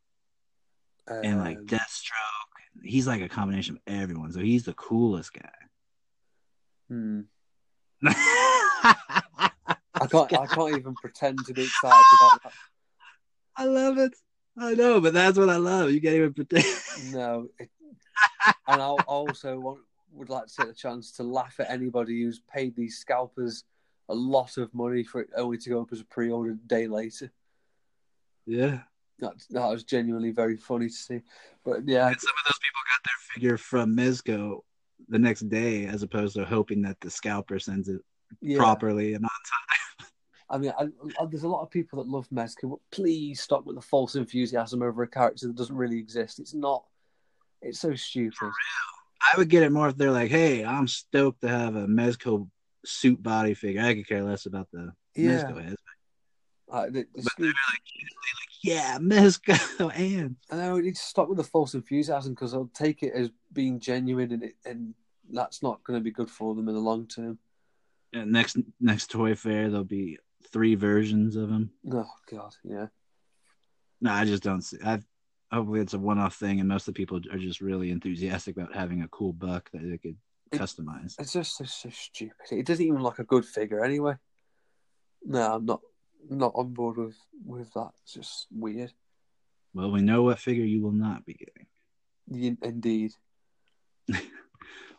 and 1.08 1.38
like 1.38 1.58
Um, 1.58 1.66
Deathstroke. 1.66 2.82
He's 2.82 3.06
like 3.06 3.22
a 3.22 3.28
combination 3.28 3.76
of 3.76 3.82
everyone. 3.86 4.32
So 4.32 4.40
he's 4.40 4.64
the 4.64 4.74
coolest 4.74 5.32
guy. 5.32 5.48
hmm. 6.88 7.20
I 8.04 9.50
I 9.94 10.06
can't. 10.06 10.32
I 10.32 10.46
can't 10.46 10.76
even 10.76 10.94
pretend 10.96 11.38
to 11.46 11.54
be 11.54 11.62
excited 11.62 12.04
about 12.20 12.42
that. 12.42 12.52
I 13.56 13.64
love 13.66 13.98
it. 13.98 14.12
I 14.58 14.74
know, 14.74 15.00
but 15.00 15.14
that's 15.14 15.38
what 15.38 15.48
I 15.50 15.56
love. 15.56 15.90
You 15.90 16.00
can't 16.00 16.16
even 16.16 16.34
pretend. 16.34 16.64
No, 17.12 17.48
it, 17.58 17.70
and 18.68 18.82
I 18.82 18.86
also 18.86 19.58
want 19.58 19.80
would 20.12 20.28
like 20.28 20.46
to 20.46 20.54
take 20.56 20.68
the 20.68 20.74
chance 20.74 21.10
to 21.12 21.22
laugh 21.22 21.58
at 21.58 21.70
anybody 21.70 22.22
who's 22.22 22.40
paid 22.52 22.76
these 22.76 22.98
scalpers 22.98 23.64
a 24.08 24.14
lot 24.14 24.56
of 24.58 24.72
money 24.74 25.02
for 25.02 25.22
it 25.22 25.30
only 25.36 25.58
to 25.58 25.70
go 25.70 25.82
up 25.82 25.92
as 25.92 26.00
a 26.00 26.04
pre-order 26.04 26.52
a 26.52 26.68
day 26.68 26.86
later. 26.86 27.32
Yeah. 28.46 28.80
That 29.20 29.34
that 29.50 29.68
was 29.68 29.84
genuinely 29.84 30.30
very 30.30 30.56
funny 30.56 30.88
to 30.88 30.94
see. 30.94 31.20
But 31.64 31.86
yeah, 31.86 32.08
And 32.08 32.20
some 32.20 32.32
of 32.38 32.44
those 32.46 32.58
people 32.58 32.80
got 32.90 33.04
their 33.04 33.34
figure 33.34 33.58
from 33.58 33.96
Mezco 33.96 34.60
the 35.08 35.18
next 35.18 35.48
day, 35.48 35.86
as 35.86 36.02
opposed 36.02 36.36
to 36.36 36.44
hoping 36.44 36.82
that 36.82 37.00
the 37.00 37.10
scalper 37.10 37.58
sends 37.58 37.88
it 37.88 38.00
yeah. 38.40 38.58
properly 38.58 39.14
and 39.14 39.24
on 39.24 39.30
time. 39.30 40.08
I 40.50 40.58
mean, 40.58 40.72
I, 40.78 40.84
I, 41.20 41.26
there's 41.26 41.44
a 41.44 41.48
lot 41.48 41.62
of 41.62 41.70
people 41.70 42.02
that 42.02 42.10
love 42.10 42.28
Mezco, 42.28 42.70
but 42.70 42.78
please 42.90 43.40
stop 43.40 43.64
with 43.64 43.76
the 43.76 43.82
false 43.82 44.14
enthusiasm 44.14 44.82
over 44.82 45.02
a 45.02 45.08
character 45.08 45.46
that 45.46 45.56
doesn't 45.56 45.76
really 45.76 45.98
exist. 45.98 46.38
It's 46.38 46.54
not. 46.54 46.84
It's 47.64 47.80
so 47.80 47.94
stupid. 47.94 48.50
I 49.32 49.38
would 49.38 49.48
get 49.48 49.62
it 49.62 49.72
more 49.72 49.88
if 49.88 49.96
they're 49.96 50.10
like, 50.10 50.30
"Hey, 50.30 50.64
I'm 50.64 50.86
stoked 50.86 51.40
to 51.40 51.48
have 51.48 51.74
a 51.76 51.86
Mezco 51.86 52.48
suit 52.84 53.22
body 53.22 53.54
figure." 53.54 53.80
I 53.82 53.94
could 53.94 54.06
care 54.06 54.22
less 54.22 54.44
about 54.46 54.68
the 54.70 54.92
Yeah. 55.14 55.30
Mezco 55.44 55.62
heads. 55.64 55.82
Uh, 56.70 56.86
the, 56.86 57.06
the 57.14 57.22
But 57.22 57.32
they're 57.38 57.46
like, 57.48 57.82
"Yeah, 58.62 58.98
Mezco 58.98 59.90
and 59.96 60.36
I 60.50 60.56
know 60.56 60.76
it 60.76 60.82
need 60.82 60.96
to 60.96 61.00
stop 61.02 61.28
with 61.28 61.38
the 61.38 61.44
false 61.44 61.72
enthusiasm 61.74 62.34
because 62.34 62.52
I'll 62.52 62.70
take 62.74 63.02
it 63.02 63.14
as 63.14 63.30
being 63.52 63.80
genuine, 63.80 64.32
and 64.32 64.42
it, 64.44 64.56
and 64.66 64.94
that's 65.30 65.62
not 65.62 65.82
going 65.84 65.98
to 65.98 66.04
be 66.04 66.10
good 66.10 66.30
for 66.30 66.54
them 66.54 66.68
in 66.68 66.74
the 66.74 66.80
long 66.80 67.06
term. 67.06 67.38
and 68.12 68.30
next 68.30 68.58
next 68.78 69.10
toy 69.10 69.34
fair 69.34 69.70
there'll 69.70 69.84
be 69.84 70.18
three 70.52 70.74
versions 70.74 71.36
of 71.36 71.48
them." 71.48 71.70
Oh 71.90 72.10
God, 72.30 72.52
yeah, 72.62 72.88
No, 74.02 74.12
I 74.12 74.26
just 74.26 74.42
don't 74.42 74.60
see. 74.62 74.76
I 74.84 75.00
hopefully 75.54 75.80
it's 75.80 75.94
a 75.94 75.98
one-off 75.98 76.36
thing, 76.36 76.60
and 76.60 76.68
most 76.68 76.88
of 76.88 76.94
the 76.94 76.98
people 76.98 77.20
are 77.32 77.38
just 77.38 77.60
really 77.60 77.90
enthusiastic 77.90 78.56
about 78.56 78.74
having 78.74 79.02
a 79.02 79.08
cool 79.08 79.32
buck 79.32 79.70
that 79.72 79.82
they 79.82 79.98
could 79.98 80.16
It- 80.52 80.60
customize. 80.60 81.14
it's 81.18 81.32
just 81.32 81.56
so, 81.56 81.64
so 81.64 81.90
stupid. 81.90 82.34
It 82.50 82.66
doesn't 82.66 82.84
even 82.84 83.02
look 83.02 83.18
a 83.18 83.24
good 83.24 83.44
figure 83.44 83.84
anyway. 83.84 84.16
No, 85.24 85.54
I'm 85.54 85.64
not 85.64 85.80
not 86.28 86.52
on 86.54 86.72
board 86.72 86.96
with 86.96 87.16
with 87.44 87.72
that. 87.74 87.92
It's 88.02 88.14
just 88.14 88.46
weird. 88.50 88.92
Well, 89.72 89.90
we 89.90 90.02
know 90.02 90.22
what 90.22 90.38
figure 90.38 90.64
you 90.64 90.82
will 90.82 90.92
not 90.92 91.24
be 91.24 91.34
getting. 91.34 92.58
Indeed. 92.62 93.12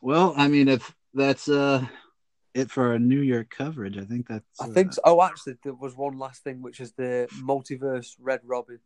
Well, 0.02 0.36
I 0.38 0.48
mean, 0.50 0.68
if 0.68 0.94
that's 1.16 1.50
uh 1.50 1.84
it 2.54 2.70
for 2.70 2.92
our 2.92 3.00
New 3.00 3.22
Year 3.22 3.44
coverage, 3.44 3.98
I 3.98 4.04
think 4.06 4.28
that's. 4.28 4.62
I 4.62 4.66
uh, 4.66 4.68
think 4.68 4.94
so. 4.94 5.02
Oh, 5.04 5.22
actually, 5.24 5.58
there 5.64 5.74
was 5.74 5.96
one 5.96 6.20
last 6.20 6.44
thing, 6.44 6.62
which 6.62 6.80
is 6.80 6.94
the 6.94 7.28
multiverse 7.44 8.16
Red 8.20 8.42
Robin. 8.44 8.80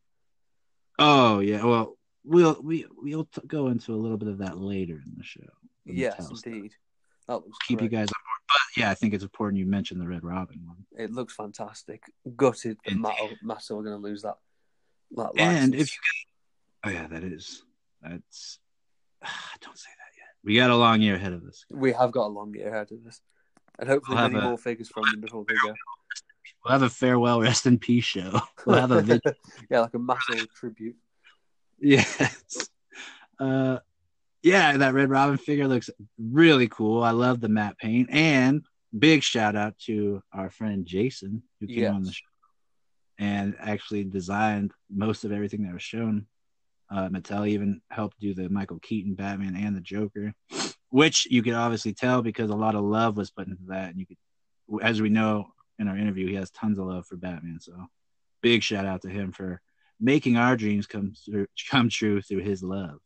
Oh 1.00 1.40
yeah, 1.40 1.64
well 1.64 1.98
we'll 2.24 2.60
we 2.62 2.86
we'll 2.98 3.26
t- 3.26 3.42
go 3.48 3.68
into 3.68 3.94
a 3.94 3.98
little 3.98 4.18
bit 4.18 4.28
of 4.28 4.38
that 4.40 4.58
later 4.58 4.96
in 4.96 5.14
the 5.18 5.24
show. 5.24 5.42
The 5.86 5.94
Yes, 5.94 6.26
stuff. 6.26 6.46
indeed. 6.46 6.74
That 7.28 7.36
looks 7.36 7.58
Keep 7.68 7.82
you 7.82 7.88
guys 7.90 8.08
on 8.08 8.08
board, 8.08 8.42
but 8.48 8.82
yeah, 8.82 8.90
I 8.92 8.96
think 8.96 9.14
it's 9.14 9.24
important 9.24 9.60
you 9.60 9.66
mentioned 9.66 10.02
the 10.02 10.08
Red 10.08 10.24
Robin 10.24 10.60
one. 10.66 10.86
It 10.98 11.12
looks 11.12 11.34
fantastic. 11.36 12.04
Gutted 12.36 12.78
that 12.86 12.96
Mattel 13.46 13.80
are 13.80 13.84
going 13.84 13.86
to 13.86 13.98
lose 13.98 14.24
that. 14.24 14.38
that 15.16 15.32
And 15.38 15.74
if 15.76 15.92
you 15.92 15.98
can, 16.84 16.92
oh 16.92 17.02
yeah, 17.02 17.08
that 17.08 17.24
is 17.24 17.64
that's. 18.02 18.60
Ah, 19.24 19.52
don't 19.62 19.78
say 19.78 19.90
that 19.90 20.18
yet. 20.18 20.28
We 20.44 20.56
got 20.56 20.70
a 20.70 20.76
long 20.76 21.02
year 21.02 21.16
ahead 21.16 21.34
of 21.34 21.44
us. 21.44 21.66
we 21.72 21.92
have 21.94 22.12
got 22.12 22.28
a 22.28 22.34
long 22.34 22.54
year 22.54 22.70
ahead 22.70 22.92
of 22.92 23.06
us, 23.08 23.22
and 23.78 23.88
hopefully 23.90 24.18
many 24.18 24.36
a- 24.36 24.42
more 24.42 24.58
figures 24.58 24.90
from 24.90 25.04
them 25.12 25.22
before 25.22 25.46
they 25.48 25.56
go. 25.56 25.74
We'll 26.64 26.74
have 26.74 26.82
a 26.82 26.90
farewell, 26.90 27.42
rest 27.42 27.66
in 27.66 27.80
peace 27.80 28.06
show. 28.06 28.40
We'll 28.66 28.80
have 28.80 28.92
a 28.92 29.02
vid- 29.02 29.22
yeah, 29.72 29.80
like 29.82 29.94
a 29.94 29.98
Mattel 30.00 30.46
tribute. 30.56 30.96
yes. 31.80 32.70
Uh, 33.40 33.80
yeah, 34.44 34.78
that 34.78 34.94
Red 34.94 35.10
Robin 35.10 35.38
figure 35.38 35.68
looks 35.68 35.90
really 36.18 36.68
cool. 36.68 37.04
I 37.04 37.12
love 37.12 37.40
the 37.42 37.50
matte 37.50 37.78
paint, 37.78 38.10
and 38.12 38.64
big 38.98 39.24
shout 39.24 39.56
out 39.56 39.78
to 39.86 40.22
our 40.34 40.50
friend 40.50 40.86
Jason 40.86 41.44
who 41.60 41.68
came 41.68 41.78
Yes. 41.80 41.94
on 41.94 42.04
the 42.04 42.12
show 42.12 42.26
and 43.20 43.56
actually 43.60 44.04
designed 44.06 44.72
most 44.90 45.24
of 45.26 45.32
everything 45.32 45.64
that 45.64 45.74
was 45.74 45.84
shown. 45.84 46.26
Uh, 46.90 47.08
Mattel 47.10 47.48
even 47.48 47.82
helped 47.90 48.20
do 48.20 48.34
the 48.34 48.50
Michael 48.50 48.80
Keaton 48.80 49.14
Batman 49.14 49.56
and 49.56 49.76
the 49.76 49.82
Joker, 49.82 50.34
which 50.90 51.28
you 51.30 51.44
could 51.44 51.54
obviously 51.54 51.94
tell 51.94 52.22
because 52.22 52.50
a 52.50 52.56
lot 52.56 52.76
of 52.76 52.84
love 52.84 53.16
was 53.18 53.30
put 53.30 53.48
into 53.48 53.64
that, 53.68 53.90
and 53.90 54.00
you 54.00 54.06
could, 54.06 54.18
as 54.82 55.02
we 55.02 55.10
know 55.10 55.52
in 55.80 55.88
our 55.88 55.98
interview, 55.98 56.28
he 56.28 56.36
has 56.36 56.52
tons 56.52 56.78
of 56.78 56.86
love 56.86 57.08
for 57.08 57.16
Batman. 57.16 57.60
So, 57.60 57.74
big 58.42 58.62
shout 58.62 58.86
out 58.86 59.02
to 59.02 59.10
him 59.10 59.32
for 59.32 59.62
making 60.00 60.38
our 60.38 60.56
dreams 60.56 60.86
come 60.86 61.14
through, 61.26 61.48
come 61.70 61.90
true 61.90 62.22
through 62.22 62.44
his 62.44 62.62
love. 62.62 63.00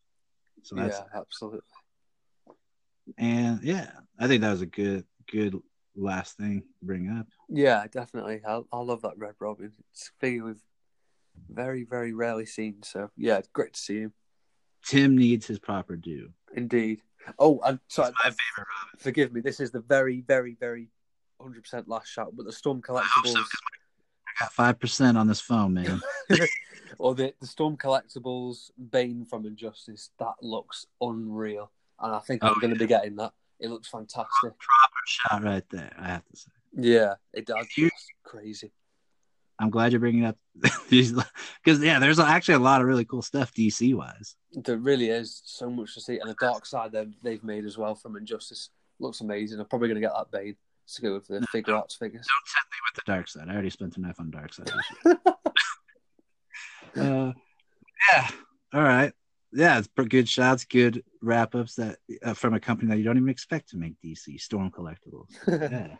So 0.62 0.76
that's 0.76 0.98
yeah, 0.98 1.20
absolutely. 1.20 1.60
and 3.18 3.62
yeah, 3.62 3.90
I 4.18 4.28
think 4.28 4.40
that 4.40 4.50
was 4.50 4.62
a 4.62 4.66
good 4.66 5.04
good 5.30 5.56
last 5.96 6.36
thing 6.36 6.62
to 6.80 6.86
bring 6.86 7.10
up. 7.10 7.26
Yeah, 7.48 7.86
definitely. 7.90 8.40
I, 8.46 8.60
I 8.72 8.78
love 8.78 9.02
that 9.02 9.18
Red 9.18 9.34
Robin. 9.40 9.72
It's 9.92 10.08
a 10.08 10.20
figure 10.20 10.44
we've 10.44 10.62
very, 11.50 11.84
very 11.84 12.12
rarely 12.12 12.46
seen. 12.46 12.82
So 12.82 13.10
yeah, 13.16 13.38
it's 13.38 13.48
great 13.48 13.74
to 13.74 13.80
see 13.80 14.00
him. 14.00 14.12
Tim 14.86 15.16
needs 15.16 15.46
his 15.46 15.58
proper 15.58 15.96
due. 15.96 16.30
Indeed. 16.54 17.00
Oh, 17.38 17.60
and 17.64 17.78
sorry, 17.88 18.08
That's 18.08 18.16
my 18.18 18.30
favorite 18.30 18.68
Robin. 18.84 18.98
forgive 18.98 19.32
me. 19.32 19.40
This 19.40 19.60
is 19.60 19.70
the 19.70 19.80
very, 19.80 20.20
very, 20.20 20.56
very 20.58 20.88
hundred 21.44 21.62
percent 21.62 21.88
last 21.88 22.08
shot, 22.08 22.34
but 22.36 22.46
the 22.46 22.52
Storm 22.52 22.82
so, 22.86 22.96
I 22.96 23.04
got 24.40 24.52
five 24.52 24.80
percent 24.80 25.16
on 25.18 25.26
this 25.28 25.40
phone, 25.40 25.74
man. 25.74 26.00
or 26.98 27.14
the 27.14 27.32
the 27.40 27.46
Storm 27.46 27.76
collectibles 27.76 28.70
Bane 28.90 29.24
from 29.24 29.46
Injustice 29.46 30.10
that 30.18 30.34
looks 30.42 30.86
unreal, 31.00 31.70
and 32.00 32.14
I 32.14 32.18
think 32.20 32.42
I'm 32.42 32.54
Oh, 32.56 32.60
going 32.60 32.72
to 32.72 32.78
be 32.78 32.86
getting 32.86 33.16
that. 33.16 33.32
It 33.60 33.68
looks 33.68 33.88
fantastic. 33.88 34.26
proper 34.40 35.02
shot 35.06 35.44
right 35.44 35.64
there. 35.70 35.92
I 35.98 36.08
have 36.08 36.24
to 36.24 36.36
say. 36.36 36.50
Yeah, 36.76 37.14
it 37.32 37.46
does. 37.46 37.66
You- 37.76 37.90
crazy. 38.24 38.72
I'm 39.60 39.70
glad 39.70 39.92
you're 39.92 40.00
bringing 40.00 40.24
up 40.24 40.36
these 40.88 41.12
because 41.62 41.80
yeah, 41.80 42.00
there's 42.00 42.18
actually 42.18 42.54
a 42.54 42.58
lot 42.58 42.80
of 42.80 42.88
really 42.88 43.04
cool 43.04 43.22
stuff 43.22 43.54
DC 43.54 43.94
wise. 43.94 44.34
There 44.52 44.76
really 44.78 45.10
is 45.10 45.42
so 45.44 45.70
much 45.70 45.94
to 45.94 46.00
see, 46.00 46.18
and 46.18 46.28
the 46.28 46.34
Darkseid 46.34 46.90
that 46.92 47.06
they've 47.22 47.44
made 47.44 47.64
as 47.64 47.78
well 47.78 47.94
from 47.94 48.16
Injustice 48.16 48.70
looks 48.98 49.20
amazing. 49.20 49.60
I'm 49.60 49.66
probably 49.66 49.86
going 49.88 50.00
to 50.00 50.06
get 50.08 50.12
that 50.16 50.30
Bane 50.32 50.56
to 50.86 51.02
go 51.02 51.14
with 51.14 51.26
the 51.26 51.46
Figuarts 51.52 51.96
figures. 51.98 52.26
Don't 52.26 52.48
tempt 52.52 52.70
me 52.70 52.78
with 52.84 53.04
the 53.04 53.40
Darkseid. 53.40 53.50
I 53.50 53.54
already 53.54 53.70
spent 53.70 53.96
enough 53.96 54.20
on 54.20 54.30
Darkseid. 54.30 54.70
Uh, 56.96 57.32
yeah. 58.12 58.28
All 58.72 58.82
right. 58.82 59.12
Yeah, 59.52 59.78
it's 59.78 59.88
pretty 59.88 60.10
good 60.10 60.28
shots, 60.28 60.64
good 60.64 61.02
wrap 61.20 61.54
ups 61.54 61.74
that 61.76 61.98
uh, 62.22 62.34
from 62.34 62.54
a 62.54 62.60
company 62.60 62.90
that 62.90 62.98
you 62.98 63.04
don't 63.04 63.16
even 63.16 63.28
expect 63.28 63.70
to 63.70 63.76
make 63.76 63.94
DC 64.04 64.40
Storm 64.40 64.70
Collectibles. 64.70 65.30
Yeah. 65.48 65.96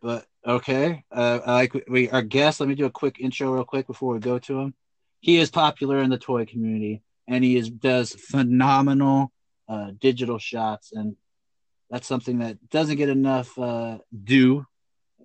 But 0.00 0.26
okay, 0.44 1.04
uh, 1.12 1.38
I 1.46 1.52
like 1.52 1.84
we 1.88 2.10
our 2.10 2.22
guest. 2.22 2.58
Let 2.58 2.68
me 2.68 2.74
do 2.74 2.86
a 2.86 2.90
quick 2.90 3.20
intro 3.20 3.52
real 3.52 3.64
quick 3.64 3.86
before 3.86 4.14
we 4.14 4.18
go 4.18 4.40
to 4.40 4.58
him. 4.58 4.74
He 5.20 5.38
is 5.38 5.48
popular 5.48 5.98
in 5.98 6.10
the 6.10 6.18
toy 6.18 6.44
community, 6.44 7.02
and 7.28 7.44
he 7.44 7.56
is 7.56 7.70
does 7.70 8.12
phenomenal 8.12 9.30
uh, 9.68 9.92
digital 10.00 10.38
shots, 10.38 10.90
and 10.92 11.14
that's 11.92 12.08
something 12.08 12.38
that 12.38 12.56
doesn't 12.70 12.96
get 12.96 13.10
enough 13.10 13.56
uh, 13.58 13.98
due. 14.24 14.64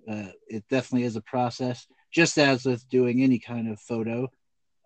Uh, 0.08 0.28
it 0.46 0.64
definitely 0.68 1.04
is 1.04 1.16
a 1.16 1.22
process, 1.22 1.86
just 2.12 2.36
as 2.36 2.66
with 2.66 2.86
doing 2.90 3.22
any 3.22 3.38
kind 3.38 3.68
of 3.70 3.80
photo. 3.80 4.28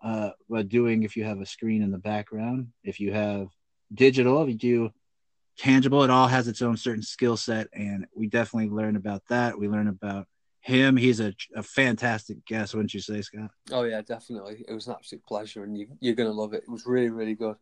Uh, 0.01 0.31
but 0.49 0.69
doing 0.69 1.03
if 1.03 1.15
you 1.15 1.25
have 1.25 1.41
a 1.41 1.45
screen 1.45 1.81
in 1.81 1.91
the 1.91 1.97
background, 1.97 2.69
if 2.83 2.99
you 2.99 3.11
have 3.11 3.47
digital, 3.93 4.41
if 4.41 4.47
you 4.47 4.55
do 4.55 4.91
tangible, 5.57 6.03
it 6.03 6.09
all 6.09 6.27
has 6.27 6.47
its 6.47 6.61
own 6.61 6.77
certain 6.77 7.03
skill 7.03 7.37
set, 7.37 7.67
and 7.73 8.07
we 8.15 8.27
definitely 8.27 8.69
learn 8.69 8.95
about 8.95 9.21
that. 9.29 9.59
We 9.59 9.67
learn 9.67 9.87
about 9.87 10.27
him. 10.61 10.95
He's 10.95 11.19
a, 11.19 11.33
a 11.55 11.63
fantastic 11.63 12.45
guest, 12.45 12.73
wouldn't 12.73 12.93
you 12.93 13.01
say, 13.01 13.21
Scott? 13.21 13.51
oh 13.71 13.83
yeah, 13.83 14.01
definitely. 14.01 14.63
It 14.67 14.73
was 14.73 14.87
an 14.87 14.93
absolute 14.93 15.25
pleasure, 15.25 15.63
and 15.63 15.77
you, 15.77 15.87
you're 15.99 16.15
going 16.15 16.29
to 16.29 16.35
love 16.35 16.53
it. 16.53 16.63
It 16.63 16.69
was 16.69 16.85
really, 16.85 17.09
really 17.09 17.35
good. 17.35 17.55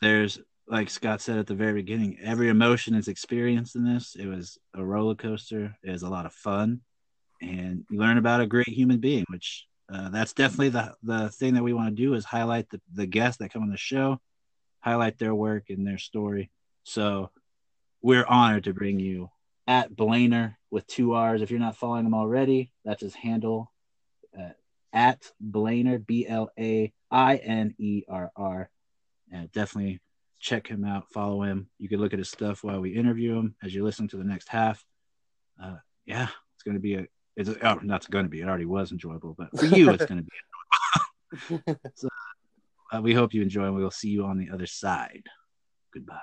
There's 0.00 0.40
like 0.66 0.88
Scott 0.90 1.20
said 1.20 1.38
at 1.38 1.46
the 1.46 1.54
very 1.54 1.74
beginning, 1.74 2.18
every 2.22 2.48
emotion 2.48 2.94
is 2.94 3.08
experienced 3.08 3.76
in 3.76 3.84
this. 3.84 4.16
It 4.18 4.26
was 4.26 4.58
a 4.74 4.84
roller 4.84 5.14
coaster. 5.14 5.76
It 5.82 5.90
was 5.90 6.02
a 6.02 6.08
lot 6.08 6.26
of 6.26 6.32
fun, 6.32 6.80
and 7.42 7.84
you 7.90 7.98
learn 7.98 8.18
about 8.18 8.40
a 8.40 8.46
great 8.46 8.68
human 8.68 8.98
being, 8.98 9.24
which 9.28 9.66
uh, 9.92 10.08
that's 10.08 10.32
definitely 10.32 10.70
the 10.70 10.94
the 11.02 11.28
thing 11.30 11.54
that 11.54 11.62
we 11.62 11.72
want 11.72 11.94
to 11.94 12.02
do 12.02 12.14
is 12.14 12.24
highlight 12.24 12.70
the, 12.70 12.80
the 12.94 13.06
guests 13.06 13.38
that 13.38 13.52
come 13.52 13.62
on 13.62 13.70
the 13.70 13.76
show, 13.76 14.20
highlight 14.80 15.18
their 15.18 15.34
work 15.34 15.64
and 15.68 15.86
their 15.86 15.98
story. 15.98 16.50
So 16.84 17.30
we're 18.00 18.26
honored 18.26 18.64
to 18.64 18.74
bring 18.74 18.98
you 19.00 19.30
at 19.66 19.94
Blainerr 19.94 20.56
with 20.70 20.86
two 20.86 21.14
R's. 21.14 21.42
If 21.42 21.50
you're 21.50 21.60
not 21.60 21.76
following 21.76 22.06
him 22.06 22.14
already, 22.14 22.72
that's 22.84 23.02
his 23.02 23.14
handle 23.14 23.72
uh, 24.38 24.50
at 24.92 25.22
Blainerr, 25.42 26.04
B 26.04 26.26
L 26.26 26.50
A 26.58 26.92
I 27.10 27.36
N 27.36 27.74
E 27.78 28.02
R 28.08 28.30
R. 28.36 28.70
And 29.32 29.50
definitely 29.52 30.00
check 30.44 30.68
him 30.68 30.84
out, 30.84 31.10
follow 31.10 31.42
him. 31.42 31.68
You 31.78 31.88
can 31.88 32.00
look 32.00 32.12
at 32.12 32.18
his 32.18 32.28
stuff 32.28 32.62
while 32.62 32.80
we 32.80 32.94
interview 32.94 33.38
him 33.38 33.54
as 33.62 33.74
you 33.74 33.82
listen 33.82 34.06
to 34.08 34.18
the 34.18 34.24
next 34.24 34.48
half. 34.48 34.84
Uh, 35.62 35.76
yeah, 36.04 36.28
it's 36.54 36.62
going 36.62 36.74
to 36.74 36.80
be 36.80 36.96
a, 36.96 37.06
it's 37.34 37.48
a, 37.48 37.68
oh, 37.68 37.80
not 37.82 38.08
going 38.10 38.26
to 38.26 38.30
be, 38.30 38.42
it 38.42 38.48
already 38.48 38.66
was 38.66 38.92
enjoyable, 38.92 39.34
but 39.36 39.58
for 39.58 39.64
you, 39.64 39.90
it's 39.90 40.04
going 40.04 40.24
to 40.24 41.58
be. 41.58 41.76
Uh, 42.92 43.00
we 43.00 43.14
hope 43.14 43.34
you 43.34 43.42
enjoy, 43.42 43.64
and 43.64 43.74
we 43.74 43.82
will 43.82 43.90
see 43.90 44.10
you 44.10 44.24
on 44.24 44.38
the 44.38 44.50
other 44.52 44.66
side. 44.66 45.24
Goodbye. 45.92 46.20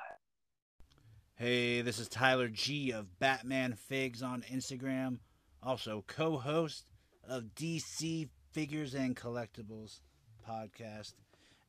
Hey, 1.35 1.81
this 1.81 1.99
is 1.99 2.07
Tyler 2.07 2.48
G 2.48 2.91
of 2.91 3.19
Batman 3.19 3.73
Figs 3.73 4.23
on 4.23 4.43
Instagram, 4.43 5.18
also 5.61 6.06
co 6.07 6.38
host 6.38 6.85
of 7.27 7.43
DC 7.56 8.30
Figures 8.53 8.93
and 8.93 9.18
Collectibles 9.18 9.99
podcast. 10.48 11.14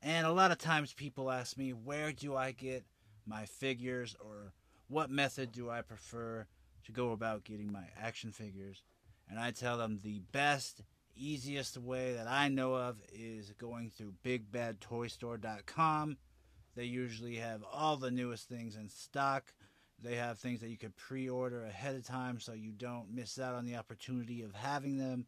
And 0.02 0.26
a 0.26 0.32
lot 0.32 0.50
of 0.50 0.58
times 0.58 0.92
people 0.92 1.30
ask 1.30 1.56
me, 1.56 1.72
where 1.72 2.10
do 2.12 2.34
I 2.34 2.50
get 2.50 2.84
my 3.24 3.46
figures 3.46 4.16
or 4.18 4.52
what 4.88 5.10
method 5.10 5.52
do 5.52 5.70
I 5.70 5.82
prefer 5.82 6.46
to 6.84 6.92
go 6.92 7.12
about 7.12 7.44
getting 7.44 7.70
my 7.70 7.84
action 8.00 8.32
figures? 8.32 8.82
And 9.30 9.38
I 9.38 9.52
tell 9.52 9.78
them 9.78 10.00
the 10.02 10.20
best, 10.32 10.82
easiest 11.14 11.78
way 11.78 12.14
that 12.14 12.26
I 12.26 12.48
know 12.48 12.74
of 12.74 13.00
is 13.12 13.52
going 13.52 13.90
through 13.90 14.14
bigbadtoystore.com. 14.24 16.16
They 16.74 16.84
usually 16.84 17.36
have 17.36 17.62
all 17.72 17.96
the 17.96 18.10
newest 18.10 18.48
things 18.48 18.74
in 18.74 18.88
stock. 18.88 19.54
They 20.02 20.16
have 20.16 20.38
things 20.38 20.60
that 20.60 20.70
you 20.70 20.78
could 20.78 20.96
pre 20.96 21.28
order 21.28 21.64
ahead 21.64 21.94
of 21.94 22.04
time 22.04 22.40
so 22.40 22.54
you 22.54 22.72
don't 22.72 23.14
miss 23.14 23.38
out 23.38 23.54
on 23.54 23.66
the 23.66 23.76
opportunity 23.76 24.42
of 24.42 24.52
having 24.54 24.98
them. 24.98 25.26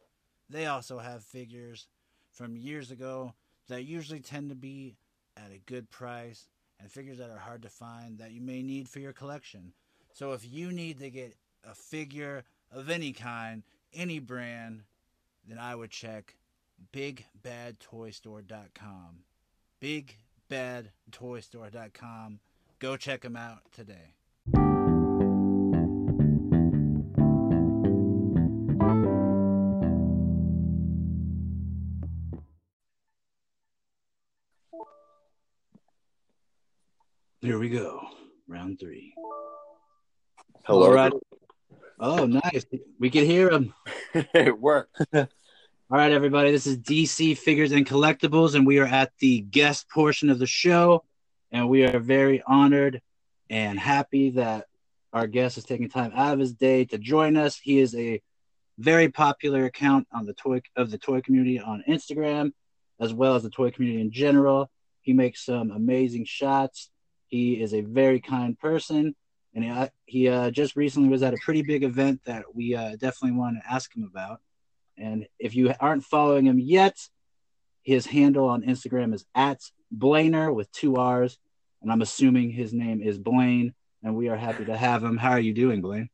They 0.51 0.67
also 0.67 0.99
have 0.99 1.23
figures 1.23 1.87
from 2.33 2.57
years 2.57 2.91
ago 2.91 3.35
that 3.69 3.85
usually 3.85 4.21
tend 4.21 4.49
to 4.51 4.55
be 4.55 4.97
at 5.37 5.51
a 5.53 5.59
good 5.67 5.91
price 5.91 6.49
and 6.81 6.91
figures 6.91 7.19
that 7.19 7.31
are 7.31 7.37
hard 7.39 7.61
to 7.63 7.69
find 7.69 8.19
that 8.19 8.33
you 8.33 8.41
may 8.41 8.63
need 8.63 8.89
for 8.89 9.01
your 9.01 9.13
collection. 9.13 9.75
So 10.13 10.33
if 10.33 10.51
you 10.51 10.73
need 10.73 10.99
to 11.01 11.11
get 11.11 11.37
a 11.65 11.75
figure 11.75 12.45
of 12.71 12.89
any 12.91 13.13
kind, 13.13 13.63
any 13.93 14.19
brand, 14.19 14.85
then 15.47 15.59
I 15.59 15.75
would 15.75 15.91
check 15.91 16.37
bigbadtoystore.com. 16.93 19.25
Bigbadtoystore.com. 19.81 22.41
Go 22.79 22.97
check 22.97 23.23
them 23.23 23.37
out 23.37 23.61
today. 23.73 24.15
Here 37.45 37.59
we 37.59 37.69
go. 37.69 38.01
Round 38.49 38.81
three. 38.81 39.13
Hello. 40.63 40.87
All 40.87 40.95
right. 40.95 41.13
Oh, 42.01 42.25
nice. 42.25 42.65
We 42.99 43.11
can 43.11 43.27
hear 43.27 43.51
him. 43.51 43.75
it 44.15 44.59
worked. 44.59 44.99
All 45.15 45.29
right, 45.91 46.11
everybody. 46.11 46.53
This 46.53 46.67
is 46.67 46.79
DC 46.79 47.37
Figures 47.37 47.73
and 47.73 47.85
Collectibles, 47.85 48.55
and 48.55 48.67
we 48.67 48.79
are 48.79 48.87
at 48.87 49.13
the 49.19 49.43
guest 49.43 49.91
portion 49.91 50.31
of 50.31 50.39
the 50.39 50.47
show. 50.47 51.05
And 51.53 51.69
we 51.69 51.85
are 51.85 52.01
very 52.01 52.43
honored 52.47 53.03
and 53.51 53.79
happy 53.79 54.31
that 54.31 54.65
our 55.13 55.27
guest 55.27 55.59
is 55.59 55.65
taking 55.65 55.91
time 55.91 56.13
out 56.15 56.33
of 56.33 56.39
his 56.39 56.55
day 56.55 56.87
to 56.87 56.97
join 56.97 57.37
us. 57.37 57.59
He 57.59 57.79
is 57.79 57.95
a 57.95 58.23
very 58.79 59.11
popular 59.11 59.67
account 59.67 60.09
on 60.15 60.25
the 60.25 60.33
toy 60.33 60.63
of 60.77 60.91
the 60.91 60.97
toy 60.97 61.21
community 61.21 61.61
on 61.61 61.85
Instagram, 61.87 62.53
as 62.99 63.13
well 63.13 63.35
as 63.35 63.43
the 63.43 63.51
toy 63.51 63.71
community 63.71 64.01
in 64.01 64.13
general. 64.13 64.71
He 65.03 65.13
makes 65.13 65.45
some 65.45 65.73
amazing 65.73 66.25
shots. 66.25 66.89
He 67.35 67.61
is 67.61 67.75
a 67.75 67.81
very 67.81 68.21
kind 68.21 68.57
person, 68.57 69.17
and 69.57 69.65
he, 69.65 69.73
he 70.07 70.29
uh, 70.29 70.53
just 70.53 70.77
recently 70.77 71.09
was 71.09 71.25
at 71.25 71.35
a 71.35 71.39
pretty 71.39 71.63
big 71.63 71.83
event 71.83 72.21
that 72.27 72.45
we 72.55 72.77
uh, 72.77 72.91
definitely 72.93 73.33
want 73.33 73.57
to 73.57 73.69
ask 73.69 73.93
him 73.93 74.09
about. 74.09 74.41
And 74.97 75.27
if 75.41 75.57
you 75.57 75.75
aren't 75.81 76.05
following 76.05 76.47
him 76.47 76.61
yet, 76.61 76.97
his 77.83 78.07
handle 78.07 78.49
on 78.49 78.63
Instagram 78.63 79.13
is 79.13 79.25
at 79.35 79.59
Blainerr 79.93 80.55
with 80.55 80.71
two 80.71 80.95
R's, 80.95 81.37
and 81.83 81.91
I'm 81.91 82.03
assuming 82.03 82.53
his 82.53 82.73
name 82.73 83.03
is 83.03 83.19
Blaine. 83.19 83.75
And 84.05 84.15
we 84.15 84.29
are 84.29 84.37
happy 84.37 84.67
to 84.67 84.77
have 84.77 85.03
him. 85.03 85.17
How 85.17 85.31
are 85.31 85.41
you 85.41 85.55
doing, 85.55 85.81
Blaine? 85.81 86.11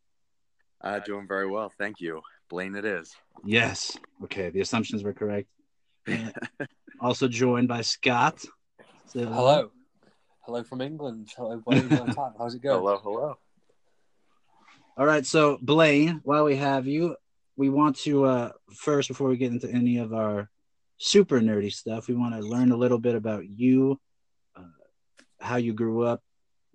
Uh, 0.81 1.01
doing 1.01 1.29
very 1.29 1.51
well, 1.51 1.71
thank 1.77 2.01
you. 2.01 2.23
Blaine, 2.49 2.75
it 2.77 2.87
is. 2.87 3.15
Yes. 3.45 3.95
Okay, 4.25 4.49
the 4.49 4.63
assumptions 4.63 5.03
were 5.03 5.13
correct. 5.13 5.49
Also 6.99 7.29
joined 7.29 7.69
by 7.69 7.83
Scott. 7.83 8.43
So, 9.09 9.27
Hello. 9.27 9.71
Hello 10.43 10.63
from 10.63 10.81
England. 10.81 11.29
Hello, 11.37 11.59
Blaine. 11.67 11.89
How's 12.39 12.55
it 12.55 12.63
going? 12.63 12.79
Hello, 12.79 12.99
hello. 12.99 13.39
All 14.97 15.07
right, 15.07 15.25
so 15.25 15.59
Blaine, 15.61 16.21
while 16.25 16.45
we 16.45 16.57
have 16.57 16.87
you, 16.87 17.17
we 17.57 17.69
want 17.69 17.97
to 18.01 18.25
uh, 18.25 18.53
first, 18.75 19.09
before 19.09 19.29
we 19.29 19.37
get 19.37 19.53
into 19.53 19.71
any 19.71 19.99
of 19.99 20.15
our 20.15 20.49
super 20.97 21.41
nerdy 21.41 21.73
stuff, 21.73 22.09
we 22.09 22.15
want 22.15 22.35
to 22.35 22.41
learn 22.41 22.73
a 22.73 22.77
little 22.77 22.99
bit 22.99 23.15
about 23.15 23.49
you, 23.49 24.01
uh, 24.57 24.63
how 25.41 25.57
you 25.57 25.75
grew 25.75 26.05
up, 26.05 26.23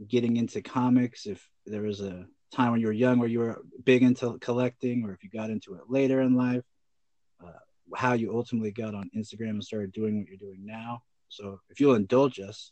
getting 0.08 0.38
into 0.38 0.62
comics. 0.62 1.26
If 1.26 1.48
there 1.66 1.82
was 1.82 2.02
a 2.02 2.28
time 2.54 2.72
when 2.72 2.82
you 2.82 2.88
were 2.88 2.94
young 2.94 3.18
where 3.18 3.30
you 3.30 3.40
were 3.40 3.64
big 3.84 4.04
into 4.04 4.38
collecting, 4.40 5.04
or 5.04 5.14
if 5.14 5.24
you 5.24 5.30
got 5.30 5.50
into 5.50 5.74
it 5.74 5.82
later 5.90 6.22
in 6.22 6.36
life, 6.36 6.64
uh, 7.44 7.52
how 7.96 8.14
you 8.14 8.36
ultimately 8.36 8.72
got 8.72 8.94
on 8.94 9.10
Instagram 9.16 9.52
and 9.52 9.64
started 9.64 9.92
doing 9.92 10.20
what 10.20 10.28
you're 10.28 10.38
doing 10.38 10.66
now. 10.66 11.02
So, 11.30 11.60
if 11.70 11.80
you'll 11.80 11.96
indulge 11.96 12.40
us, 12.40 12.72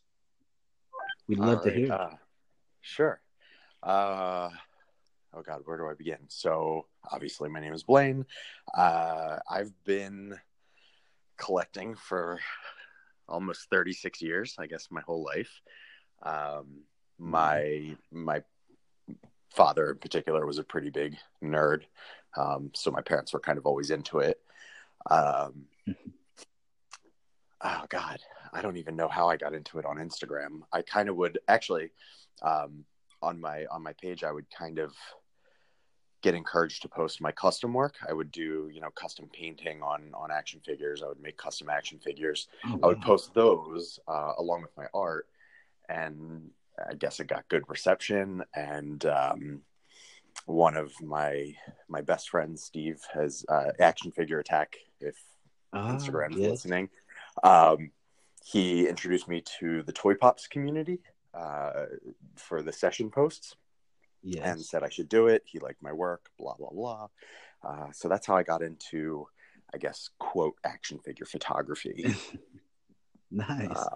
we'd 1.27 1.39
love 1.39 1.59
All 1.59 1.63
to 1.63 1.71
hear. 1.71 1.91
Uh, 1.91 2.15
sure. 2.81 3.21
Uh, 3.81 4.49
oh 5.33 5.41
God, 5.45 5.61
where 5.65 5.77
do 5.77 5.87
I 5.87 5.93
begin? 5.93 6.19
So, 6.27 6.87
obviously, 7.11 7.49
my 7.49 7.59
name 7.59 7.73
is 7.73 7.83
Blaine. 7.83 8.25
Uh, 8.75 9.39
I've 9.49 9.73
been 9.83 10.37
collecting 11.37 11.95
for 11.95 12.39
almost 13.27 13.69
36 13.69 14.21
years, 14.21 14.55
I 14.57 14.67
guess, 14.67 14.87
my 14.91 15.01
whole 15.01 15.23
life. 15.23 15.61
Um, 16.21 16.83
my 17.17 17.95
my 18.11 18.43
father, 19.51 19.91
in 19.91 19.97
particular, 19.97 20.45
was 20.45 20.57
a 20.57 20.63
pretty 20.63 20.89
big 20.89 21.15
nerd, 21.43 21.83
um, 22.35 22.71
so 22.73 22.91
my 22.91 23.01
parents 23.01 23.33
were 23.33 23.39
kind 23.39 23.57
of 23.57 23.65
always 23.65 23.91
into 23.91 24.19
it. 24.19 24.39
Um, 25.09 25.65
oh 27.61 27.85
God, 27.89 28.19
I 28.53 28.61
don't 28.61 28.77
even 28.77 28.95
know 28.95 29.07
how 29.07 29.29
I 29.29 29.37
got 29.37 29.53
into 29.53 29.79
it 29.79 29.85
on 29.85 29.97
Instagram. 29.97 30.61
I 30.71 30.81
kind 30.81 31.09
of 31.09 31.15
would 31.15 31.39
actually 31.47 31.89
um, 32.41 32.85
on 33.21 33.39
my 33.39 33.65
on 33.71 33.83
my 33.83 33.93
page. 33.93 34.23
I 34.23 34.31
would 34.31 34.45
kind 34.49 34.79
of 34.79 34.93
get 36.21 36.35
encouraged 36.35 36.81
to 36.83 36.87
post 36.87 37.19
my 37.19 37.31
custom 37.31 37.73
work. 37.73 37.95
I 38.07 38.13
would 38.13 38.31
do 38.31 38.69
you 38.71 38.79
know 38.81 38.89
custom 38.91 39.29
painting 39.33 39.81
on 39.81 40.11
on 40.13 40.31
action 40.31 40.61
figures. 40.65 41.01
I 41.03 41.07
would 41.07 41.21
make 41.21 41.37
custom 41.37 41.69
action 41.69 41.99
figures. 41.99 42.47
Oh, 42.65 42.79
I 42.83 42.87
would 42.87 43.01
post 43.01 43.33
those 43.33 43.99
uh, 44.07 44.33
along 44.37 44.61
with 44.61 44.71
my 44.77 44.85
art, 44.93 45.27
and 45.89 46.49
I 46.89 46.93
guess 46.95 47.19
it 47.19 47.27
got 47.27 47.47
good 47.49 47.63
reception. 47.67 48.43
And 48.55 49.05
um, 49.05 49.61
one 50.45 50.77
of 50.77 50.91
my 51.01 51.53
my 51.87 52.01
best 52.01 52.29
friends, 52.29 52.63
Steve, 52.63 53.01
has 53.13 53.45
uh, 53.49 53.71
Action 53.79 54.11
Figure 54.11 54.39
Attack. 54.39 54.75
If 54.99 55.15
Ah, 55.73 55.89
Instagram's 55.95 56.37
yes. 56.37 56.51
listening. 56.51 56.89
Um, 57.43 57.89
he 58.43 58.87
introduced 58.87 59.27
me 59.27 59.41
to 59.59 59.81
the 59.83 59.93
Toy 59.93 60.15
Pops 60.15 60.47
community 60.47 60.99
uh, 61.33 61.85
for 62.35 62.61
the 62.61 62.73
session 62.73 63.09
posts 63.09 63.55
Yes. 64.21 64.45
and 64.45 64.61
said 64.61 64.83
I 64.83 64.89
should 64.89 65.09
do 65.09 65.27
it. 65.27 65.43
He 65.45 65.59
liked 65.59 65.81
my 65.81 65.91
work, 65.91 66.29
blah, 66.37 66.55
blah, 66.55 66.69
blah. 66.69 67.07
Uh, 67.61 67.87
so 67.91 68.07
that's 68.07 68.27
how 68.27 68.35
I 68.35 68.43
got 68.43 68.61
into, 68.61 69.27
I 69.73 69.77
guess, 69.77 70.09
quote, 70.19 70.55
action 70.65 70.99
figure 70.99 71.25
photography. 71.25 72.15
nice. 73.31 73.69
Uh, 73.69 73.95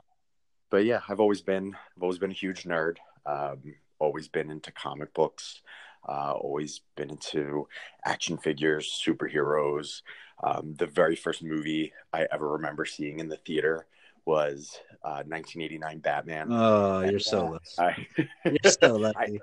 but 0.69 0.85
yeah, 0.85 1.01
I've 1.07 1.19
always 1.19 1.41
been, 1.41 1.75
I've 1.95 2.03
always 2.03 2.17
been 2.17 2.31
a 2.31 2.33
huge 2.33 2.63
nerd. 2.63 2.97
Um, 3.25 3.75
always 3.99 4.27
been 4.27 4.49
into 4.49 4.71
comic 4.71 5.13
books. 5.13 5.61
Uh, 6.07 6.31
always 6.33 6.81
been 6.95 7.09
into 7.09 7.67
action 8.05 8.37
figures, 8.37 9.01
superheroes. 9.05 10.01
Um, 10.43 10.75
the 10.77 10.87
very 10.87 11.15
first 11.15 11.43
movie 11.43 11.93
I 12.13 12.27
ever 12.31 12.49
remember 12.53 12.85
seeing 12.85 13.19
in 13.19 13.27
the 13.29 13.37
theater 13.37 13.87
was 14.27 14.79
uh, 15.03 15.23
1989 15.25 15.99
Batman. 15.99 16.47
oh, 16.51 16.99
And, 16.99 17.11
you're 17.11 17.19
so 17.19 17.47
uh, 17.47 17.49
lucky. 17.79 18.07
I, 18.15 18.27
You're 18.45 18.71
so 18.71 18.95
lucky. 18.97 19.41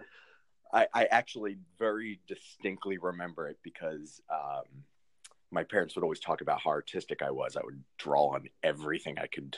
I, 0.73 0.86
I 0.93 1.05
actually 1.06 1.56
very 1.78 2.20
distinctly 2.28 2.98
remember 2.98 3.48
it 3.48 3.59
because 3.62 4.20
um, 4.31 4.65
my 5.51 5.65
parents 5.65 5.94
would 5.94 6.02
always 6.02 6.20
talk 6.20 6.43
about 6.43 6.61
how 6.61 6.70
artistic 6.70 7.23
I 7.23 7.31
was. 7.31 7.56
I 7.56 7.62
would 7.65 7.82
draw 7.97 8.35
on 8.35 8.48
everything 8.62 9.19
I 9.19 9.27
could 9.27 9.56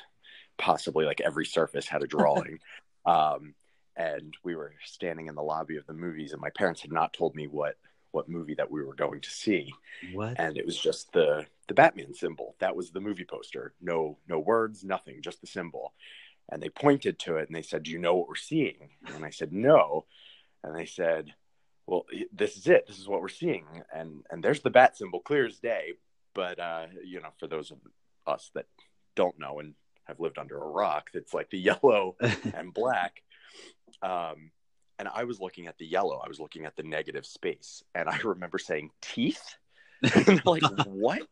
possibly, 0.59 1.05
like 1.05 1.21
every 1.21 1.45
surface 1.45 1.89
had 1.89 2.03
a 2.03 2.07
drawing. 2.07 2.61
um, 3.07 3.55
and 3.97 4.35
we 4.45 4.55
were 4.55 4.75
standing 4.85 5.27
in 5.27 5.35
the 5.35 5.43
lobby 5.43 5.77
of 5.77 5.87
the 5.87 5.95
movies, 5.95 6.33
and 6.33 6.41
my 6.41 6.51
parents 6.51 6.83
had 6.83 6.93
not 6.93 7.15
told 7.15 7.35
me 7.35 7.47
what 7.47 7.77
what 8.17 8.31
movie 8.31 8.55
that 8.55 8.71
we 8.71 8.83
were 8.83 8.95
going 8.95 9.21
to 9.21 9.31
see, 9.31 9.75
what? 10.15 10.41
and 10.41 10.57
it 10.57 10.65
was 10.65 10.79
just 10.79 11.13
the 11.13 11.45
the 11.69 11.75
Batman 11.75 12.15
symbol. 12.15 12.57
That 12.61 12.75
was 12.75 12.91
the 12.91 13.01
movie 13.01 13.27
poster. 13.27 13.75
No 13.79 14.17
no 14.27 14.39
words, 14.39 14.83
nothing, 14.83 15.21
just 15.21 15.43
the 15.43 15.47
symbol. 15.47 15.93
And 16.49 16.63
they 16.63 16.71
pointed 16.71 17.19
to 17.21 17.37
it 17.37 17.49
and 17.49 17.55
they 17.55 17.61
said, 17.61 17.83
"Do 17.83 17.91
you 17.91 17.99
know 17.99 18.15
what 18.15 18.29
we're 18.29 18.37
seeing?" 18.37 18.89
And 19.15 19.23
I 19.23 19.29
said, 19.29 19.53
"No." 19.53 20.07
And 20.65 20.75
they 20.75 20.87
said, 20.87 21.35
"Well, 21.87 22.07
this 22.33 22.57
is 22.57 22.67
it. 22.69 22.87
This 22.87 22.99
is 22.99 23.07
what 23.07 23.21
we're 23.21 23.29
seeing." 23.29 23.67
And 23.95 24.25
and 24.31 24.43
there's 24.43 24.61
the 24.61 24.71
bat 24.71 24.97
symbol, 24.97 25.21
clear 25.21 25.45
as 25.45 25.59
day. 25.59 25.93
But 26.33 26.59
uh, 26.59 26.87
you 27.05 27.21
know, 27.21 27.35
for 27.39 27.49
those 27.49 27.71
of 27.71 27.79
us 28.27 28.51
that 28.55 28.67
don't 29.15 29.39
know 29.39 29.59
and 29.61 29.75
have 30.05 30.21
lived 30.21 30.39
under 30.39 30.57
a 30.57 30.67
rock, 30.67 31.11
it's 31.13 31.35
like 31.35 31.51
the 31.51 31.59
yellow 31.71 32.17
and 32.55 32.73
black. 32.73 33.23
Um, 34.01 34.53
and 34.99 35.09
I 35.13 35.25
was 35.25 35.41
looking 35.41 35.67
at 35.67 35.79
the 35.79 35.87
yellow. 35.87 36.21
I 36.25 36.29
was 36.29 36.41
looking 36.41 36.65
at 36.65 36.77
the 36.77 36.83
negative 36.83 37.27
space, 37.27 37.83
and 37.95 38.09
I 38.09 38.17
remember 38.25 38.59
saying 38.59 38.91
teeth. 39.01 39.57
like, 40.45 40.63
what? 40.87 41.23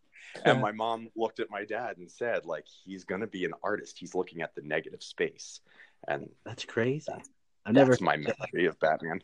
And 0.45 0.61
my 0.61 0.73
mom 0.73 1.09
looked 1.15 1.39
at 1.39 1.51
my 1.51 1.65
dad 1.65 1.97
and 1.99 2.11
said, 2.11 2.45
like, 2.45 2.65
he's 2.85 3.05
gonna 3.05 3.27
be 3.27 3.45
an 3.45 3.53
artist. 3.63 3.99
He's 3.99 4.15
looking 4.15 4.43
at 4.43 4.55
the 4.55 4.63
negative 4.63 5.03
space, 5.03 5.61
and 6.09 6.29
That's 6.45 6.65
crazy. 6.65 7.05
That's- 7.09 7.29
I've 7.67 7.73
never 7.73 7.93
that's 7.93 8.03
my 8.03 8.17
memory 8.19 8.67
of 8.67 8.79
Batman. 8.79 9.23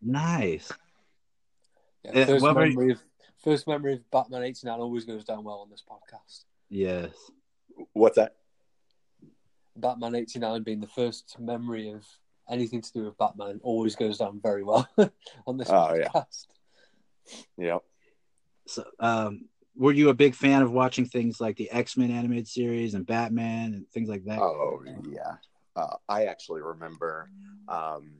nice. 0.00 0.70
Yeah, 2.04 2.20
Uh, 2.20 2.26
first 2.26 2.42
what 2.42 2.54
were 2.54 2.66
you- 2.66 2.76
memory 2.76 2.92
of 2.92 3.00
first 3.42 3.66
memory 3.66 3.94
of 3.94 4.10
Batman 4.12 4.44
eighty 4.44 4.64
nine 4.64 4.78
always 4.78 5.04
goes 5.04 5.24
down 5.24 5.42
well 5.42 5.58
on 5.58 5.68
this 5.70 5.82
podcast. 5.82 6.44
Yes. 6.68 7.10
What's 7.94 8.14
that? 8.14 8.36
Batman 9.76 10.14
eighty 10.14 10.38
nine 10.38 10.62
being 10.62 10.80
the 10.80 10.86
first 10.86 11.36
memory 11.40 11.90
of 11.90 12.04
anything 12.50 12.80
to 12.82 12.92
do 12.92 13.04
with 13.04 13.18
Batman 13.18 13.60
always 13.62 13.96
goes 13.96 14.18
down 14.18 14.40
very 14.42 14.62
well 14.64 14.88
on 15.46 15.56
this 15.56 15.68
Oh, 15.70 15.94
yeah. 15.94 16.22
Yep. 17.58 17.82
So, 18.66 18.84
um, 19.00 19.46
were 19.76 19.92
you 19.92 20.08
a 20.08 20.14
big 20.14 20.34
fan 20.34 20.62
of 20.62 20.72
watching 20.72 21.04
things 21.06 21.40
like 21.40 21.56
the 21.56 21.70
X 21.70 21.96
Men 21.96 22.10
animated 22.10 22.48
series 22.48 22.94
and 22.94 23.06
Batman 23.06 23.74
and 23.74 23.88
things 23.90 24.08
like 24.08 24.24
that? 24.24 24.40
Oh 24.40 24.82
yeah. 25.10 25.36
Uh, 25.76 25.96
I 26.08 26.24
actually 26.24 26.62
remember 26.62 27.30
um, 27.68 28.10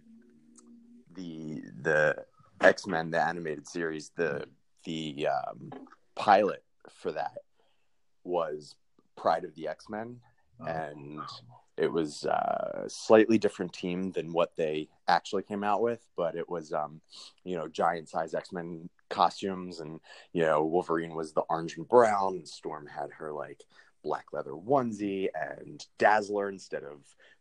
the 1.14 1.62
the 1.82 2.24
X 2.60 2.86
Men 2.86 3.10
the 3.10 3.20
animated 3.20 3.66
series. 3.66 4.10
The 4.16 4.44
the 4.84 5.28
um, 5.28 5.72
pilot 6.14 6.62
for 6.90 7.12
that 7.12 7.38
was 8.24 8.76
Pride 9.16 9.44
of 9.44 9.54
the 9.54 9.68
X 9.68 9.86
Men, 9.88 10.20
Oh. 10.60 10.66
and 10.66 11.20
it 11.78 11.92
was 11.92 12.26
uh, 12.26 12.82
a 12.84 12.90
slightly 12.90 13.38
different 13.38 13.72
team 13.72 14.10
than 14.10 14.32
what 14.32 14.56
they 14.56 14.88
actually 15.06 15.44
came 15.44 15.62
out 15.62 15.80
with. 15.80 16.00
But 16.16 16.34
it 16.34 16.48
was 16.48 16.72
um, 16.72 17.00
you 17.44 17.56
know 17.56 17.68
giant 17.68 18.08
size 18.08 18.34
X 18.34 18.52
Men 18.52 18.88
costumes, 19.08 19.80
and 19.80 20.00
you 20.32 20.42
know 20.42 20.64
Wolverine 20.64 21.14
was 21.14 21.32
the 21.32 21.42
orange 21.42 21.76
and 21.76 21.88
brown, 21.88 22.36
and 22.36 22.48
Storm 22.48 22.86
had 22.86 23.10
her 23.12 23.32
like 23.32 23.64
black 24.02 24.26
leather 24.32 24.52
onesie 24.52 25.28
and 25.34 25.84
Dazzler 25.98 26.48
instead 26.48 26.82
of 26.82 26.98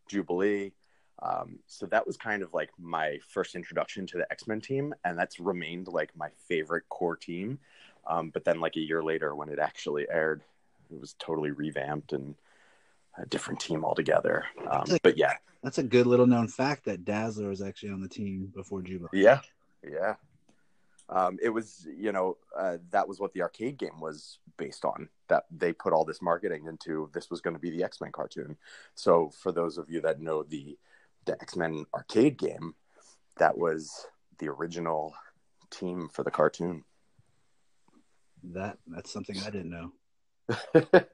Jubilee. 0.08 0.72
Um, 1.20 1.58
so 1.66 1.86
that 1.86 2.06
was 2.06 2.16
kind 2.16 2.42
of 2.42 2.54
like 2.54 2.70
my 2.78 3.18
first 3.28 3.56
introduction 3.56 4.06
to 4.06 4.18
the 4.18 4.30
X 4.30 4.46
Men 4.46 4.60
team, 4.60 4.94
and 5.04 5.18
that's 5.18 5.40
remained 5.40 5.88
like 5.88 6.16
my 6.16 6.30
favorite 6.48 6.88
core 6.88 7.16
team. 7.16 7.58
Um, 8.06 8.30
but 8.30 8.44
then, 8.44 8.60
like 8.60 8.76
a 8.76 8.80
year 8.80 9.02
later, 9.02 9.34
when 9.34 9.48
it 9.48 9.58
actually 9.58 10.06
aired, 10.10 10.42
it 10.90 11.00
was 11.00 11.14
totally 11.18 11.50
revamped 11.50 12.12
and 12.12 12.34
a 13.18 13.26
different 13.26 13.60
team 13.60 13.84
altogether. 13.84 14.44
Um, 14.70 14.84
but 15.02 15.16
yeah, 15.16 15.34
That's 15.62 15.78
a 15.78 15.82
good 15.82 16.06
little 16.06 16.26
known 16.26 16.48
fact 16.48 16.84
that 16.84 17.04
Dazzler 17.04 17.48
was 17.48 17.62
actually 17.62 17.90
on 17.90 18.00
the 18.00 18.08
team 18.08 18.52
before 18.54 18.82
Jubilee. 18.82 19.08
yeah, 19.12 19.40
yeah. 19.88 20.14
Um, 21.10 21.38
it 21.42 21.48
was, 21.48 21.86
you 21.96 22.12
know, 22.12 22.36
uh, 22.56 22.76
that 22.90 23.08
was 23.08 23.18
what 23.18 23.32
the 23.32 23.40
arcade 23.40 23.78
game 23.78 23.98
was 23.98 24.38
based 24.58 24.84
on. 24.84 25.08
That 25.28 25.44
they 25.50 25.72
put 25.72 25.92
all 25.92 26.04
this 26.04 26.20
marketing 26.20 26.66
into. 26.66 27.10
This 27.14 27.30
was 27.30 27.40
going 27.40 27.54
to 27.54 27.60
be 27.60 27.70
the 27.70 27.82
X 27.82 28.00
Men 28.00 28.12
cartoon. 28.12 28.56
So, 28.94 29.30
for 29.30 29.50
those 29.50 29.78
of 29.78 29.88
you 29.90 30.00
that 30.02 30.20
know 30.20 30.42
the 30.42 30.76
the 31.24 31.32
X 31.40 31.56
Men 31.56 31.86
arcade 31.94 32.36
game, 32.36 32.74
that 33.38 33.56
was 33.56 34.06
the 34.38 34.48
original 34.48 35.14
team 35.70 36.08
for 36.12 36.22
the 36.22 36.30
cartoon. 36.30 36.84
That 38.52 38.78
that's 38.86 39.10
something 39.10 39.36
I 39.46 39.50
didn't 39.50 39.70
know. 39.70 39.92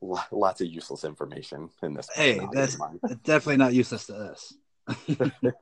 Lo- 0.00 0.18
Lots 0.30 0.60
of 0.60 0.68
useless 0.68 1.04
information 1.04 1.70
in 1.82 1.94
this. 1.94 2.08
Hey, 2.14 2.38
that's- 2.52 2.78
definitely 3.24 3.58
not 3.58 3.74
useless 3.74 4.06
to 4.06 4.14
us. 4.16 4.54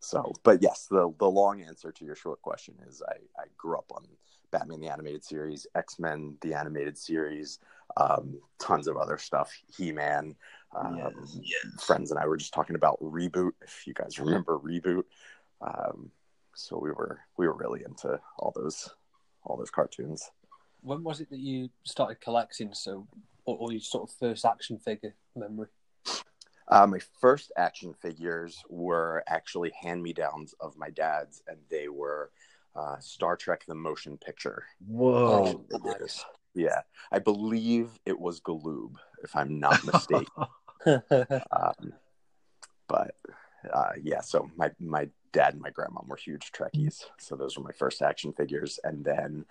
So, 0.00 0.32
but 0.42 0.60
yes, 0.60 0.88
the 0.90 1.14
the 1.20 1.30
long 1.30 1.62
answer 1.62 1.92
to 1.92 2.04
your 2.04 2.16
short 2.16 2.42
question 2.42 2.74
is 2.88 3.02
I, 3.08 3.14
I 3.40 3.44
grew 3.56 3.78
up 3.78 3.90
on 3.94 4.04
Batman 4.50 4.80
the 4.80 4.88
animated 4.88 5.24
series, 5.24 5.64
X 5.76 6.00
Men 6.00 6.36
the 6.40 6.54
animated 6.54 6.98
series, 6.98 7.60
um, 7.96 8.40
tons 8.58 8.88
of 8.88 8.96
other 8.96 9.16
stuff, 9.16 9.52
He 9.68 9.92
Man. 9.92 10.34
Um, 10.74 10.96
Yes, 10.96 11.84
Friends 11.84 12.10
and 12.10 12.18
I 12.18 12.26
were 12.26 12.36
just 12.36 12.52
talking 12.52 12.74
about 12.74 12.98
reboot. 13.00 13.52
If 13.62 13.86
you 13.86 13.94
guys 13.94 14.18
remember 14.18 14.58
reboot, 14.58 15.04
um, 15.60 16.10
so 16.56 16.78
we 16.78 16.90
were 16.90 17.20
we 17.36 17.46
were 17.46 17.54
really 17.54 17.84
into 17.84 18.18
all 18.38 18.52
those 18.56 18.90
all 19.44 19.56
those 19.56 19.70
cartoons. 19.70 20.32
When 20.82 21.02
was 21.02 21.20
it 21.20 21.30
that 21.30 21.38
you 21.38 21.70
started 21.84 22.20
collecting? 22.20 22.74
So, 22.74 23.06
or, 23.44 23.56
or 23.58 23.72
your 23.72 23.80
sort 23.80 24.08
of 24.08 24.16
first 24.16 24.44
action 24.44 24.78
figure 24.78 25.14
memory? 25.34 25.68
Uh, 26.68 26.86
my 26.86 27.00
first 27.20 27.52
action 27.56 27.94
figures 27.94 28.62
were 28.68 29.22
actually 29.26 29.72
hand 29.80 30.02
me 30.02 30.12
downs 30.12 30.54
of 30.60 30.76
my 30.76 30.90
dad's, 30.90 31.42
and 31.46 31.58
they 31.70 31.88
were 31.88 32.30
uh, 32.74 32.98
Star 33.00 33.36
Trek: 33.36 33.64
The 33.66 33.74
Motion 33.74 34.16
Picture. 34.18 34.64
Whoa. 34.86 35.44
action 35.44 35.64
figures. 35.70 36.24
Yeah, 36.54 36.80
I 37.10 37.18
believe 37.18 37.90
it 38.04 38.18
was 38.18 38.40
Galoob, 38.40 38.94
if 39.22 39.34
I'm 39.34 39.58
not 39.58 39.84
mistaken. 39.92 40.26
um, 40.86 41.92
but 42.88 43.14
uh, 43.72 43.92
yeah, 44.02 44.20
so 44.20 44.50
my 44.56 44.70
my 44.78 45.08
dad 45.32 45.54
and 45.54 45.62
my 45.62 45.70
grandma 45.70 46.00
were 46.06 46.16
huge 46.16 46.52
Trekkies, 46.52 47.04
so 47.18 47.36
those 47.36 47.56
were 47.56 47.64
my 47.64 47.72
first 47.72 48.02
action 48.02 48.32
figures, 48.32 48.78
and 48.84 49.04
then 49.04 49.44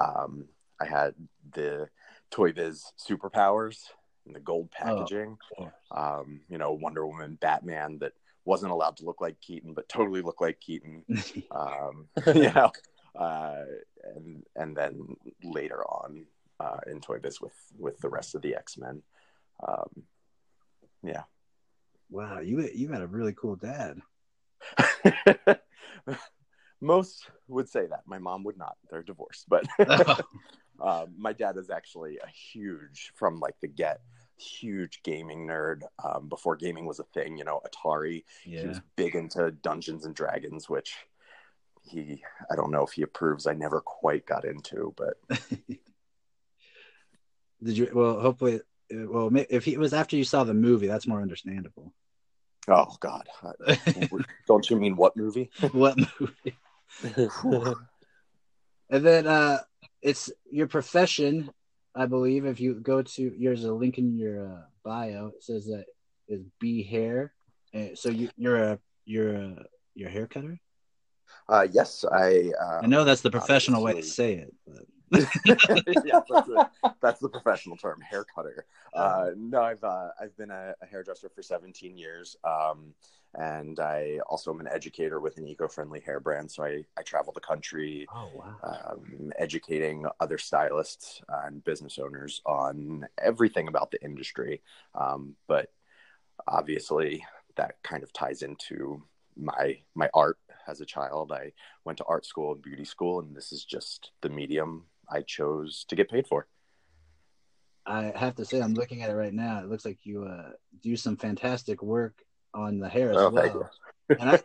um, 0.00 0.46
I 0.80 0.86
had 0.86 1.14
the 1.52 1.88
Toy 2.30 2.52
Biz 2.52 2.84
superpowers 2.98 3.78
in 4.26 4.32
the 4.32 4.40
gold 4.40 4.70
packaging. 4.70 5.38
course. 5.56 5.72
um, 5.90 6.40
you 6.48 6.58
know, 6.58 6.72
Wonder 6.72 7.06
Woman, 7.06 7.38
Batman 7.40 7.98
that 8.00 8.12
wasn't 8.44 8.72
allowed 8.72 8.96
to 8.98 9.04
look 9.04 9.20
like 9.20 9.40
Keaton, 9.40 9.74
but 9.74 9.88
totally 9.88 10.22
looked 10.22 10.40
like 10.40 10.60
Keaton. 10.60 11.04
Um, 11.50 12.08
you 12.26 12.52
know, 12.52 12.70
uh, 13.18 13.62
and 14.14 14.42
and 14.54 14.76
then 14.76 15.16
later 15.42 15.82
on 15.84 16.26
uh, 16.60 16.78
in 16.86 17.00
Toy 17.00 17.18
Biz 17.18 17.40
with 17.40 17.54
with 17.78 17.98
the 18.00 18.08
rest 18.08 18.34
of 18.34 18.42
the 18.42 18.54
X 18.54 18.76
Men. 18.76 19.02
Um, 19.66 20.02
yeah. 21.02 21.22
wow, 22.10 22.40
you 22.40 22.68
you 22.74 22.88
had 22.88 23.02
a 23.02 23.06
really 23.06 23.34
cool 23.34 23.56
dad. 23.56 24.00
Most 26.80 27.30
would 27.48 27.68
say 27.68 27.86
that. 27.86 28.02
My 28.06 28.18
mom 28.18 28.44
would 28.44 28.58
not. 28.58 28.76
They're 28.90 29.02
divorced, 29.02 29.46
but 29.48 29.64
uh, 30.80 31.06
my 31.16 31.32
dad 31.32 31.56
is 31.56 31.70
actually 31.70 32.18
a 32.18 32.28
huge 32.28 33.12
from 33.14 33.40
like 33.40 33.54
the 33.60 33.68
get 33.68 34.00
huge 34.38 35.02
gaming 35.02 35.46
nerd 35.46 35.80
um, 36.04 36.28
before 36.28 36.56
gaming 36.56 36.84
was 36.84 36.98
a 36.98 37.04
thing 37.04 37.38
you 37.38 37.44
know 37.44 37.60
atari 37.66 38.22
he 38.60 38.66
was 38.66 38.80
big 38.94 39.14
into 39.14 39.50
dungeons 39.50 40.04
and 40.04 40.14
dragons 40.14 40.68
which 40.68 40.94
he 41.82 42.22
i 42.50 42.54
don't 42.54 42.70
know 42.70 42.84
if 42.84 42.92
he 42.92 43.02
approves 43.02 43.46
i 43.46 43.54
never 43.54 43.80
quite 43.80 44.26
got 44.26 44.44
into 44.44 44.92
but 44.96 45.14
Did 47.62 47.78
you? 47.78 47.90
Well, 47.92 48.20
hopefully, 48.20 48.60
well, 48.90 49.30
if 49.34 49.64
he, 49.64 49.72
it 49.72 49.78
was 49.78 49.94
after 49.94 50.14
you 50.14 50.24
saw 50.24 50.44
the 50.44 50.54
movie, 50.54 50.86
that's 50.86 51.06
more 51.06 51.22
understandable. 51.22 51.92
oh 52.68 52.94
god 53.00 53.28
don't 54.46 54.68
you 54.68 54.76
mean 54.76 54.96
what 54.96 55.16
movie 55.16 55.50
what 55.72 55.96
movie? 56.20 56.56
And 58.88 59.04
then 59.04 59.26
uh 59.26 59.58
it's 60.06 60.30
your 60.50 60.68
profession, 60.68 61.50
I 61.94 62.06
believe. 62.06 62.46
If 62.46 62.60
you 62.60 62.74
go 62.74 63.02
to 63.02 63.36
there's 63.38 63.64
a 63.64 63.72
link 63.72 63.98
in 63.98 64.16
your 64.16 64.46
uh, 64.46 64.62
bio. 64.84 65.32
It 65.34 65.42
says 65.42 65.66
that 65.66 65.86
is 66.28 66.42
B 66.60 66.84
hair. 66.84 67.32
Uh, 67.74 67.94
so 67.94 68.08
you 68.08 68.30
you're 68.36 68.62
a 68.62 68.78
you're 69.04 69.34
a 69.34 69.66
you're 69.94 70.08
a 70.08 70.12
hair 70.12 70.26
cutter. 70.26 70.58
uh 71.48 71.66
yes 71.70 72.04
i 72.04 72.52
uh, 72.62 72.80
I 72.82 72.86
know 72.86 73.04
that's 73.04 73.20
the 73.20 73.30
professional 73.30 73.82
way 73.82 73.94
to 73.94 74.02
say 74.02 74.34
it. 74.34 74.54
But... 74.66 74.84
yeah, 75.12 76.20
that's, 76.28 76.48
the, 76.48 76.70
that's 77.00 77.20
the 77.20 77.28
professional 77.28 77.76
term, 77.76 78.00
hair 78.00 78.24
cutter. 78.34 78.66
Uh, 78.92 79.30
no, 79.36 79.62
I've 79.62 79.84
uh, 79.84 80.08
I've 80.20 80.36
been 80.36 80.50
a, 80.50 80.74
a 80.82 80.86
hairdresser 80.86 81.28
for 81.28 81.42
17 81.42 81.96
years, 81.96 82.36
um, 82.42 82.92
and 83.36 83.78
I 83.80 84.18
also 84.28 84.52
am 84.52 84.60
an 84.60 84.68
educator 84.68 85.20
with 85.20 85.36
an 85.36 85.46
eco-friendly 85.46 86.00
hair 86.00 86.20
brand. 86.20 86.50
So 86.50 86.64
I, 86.64 86.84
I 86.96 87.02
travel 87.02 87.32
the 87.32 87.40
country, 87.40 88.06
Oh 88.14 88.30
wow. 88.34 88.56
um, 88.62 89.32
educating 89.38 90.06
other 90.20 90.38
stylists 90.38 91.20
and 91.28 91.62
business 91.64 91.98
owners 91.98 92.40
on 92.46 93.06
everything 93.22 93.68
about 93.68 93.90
the 93.90 94.02
industry. 94.02 94.62
Um, 94.94 95.36
but 95.46 95.70
obviously, 96.48 97.24
that 97.56 97.76
kind 97.82 98.02
of 98.02 98.12
ties 98.12 98.42
into 98.42 99.02
my 99.36 99.78
my 99.94 100.08
art 100.14 100.38
as 100.66 100.80
a 100.80 100.86
child. 100.86 101.30
I 101.32 101.52
went 101.84 101.98
to 101.98 102.04
art 102.04 102.24
school 102.24 102.52
and 102.52 102.62
beauty 102.62 102.84
school, 102.84 103.20
and 103.20 103.36
this 103.36 103.52
is 103.52 103.64
just 103.64 104.12
the 104.22 104.30
medium 104.30 104.84
I 105.10 105.22
chose 105.22 105.84
to 105.88 105.96
get 105.96 106.10
paid 106.10 106.26
for. 106.26 106.46
I 107.84 108.12
have 108.16 108.34
to 108.36 108.44
say, 108.44 108.60
I'm 108.60 108.74
looking 108.74 109.02
at 109.02 109.10
it 109.10 109.14
right 109.14 109.32
now. 109.32 109.60
It 109.60 109.68
looks 109.68 109.84
like 109.84 109.98
you 110.04 110.24
uh, 110.24 110.50
do 110.82 110.96
some 110.96 111.16
fantastic 111.16 111.82
work 111.82 112.20
on 112.56 112.78
the 112.78 112.88
hair 112.88 113.10
as 113.10 113.16
Oh, 113.18 113.30
well. 113.30 113.70
And 114.18 114.30
I, 114.30 114.40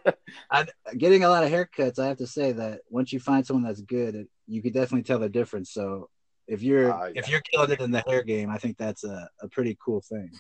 I, 0.50 0.66
getting 0.98 1.24
a 1.24 1.30
lot 1.30 1.44
of 1.44 1.52
haircuts, 1.52 2.00
I 2.00 2.08
have 2.08 2.18
to 2.18 2.28
say 2.28 2.52
that 2.52 2.82
once 2.90 3.14
you 3.14 3.20
find 3.20 3.46
someone 3.46 3.64
that's 3.64 3.82
good, 3.82 4.16
it, 4.16 4.28
you 4.48 4.62
could 4.62 4.74
definitely 4.74 5.04
tell 5.04 5.20
the 5.20 5.30
difference. 5.30 5.72
So 5.72 6.10
if 6.48 6.62
you're 6.64 6.92
Uh, 6.92 7.12
if 7.16 7.30
you're 7.30 7.42
killing 7.42 7.72
it 7.72 7.80
in 7.80 7.92
the 7.92 8.04
hair 8.08 8.24
game, 8.24 8.50
I 8.50 8.58
think 8.58 8.78
that's 8.78 9.04
a, 9.04 9.30
a 9.42 9.48
pretty 9.48 9.78
cool 9.84 10.02
thing. 10.02 10.32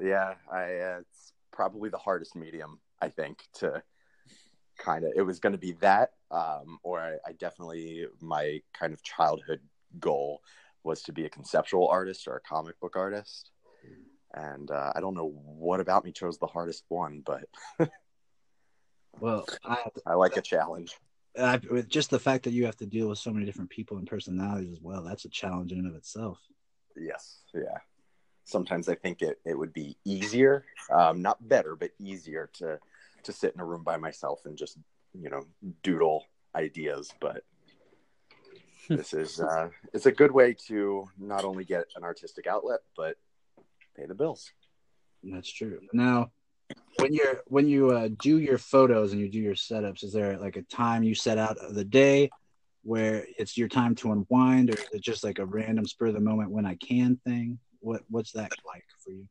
yeah, 0.00 0.34
I 0.52 0.62
uh, 0.62 0.98
it's 1.00 1.32
probably 1.52 1.88
the 1.88 1.98
hardest 1.98 2.36
medium 2.36 2.80
I 3.00 3.08
think 3.08 3.44
to 3.54 3.82
kind 4.78 5.04
of 5.04 5.12
it 5.16 5.22
was 5.22 5.38
going 5.40 5.52
to 5.52 5.58
be 5.58 5.72
that, 5.80 6.10
um, 6.30 6.78
or 6.82 7.00
I, 7.00 7.12
I 7.26 7.32
definitely 7.32 8.06
my 8.20 8.60
kind 8.78 8.92
of 8.92 9.02
childhood 9.02 9.60
goal 9.98 10.40
was 10.82 11.02
to 11.04 11.12
be 11.12 11.24
a 11.24 11.30
conceptual 11.30 11.88
artist 11.88 12.28
or 12.28 12.36
a 12.36 12.40
comic 12.40 12.78
book 12.80 12.94
artist. 12.96 13.50
And 14.34 14.70
uh, 14.70 14.92
I 14.94 15.00
don't 15.00 15.14
know 15.14 15.32
what 15.44 15.80
about 15.80 16.04
me 16.04 16.12
chose 16.12 16.38
the 16.38 16.46
hardest 16.46 16.84
one, 16.88 17.22
but 17.24 17.44
Well, 19.20 19.46
I, 19.64 19.84
I 20.06 20.14
like 20.14 20.36
a 20.36 20.42
challenge. 20.42 20.96
I, 21.38 21.60
with 21.70 21.88
just 21.88 22.10
the 22.10 22.18
fact 22.18 22.44
that 22.44 22.52
you 22.52 22.66
have 22.66 22.76
to 22.76 22.86
deal 22.86 23.08
with 23.08 23.18
so 23.18 23.32
many 23.32 23.44
different 23.44 23.70
people 23.70 23.98
and 23.98 24.06
personalities 24.06 24.72
as 24.72 24.80
well, 24.80 25.02
that's 25.02 25.24
a 25.24 25.28
challenge 25.28 25.72
in 25.72 25.78
and 25.78 25.88
of 25.88 25.94
itself. 25.94 26.38
Yes, 26.96 27.40
yeah. 27.54 27.78
Sometimes 28.44 28.88
I 28.88 28.94
think 28.94 29.22
it, 29.22 29.40
it 29.44 29.58
would 29.58 29.72
be 29.72 29.96
easier, 30.04 30.64
um, 30.90 31.22
not 31.22 31.48
better, 31.48 31.76
but 31.76 31.90
easier 31.98 32.50
to 32.54 32.78
to 33.22 33.32
sit 33.32 33.54
in 33.54 33.60
a 33.60 33.64
room 33.64 33.82
by 33.82 33.96
myself 33.96 34.42
and 34.44 34.56
just 34.56 34.76
you 35.18 35.30
know 35.30 35.44
doodle 35.82 36.26
ideas. 36.54 37.12
But 37.20 37.42
this 38.88 39.14
is 39.14 39.40
uh, 39.40 39.70
it's 39.92 40.06
a 40.06 40.12
good 40.12 40.30
way 40.30 40.54
to 40.68 41.08
not 41.18 41.44
only 41.44 41.64
get 41.64 41.86
an 41.96 42.04
artistic 42.04 42.46
outlet, 42.46 42.80
but 42.96 43.16
pay 43.96 44.06
the 44.06 44.14
bills. 44.14 44.50
That's 45.22 45.50
true. 45.50 45.80
Now, 45.92 46.30
when 46.98 47.12
you're 47.12 47.42
when 47.46 47.68
you 47.68 47.90
uh, 47.90 48.08
do 48.20 48.38
your 48.38 48.58
photos 48.58 49.12
and 49.12 49.20
you 49.20 49.28
do 49.28 49.38
your 49.38 49.54
setups, 49.54 50.04
is 50.04 50.12
there 50.12 50.38
like 50.38 50.56
a 50.56 50.62
time 50.62 51.02
you 51.02 51.14
set 51.14 51.38
out 51.38 51.58
of 51.58 51.74
the 51.74 51.84
day 51.84 52.30
where 52.82 53.26
it's 53.38 53.56
your 53.56 53.68
time 53.68 53.94
to 53.96 54.12
unwind, 54.12 54.70
or 54.70 54.74
is 54.74 54.86
it 54.92 55.00
just 55.00 55.24
like 55.24 55.38
a 55.38 55.46
random 55.46 55.86
spur 55.86 56.06
of 56.06 56.14
the 56.14 56.20
moment 56.20 56.50
when 56.50 56.66
I 56.66 56.76
can 56.76 57.16
thing? 57.24 57.58
What 57.80 58.02
what's 58.08 58.32
that 58.32 58.52
like 58.66 58.84
for 59.02 59.10
you? 59.10 59.26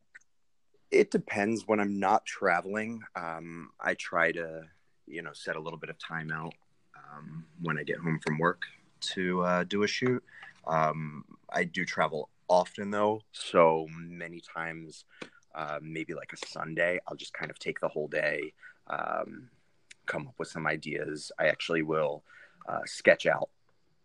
It 0.91 1.11
depends. 1.11 1.68
When 1.68 1.80
I'm 1.80 1.99
not 1.99 2.26
traveling, 2.26 3.02
um, 3.15 3.69
I 3.80 3.95
try 3.95 4.31
to, 4.31 4.64
you 5.07 5.22
know, 5.22 5.34
set 5.34 5.56
a 5.56 5.60
little 5.60 5.80
bit 5.80 5.90
of 5.90 5.98
time 5.98 6.31
out 6.31 6.53
um, 6.95 7.45
when 7.61 7.77
I 7.77 7.84
get 7.84 7.98
home 7.98 8.19
from 8.23 8.38
work 8.38 8.61
to 9.02 9.41
uh, 9.41 9.64
do 9.64 9.84
a 9.84 9.88
shoot. 9.88 10.23
Um, 10.68 11.26
I 11.52 11.64
do 11.64 11.84
travel 11.84 12.30
often 12.48 12.91
though, 12.91 13.22
so 13.32 13.88
many 13.91 14.41
times, 14.41 15.06
uh, 15.56 15.80
maybe 15.82 16.14
like 16.14 16.32
a 16.34 16.48
Sunday, 16.48 16.99
I'll 17.07 17.15
just 17.15 17.34
kind 17.34 17.52
of 17.52 17.60
take 17.60 17.80
the 17.80 17.88
whole 17.88 18.07
day, 18.07 18.53
um, 18.88 19.49
come 20.06 20.28
up 20.28 20.36
with 20.38 20.48
some 20.49 20.68
ideas. 20.68 21.32
I 21.40 21.48
actually 21.48 21.82
will 21.84 22.24
uh, 22.68 22.80
sketch 22.86 23.26
out 23.26 23.49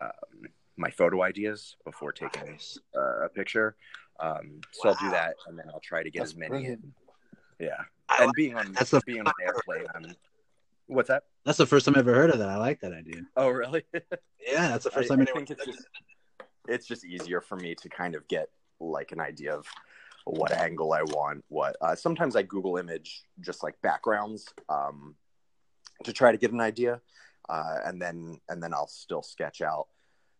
um, 0.00 0.48
my 0.76 0.90
photo 0.90 1.22
ideas 1.22 1.76
before 1.84 2.12
taking 2.12 2.52
Nice. 2.52 2.78
uh, 2.96 3.24
a 3.24 3.28
picture. 3.28 3.76
Um, 4.20 4.60
so 4.72 4.88
I'll 4.90 4.94
do 4.96 5.10
that, 5.10 5.34
and 5.46 5.58
then 5.58 5.66
I'll 5.72 5.80
try 5.80 6.02
to 6.02 6.10
get 6.10 6.20
That's 6.20 6.32
as 6.32 6.36
many. 6.36 6.48
brilliant. 6.50 6.84
Yeah, 7.60 7.80
I 8.08 8.18
and 8.18 8.26
like- 8.26 8.34
being 8.36 8.54
on 8.56 8.72
that's 8.72 8.90
the- 8.90 9.00
being 9.06 9.20
on 9.20 9.26
an 9.26 9.32
airplane. 9.46 9.86
I'm, 9.94 10.14
what's 10.86 11.08
that? 11.08 11.24
That's 11.44 11.58
the 11.58 11.66
first 11.66 11.86
time 11.86 11.96
I 11.96 12.00
ever 12.00 12.14
heard 12.14 12.30
of 12.30 12.38
that. 12.40 12.48
I 12.48 12.56
like 12.56 12.80
that 12.80 12.92
idea. 12.92 13.22
Oh, 13.36 13.48
really? 13.48 13.84
Yeah, 14.46 14.68
that's 14.68 14.84
the 14.84 14.90
first 14.90 15.10
I, 15.10 15.14
time 15.14 15.20
I 15.20 15.22
anyone. 15.24 15.44
think 15.46 15.58
it's 15.58 15.66
just 15.66 15.86
it's 16.68 16.86
just 16.86 17.04
easier 17.04 17.40
for 17.40 17.56
me 17.56 17.74
to 17.74 17.88
kind 17.88 18.14
of 18.14 18.26
get 18.28 18.48
like 18.80 19.12
an 19.12 19.20
idea 19.20 19.54
of 19.54 19.66
what 20.24 20.52
angle 20.52 20.92
I 20.92 21.02
want. 21.02 21.44
What 21.48 21.76
uh, 21.80 21.94
sometimes 21.94 22.36
I 22.36 22.42
Google 22.42 22.76
image 22.76 23.22
just 23.40 23.62
like 23.62 23.80
backgrounds 23.82 24.46
um, 24.68 25.14
to 26.04 26.12
try 26.12 26.32
to 26.32 26.38
get 26.38 26.52
an 26.52 26.60
idea, 26.60 27.00
uh, 27.48 27.78
and 27.84 28.00
then 28.00 28.38
and 28.48 28.62
then 28.62 28.74
I'll 28.74 28.88
still 28.88 29.22
sketch 29.22 29.60
out 29.62 29.88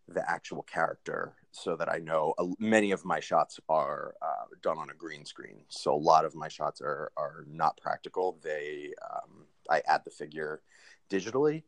the 0.07 0.29
actual 0.29 0.63
character 0.63 1.33
so 1.51 1.75
that 1.75 1.91
I 1.91 1.97
know 1.97 2.33
uh, 2.37 2.47
many 2.59 2.91
of 2.91 3.05
my 3.05 3.19
shots 3.19 3.59
are 3.69 4.15
uh, 4.21 4.45
done 4.61 4.77
on 4.77 4.89
a 4.89 4.93
green 4.93 5.25
screen. 5.25 5.61
So 5.69 5.93
a 5.93 5.97
lot 5.97 6.25
of 6.25 6.35
my 6.35 6.47
shots 6.47 6.81
are 6.81 7.11
are 7.17 7.45
not 7.47 7.77
practical. 7.81 8.37
They 8.43 8.93
um, 9.11 9.45
I 9.69 9.81
add 9.87 10.01
the 10.05 10.11
figure 10.11 10.61
digitally. 11.09 11.63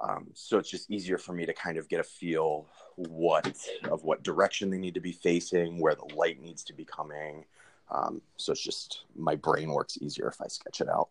Um, 0.00 0.28
so 0.34 0.58
it's 0.58 0.70
just 0.70 0.90
easier 0.90 1.18
for 1.18 1.32
me 1.32 1.44
to 1.44 1.52
kind 1.52 1.76
of 1.76 1.88
get 1.88 2.00
a 2.00 2.04
feel 2.04 2.66
what 2.96 3.54
of 3.90 4.02
what 4.02 4.22
direction 4.22 4.70
they 4.70 4.78
need 4.78 4.94
to 4.94 5.00
be 5.00 5.12
facing, 5.12 5.78
where 5.78 5.94
the 5.94 6.14
light 6.14 6.40
needs 6.40 6.64
to 6.64 6.72
be 6.72 6.84
coming. 6.84 7.44
Um, 7.90 8.22
so 8.36 8.52
it's 8.52 8.62
just 8.62 9.04
my 9.14 9.34
brain 9.34 9.70
works 9.70 9.98
easier 10.00 10.28
if 10.28 10.40
I 10.40 10.46
sketch 10.46 10.80
it 10.80 10.88
out. 10.88 11.08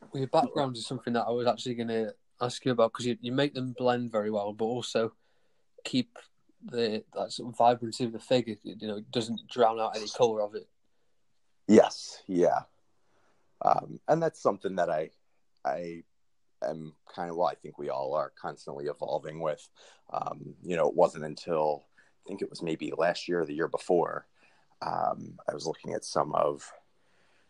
Well, 0.00 0.20
your 0.20 0.28
background 0.28 0.76
is 0.76 0.86
something 0.86 1.12
that 1.12 1.26
I 1.26 1.30
was 1.30 1.46
actually 1.46 1.74
going 1.74 1.88
to 1.88 2.14
ask 2.40 2.64
you 2.64 2.72
about 2.72 2.92
because 2.92 3.06
you, 3.06 3.18
you 3.20 3.32
make 3.32 3.54
them 3.54 3.74
blend 3.76 4.10
very 4.10 4.30
well, 4.30 4.52
but 4.52 4.64
also 4.64 5.12
keep 5.84 6.18
the 6.64 7.04
that 7.14 7.32
sort 7.32 7.52
of 7.52 7.58
vibrancy 7.58 8.04
of 8.04 8.12
the 8.12 8.18
figure. 8.18 8.56
You 8.62 8.88
know, 8.88 8.96
it 8.96 9.10
doesn't 9.10 9.46
drown 9.48 9.80
out 9.80 9.96
any 9.96 10.08
color 10.08 10.42
of 10.42 10.54
it. 10.54 10.68
Yes, 11.68 12.22
yeah, 12.26 12.60
um, 13.64 14.00
and 14.08 14.22
that's 14.22 14.40
something 14.40 14.76
that 14.76 14.90
I 14.90 15.10
I 15.64 16.02
am 16.68 16.94
kind 17.14 17.30
of 17.30 17.36
well. 17.36 17.48
I 17.48 17.54
think 17.54 17.78
we 17.78 17.90
all 17.90 18.14
are 18.14 18.32
constantly 18.40 18.86
evolving 18.86 19.40
with. 19.40 19.68
Um, 20.12 20.54
you 20.62 20.76
know, 20.76 20.88
it 20.88 20.94
wasn't 20.94 21.24
until 21.24 21.84
I 22.24 22.28
think 22.28 22.42
it 22.42 22.50
was 22.50 22.62
maybe 22.62 22.92
last 22.96 23.28
year 23.28 23.40
or 23.40 23.46
the 23.46 23.54
year 23.54 23.68
before 23.68 24.26
um, 24.80 25.38
I 25.48 25.54
was 25.54 25.66
looking 25.66 25.94
at 25.94 26.04
some 26.04 26.34
of 26.34 26.70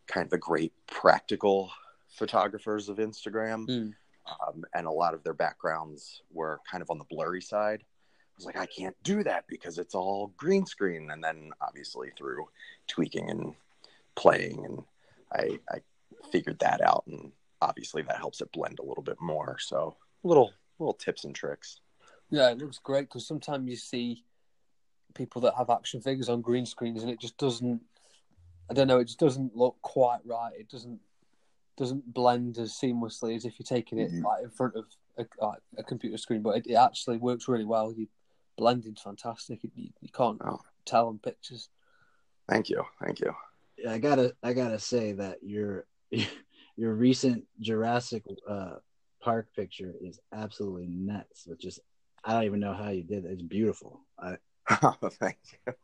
kind 0.07 0.25
of 0.25 0.31
the 0.31 0.39
great 0.39 0.73
practical 0.87 1.71
photographers 2.09 2.89
of 2.89 2.99
Instagram, 2.99 3.67
Mm. 3.67 3.95
um, 4.27 4.65
and 4.75 4.87
a 4.87 4.91
lot 4.91 5.15
of 5.15 5.23
their 5.25 5.35
backgrounds 5.35 6.23
were 6.31 6.61
kind 6.71 6.83
of 6.83 6.91
on 6.91 6.99
the 6.99 7.05
blurry 7.05 7.41
side. 7.41 7.83
I 7.83 8.35
was 8.37 8.45
like, 8.47 8.57
I 8.57 8.67
can't 8.67 8.97
do 9.03 9.23
that 9.25 9.45
because 9.47 9.79
it's 9.79 9.95
all 9.95 10.33
green 10.37 10.67
screen. 10.67 11.11
And 11.11 11.23
then 11.23 11.51
obviously 11.61 12.11
through 12.17 12.47
tweaking 12.87 13.31
and 13.31 13.55
playing, 14.15 14.65
and 14.65 14.83
I, 15.33 15.59
I 15.71 15.79
figured 16.31 16.59
that 16.61 16.81
out, 16.81 17.05
and 17.07 17.33
obviously 17.63 18.03
that 18.03 18.19
helps 18.19 18.41
it 18.41 18.53
blend 18.53 18.79
a 18.79 18.83
little 18.85 19.03
bit 19.03 19.21
more. 19.21 19.59
So 19.59 19.97
little 20.23 20.53
little 20.79 20.95
tips 20.95 21.25
and 21.25 21.35
tricks. 21.35 21.81
Yeah, 22.31 22.51
it 22.51 22.59
looks 22.59 22.79
great 22.79 23.09
because 23.09 23.27
sometimes 23.27 23.69
you 23.69 23.77
see 23.77 24.25
people 25.15 25.41
that 25.43 25.55
have 25.57 25.71
action 25.71 26.01
figures 26.01 26.29
on 26.29 26.41
green 26.41 26.65
screens 26.67 27.03
and 27.03 27.11
it 27.11 27.21
just 27.21 27.37
doesn't. 27.39 27.81
I 28.71 28.75
don't 28.75 28.87
know. 28.89 28.99
It 28.99 29.07
just 29.07 29.19
doesn't 29.19 29.57
look 29.57 29.77
quite 29.83 30.21
right. 30.25 30.53
It 30.59 30.69
doesn't 30.69 31.01
doesn't 31.77 32.13
blend 32.13 32.59
as 32.59 32.73
seamlessly 32.73 33.35
as 33.37 33.45
if 33.45 33.59
you're 33.59 33.65
taking 33.65 33.99
it 33.99 34.11
Mhm. 34.13 34.23
like 34.25 34.43
in 34.45 34.51
front 34.51 34.77
of 34.77 34.85
a, 35.17 35.25
like, 35.41 35.61
a 35.79 35.83
computer 35.83 36.19
screen. 36.19 36.43
But 36.43 36.59
it, 36.59 36.67
it 36.69 36.75
actually 36.75 37.17
works 37.19 37.49
really 37.49 37.65
well. 37.65 37.93
You 37.93 38.09
blending's 38.59 39.01
fantastic. 39.03 39.63
You, 39.63 39.71
you 40.01 40.09
can't 40.13 40.41
Oh. 40.45 40.61
tell 40.85 41.09
on 41.09 41.19
pictures. 41.19 41.69
Thank 42.49 42.69
you, 42.71 42.85
thank 43.01 43.21
you. 43.21 43.35
I 43.89 43.99
gotta 43.99 44.35
I 44.43 44.53
gotta 44.53 44.79
say 44.79 45.13
that 45.13 45.43
your 45.43 45.87
your 46.77 46.95
recent 46.95 47.45
Jurassic 47.61 48.25
uh, 48.49 48.75
Park 49.21 49.49
picture 49.55 49.95
is 50.01 50.19
absolutely 50.33 50.89
nuts. 50.89 51.47
It's 51.47 51.63
just 51.63 51.81
I 52.25 52.33
don't 52.33 52.45
even 52.45 52.61
know 52.61 52.75
how 52.75 52.91
you 52.91 53.03
did 53.03 53.25
it. 53.25 53.33
It's 53.33 53.43
beautiful. 53.43 54.01
I 54.19 54.37
oh, 54.83 54.97
thank 55.11 55.39
you. 55.67 55.75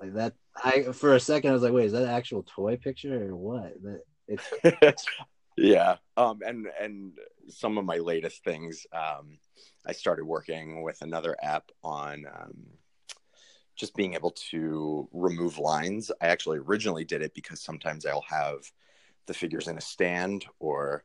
like 0.00 0.14
that. 0.14 0.34
I 0.62 0.82
for 0.92 1.14
a 1.14 1.20
second 1.20 1.50
I 1.50 1.54
was 1.54 1.62
like, 1.62 1.72
wait, 1.72 1.86
is 1.86 1.92
that 1.92 2.02
an 2.02 2.10
actual 2.10 2.44
toy 2.44 2.76
picture 2.76 3.30
or 3.30 3.36
what? 3.36 3.74
That 3.82 4.02
it's 4.28 5.06
yeah 5.56 5.96
um 6.16 6.40
and 6.46 6.66
and 6.80 7.12
some 7.48 7.76
of 7.76 7.84
my 7.84 7.96
latest 7.96 8.42
things 8.44 8.86
um 8.92 9.38
i 9.86 9.92
started 9.92 10.24
working 10.24 10.82
with 10.82 11.02
another 11.02 11.36
app 11.42 11.64
on 11.82 12.24
um 12.34 12.54
just 13.76 13.94
being 13.94 14.14
able 14.14 14.30
to 14.30 15.08
remove 15.12 15.58
lines 15.58 16.10
i 16.20 16.26
actually 16.26 16.58
originally 16.58 17.04
did 17.04 17.20
it 17.20 17.34
because 17.34 17.60
sometimes 17.60 18.06
i'll 18.06 18.24
have 18.28 18.60
the 19.26 19.34
figures 19.34 19.68
in 19.68 19.78
a 19.78 19.80
stand 19.80 20.46
or 20.58 21.04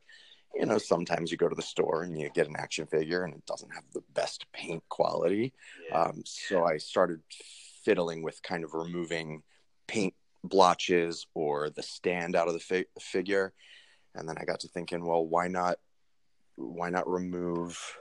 you 0.54 0.66
know 0.66 0.78
sometimes 0.78 1.30
you 1.30 1.36
go 1.36 1.48
to 1.48 1.54
the 1.54 1.62
store 1.62 2.02
and 2.02 2.18
you 2.18 2.30
get 2.34 2.48
an 2.48 2.56
action 2.56 2.86
figure 2.86 3.24
and 3.24 3.34
it 3.34 3.46
doesn't 3.46 3.74
have 3.74 3.84
the 3.92 4.02
best 4.14 4.46
paint 4.52 4.82
quality 4.88 5.52
um, 5.92 6.22
so 6.24 6.64
I 6.64 6.78
started 6.78 7.20
fiddling 7.84 8.22
with 8.22 8.42
kind 8.42 8.64
of 8.64 8.74
removing 8.74 9.42
paint 9.86 10.14
blotches 10.44 11.26
or 11.34 11.70
the 11.70 11.82
stand 11.82 12.36
out 12.36 12.48
of 12.48 12.54
the 12.54 12.60
fi- 12.60 12.86
figure, 13.00 13.52
and 14.14 14.28
then 14.28 14.36
I 14.38 14.44
got 14.44 14.60
to 14.60 14.68
thinking, 14.68 15.04
well, 15.04 15.26
why 15.26 15.48
not? 15.48 15.78
Why 16.56 16.90
not 16.90 17.08
remove 17.08 17.98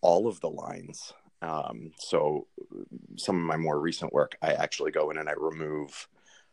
all 0.00 0.28
of 0.28 0.40
the 0.40 0.48
lines? 0.48 1.12
Um, 1.42 1.90
so 1.98 2.46
some 3.16 3.36
of 3.36 3.42
my 3.42 3.56
more 3.56 3.80
recent 3.80 4.12
work, 4.12 4.36
I 4.40 4.52
actually 4.52 4.92
go 4.92 5.10
in 5.10 5.18
and 5.18 5.28
I 5.28 5.34
remove, 5.36 6.08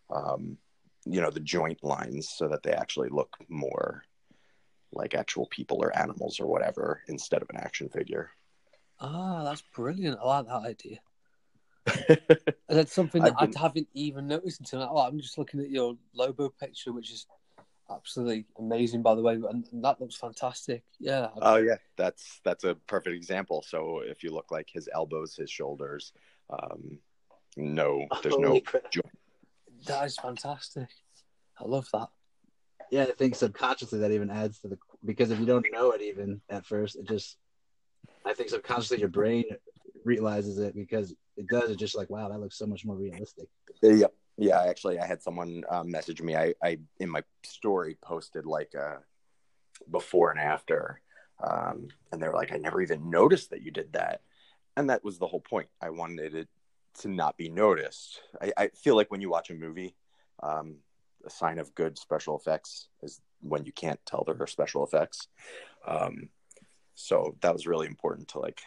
um, 0.10 0.58
you 1.06 1.22
know, 1.22 1.30
the 1.32 1.40
joint 1.40 1.84
lines 1.84 2.30
so 2.30 2.48
that 2.50 2.64
they 2.64 2.72
actually 2.72 3.10
look 3.10 3.36
more 3.48 4.04
like 4.92 5.14
actual 5.14 5.46
people 5.48 5.78
or 5.84 5.96
animals 5.98 6.40
or 6.40 6.48
whatever 6.48 7.02
instead 7.08 7.42
of 7.42 7.50
an 7.50 7.58
action 7.58 7.90
figure. 7.90 8.32
Ah, 9.00 9.44
that's 9.44 9.64
brilliant. 9.74 10.20
I 10.22 10.26
like 10.26 10.48
that 10.48 10.76
idea. 10.76 11.00
And 12.70 12.78
that's 12.78 12.94
something 12.94 13.24
that 13.24 13.34
I've 13.40 13.50
been- 13.50 13.58
I 13.58 13.62
haven't 13.62 13.88
even 13.96 14.28
noticed 14.28 14.60
until 14.60 14.82
now. 14.82 14.92
Oh, 14.94 15.00
I'm 15.00 15.20
just 15.20 15.40
looking 15.40 15.60
at 15.60 15.72
your 15.72 15.98
Lobo 16.14 16.50
picture, 16.50 16.94
which 16.94 17.12
is 17.12 17.26
absolutely 17.90 18.46
amazing, 18.60 19.02
by 19.02 19.16
the 19.16 19.24
way, 19.24 19.34
and, 19.34 19.68
and 19.72 19.84
that 19.84 20.00
looks 20.00 20.16
fantastic. 20.16 20.84
Yeah, 21.00 21.30
Oh 21.42 21.56
yeah, 21.56 21.78
that's 21.96 22.40
that's 22.44 22.64
a 22.66 22.76
perfect 22.76 23.16
example. 23.16 23.64
So 23.68 24.02
if 24.02 24.24
you 24.24 24.32
look 24.32 24.52
like 24.52 24.70
his 24.72 24.88
elbows, 24.94 25.36
his 25.36 25.50
shoulders, 25.50 26.14
um, 26.52 27.00
no, 27.58 28.06
there's 28.22 28.38
no 28.38 28.50
Holy 28.50 28.62
crap. 28.62 28.84
That 29.86 30.06
is 30.06 30.16
fantastic. 30.18 30.88
I 31.60 31.66
love 31.66 31.88
that. 31.94 32.10
Yeah, 32.92 33.04
I 33.04 33.12
think 33.12 33.36
subconsciously 33.36 34.00
that 34.00 34.12
even 34.12 34.30
adds 34.30 34.60
to 34.62 34.68
the 34.70 34.78
because 35.06 35.32
if 35.32 35.40
you 35.40 35.46
don't 35.46 35.66
know 35.72 35.92
it 35.92 36.02
even 36.02 36.42
at 36.50 36.66
first, 36.66 36.96
it 36.96 37.08
just 37.08 37.38
I 38.26 38.34
think 38.34 38.50
subconsciously 38.50 39.00
your 39.00 39.10
brain 39.10 39.46
realizes 40.04 40.58
it 40.58 40.76
because 40.76 41.14
it 41.38 41.48
does. 41.48 41.70
It's 41.70 41.80
just 41.80 41.96
like 41.96 42.10
wow, 42.10 42.30
that 42.30 42.40
looks 42.40 42.58
so 42.58 42.66
much 42.66 42.86
more 42.86 42.96
realistic. 42.96 43.48
Yep. 43.82 44.14
Yeah, 44.38 44.64
actually, 44.64 45.00
I 45.00 45.06
had 45.06 45.22
someone 45.22 45.64
uh, 45.70 45.84
message 45.84 46.22
me. 46.22 46.36
I, 46.36 46.54
I 46.64 46.80
in 47.00 47.10
my 47.10 47.24
story 47.44 47.98
posted 48.02 48.46
like 48.46 48.74
a 48.74 49.00
before 49.92 50.32
and 50.32 50.40
after, 50.40 51.02
um, 51.44 51.90
and 52.12 52.22
they 52.22 52.28
were 52.28 52.34
like, 52.34 52.54
"I 52.54 52.58
never 52.58 52.82
even 52.82 53.10
noticed 53.10 53.50
that 53.50 53.62
you 53.62 53.72
did 53.72 53.94
that," 53.94 54.22
and 54.78 54.90
that 54.90 55.04
was 55.04 55.20
the 55.20 55.28
whole 55.28 55.42
point. 55.42 55.68
I 55.82 55.90
wanted 55.90 56.36
it 56.36 56.48
to 57.00 57.08
not 57.08 57.38
be 57.38 57.50
noticed. 57.50 58.22
I, 58.42 58.52
I 58.58 58.68
feel 58.70 58.96
like 58.96 59.12
when 59.12 59.22
you 59.22 59.30
watch 59.30 59.50
a 59.50 59.54
movie, 59.54 59.96
um, 60.44 60.78
a 61.26 61.30
sign 61.30 61.60
of 61.60 61.76
good 61.76 61.98
special 61.98 62.38
effects 62.38 62.88
is 63.02 63.22
when 63.42 63.66
you 63.66 63.72
can't 63.72 64.00
tell 64.06 64.24
there 64.24 64.36
are 64.40 64.48
special 64.48 64.84
effects. 64.84 65.28
Um, 65.86 66.30
so 66.96 67.36
that 67.42 67.54
was 67.54 67.68
really 67.68 67.88
important 67.88 68.28
to 68.30 68.40
like 68.40 68.62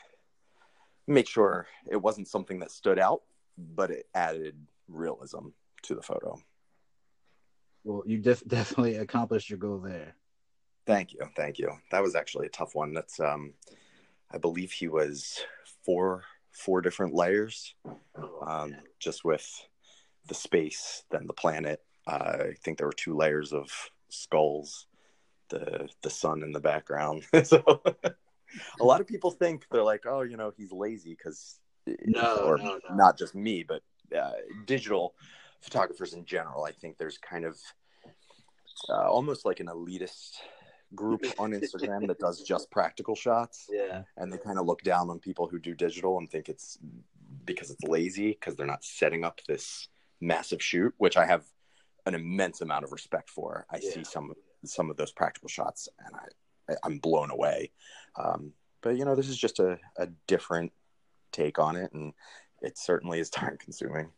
make 1.06 1.28
sure 1.28 1.66
it 1.90 1.96
wasn't 1.96 2.28
something 2.28 2.60
that 2.60 2.70
stood 2.70 2.98
out, 2.98 3.22
but 3.58 3.90
it 3.90 4.06
added 4.14 4.56
realism 4.88 5.48
to 5.82 5.94
the 5.94 6.02
photo. 6.02 6.38
Well, 7.84 8.02
you 8.06 8.18
def- 8.18 8.44
definitely 8.46 8.96
accomplished 8.96 9.50
your 9.50 9.58
goal 9.58 9.78
there. 9.78 10.14
Thank 10.86 11.12
you, 11.12 11.20
thank 11.36 11.58
you. 11.58 11.70
That 11.90 12.02
was 12.02 12.14
actually 12.14 12.46
a 12.46 12.50
tough 12.50 12.74
one. 12.74 12.92
That's 12.92 13.20
um, 13.20 13.52
I 14.30 14.38
believe 14.38 14.72
he 14.72 14.88
was 14.88 15.40
four 15.84 16.24
four 16.52 16.80
different 16.80 17.14
layers, 17.14 17.74
um, 18.46 18.74
just 18.98 19.24
with 19.24 19.46
the 20.28 20.34
space, 20.34 21.04
then 21.10 21.26
the 21.26 21.32
planet. 21.32 21.80
Uh, 22.06 22.36
I 22.50 22.54
think 22.64 22.78
there 22.78 22.86
were 22.86 22.92
two 22.92 23.16
layers 23.16 23.52
of 23.52 23.70
skulls, 24.08 24.86
the 25.48 25.88
the 26.02 26.10
sun 26.10 26.42
in 26.42 26.52
the 26.52 26.60
background. 26.60 27.24
so 27.44 27.82
a 28.80 28.84
lot 28.84 29.00
of 29.00 29.06
people 29.06 29.30
think 29.30 29.66
they're 29.70 29.82
like, 29.82 30.04
oh, 30.06 30.22
you 30.22 30.36
know, 30.36 30.52
he's 30.56 30.72
lazy 30.72 31.14
because 31.16 31.58
No, 32.04 32.36
or 32.44 32.58
no, 32.58 32.80
no. 32.88 32.94
not 32.94 33.18
just 33.18 33.34
me, 33.34 33.62
but 33.62 33.82
uh, 34.16 34.32
digital 34.66 35.14
photographers 35.60 36.12
in 36.12 36.24
general. 36.24 36.64
I 36.64 36.72
think 36.72 36.98
there's 36.98 37.18
kind 37.18 37.44
of 37.44 37.56
uh, 38.88 39.08
almost 39.10 39.44
like 39.46 39.60
an 39.60 39.68
elitist 39.68 40.36
group 40.94 41.24
on 41.38 41.52
Instagram 41.60 42.06
that 42.08 42.18
does 42.18 42.42
just 42.42 42.70
practical 42.70 43.14
shots, 43.14 43.68
Yeah. 43.70 44.02
and 44.16 44.32
they 44.32 44.38
kind 44.38 44.58
of 44.58 44.66
look 44.66 44.82
down 44.82 45.10
on 45.10 45.18
people 45.18 45.46
who 45.48 45.58
do 45.58 45.74
digital 45.74 46.18
and 46.18 46.30
think 46.30 46.48
it's 46.48 46.78
because 47.44 47.70
it's 47.70 47.82
lazy 47.84 48.30
because 48.32 48.56
they're 48.56 48.66
not 48.66 48.84
setting 48.84 49.24
up 49.24 49.40
this 49.48 49.88
massive 50.20 50.62
shoot, 50.62 50.94
which 50.98 51.16
I 51.16 51.26
have 51.26 51.44
an 52.06 52.14
immense 52.14 52.60
amount 52.60 52.84
of 52.84 52.92
respect 52.92 53.30
for. 53.30 53.66
I 53.70 53.78
Yeah. 53.82 53.90
see 53.90 54.04
some 54.04 54.32
some 54.64 54.90
of 54.90 54.96
those 54.96 55.10
practical 55.12 55.48
shots, 55.48 55.88
and 56.06 56.14
I 56.16 56.74
I'm 56.84 56.98
blown 56.98 57.30
away. 57.30 57.72
Um, 58.16 58.52
but 58.80 58.96
you 58.96 59.04
know, 59.04 59.14
this 59.16 59.28
is 59.28 59.36
just 59.36 59.58
a, 59.58 59.78
a 59.96 60.06
different 60.28 60.72
take 61.32 61.58
on 61.58 61.74
it, 61.76 61.92
and 61.92 62.12
it 62.60 62.78
certainly 62.78 63.18
is 63.18 63.30
time 63.40 63.56
consuming. 63.58 64.12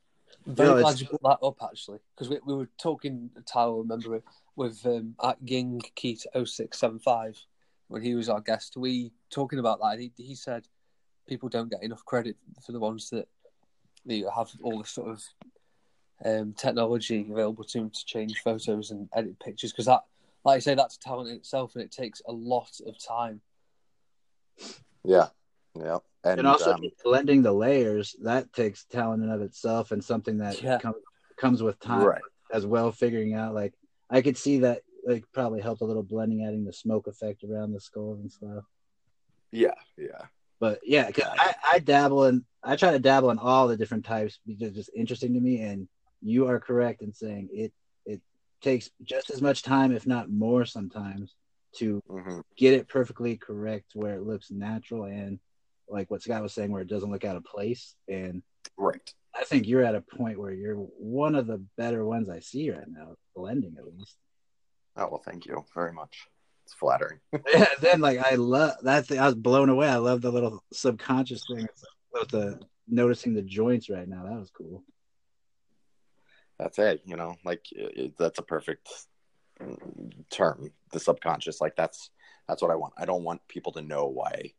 Very 0.46 0.82
glad 0.82 1.00
you 1.00 1.06
brought 1.06 1.40
that 1.40 1.46
up 1.46 1.56
actually, 1.62 2.00
because 2.14 2.28
we, 2.28 2.38
we 2.44 2.54
were 2.54 2.68
talking. 2.78 3.30
Tyler, 3.46 3.78
remember 3.78 4.22
with 4.56 4.84
um, 4.86 5.14
at 5.22 5.38
Ying 5.42 5.80
Keat 5.94 6.26
0675 6.32 7.40
when 7.88 8.02
he 8.02 8.14
was 8.14 8.28
our 8.28 8.40
guest. 8.40 8.76
We 8.76 9.12
talking 9.30 9.58
about 9.58 9.80
that. 9.80 9.98
He 9.98 10.12
he 10.16 10.34
said 10.34 10.66
people 11.26 11.48
don't 11.48 11.70
get 11.70 11.82
enough 11.82 12.04
credit 12.04 12.36
for 12.64 12.72
the 12.72 12.80
ones 12.80 13.08
that 13.10 13.28
that 14.06 14.30
have 14.34 14.50
all 14.62 14.78
the 14.78 14.86
sort 14.86 15.08
of 15.08 15.22
um, 16.24 16.52
technology 16.52 17.26
available 17.30 17.64
to 17.64 17.78
them 17.78 17.90
to 17.90 18.04
change 18.04 18.38
photos 18.40 18.90
and 18.90 19.08
edit 19.14 19.38
pictures. 19.40 19.72
Because 19.72 19.86
that, 19.86 20.04
like 20.44 20.56
I 20.56 20.60
say, 20.60 20.74
that's 20.74 20.98
talent 20.98 21.30
in 21.30 21.36
itself, 21.36 21.74
and 21.74 21.82
it 21.82 21.90
takes 21.90 22.20
a 22.26 22.32
lot 22.32 22.80
of 22.86 23.02
time. 23.02 23.40
Yeah, 25.04 25.28
yeah, 25.76 25.98
and, 26.24 26.38
And, 26.40 26.46
also 26.46 26.72
um, 26.74 26.90
blending 27.04 27.42
the 27.42 27.52
layers, 27.52 28.14
that 28.22 28.52
takes 28.52 28.84
talent 28.84 29.22
in 29.22 29.30
of 29.30 29.40
itself 29.42 29.92
and 29.92 30.02
something 30.02 30.38
that 30.38 30.62
Yeah. 30.62 30.78
comes 30.78 30.96
comes 31.36 31.62
with 31.62 31.78
time 31.80 32.06
right, 32.06 32.22
as 32.52 32.64
well, 32.66 32.92
figuring 32.92 33.34
out 33.34 33.54
like 33.54 33.74
I 34.10 34.22
could 34.22 34.36
see 34.36 34.60
that 34.60 34.82
like 35.06 35.24
probably 35.32 35.60
helped 35.60 35.82
a 35.82 35.84
little 35.84 36.02
blending, 36.02 36.44
adding 36.44 36.64
the 36.64 36.72
smoke 36.72 37.06
effect 37.08 37.44
around 37.44 37.72
the 37.72 37.80
skulls 37.80 38.20
and 38.20 38.30
stuff. 38.30 38.64
yeah, 39.52 39.74
yeah, 39.96 40.26
But 40.60 40.80
yeah, 40.84 41.10
'cause 41.10 41.24
I, 41.38 41.54
I 41.72 41.78
dabble 41.80 42.24
in 42.26 42.44
I 42.62 42.76
try 42.76 42.92
to 42.92 42.98
dabble 42.98 43.30
in 43.30 43.38
all 43.38 43.68
the 43.68 43.76
different 43.76 44.04
types 44.04 44.38
because 44.46 44.68
it's 44.68 44.76
just 44.76 44.90
interesting 44.96 45.34
to 45.34 45.40
me. 45.40 45.60
And 45.60 45.88
you 46.22 46.46
are 46.48 46.58
correct 46.60 47.02
in 47.02 47.12
saying 47.12 47.48
it 47.52 47.72
it 48.06 48.20
takes 48.62 48.90
just 49.02 49.30
as 49.30 49.42
much 49.42 49.62
time, 49.62 49.92
if 49.92 50.06
not 50.06 50.30
more, 50.30 50.64
sometimes 50.64 51.34
to 51.76 52.00
hmm 52.08 52.40
get 52.56 52.74
it 52.74 52.88
perfectly 52.88 53.36
correct 53.36 53.90
where 53.94 54.14
it 54.14 54.22
looks 54.22 54.50
natural 54.50 55.04
and 55.04 55.40
like 55.88 56.10
what 56.10 56.22
Scott 56.22 56.42
was 56.42 56.52
saying, 56.52 56.70
where 56.70 56.82
it 56.82 56.88
doesn't 56.88 57.10
look 57.10 57.24
out 57.24 57.36
of 57.36 57.44
place. 57.44 57.94
And 58.08 58.42
right. 58.76 59.12
I 59.34 59.44
think 59.44 59.66
you're 59.66 59.84
at 59.84 59.94
a 59.94 60.00
point 60.00 60.38
where 60.38 60.52
you're 60.52 60.76
one 60.76 61.34
of 61.34 61.46
the 61.46 61.62
better 61.76 62.04
ones 62.04 62.28
I 62.28 62.40
see 62.40 62.70
right 62.70 62.88
now, 62.88 63.14
blending 63.34 63.74
at 63.78 63.86
least. 63.86 64.16
Oh 64.96 65.08
well, 65.10 65.22
thank 65.24 65.46
you 65.46 65.64
very 65.74 65.92
much. 65.92 66.28
It's 66.64 66.74
flattering. 66.74 67.18
yeah, 67.52 67.66
then 67.80 68.00
like 68.00 68.18
I 68.18 68.36
love 68.36 68.74
that 68.82 69.06
thing. 69.06 69.18
I 69.18 69.26
was 69.26 69.34
blown 69.34 69.68
away. 69.68 69.88
I 69.88 69.96
love 69.96 70.20
the 70.20 70.32
little 70.32 70.62
subconscious 70.72 71.44
thing 71.52 71.66
with 72.12 72.28
the 72.28 72.60
noticing 72.88 73.34
the 73.34 73.42
joints 73.42 73.90
right 73.90 74.08
now. 74.08 74.24
That 74.24 74.38
was 74.38 74.50
cool. 74.50 74.84
That's 76.58 76.78
it. 76.78 77.02
You 77.04 77.16
know, 77.16 77.34
like 77.44 77.64
it, 77.72 78.14
that's 78.16 78.38
a 78.38 78.42
perfect 78.42 78.88
mm, 79.60 80.12
term. 80.30 80.70
The 80.92 81.00
subconscious, 81.00 81.60
like 81.60 81.74
that's 81.74 82.10
that's 82.48 82.62
what 82.62 82.70
I 82.70 82.76
want. 82.76 82.94
I 82.96 83.04
don't 83.04 83.24
want 83.24 83.46
people 83.48 83.72
to 83.72 83.82
know 83.82 84.06
why 84.06 84.52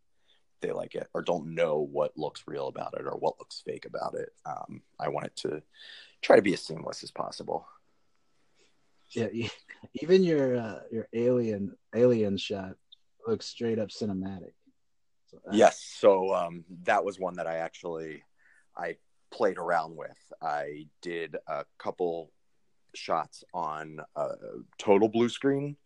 they 0.61 0.71
like 0.71 0.95
it 0.95 1.07
or 1.13 1.21
don't 1.21 1.53
know 1.53 1.79
what 1.79 2.17
looks 2.17 2.43
real 2.47 2.67
about 2.67 2.93
it 2.97 3.05
or 3.05 3.17
what 3.17 3.39
looks 3.39 3.61
fake 3.65 3.85
about 3.85 4.15
it. 4.15 4.29
Um, 4.45 4.81
I 4.99 5.09
want 5.09 5.27
it 5.27 5.35
to 5.37 5.61
try 6.21 6.35
to 6.35 6.41
be 6.41 6.53
as 6.53 6.63
seamless 6.63 7.03
as 7.03 7.11
possible. 7.11 7.67
Yeah, 9.09 9.27
even 9.93 10.23
your 10.23 10.57
uh, 10.57 10.79
your 10.91 11.07
alien 11.13 11.75
alien 11.95 12.37
shot 12.37 12.75
looks 13.27 13.45
straight 13.45 13.79
up 13.79 13.89
cinematic. 13.89 14.53
So 15.27 15.39
Yes. 15.51 15.81
So 15.99 16.33
um, 16.33 16.65
that 16.83 17.03
was 17.03 17.19
one 17.19 17.35
that 17.35 17.47
I 17.47 17.57
actually 17.57 18.23
I 18.75 18.97
played 19.31 19.57
around 19.57 19.95
with. 19.95 20.17
I 20.41 20.87
did 21.01 21.35
a 21.47 21.65
couple 21.77 22.31
shots 22.95 23.43
on 23.53 23.99
a 24.15 24.27
total 24.77 25.07
blue 25.09 25.29
screen 25.29 25.77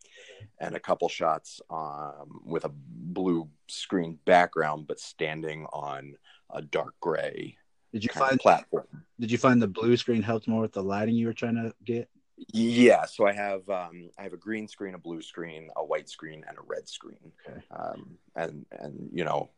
and 0.60 0.76
a 0.76 0.80
couple 0.80 1.10
shots 1.10 1.62
um, 1.70 2.42
with 2.46 2.66
a 2.66 2.72
blue 2.74 3.50
screen 3.68 4.20
background, 4.26 4.88
but 4.88 5.00
standing 5.00 5.66
on 5.72 6.16
a 6.52 6.62
dark 6.62 6.96
gray 7.00 7.58
Did 7.94 8.04
you 8.04 8.10
find 8.14 8.40
platform. 8.40 8.88
Did 9.20 9.32
you 9.32 9.38
find 9.38 9.62
the 9.62 9.68
blue 9.68 9.98
screen 9.98 10.22
helped 10.22 10.48
more 10.48 10.62
with 10.62 10.74
the 10.74 10.84
lighting 10.84 11.16
you 11.16 11.28
were 11.28 11.34
trying 11.34 11.56
to 11.56 11.74
get? 11.84 12.10
Yeah, 12.54 13.06
so 13.06 13.28
I 13.28 13.34
have 13.34 13.68
um, 13.70 14.10
I 14.18 14.24
have 14.24 14.32
a 14.34 14.38
green 14.38 14.68
screen, 14.68 14.96
a 14.96 14.98
blue 14.98 15.22
screen, 15.22 15.70
a 15.76 15.84
white 15.84 16.08
screen, 16.08 16.46
and 16.48 16.58
a 16.58 16.62
red 16.66 16.88
screen, 16.88 17.34
Okay. 17.48 17.62
um, 17.72 18.18
and 18.36 18.66
and 18.80 19.10
you 19.12 19.26
know 19.26 19.50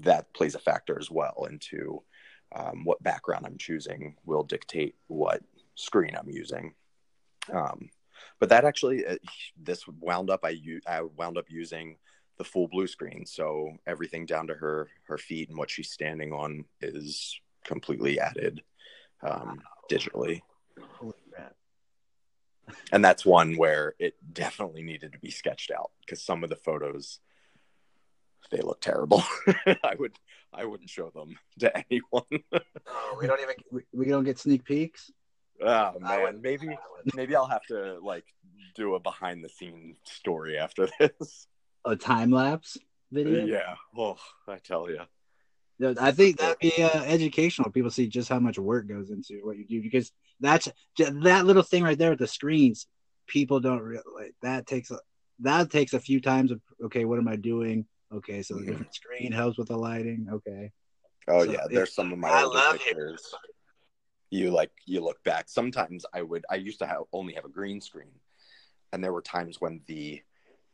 that 0.00 0.32
plays 0.34 0.56
a 0.56 0.58
factor 0.58 0.98
as 0.98 1.08
well 1.08 1.46
into 1.48 2.02
um, 2.54 2.84
what 2.84 3.02
background 3.02 3.46
I'm 3.46 3.58
choosing 3.58 4.16
will 4.24 4.42
dictate 4.42 4.96
what 5.06 5.40
screen 5.76 6.16
I'm 6.18 6.28
using. 6.28 6.74
Um, 7.52 7.90
but 8.38 8.48
that 8.50 8.64
actually, 8.64 9.06
uh, 9.06 9.16
this 9.56 9.84
wound 10.00 10.30
up 10.30 10.40
I, 10.44 10.58
I 10.86 11.02
wound 11.02 11.38
up 11.38 11.46
using 11.48 11.96
the 12.38 12.44
full 12.44 12.68
blue 12.68 12.86
screen, 12.86 13.24
so 13.26 13.72
everything 13.86 14.26
down 14.26 14.46
to 14.48 14.54
her 14.54 14.88
her 15.04 15.18
feet 15.18 15.48
and 15.48 15.56
what 15.56 15.70
she's 15.70 15.90
standing 15.90 16.32
on 16.32 16.64
is 16.80 17.38
completely 17.64 18.20
added 18.20 18.62
um, 19.22 19.62
digitally. 19.90 20.42
And 22.92 23.04
that's 23.04 23.24
one 23.24 23.56
where 23.56 23.94
it 23.98 24.14
definitely 24.32 24.82
needed 24.82 25.12
to 25.12 25.18
be 25.18 25.30
sketched 25.30 25.70
out 25.70 25.92
because 26.00 26.20
some 26.20 26.42
of 26.42 26.50
the 26.50 26.56
photos 26.56 27.20
they 28.50 28.60
look 28.60 28.80
terrible. 28.80 29.22
I 29.66 29.94
would 29.98 30.12
i 30.52 30.64
wouldn't 30.64 30.88
show 30.88 31.10
them 31.10 31.36
to 31.58 31.72
anyone. 31.76 32.44
Oh, 32.86 33.18
we 33.20 33.26
don't 33.26 33.40
even 33.40 33.54
we, 33.70 33.82
we 33.92 34.06
don't 34.06 34.24
get 34.24 34.38
sneak 34.38 34.64
peeks. 34.64 35.10
Oh 35.62 35.66
I 35.66 35.98
man 35.98 36.22
wouldn't- 36.22 36.42
maybe 36.42 36.76
maybe 37.14 37.34
i'll 37.36 37.46
have 37.46 37.64
to 37.66 37.98
like 38.02 38.24
do 38.74 38.94
a 38.94 39.00
behind 39.00 39.42
the 39.44 39.48
scenes 39.48 39.96
story 40.04 40.58
after 40.58 40.88
this 41.00 41.46
a 41.84 41.94
time 41.96 42.30
lapse 42.30 42.76
video. 43.12 43.46
yeah 43.46 43.74
oh 43.96 44.16
i 44.48 44.56
tell 44.58 44.90
you 44.90 45.00
No, 45.78 45.94
I 46.00 46.10
think 46.10 46.38
that'd 46.38 46.58
be 46.58 46.72
uh, 46.82 47.02
educational. 47.04 47.70
People 47.70 47.90
see 47.90 48.08
just 48.08 48.30
how 48.30 48.38
much 48.40 48.58
work 48.58 48.88
goes 48.88 49.10
into 49.10 49.44
what 49.44 49.58
you 49.58 49.66
do 49.68 49.82
because 49.82 50.10
that's 50.40 50.68
that 50.96 51.44
little 51.46 51.62
thing 51.62 51.82
right 51.84 51.98
there 51.98 52.10
with 52.10 52.18
the 52.18 52.26
screens. 52.26 52.86
People 53.26 53.60
don't 53.60 53.80
realize 53.82 54.32
that 54.42 54.66
takes 54.66 54.90
a 54.90 54.98
that 55.40 55.70
takes 55.70 55.92
a 55.92 56.00
few 56.00 56.18
times 56.20 56.50
of 56.50 56.60
okay, 56.86 57.04
what 57.04 57.18
am 57.18 57.28
I 57.28 57.36
doing? 57.36 57.84
Okay, 58.10 58.40
so 58.42 58.54
the 58.54 58.62
Mhm. 58.62 58.66
different 58.68 58.94
screen 58.94 59.32
helps 59.32 59.58
with 59.58 59.68
the 59.68 59.76
lighting. 59.76 60.26
Okay, 60.32 60.72
oh 61.28 61.44
So 61.44 61.52
yeah 61.52 61.66
there's 61.68 61.92
some 61.94 62.10
of 62.10 62.18
my 62.18 62.30
I 62.30 62.44
love 62.44 62.78
pictures 62.78 63.34
you 64.30 64.50
like 64.50 64.72
you 64.86 65.00
look 65.00 65.22
back 65.24 65.48
sometimes 65.48 66.04
i 66.12 66.20
would 66.20 66.44
i 66.50 66.56
used 66.56 66.78
to 66.78 66.86
have 66.86 67.02
only 67.12 67.32
have 67.34 67.44
a 67.44 67.48
green 67.48 67.80
screen 67.80 68.10
and 68.92 69.02
there 69.02 69.12
were 69.12 69.22
times 69.22 69.60
when 69.60 69.80
the 69.86 70.20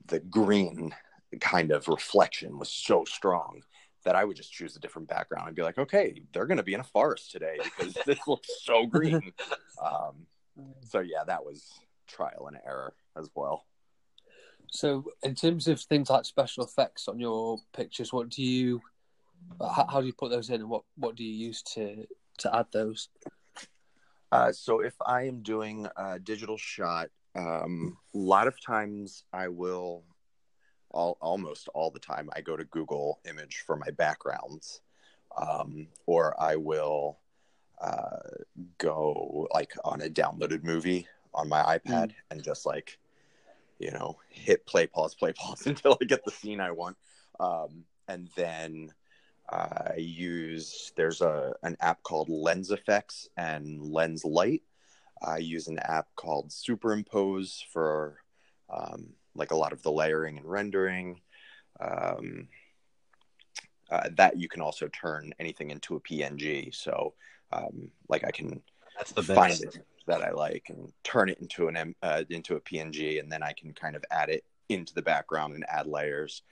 the 0.06 0.20
green 0.20 0.94
kind 1.40 1.70
of 1.70 1.88
reflection 1.88 2.58
was 2.58 2.70
so 2.70 3.04
strong 3.04 3.62
that 4.04 4.16
I 4.16 4.24
would 4.24 4.36
just 4.36 4.52
choose 4.52 4.76
a 4.76 4.80
different 4.80 5.08
background 5.08 5.46
and 5.46 5.56
be 5.56 5.62
like, 5.62 5.78
okay, 5.78 6.22
they're 6.32 6.46
going 6.46 6.56
to 6.56 6.62
be 6.62 6.74
in 6.74 6.80
a 6.80 6.84
forest 6.84 7.30
today 7.30 7.58
because 7.62 7.96
this 8.06 8.18
looks 8.26 8.48
so 8.62 8.86
green. 8.86 9.32
Um, 9.82 10.26
so 10.84 11.00
yeah, 11.00 11.24
that 11.26 11.44
was 11.44 11.66
trial 12.06 12.46
and 12.46 12.58
error 12.64 12.94
as 13.16 13.28
well. 13.34 13.64
So, 14.70 15.06
in 15.24 15.34
terms 15.34 15.66
of 15.66 15.80
things 15.80 16.08
like 16.08 16.24
special 16.24 16.62
effects 16.62 17.08
on 17.08 17.18
your 17.18 17.58
pictures, 17.74 18.12
what 18.12 18.28
do 18.28 18.44
you, 18.44 18.80
how, 19.58 19.86
how 19.90 20.00
do 20.00 20.06
you 20.06 20.12
put 20.12 20.30
those 20.30 20.50
in, 20.50 20.60
and 20.60 20.70
what 20.70 20.82
what 20.96 21.16
do 21.16 21.24
you 21.24 21.46
use 21.46 21.62
to 21.74 22.06
to 22.38 22.54
add 22.54 22.66
those? 22.72 23.08
Uh, 24.32 24.50
so 24.50 24.80
if 24.80 24.94
I 25.04 25.24
am 25.24 25.42
doing 25.42 25.86
a 25.94 26.18
digital 26.18 26.56
shot, 26.56 27.10
um, 27.34 27.98
a 28.14 28.18
lot 28.18 28.46
of 28.46 28.59
times 28.59 29.24
I 29.30 29.48
will, 29.48 30.04
all, 30.90 31.18
almost 31.20 31.68
all 31.74 31.90
the 31.90 31.98
time, 31.98 32.30
I 32.34 32.40
go 32.40 32.56
to 32.56 32.64
Google 32.64 33.20
Image 33.28 33.62
for 33.66 33.76
my 33.76 33.90
backgrounds, 33.90 34.80
um, 35.36 35.86
or 36.06 36.34
I 36.40 36.56
will 36.56 37.18
uh, 37.78 38.20
go 38.78 39.48
like 39.52 39.74
on 39.84 40.00
a 40.00 40.09
downloaded 40.09 40.64
movie 40.64 41.06
on 41.34 41.50
my 41.50 41.62
iPad 41.62 42.09
mm. 42.09 42.14
and 42.30 42.42
just 42.42 42.64
like, 42.64 42.98
you 43.78 43.90
know, 43.90 44.16
hit 44.30 44.64
play, 44.64 44.86
pause, 44.86 45.14
play, 45.14 45.32
pause 45.36 45.66
until 45.66 45.98
I 46.00 46.06
get 46.06 46.24
the 46.24 46.30
scene 46.30 46.60
I 46.60 46.70
want. 46.70 46.96
Um, 47.38 47.84
and 48.09 48.30
then 48.34 48.94
I 49.48 49.97
use 49.98 50.93
there's 50.97 51.20
a 51.20 51.55
an 51.62 51.77
app 51.81 52.02
called 52.02 52.28
Lens 52.28 52.70
Effects 52.70 53.28
and 53.36 53.81
Lens 53.82 54.24
Light. 54.24 54.62
I 55.23 55.39
use 55.39 55.69
an 55.69 55.78
app 55.78 56.09
called 56.16 56.51
Superimpose 56.51 57.64
for 57.73 58.19
um, 58.70 59.10
like 59.35 59.51
a 59.51 59.56
lot 59.56 59.73
of 59.73 59.82
the 59.82 59.93
layering 59.93 60.39
and 60.39 60.47
rendering. 60.47 61.20
Um, 61.81 62.48
uh, 63.90 64.09
that 64.16 64.39
you 64.39 64.48
can 64.48 64.62
also 64.62 64.89
turn 64.89 65.35
anything 65.39 65.70
into 65.70 65.97
a 65.97 66.01
PNG. 66.01 66.74
So, 66.74 67.12
um, 67.52 67.90
like 68.09 68.24
I 68.24 68.31
can 68.31 68.62
That's 68.97 69.12
the 69.12 69.23
find 69.23 69.52
it 69.52 69.85
that 70.06 70.23
I 70.23 70.31
like 70.31 70.66
and 70.69 70.90
turn 71.05 71.28
it 71.28 71.39
into 71.39 71.69
an 71.69 71.94
uh, 72.02 72.24
into 72.31 72.56
a 72.56 72.60
PNG, 72.60 73.20
and 73.20 73.31
then 73.31 73.43
I 73.43 73.52
can 73.52 73.74
kind 73.74 73.94
of 73.94 74.05
add 74.10 74.31
it 74.31 74.44
into 74.70 74.94
the 74.94 75.02
background 75.02 75.55
and 75.55 75.64
add 75.69 75.86
layers. 75.86 76.43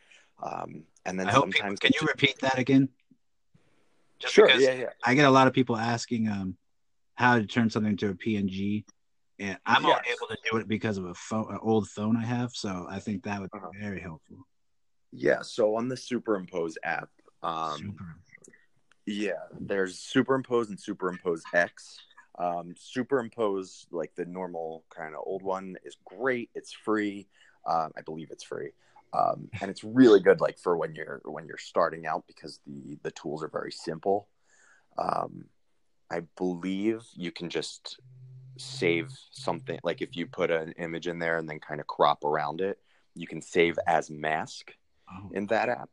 Um, 0.42 0.84
and 1.04 1.18
then 1.18 1.28
I 1.28 1.32
sometimes 1.32 1.52
people, 1.54 1.76
can 1.78 1.92
you 2.00 2.06
repeat 2.06 2.38
that 2.40 2.58
again? 2.58 2.88
Just 4.18 4.34
sure. 4.34 4.50
Yeah, 4.50 4.72
yeah. 4.74 4.86
I 5.04 5.14
get 5.14 5.26
a 5.26 5.30
lot 5.30 5.46
of 5.46 5.52
people 5.52 5.76
asking 5.76 6.28
um, 6.28 6.56
how 7.14 7.38
to 7.38 7.46
turn 7.46 7.70
something 7.70 7.92
into 7.92 8.10
a 8.10 8.14
PNG, 8.14 8.84
and 9.38 9.58
I'm 9.64 9.84
yes. 9.84 9.98
only 9.98 10.10
able 10.10 10.28
to 10.28 10.38
do 10.50 10.58
it 10.58 10.68
because 10.68 10.98
of 10.98 11.06
a 11.06 11.14
phone, 11.14 11.46
an 11.50 11.58
old 11.62 11.88
phone 11.88 12.16
I 12.16 12.24
have. 12.24 12.52
So 12.52 12.86
I 12.88 12.98
think 12.98 13.22
that 13.24 13.40
would 13.40 13.50
be 13.50 13.58
uh-huh. 13.58 13.70
very 13.80 14.00
helpful. 14.00 14.46
Yeah. 15.12 15.42
So 15.42 15.76
on 15.76 15.88
the 15.88 15.96
Superimpose 15.96 16.76
app, 16.84 17.08
um, 17.42 17.96
yeah, 19.06 19.32
there's 19.58 19.98
Superimpose 19.98 20.68
and 20.68 20.78
Superimpose 20.78 21.42
X. 21.54 21.98
Um, 22.38 22.74
Superimpose, 22.76 23.86
like 23.90 24.14
the 24.14 24.24
normal 24.24 24.84
kind 24.94 25.14
of 25.14 25.22
old 25.24 25.42
one, 25.42 25.76
is 25.84 25.96
great. 26.04 26.50
It's 26.54 26.72
free. 26.72 27.26
Um, 27.66 27.90
I 27.96 28.02
believe 28.02 28.30
it's 28.30 28.44
free 28.44 28.70
um, 29.12 29.48
and 29.60 29.70
it's 29.70 29.84
really 29.84 30.20
good 30.20 30.40
like 30.40 30.58
for 30.58 30.76
when 30.76 30.94
you're 30.94 31.20
when 31.24 31.46
you're 31.46 31.58
starting 31.58 32.06
out 32.06 32.24
because 32.26 32.60
the 32.66 32.98
the 33.02 33.10
tools 33.12 33.42
are 33.42 33.48
very 33.48 33.72
simple. 33.72 34.28
Um, 34.98 35.44
i 36.10 36.20
believe 36.36 37.02
you 37.14 37.30
can 37.30 37.48
just 37.48 38.00
save 38.58 39.10
something 39.30 39.78
like 39.84 40.02
if 40.02 40.16
you 40.16 40.26
put 40.26 40.50
an 40.50 40.72
image 40.72 41.06
in 41.06 41.18
there 41.18 41.38
and 41.38 41.48
then 41.48 41.60
kind 41.60 41.80
of 41.80 41.86
crop 41.86 42.24
around 42.24 42.60
it 42.60 42.78
you 43.14 43.26
can 43.26 43.40
save 43.40 43.78
as 43.86 44.10
mask 44.10 44.72
oh. 45.10 45.30
in 45.32 45.46
that 45.46 45.68
app. 45.68 45.90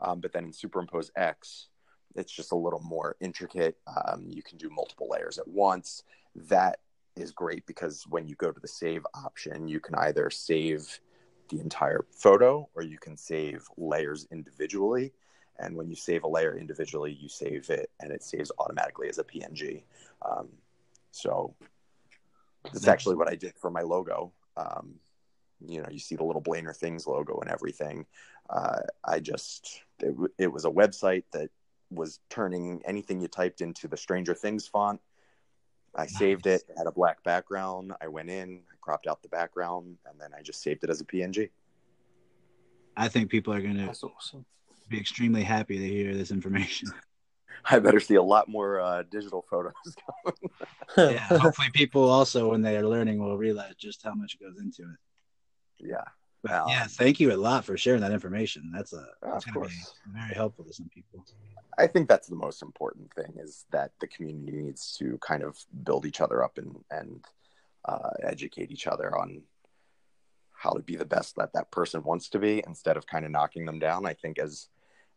Um, 0.00 0.20
but 0.20 0.32
then 0.32 0.44
in 0.44 0.52
superimpose 0.52 1.10
x 1.16 1.68
it's 2.14 2.32
just 2.32 2.52
a 2.52 2.56
little 2.56 2.80
more 2.80 3.16
intricate. 3.20 3.76
Um, 3.86 4.26
you 4.28 4.42
can 4.42 4.58
do 4.58 4.70
multiple 4.70 5.08
layers 5.10 5.38
at 5.38 5.46
once. 5.46 6.02
That 6.34 6.80
is 7.16 7.30
great 7.32 7.64
because 7.66 8.04
when 8.08 8.26
you 8.26 8.34
go 8.36 8.50
to 8.50 8.60
the 8.60 8.68
save 8.68 9.04
option 9.14 9.68
you 9.68 9.80
can 9.80 9.94
either 9.96 10.30
save 10.30 11.00
the 11.48 11.60
entire 11.60 12.04
photo 12.10 12.68
or 12.74 12.82
you 12.82 12.98
can 12.98 13.16
save 13.16 13.66
layers 13.76 14.26
individually. 14.30 15.12
And 15.58 15.76
when 15.76 15.88
you 15.88 15.96
save 15.96 16.22
a 16.24 16.28
layer 16.28 16.56
individually, 16.56 17.16
you 17.20 17.28
save 17.28 17.70
it 17.70 17.90
and 18.00 18.12
it 18.12 18.22
saves 18.22 18.52
automatically 18.58 19.08
as 19.08 19.18
a 19.18 19.24
PNG. 19.24 19.82
Um, 20.22 20.48
so 21.10 21.54
that's 22.72 22.88
actually 22.88 23.16
what 23.16 23.28
I 23.28 23.34
did 23.34 23.54
for 23.56 23.70
my 23.70 23.82
logo. 23.82 24.32
Um, 24.56 24.94
you 25.66 25.82
know, 25.82 25.88
you 25.90 25.98
see 25.98 26.14
the 26.14 26.24
little 26.24 26.42
Blainerr 26.42 26.76
Things 26.76 27.06
logo 27.06 27.40
and 27.40 27.50
everything. 27.50 28.06
Uh, 28.48 28.80
I 29.04 29.20
just, 29.20 29.82
it, 30.00 30.14
it 30.38 30.52
was 30.52 30.64
a 30.64 30.70
website 30.70 31.24
that 31.32 31.50
was 31.90 32.20
turning 32.30 32.82
anything 32.84 33.20
you 33.20 33.28
typed 33.28 33.60
into 33.60 33.88
the 33.88 33.96
Stranger 33.96 34.34
Things 34.34 34.66
font. 34.66 35.00
I 35.94 36.02
nice. 36.02 36.18
saved 36.18 36.46
it, 36.46 36.62
it 36.68 36.74
had 36.76 36.86
a 36.86 36.92
black 36.92 37.24
background. 37.24 37.92
I 38.00 38.08
went 38.08 38.30
in, 38.30 38.60
cropped 38.88 39.06
out 39.06 39.20
the 39.20 39.28
background, 39.28 39.98
and 40.06 40.18
then 40.18 40.30
I 40.34 40.40
just 40.40 40.62
saved 40.62 40.82
it 40.82 40.88
as 40.88 41.02
a 41.02 41.04
PNG. 41.04 41.50
I 42.96 43.08
think 43.08 43.28
people 43.28 43.52
are 43.52 43.60
going 43.60 43.76
to 43.76 43.86
awesome. 43.86 44.46
be 44.88 44.98
extremely 44.98 45.42
happy 45.42 45.76
to 45.76 45.86
hear 45.86 46.14
this 46.14 46.30
information. 46.30 46.88
I 47.66 47.80
better 47.80 48.00
see 48.00 48.14
a 48.14 48.22
lot 48.22 48.48
more 48.48 48.80
uh, 48.80 49.02
digital 49.10 49.44
photos 49.50 49.74
coming. 50.24 50.50
yeah, 51.16 51.38
hopefully, 51.38 51.68
people 51.74 52.08
also, 52.08 52.50
when 52.50 52.62
they 52.62 52.78
are 52.78 52.88
learning, 52.88 53.18
will 53.18 53.36
realize 53.36 53.74
just 53.76 54.02
how 54.02 54.14
much 54.14 54.40
goes 54.40 54.58
into 54.58 54.84
it. 54.84 55.86
Yeah. 55.86 56.04
But, 56.42 56.52
um, 56.52 56.68
yeah, 56.68 56.86
thank 56.86 57.20
you 57.20 57.34
a 57.34 57.36
lot 57.36 57.66
for 57.66 57.76
sharing 57.76 58.00
that 58.00 58.12
information. 58.12 58.70
That's 58.72 58.94
a 58.94 59.06
that's 59.22 59.44
going 59.44 59.68
to 59.68 59.68
be 59.68 59.82
very 60.18 60.34
helpful 60.34 60.64
to 60.64 60.72
some 60.72 60.88
people. 60.88 61.26
I 61.76 61.88
think 61.88 62.08
that's 62.08 62.28
the 62.28 62.36
most 62.36 62.62
important 62.62 63.12
thing 63.12 63.34
is 63.36 63.66
that 63.70 63.90
the 64.00 64.06
community 64.06 64.52
needs 64.52 64.96
to 64.98 65.18
kind 65.18 65.42
of 65.42 65.58
build 65.84 66.06
each 66.06 66.22
other 66.22 66.42
up 66.42 66.56
and 66.56 66.74
and 66.90 67.22
uh, 67.88 68.10
educate 68.22 68.70
each 68.70 68.86
other 68.86 69.16
on 69.18 69.42
how 70.52 70.70
to 70.70 70.82
be 70.82 70.96
the 70.96 71.04
best 71.04 71.36
that 71.36 71.52
that 71.54 71.70
person 71.70 72.02
wants 72.02 72.28
to 72.28 72.38
be 72.38 72.62
instead 72.66 72.96
of 72.96 73.06
kind 73.06 73.24
of 73.24 73.30
knocking 73.30 73.64
them 73.64 73.78
down. 73.78 74.06
I 74.06 74.14
think 74.14 74.38
as 74.38 74.68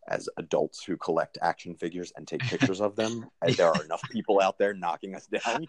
as 0.07 0.27
adults 0.37 0.83
who 0.83 0.97
collect 0.97 1.37
action 1.41 1.75
figures 1.75 2.11
and 2.15 2.27
take 2.27 2.41
pictures 2.41 2.81
of 2.81 2.95
them, 2.95 3.27
there 3.55 3.67
are 3.67 3.83
enough 3.83 4.01
people 4.11 4.41
out 4.41 4.57
there 4.57 4.73
knocking 4.73 5.15
us 5.15 5.27
down. 5.27 5.67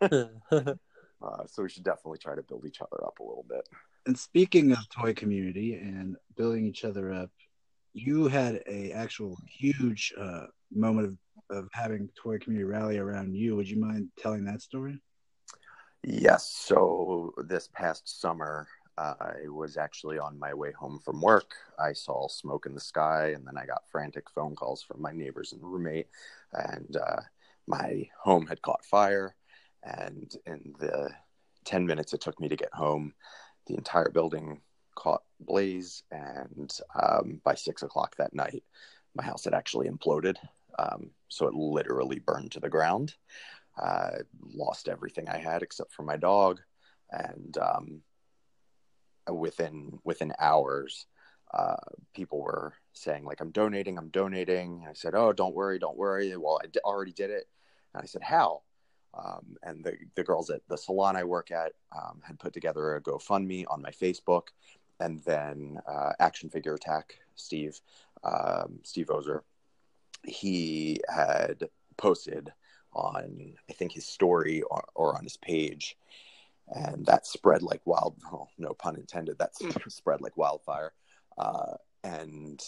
uh, 1.22 1.46
so 1.46 1.62
we 1.62 1.68
should 1.68 1.84
definitely 1.84 2.18
try 2.18 2.34
to 2.34 2.42
build 2.42 2.64
each 2.66 2.80
other 2.80 3.04
up 3.04 3.20
a 3.20 3.22
little 3.22 3.46
bit. 3.48 3.68
And 4.06 4.18
speaking 4.18 4.72
of 4.72 4.88
toy 4.88 5.14
community 5.14 5.74
and 5.74 6.16
building 6.36 6.66
each 6.66 6.84
other 6.84 7.12
up, 7.12 7.30
you 7.92 8.26
had 8.26 8.60
a 8.66 8.90
actual 8.92 9.36
huge 9.46 10.12
uh, 10.18 10.46
moment 10.72 11.06
of, 11.50 11.56
of 11.56 11.68
having 11.72 12.08
toy 12.16 12.38
community 12.38 12.64
rally 12.64 12.98
around 12.98 13.36
you. 13.36 13.54
Would 13.54 13.68
you 13.68 13.78
mind 13.78 14.08
telling 14.18 14.44
that 14.46 14.62
story? 14.62 15.00
Yes. 16.02 16.50
So 16.50 17.34
this 17.36 17.68
past 17.72 18.20
summer, 18.20 18.66
uh, 18.96 19.14
I 19.20 19.48
was 19.48 19.76
actually 19.76 20.18
on 20.18 20.38
my 20.38 20.54
way 20.54 20.72
home 20.72 20.98
from 20.98 21.20
work. 21.20 21.54
I 21.78 21.92
saw 21.92 22.28
smoke 22.28 22.66
in 22.66 22.74
the 22.74 22.80
sky, 22.80 23.32
and 23.34 23.46
then 23.46 23.58
I 23.58 23.66
got 23.66 23.88
frantic 23.90 24.30
phone 24.30 24.54
calls 24.54 24.82
from 24.82 25.02
my 25.02 25.12
neighbors 25.12 25.52
and 25.52 25.62
roommate, 25.62 26.08
and 26.52 26.96
uh, 26.96 27.20
my 27.66 28.08
home 28.18 28.46
had 28.46 28.62
caught 28.62 28.84
fire. 28.84 29.34
And 29.82 30.34
in 30.46 30.74
the 30.78 31.10
10 31.64 31.86
minutes 31.86 32.12
it 32.12 32.20
took 32.20 32.40
me 32.40 32.48
to 32.48 32.56
get 32.56 32.72
home, 32.74 33.14
the 33.66 33.74
entire 33.74 34.10
building 34.10 34.60
caught 34.94 35.22
blaze. 35.38 36.02
And 36.10 36.70
um, 37.00 37.40
by 37.44 37.54
six 37.54 37.82
o'clock 37.82 38.16
that 38.16 38.34
night, 38.34 38.64
my 39.14 39.22
house 39.22 39.44
had 39.44 39.54
actually 39.54 39.88
imploded. 39.88 40.36
Um, 40.78 41.10
so 41.28 41.46
it 41.46 41.54
literally 41.54 42.18
burned 42.18 42.52
to 42.52 42.60
the 42.60 42.68
ground. 42.68 43.14
I 43.80 44.18
lost 44.54 44.88
everything 44.88 45.28
I 45.28 45.38
had 45.38 45.62
except 45.62 45.92
for 45.92 46.02
my 46.02 46.16
dog, 46.16 46.60
and 47.10 47.56
um, 47.58 48.02
within 49.32 49.98
within 50.04 50.32
hours, 50.38 51.06
uh, 51.52 51.76
people 52.14 52.40
were 52.40 52.74
saying 52.92 53.24
like, 53.24 53.40
"I'm 53.40 53.50
donating, 53.50 53.98
I'm 53.98 54.10
donating." 54.10 54.86
I 54.88 54.92
said, 54.92 55.14
"Oh, 55.14 55.32
don't 55.32 55.54
worry, 55.54 55.78
don't 55.78 55.96
worry." 55.96 56.36
Well, 56.36 56.60
I 56.62 56.66
d- 56.66 56.80
already 56.84 57.12
did 57.12 57.30
it, 57.30 57.48
and 57.94 58.02
I 58.02 58.06
said, 58.06 58.22
"How?" 58.22 58.62
Um, 59.14 59.56
and 59.62 59.84
the 59.84 59.96
the 60.14 60.24
girls 60.24 60.50
at 60.50 60.62
the 60.68 60.76
salon 60.78 61.16
I 61.16 61.24
work 61.24 61.50
at 61.50 61.72
um, 61.96 62.20
had 62.22 62.38
put 62.38 62.52
together 62.52 62.96
a 62.96 63.02
GoFundMe 63.02 63.64
on 63.68 63.82
my 63.82 63.90
Facebook, 63.90 64.48
and 65.00 65.22
then 65.24 65.78
uh, 65.88 66.12
Action 66.20 66.50
Figure 66.50 66.74
Attack 66.74 67.18
Steve 67.34 67.80
um, 68.22 68.80
Steve 68.82 69.10
Ozer, 69.10 69.44
he 70.24 71.00
had 71.08 71.68
posted 71.96 72.52
on 72.92 73.54
I 73.68 73.72
think 73.72 73.92
his 73.92 74.06
story 74.06 74.62
or, 74.62 74.84
or 74.94 75.16
on 75.16 75.24
his 75.24 75.36
page, 75.36 75.96
and 76.68 77.06
that 77.06 77.26
spread 77.26 77.62
like 77.62 77.82
wild. 77.84 78.16
Oh, 78.32 78.48
no 78.58 78.74
pun 78.74 78.96
intended. 78.96 79.38
That 79.38 79.52
spread 79.88 80.20
like 80.20 80.36
wildfire. 80.36 80.92
Uh, 81.36 81.74
and 82.02 82.60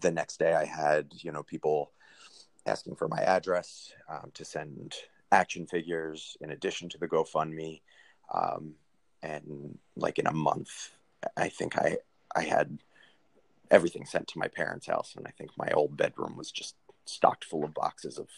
the 0.00 0.10
next 0.10 0.38
day, 0.38 0.54
I 0.54 0.64
had 0.64 1.12
you 1.18 1.32
know 1.32 1.42
people 1.42 1.92
asking 2.66 2.96
for 2.96 3.08
my 3.08 3.22
address 3.22 3.92
um, 4.08 4.30
to 4.34 4.44
send 4.44 4.94
action 5.32 5.66
figures 5.66 6.36
in 6.40 6.50
addition 6.50 6.88
to 6.90 6.98
the 6.98 7.08
GoFundMe. 7.08 7.80
Um, 8.34 8.74
and 9.22 9.78
like 9.96 10.18
in 10.18 10.26
a 10.26 10.32
month, 10.32 10.90
I 11.36 11.48
think 11.48 11.76
I 11.78 11.98
I 12.34 12.42
had 12.42 12.78
everything 13.70 14.04
sent 14.04 14.28
to 14.28 14.38
my 14.38 14.48
parents' 14.48 14.86
house, 14.86 15.14
and 15.16 15.26
I 15.26 15.30
think 15.30 15.50
my 15.56 15.70
old 15.72 15.96
bedroom 15.96 16.36
was 16.36 16.50
just 16.50 16.74
stocked 17.04 17.44
full 17.44 17.64
of 17.64 17.74
boxes 17.74 18.18
of 18.18 18.28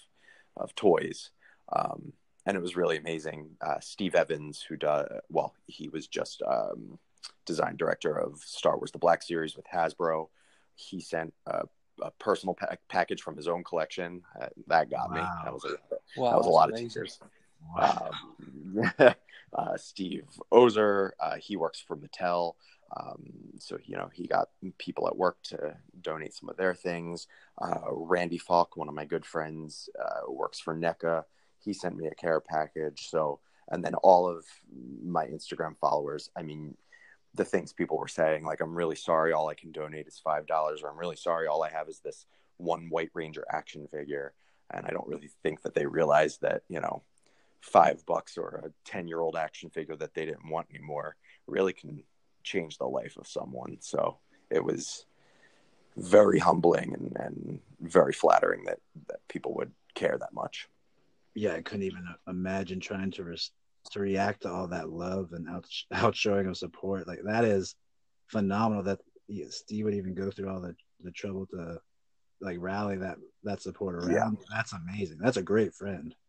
of 0.56 0.74
toys. 0.74 1.30
Um, 1.74 2.12
and 2.46 2.56
it 2.56 2.60
was 2.62 2.76
really 2.76 2.96
amazing. 2.96 3.50
Uh, 3.60 3.78
Steve 3.80 4.14
Evans, 4.14 4.64
who 4.68 4.76
does 4.76 5.06
well, 5.30 5.54
he 5.66 5.88
was 5.88 6.06
just 6.08 6.42
um, 6.46 6.98
design 7.46 7.76
director 7.76 8.18
of 8.18 8.40
Star 8.40 8.76
Wars: 8.76 8.90
The 8.90 8.98
Black 8.98 9.22
Series 9.22 9.56
with 9.56 9.66
Hasbro. 9.72 10.28
He 10.74 11.00
sent 11.00 11.32
a, 11.46 11.62
a 12.02 12.10
personal 12.18 12.54
pa- 12.54 12.74
package 12.88 13.22
from 13.22 13.36
his 13.36 13.46
own 13.46 13.62
collection. 13.62 14.22
Uh, 14.40 14.48
that 14.66 14.90
got 14.90 15.12
me. 15.12 15.20
That 15.20 15.52
was 15.52 15.64
a, 15.64 15.76
Wow, 16.20 16.30
that 16.30 16.36
was 16.38 16.46
a 16.46 16.50
lot 16.50 16.68
amazing. 16.70 16.86
of 16.86 16.92
teachers. 16.92 17.20
Wow. 17.76 18.10
Um, 18.76 18.92
uh, 19.54 19.76
Steve 19.76 20.24
Ozer, 20.50 21.14
uh, 21.20 21.36
he 21.36 21.56
works 21.56 21.80
for 21.86 21.96
Mattel. 21.96 22.54
Um, 22.96 23.32
so, 23.58 23.78
you 23.84 23.96
know, 23.96 24.10
he 24.12 24.26
got 24.26 24.48
people 24.78 25.06
at 25.06 25.16
work 25.16 25.38
to 25.44 25.76
donate 26.00 26.34
some 26.34 26.48
of 26.48 26.56
their 26.56 26.74
things. 26.74 27.26
Uh, 27.60 27.80
Randy 27.90 28.38
Falk, 28.38 28.76
one 28.76 28.88
of 28.88 28.94
my 28.94 29.04
good 29.04 29.24
friends, 29.24 29.88
uh, 29.98 30.30
works 30.30 30.60
for 30.60 30.76
NECA. 30.76 31.24
He 31.58 31.72
sent 31.72 31.96
me 31.96 32.06
a 32.06 32.14
care 32.14 32.40
package. 32.40 33.08
So, 33.08 33.40
and 33.68 33.84
then 33.84 33.94
all 33.96 34.28
of 34.28 34.44
my 35.02 35.26
Instagram 35.26 35.76
followers, 35.78 36.30
I 36.36 36.42
mean, 36.42 36.76
the 37.34 37.44
things 37.44 37.72
people 37.72 37.96
were 37.96 38.08
saying, 38.08 38.44
like, 38.44 38.60
I'm 38.60 38.74
really 38.74 38.96
sorry, 38.96 39.32
all 39.32 39.48
I 39.48 39.54
can 39.54 39.72
donate 39.72 40.06
is 40.06 40.20
$5, 40.24 40.48
or 40.50 40.90
I'm 40.90 40.98
really 40.98 41.16
sorry, 41.16 41.46
all 41.46 41.62
I 41.62 41.70
have 41.70 41.88
is 41.88 42.00
this 42.00 42.26
one 42.58 42.88
White 42.90 43.10
Ranger 43.14 43.44
action 43.50 43.88
figure. 43.90 44.34
And 44.70 44.86
I 44.86 44.90
don't 44.90 45.08
really 45.08 45.30
think 45.42 45.62
that 45.62 45.74
they 45.74 45.86
realized 45.86 46.42
that, 46.42 46.62
you 46.68 46.80
know, 46.80 47.02
five 47.60 48.04
bucks 48.06 48.36
or 48.36 48.64
a 48.66 48.90
10 48.90 49.08
year 49.08 49.20
old 49.20 49.36
action 49.36 49.70
figure 49.70 49.96
that 49.96 50.14
they 50.14 50.26
didn't 50.26 50.50
want 50.50 50.66
anymore 50.74 51.16
really 51.46 51.72
can 51.72 52.02
change 52.42 52.78
the 52.78 52.86
life 52.86 53.16
of 53.16 53.26
someone. 53.26 53.78
So 53.80 54.18
it 54.50 54.64
was 54.64 55.06
very 55.96 56.38
humbling 56.38 56.94
and, 56.94 57.16
and 57.18 57.60
very 57.80 58.12
flattering 58.12 58.64
that, 58.64 58.78
that 59.08 59.20
people 59.28 59.54
would 59.54 59.72
care 59.94 60.16
that 60.18 60.32
much. 60.32 60.68
yeah, 61.34 61.54
I 61.54 61.62
couldn't 61.62 61.84
even 61.84 62.06
imagine 62.28 62.80
trying 62.80 63.10
to 63.12 63.24
res- 63.24 63.50
to 63.90 64.00
react 64.00 64.42
to 64.42 64.50
all 64.50 64.68
that 64.68 64.88
love 64.90 65.32
and 65.32 65.48
out 65.48 65.66
outshowing 65.92 66.46
of 66.46 66.56
support. 66.56 67.06
Like 67.08 67.20
that 67.24 67.44
is 67.44 67.74
phenomenal. 68.28 68.84
That 68.84 69.00
Steve 69.50 69.84
would 69.84 69.94
even 69.94 70.14
go 70.14 70.30
through 70.30 70.48
all 70.48 70.60
the 70.60 70.74
the 71.02 71.10
trouble 71.10 71.46
to 71.46 71.80
like 72.40 72.56
rally 72.60 72.96
that 72.98 73.18
that 73.44 73.60
support 73.60 73.96
around. 73.96 74.12
Yeah. 74.12 74.30
That's 74.54 74.72
amazing. 74.72 75.18
That's 75.20 75.36
a 75.36 75.42
great 75.42 75.74
friend. 75.74 76.14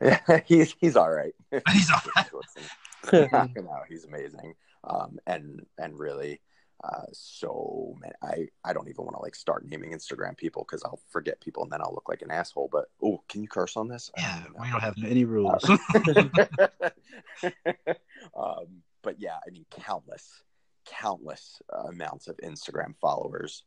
Yeah, 0.00 0.40
he's, 0.44 0.74
he's 0.80 0.96
all 0.96 1.10
right. 1.10 1.34
He's 1.72 1.88
all 1.90 2.00
right. 3.12 3.32
Knock 3.32 3.56
him 3.56 3.68
out. 3.68 3.84
He's 3.88 4.04
amazing. 4.04 4.54
Um, 4.84 5.18
and, 5.26 5.66
and 5.78 5.98
really, 5.98 6.40
uh, 6.84 7.06
so 7.12 7.96
man, 8.00 8.12
I, 8.22 8.48
I 8.64 8.72
don't 8.72 8.88
even 8.88 9.04
want 9.04 9.16
to 9.16 9.22
like 9.22 9.34
start 9.34 9.66
naming 9.66 9.92
Instagram 9.92 10.36
people 10.36 10.64
cause 10.64 10.82
I'll 10.84 11.00
forget 11.10 11.40
people 11.40 11.64
and 11.64 11.72
then 11.72 11.80
I'll 11.80 11.92
look 11.92 12.08
like 12.08 12.22
an 12.22 12.30
asshole, 12.30 12.68
but, 12.70 12.86
oh, 13.02 13.20
can 13.28 13.42
you 13.42 13.48
curse 13.48 13.76
on 13.76 13.88
this? 13.88 14.10
Yeah, 14.16 14.42
don't 14.44 14.60
we 14.60 14.70
don't 14.70 14.80
have 14.80 14.94
any 15.04 15.24
rules. 15.24 15.64
um, 18.36 18.82
but 19.02 19.16
yeah, 19.18 19.38
I 19.46 19.50
mean, 19.50 19.66
countless, 19.70 20.42
countless 20.86 21.60
uh, 21.72 21.88
amounts 21.88 22.28
of 22.28 22.36
Instagram 22.38 22.94
followers 23.00 23.64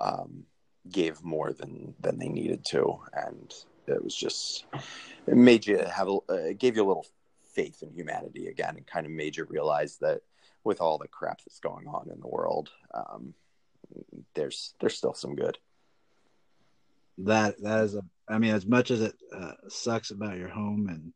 um, 0.00 0.44
gave 0.90 1.22
more 1.22 1.52
than 1.52 1.94
than 2.00 2.18
they 2.18 2.28
needed 2.28 2.64
to, 2.66 2.98
and 3.12 3.52
it 3.86 4.02
was 4.02 4.14
just 4.14 4.64
it 5.26 5.36
made 5.36 5.66
you 5.66 5.78
have 5.78 6.08
a, 6.08 6.16
uh, 6.28 6.34
it 6.34 6.58
gave 6.58 6.76
you 6.76 6.84
a 6.84 6.88
little 6.88 7.06
faith 7.54 7.82
in 7.82 7.92
humanity 7.92 8.48
again, 8.48 8.76
and 8.76 8.86
kind 8.86 9.06
of 9.06 9.12
made 9.12 9.36
you 9.36 9.44
realize 9.44 9.98
that 9.98 10.22
with 10.64 10.80
all 10.80 10.98
the 10.98 11.08
crap 11.08 11.40
that's 11.44 11.60
going 11.60 11.86
on 11.86 12.08
in 12.12 12.20
the 12.20 12.28
world, 12.28 12.70
um, 12.94 13.34
there's 14.34 14.74
there's 14.80 14.96
still 14.96 15.14
some 15.14 15.34
good. 15.34 15.58
that 17.18 17.60
that 17.62 17.84
is 17.84 17.94
a. 17.94 18.02
I 18.28 18.38
mean, 18.38 18.54
as 18.54 18.66
much 18.66 18.90
as 18.90 19.02
it 19.02 19.14
uh, 19.34 19.52
sucks 19.68 20.10
about 20.10 20.38
your 20.38 20.48
home 20.48 20.88
and 20.88 21.12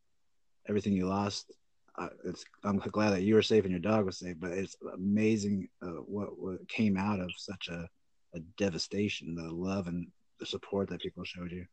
everything 0.68 0.93
you 0.93 1.06
lost, 1.06 1.52
uh, 1.98 2.09
it's. 2.24 2.44
I'm 2.64 2.78
glad 2.78 3.10
that 3.10 3.23
you 3.23 3.35
were 3.35 3.43
safe 3.43 3.64
and 3.64 3.70
your 3.70 3.81
dog 3.81 4.05
was 4.05 4.18
safe. 4.18 4.36
But 4.39 4.52
it's 4.52 4.77
amazing 4.93 5.68
uh, 5.82 6.02
what 6.06 6.39
what 6.39 6.68
came 6.68 6.97
out 6.97 7.20
of 7.20 7.31
such 7.36 7.68
a, 7.68 7.89
a 8.35 8.40
devastation. 8.59 9.35
The 9.35 9.51
love 9.51 9.86
and 9.86 10.09
the 10.40 10.47
support 10.47 10.89
that 10.90 11.01
people 11.01 11.24
showed 11.24 11.52
you. 11.52 11.66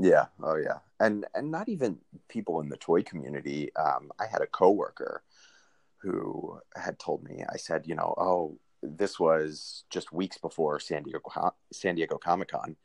Yeah. 0.00 0.26
Oh, 0.42 0.56
yeah. 0.56 0.78
And 1.00 1.26
and 1.34 1.50
not 1.50 1.68
even 1.68 1.98
people 2.28 2.60
in 2.60 2.68
the 2.68 2.76
toy 2.76 3.02
community. 3.02 3.74
Um, 3.74 4.12
I 4.20 4.26
had 4.30 4.42
a 4.42 4.46
coworker 4.46 5.22
who 5.98 6.60
had 6.76 6.98
told 6.98 7.22
me. 7.24 7.44
I 7.48 7.56
said, 7.56 7.86
you 7.86 7.94
know, 7.94 8.14
oh, 8.16 8.58
this 8.82 9.18
was 9.18 9.84
just 9.90 10.12
weeks 10.12 10.38
before 10.38 10.78
San 10.80 11.02
Diego 11.02 11.20
San 11.72 11.96
Diego 11.96 12.16
Comic 12.16 12.48
Con, 12.48 12.76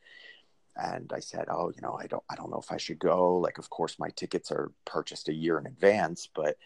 and 0.76 1.12
I 1.14 1.20
said, 1.20 1.46
oh, 1.48 1.70
you 1.74 1.80
know, 1.82 1.98
I 2.00 2.06
don't 2.06 2.24
I 2.28 2.34
don't 2.34 2.50
know 2.50 2.60
if 2.60 2.72
I 2.72 2.76
should 2.76 2.98
go. 2.98 3.38
Like, 3.38 3.58
of 3.58 3.70
course, 3.70 3.98
my 3.98 4.10
tickets 4.10 4.50
are 4.50 4.72
purchased 4.84 5.28
a 5.28 5.32
year 5.32 5.58
in 5.58 5.66
advance, 5.66 6.28
but 6.34 6.56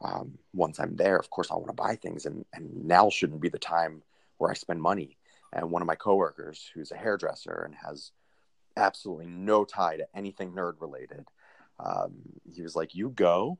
um, 0.00 0.38
once 0.54 0.78
I'm 0.78 0.96
there, 0.96 1.16
of 1.16 1.28
course, 1.30 1.50
I 1.50 1.54
want 1.54 1.68
to 1.68 1.72
buy 1.74 1.96
things, 1.96 2.24
and 2.26 2.44
and 2.54 2.86
now 2.86 3.10
shouldn't 3.10 3.40
be 3.40 3.50
the 3.50 3.58
time 3.58 4.02
where 4.38 4.50
I 4.50 4.54
spend 4.54 4.80
money. 4.80 5.16
And 5.52 5.70
one 5.70 5.82
of 5.82 5.88
my 5.88 5.94
coworkers, 5.94 6.70
who's 6.74 6.92
a 6.92 6.96
hairdresser 6.96 7.62
and 7.64 7.74
has 7.74 8.12
absolutely 8.76 9.26
no 9.26 9.64
tie 9.64 9.96
to 9.96 10.06
anything 10.14 10.52
nerd 10.52 10.74
related. 10.80 11.26
Um, 11.80 12.16
he 12.50 12.62
was 12.62 12.76
like, 12.76 12.94
"You 12.94 13.10
go 13.10 13.58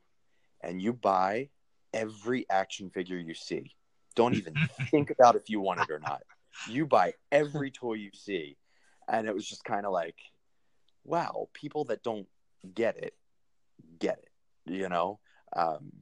and 0.63 0.81
you 0.81 0.93
buy 0.93 1.51
every 1.93 2.47
action 2.51 2.91
figure 2.91 3.19
you 3.19 3.35
see. 3.35 3.75
Don't 4.15 4.35
even 4.35 4.55
think 4.91 5.11
about 5.11 5.37
if 5.37 5.49
you 5.49 5.61
want 5.61 5.81
it 5.81 5.91
or 5.91 5.99
not. 5.99 6.23
You 6.69 6.87
buy 6.87 7.15
every 7.31 7.71
toy 7.71 7.95
you 7.95 8.11
see." 8.13 8.57
And 9.09 9.27
it 9.27 9.35
was 9.35 9.49
just 9.49 9.65
kind 9.65 9.87
of 9.87 9.93
like, 9.93 10.17
"Wow, 11.05 11.49
people 11.55 11.85
that 11.87 12.03
don't 12.03 12.27
get 12.75 12.97
it 12.97 13.15
get 13.99 14.19
it." 14.19 14.73
You 14.73 14.89
know, 14.89 15.21
um, 15.57 15.93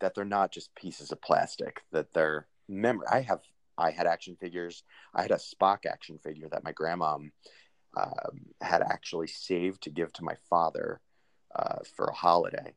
that 0.00 0.14
they're 0.14 0.24
not 0.24 0.52
just 0.52 0.74
pieces 0.74 1.12
of 1.12 1.20
plastic. 1.20 1.82
That 1.92 2.12
they're 2.12 2.46
memory. 2.68 3.06
I 3.10 3.20
have. 3.22 3.40
I 3.76 3.90
had 3.90 4.06
action 4.06 4.36
figures. 4.36 4.84
I 5.14 5.22
had 5.22 5.32
a 5.32 5.36
Spock 5.36 5.84
action 5.84 6.18
figure 6.18 6.48
that 6.52 6.62
my 6.62 6.70
grandma 6.70 7.18
um, 7.96 8.46
had 8.60 8.82
actually 8.82 9.26
saved 9.26 9.82
to 9.82 9.90
give 9.90 10.12
to 10.14 10.24
my 10.24 10.34
father 10.48 11.00
uh, 11.54 11.78
for 11.96 12.06
a 12.06 12.14
holiday. 12.14 12.74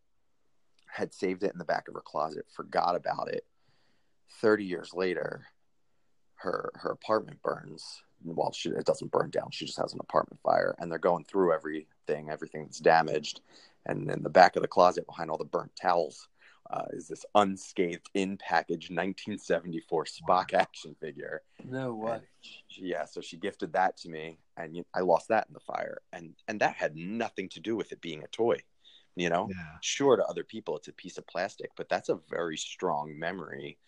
Had 0.97 1.13
saved 1.13 1.43
it 1.43 1.53
in 1.53 1.59
the 1.59 1.63
back 1.63 1.87
of 1.87 1.93
her 1.93 2.01
closet, 2.01 2.47
forgot 2.51 2.95
about 2.95 3.27
it. 3.31 3.45
Thirty 4.41 4.65
years 4.65 4.95
later, 4.95 5.45
her 6.37 6.71
her 6.73 6.89
apartment 6.89 7.39
burns. 7.43 8.01
Well, 8.25 8.51
she, 8.51 8.69
it 8.69 8.85
doesn't 8.87 9.11
burn 9.11 9.29
down. 9.29 9.51
She 9.51 9.67
just 9.67 9.77
has 9.77 9.93
an 9.93 9.99
apartment 10.01 10.41
fire, 10.41 10.73
and 10.79 10.91
they're 10.91 10.97
going 10.97 11.25
through 11.25 11.53
everything, 11.53 12.31
everything 12.31 12.63
that's 12.63 12.79
damaged. 12.79 13.41
And 13.85 14.09
in 14.09 14.23
the 14.23 14.29
back 14.31 14.55
of 14.55 14.63
the 14.63 14.67
closet, 14.67 15.05
behind 15.05 15.29
all 15.29 15.37
the 15.37 15.45
burnt 15.45 15.75
towels, 15.79 16.27
uh, 16.71 16.85
is 16.93 17.07
this 17.07 17.23
unscathed, 17.35 18.09
in 18.15 18.35
package 18.37 18.89
1974 18.89 20.05
Spock 20.05 20.55
action 20.55 20.95
figure. 20.99 21.43
No 21.63 21.93
way. 21.93 22.21
She- 22.41 22.87
yeah, 22.87 23.05
so 23.05 23.21
she 23.21 23.37
gifted 23.37 23.73
that 23.73 23.97
to 23.97 24.09
me, 24.09 24.39
and 24.57 24.83
I 24.95 25.01
lost 25.01 25.27
that 25.27 25.45
in 25.47 25.53
the 25.53 25.59
fire, 25.59 25.99
and 26.11 26.33
and 26.47 26.59
that 26.59 26.73
had 26.73 26.95
nothing 26.95 27.49
to 27.49 27.59
do 27.59 27.75
with 27.75 27.91
it 27.91 28.01
being 28.01 28.23
a 28.23 28.27
toy. 28.29 28.57
You 29.17 29.29
know, 29.29 29.47
Yeah. 29.49 29.77
sure 29.81 30.15
to 30.17 30.25
other 30.25 30.43
people 30.43 30.77
it's 30.77 30.87
a 30.89 30.93
piece 30.93 31.17
of 31.17 31.27
plastic, 31.27 31.71
but 31.75 31.89
that's 31.89 32.09
a 32.09 32.19
very 32.29 32.57
strong 32.57 33.17
memory 33.17 33.79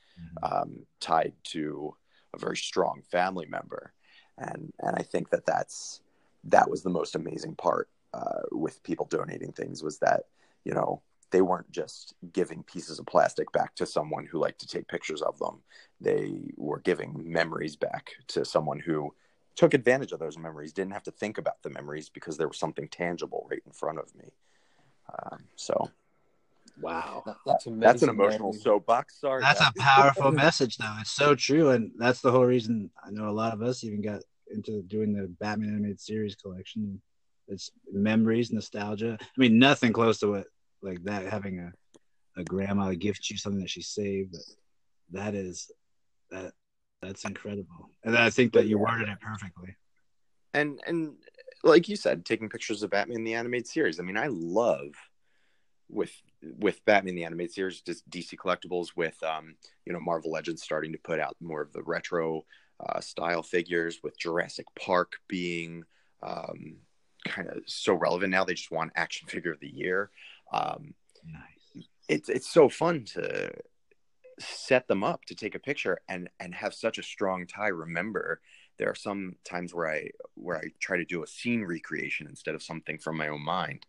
um, 0.43 0.85
tied 0.99 1.34
to 1.45 1.95
a 2.34 2.39
very 2.39 2.57
strong 2.57 3.01
family 3.03 3.45
member, 3.45 3.93
and 4.38 4.73
and 4.80 4.95
I 4.97 5.03
think 5.03 5.30
that 5.31 5.45
that's 5.45 6.01
that 6.45 6.69
was 6.69 6.84
the 6.84 6.89
most 6.89 7.15
amazing 7.15 7.56
part 7.56 7.89
uh, 8.14 8.43
with 8.51 8.84
people 8.84 9.06
donating 9.06 9.51
things 9.53 9.84
was 9.84 9.99
that 9.99 10.26
you 10.65 10.73
know 10.73 11.01
they 11.31 11.41
weren't 11.41 11.72
just 11.72 12.15
giving 12.34 12.64
pieces 12.64 12.97
of 12.99 13.06
plastic 13.06 13.51
back 13.51 13.76
to 13.76 13.85
someone 13.85 14.26
who 14.26 14.39
liked 14.39 14.60
to 14.61 14.68
take 14.68 14.88
pictures 14.88 15.22
of 15.22 15.38
them. 15.39 15.61
They 16.01 16.53
were 16.57 16.80
giving 16.80 17.31
memories 17.31 17.76
back 17.76 18.11
to 18.30 18.43
someone 18.45 18.80
who 18.80 19.14
took 19.56 19.73
advantage 19.76 20.11
of 20.11 20.19
those 20.19 20.38
memories, 20.38 20.73
didn't 20.73 20.93
have 20.93 21.03
to 21.03 21.11
think 21.11 21.38
about 21.38 21.61
the 21.64 21.69
memories 21.69 22.10
because 22.10 22.38
there 22.38 22.47
was 22.47 22.57
something 22.57 22.88
tangible 22.88 23.47
right 23.51 23.61
in 23.65 23.72
front 23.73 23.99
of 23.99 24.15
me. 24.15 24.31
Um, 25.31 25.40
so 25.56 25.90
Wow. 26.81 27.23
That- 27.26 27.36
that's 27.45 27.65
amazing. 27.65 27.80
that's 27.81 28.03
an 28.03 28.10
emotional 28.10 28.52
man. 28.53 28.61
soapbox. 28.61 29.19
Sorry, 29.19 29.41
That's 29.41 29.60
a 29.61 29.73
powerful 29.77 30.31
message, 30.45 30.77
though. 30.77 30.95
It's 31.02 31.11
so 31.11 31.36
true, 31.36 31.72
and 31.72 31.91
that's 31.98 32.22
the 32.22 32.31
whole 32.31 32.45
reason 32.45 32.90
I 33.03 33.10
know 33.11 33.27
a 33.27 33.31
lot 33.31 33.53
of 33.53 33.61
us 33.61 33.84
even 33.84 34.02
got 34.02 34.22
into 34.52 34.81
doing 34.84 35.14
the 35.14 35.27
Batman 35.40 35.69
animated 35.69 35.99
series 35.99 36.36
collection. 36.36 37.02
It's 37.49 37.72
memories, 37.91 38.52
nostalgia. 38.52 39.18
I 39.19 39.26
mean, 39.38 39.60
nothing 39.60 39.91
close 39.91 40.19
to 40.19 40.27
what 40.31 40.48
like 40.81 41.03
that 41.03 41.26
having 41.26 41.60
a 41.60 41.72
a 42.40 42.44
grandma 42.45 42.94
gift 42.94 43.30
you 43.30 43.38
something 43.38 43.60
that 43.61 43.69
she 43.69 43.81
saved. 43.81 44.31
But 44.31 45.19
that 45.19 45.36
is 45.36 45.69
that 46.31 46.53
that's 47.02 47.26
incredible, 47.26 47.90
and 48.06 48.18
I 48.18 48.30
think 48.30 48.53
that 48.53 48.68
you 48.68 48.77
worded 48.77 49.10
it 49.10 49.19
perfectly. 49.19 49.76
and 50.53 50.80
and 50.88 51.15
like 51.64 51.90
you 51.90 51.95
said, 51.95 52.26
taking 52.26 52.49
pictures 52.49 52.84
of 52.84 52.91
Batman 52.91 53.23
the 53.23 53.34
animated 53.34 53.68
series. 53.68 53.99
I 53.99 54.03
mean, 54.03 54.18
I 54.18 54.27
love 54.27 54.94
with 55.90 56.11
with 56.41 56.84
Batman 56.86 57.15
the 57.15 57.26
animated 57.26 57.53
series, 57.53 57.81
just 57.81 58.10
DC 58.10 58.36
collectibles 58.36 58.90
with 58.95 59.22
um, 59.23 59.56
you 59.86 59.94
know 59.94 59.99
Marvel 59.99 60.31
Legends 60.31 60.64
starting 60.64 60.91
to 60.94 60.99
put 60.99 61.19
out 61.19 61.36
more 61.41 61.61
of 61.61 61.73
the 61.73 61.84
retro 61.84 62.45
uh, 62.80 62.99
style 63.02 63.44
figures, 63.44 63.99
with 64.03 64.18
Jurassic 64.18 64.65
Park 64.80 65.18
being 65.27 65.84
um, 66.23 66.77
kind 67.26 67.49
of 67.49 67.64
so 67.65 67.94
relevant 67.94 68.31
now. 68.31 68.44
They 68.44 68.53
just 68.53 68.72
want 68.72 68.94
action 68.95 69.27
figure 69.27 69.52
of 69.52 69.60
the 69.60 69.69
year. 69.69 70.11
Um, 70.53 70.94
Nice. 71.26 71.86
it's 72.07 72.30
it's 72.30 72.49
so 72.49 72.69
fun 72.69 73.03
to 73.14 73.52
set 74.40 74.88
them 74.88 75.03
up 75.03 75.26
to 75.26 75.36
take 75.36 75.56
a 75.56 75.60
picture 75.60 75.99
and 76.07 76.30
and 76.40 76.56
have 76.56 76.73
such 76.73 76.98
a 76.98 77.03
strong 77.03 77.45
tie. 77.45 77.68
Remember, 77.68 78.40
there 78.80 78.89
are 78.89 78.95
some 78.95 79.35
times 79.43 79.73
where 79.73 79.89
I 79.89 80.10
where 80.34 80.57
I 80.57 80.72
try 80.80 80.97
to 80.97 81.06
do 81.06 81.22
a 81.22 81.27
scene 81.27 81.64
recreation 81.64 82.26
instead 82.27 82.56
of 82.56 82.64
something 82.64 82.97
from 82.97 83.18
my 83.18 83.27
own 83.27 83.43
mind, 83.43 83.85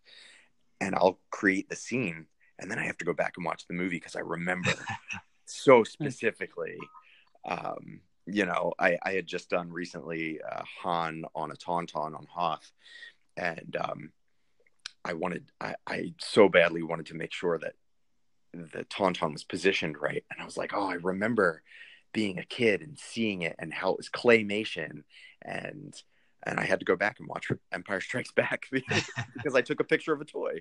and 0.81 0.95
I'll 0.95 1.19
create 1.31 1.71
the 1.71 1.77
scene 1.77 2.27
and 2.61 2.71
then 2.71 2.79
I 2.79 2.85
have 2.85 2.99
to 2.99 3.05
go 3.05 3.15
back 3.15 3.35
and 3.37 3.45
watch 3.45 3.67
the 3.67 3.75
movie 3.75 3.97
because 3.97 4.15
I 4.15 4.21
remember 4.21 4.73
so 5.47 5.83
specifically. 5.83 6.79
Um, 7.45 8.03
you 8.27 8.45
know, 8.45 8.75
I, 8.79 8.99
I 9.03 9.13
had 9.13 9.27
just 9.27 9.49
done 9.49 9.73
recently 9.73 10.41
uh, 10.43 10.63
Han 10.83 11.25
on 11.35 11.51
a 11.51 11.55
Tauntaun 11.55 12.15
on 12.15 12.27
Hoth, 12.31 12.71
and 13.37 13.77
um, 13.81 14.13
I 15.05 15.15
wanted, 15.15 15.51
I, 15.61 15.75
I 15.87 16.15
so 16.19 16.49
badly 16.49 16.83
wanted 16.83 17.07
to 17.07 17.15
make 17.15 17.33
sure 17.33 17.59
that 17.59 17.75
the 18.53 18.85
Tauntaun 18.85 19.33
was 19.33 19.43
positioned 19.43 19.97
right. 19.99 20.23
And 20.31 20.41
I 20.41 20.45
was 20.45 20.57
like, 20.57 20.73
oh, 20.75 20.89
I 20.89 20.95
remember 20.95 21.63
being 22.13 22.39
a 22.39 22.45
kid 22.45 22.83
and 22.83 22.99
seeing 22.99 23.43
it 23.43 23.57
and 23.59 23.73
how 23.73 23.93
it 23.93 23.97
was 23.97 24.09
claymation 24.09 25.03
and 25.43 25.95
and 26.45 26.59
I 26.59 26.65
had 26.65 26.79
to 26.81 26.87
go 26.87 26.97
back 26.97 27.21
and 27.21 27.29
watch 27.29 27.51
Empire 27.73 28.01
Strikes 28.01 28.33
Back 28.33 28.67
because 29.35 29.55
I 29.55 29.61
took 29.61 29.81
a 29.81 29.85
picture 29.85 30.13
of 30.13 30.21
a 30.21 30.25
toy. 30.25 30.61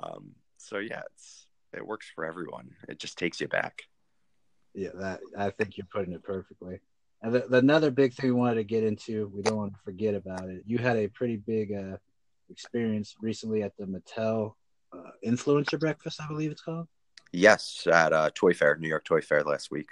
Um, 0.00 0.32
so 0.56 0.78
yeah, 0.78 1.02
it's 1.12 1.46
it 1.72 1.86
works 1.86 2.06
for 2.14 2.24
everyone. 2.24 2.70
It 2.88 2.98
just 2.98 3.18
takes 3.18 3.40
you 3.40 3.48
back. 3.48 3.82
Yeah, 4.74 4.90
that 4.94 5.20
I 5.36 5.50
think 5.50 5.76
you're 5.76 5.86
putting 5.92 6.12
it 6.12 6.22
perfectly. 6.22 6.80
And 7.22 7.34
the, 7.34 7.46
the, 7.48 7.58
another 7.58 7.90
big 7.90 8.14
thing 8.14 8.26
we 8.26 8.38
wanted 8.38 8.56
to 8.56 8.64
get 8.64 8.84
into, 8.84 9.30
we 9.34 9.42
don't 9.42 9.56
want 9.56 9.72
to 9.72 9.80
forget 9.84 10.14
about 10.14 10.48
it. 10.48 10.62
You 10.66 10.78
had 10.78 10.96
a 10.96 11.08
pretty 11.08 11.36
big 11.36 11.72
uh, 11.72 11.96
experience 12.50 13.16
recently 13.20 13.62
at 13.62 13.72
the 13.78 13.86
Mattel 13.86 14.52
uh, 14.92 15.10
Influencer 15.26 15.80
Breakfast, 15.80 16.20
I 16.20 16.28
believe 16.28 16.50
it's 16.50 16.62
called. 16.62 16.88
Yes, 17.32 17.86
at 17.90 18.12
uh, 18.12 18.30
Toy 18.34 18.52
Fair, 18.52 18.76
New 18.76 18.88
York 18.88 19.04
Toy 19.04 19.20
Fair 19.20 19.42
last 19.42 19.70
week. 19.70 19.88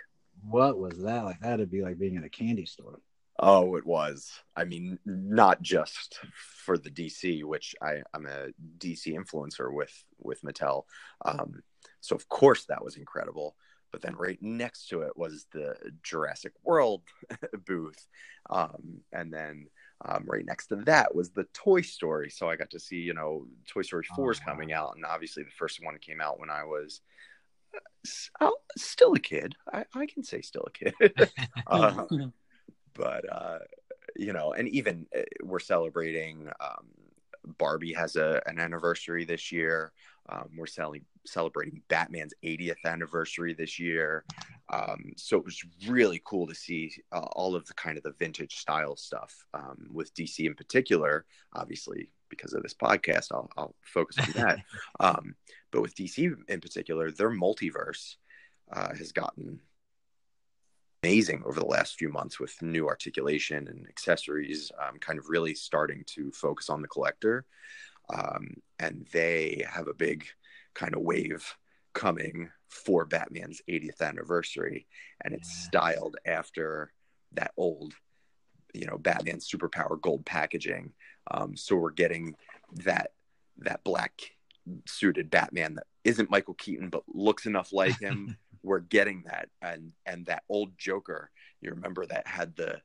What 0.49 0.79
was 0.79 0.99
that 0.99 1.25
like? 1.25 1.41
That'd 1.41 1.71
be 1.71 1.83
like 1.83 1.99
being 1.99 2.17
in 2.17 2.25
a 2.25 2.29
candy 2.29 2.67
store. 2.67 3.01
Oh, 3.39 3.77
it 3.77 3.85
was. 3.85 4.31
I 4.55 4.65
mean, 4.65 4.99
not 5.05 5.61
just 5.61 6.21
for 6.65 6.79
the 6.79 6.91
DC, 6.91 7.43
which 7.45 7.75
I, 7.83 8.03
I'm 8.13 8.27
a 8.27 8.49
DC 8.79 9.15
influencer 9.15 9.73
with 9.73 9.93
with 10.19 10.43
Mattel. 10.43 10.85
Um, 11.25 11.63
so 12.01 12.15
of 12.15 12.29
course 12.29 12.67
that 12.67 12.85
was 12.85 12.97
incredible. 12.97 13.57
But 13.91 14.03
then 14.03 14.17
right 14.17 14.39
next 14.41 14.89
to 14.89 15.03
it 15.03 15.17
was 15.17 15.47
the 15.53 15.77
Jurassic 16.03 16.53
World 16.65 17.03
booth, 17.67 18.07
um, 18.51 19.01
and 19.13 19.33
then 19.33 19.67
um, 20.05 20.25
right 20.27 20.45
next 20.45 20.67
to 20.69 20.77
that 20.77 21.15
was 21.15 21.31
the 21.31 21.47
Toy 21.55 21.81
Story. 21.81 22.29
So 22.29 22.49
I 22.49 22.57
got 22.57 22.71
to 22.71 22.81
see, 22.81 22.97
you 22.97 23.15
know, 23.15 23.47
Toy 23.69 23.83
Story 23.83 24.05
Four 24.17 24.33
is 24.33 24.41
oh, 24.43 24.51
coming 24.51 24.73
out, 24.73 24.95
and 24.97 25.05
obviously 25.05 25.45
the 25.45 25.51
first 25.51 25.79
one 25.83 25.97
came 25.99 26.21
out 26.21 26.41
when 26.41 26.51
I 26.51 26.65
was 26.65 27.01
uh, 28.41 28.51
still 28.77 29.15
a 29.15 29.19
kid. 29.19 29.55
I, 29.73 29.85
I, 29.95 30.07
can 30.07 30.23
say 30.23 30.41
still 30.41 30.67
a 30.67 30.71
kid. 30.71 30.95
uh, 31.67 32.05
but 32.95 33.25
uh, 33.33 33.59
you 34.17 34.33
know, 34.33 34.53
and 34.53 34.69
even 34.69 35.07
uh, 35.17 35.23
we're 35.43 35.59
celebrating. 35.59 36.49
Um, 36.61 36.87
Barbie 37.59 37.93
has 37.93 38.17
a 38.17 38.41
an 38.47 38.59
anniversary 38.59 39.25
this 39.25 39.53
year. 39.53 39.93
Um, 40.29 40.49
we're 40.57 40.67
selling 40.67 41.05
celebrating 41.27 41.83
Batman's 41.89 42.35
80th 42.43 42.85
anniversary 42.85 43.55
this 43.55 43.79
year. 43.79 44.25
Um, 44.71 45.13
so 45.17 45.39
it 45.39 45.45
was 45.45 45.63
really 45.87 46.23
cool 46.25 46.47
to 46.47 46.55
see 46.55 46.93
uh, 47.13 47.27
all 47.33 47.55
of 47.55 47.67
the 47.67 47.75
kind 47.75 47.97
of 47.97 48.03
the 48.03 48.15
vintage 48.19 48.57
style 48.57 48.97
stuff 48.97 49.35
um, 49.53 49.89
with 49.93 50.15
DC 50.15 50.47
in 50.47 50.55
particular. 50.55 51.27
Obviously, 51.55 52.11
because 52.31 52.55
of 52.55 52.63
this 52.63 52.75
podcast, 52.75 53.27
I'll, 53.33 53.51
I'll 53.57 53.75
focus 53.83 54.19
on 54.19 54.33
that. 54.33 54.59
But 55.75 55.83
with 55.83 55.97
DC 55.97 56.33
in 56.49 56.61
particular, 56.61 57.11
their 57.11 57.31
multiverse 57.31 58.15
uh, 58.71 58.95
has 58.95 59.11
gotten 59.11 59.61
amazing 61.03 61.43
over 61.45 61.59
the 61.59 61.67
last 61.67 61.97
few 61.97 62.11
months 62.11 62.39
with 62.39 62.63
new 62.63 62.87
articulation 62.87 63.67
and 63.67 63.85
accessories, 63.89 64.71
um, 64.81 65.01
kind 65.01 65.19
of 65.19 65.29
really 65.29 65.53
starting 65.53 66.05
to 66.07 66.31
focus 66.31 66.71
on 66.71 66.81
the 66.81 66.87
collector. 66.87 67.45
Um, 68.09 68.55
and 68.79 69.05
they 69.13 69.65
have 69.69 69.89
a 69.89 69.95
big 69.95 70.27
kind 70.75 70.95
of 70.95 71.03
wave 71.03 71.57
coming 71.93 72.51
for 72.69 73.05
Batman's 73.05 73.61
80th 73.69 74.01
anniversary, 74.01 74.87
and 75.25 75.35
it's 75.35 75.51
yeah. 75.53 75.67
styled 75.67 76.17
after 76.25 76.93
that 77.33 77.51
old, 77.57 77.95
you 78.73 78.87
know, 78.87 78.97
Batman 78.97 79.39
superpower 79.39 80.01
gold 80.01 80.25
packaging. 80.25 80.93
Um, 81.33 81.57
so 81.57 81.75
we're 81.75 81.91
getting 81.91 82.37
that 82.85 83.11
that 83.59 83.83
black 83.83 84.34
suited 84.87 85.31
Batman 85.31 85.75
that 85.75 85.87
isn't 86.05 86.31
Michael 86.31 86.55
Keaton 86.55 86.91
but 86.91 87.03
looks 87.09 87.47
enough 87.47 87.73
like 87.73 87.99
him. 88.01 88.37
We're 88.63 88.81
getting 88.81 89.25
that. 89.27 89.49
And 89.61 89.93
and 90.07 90.27
that 90.27 90.43
old 90.49 90.79
joker 90.79 91.31
you 91.61 91.71
remember 91.71 92.07
that 92.07 92.27
had 92.27 92.55
the 92.57 92.81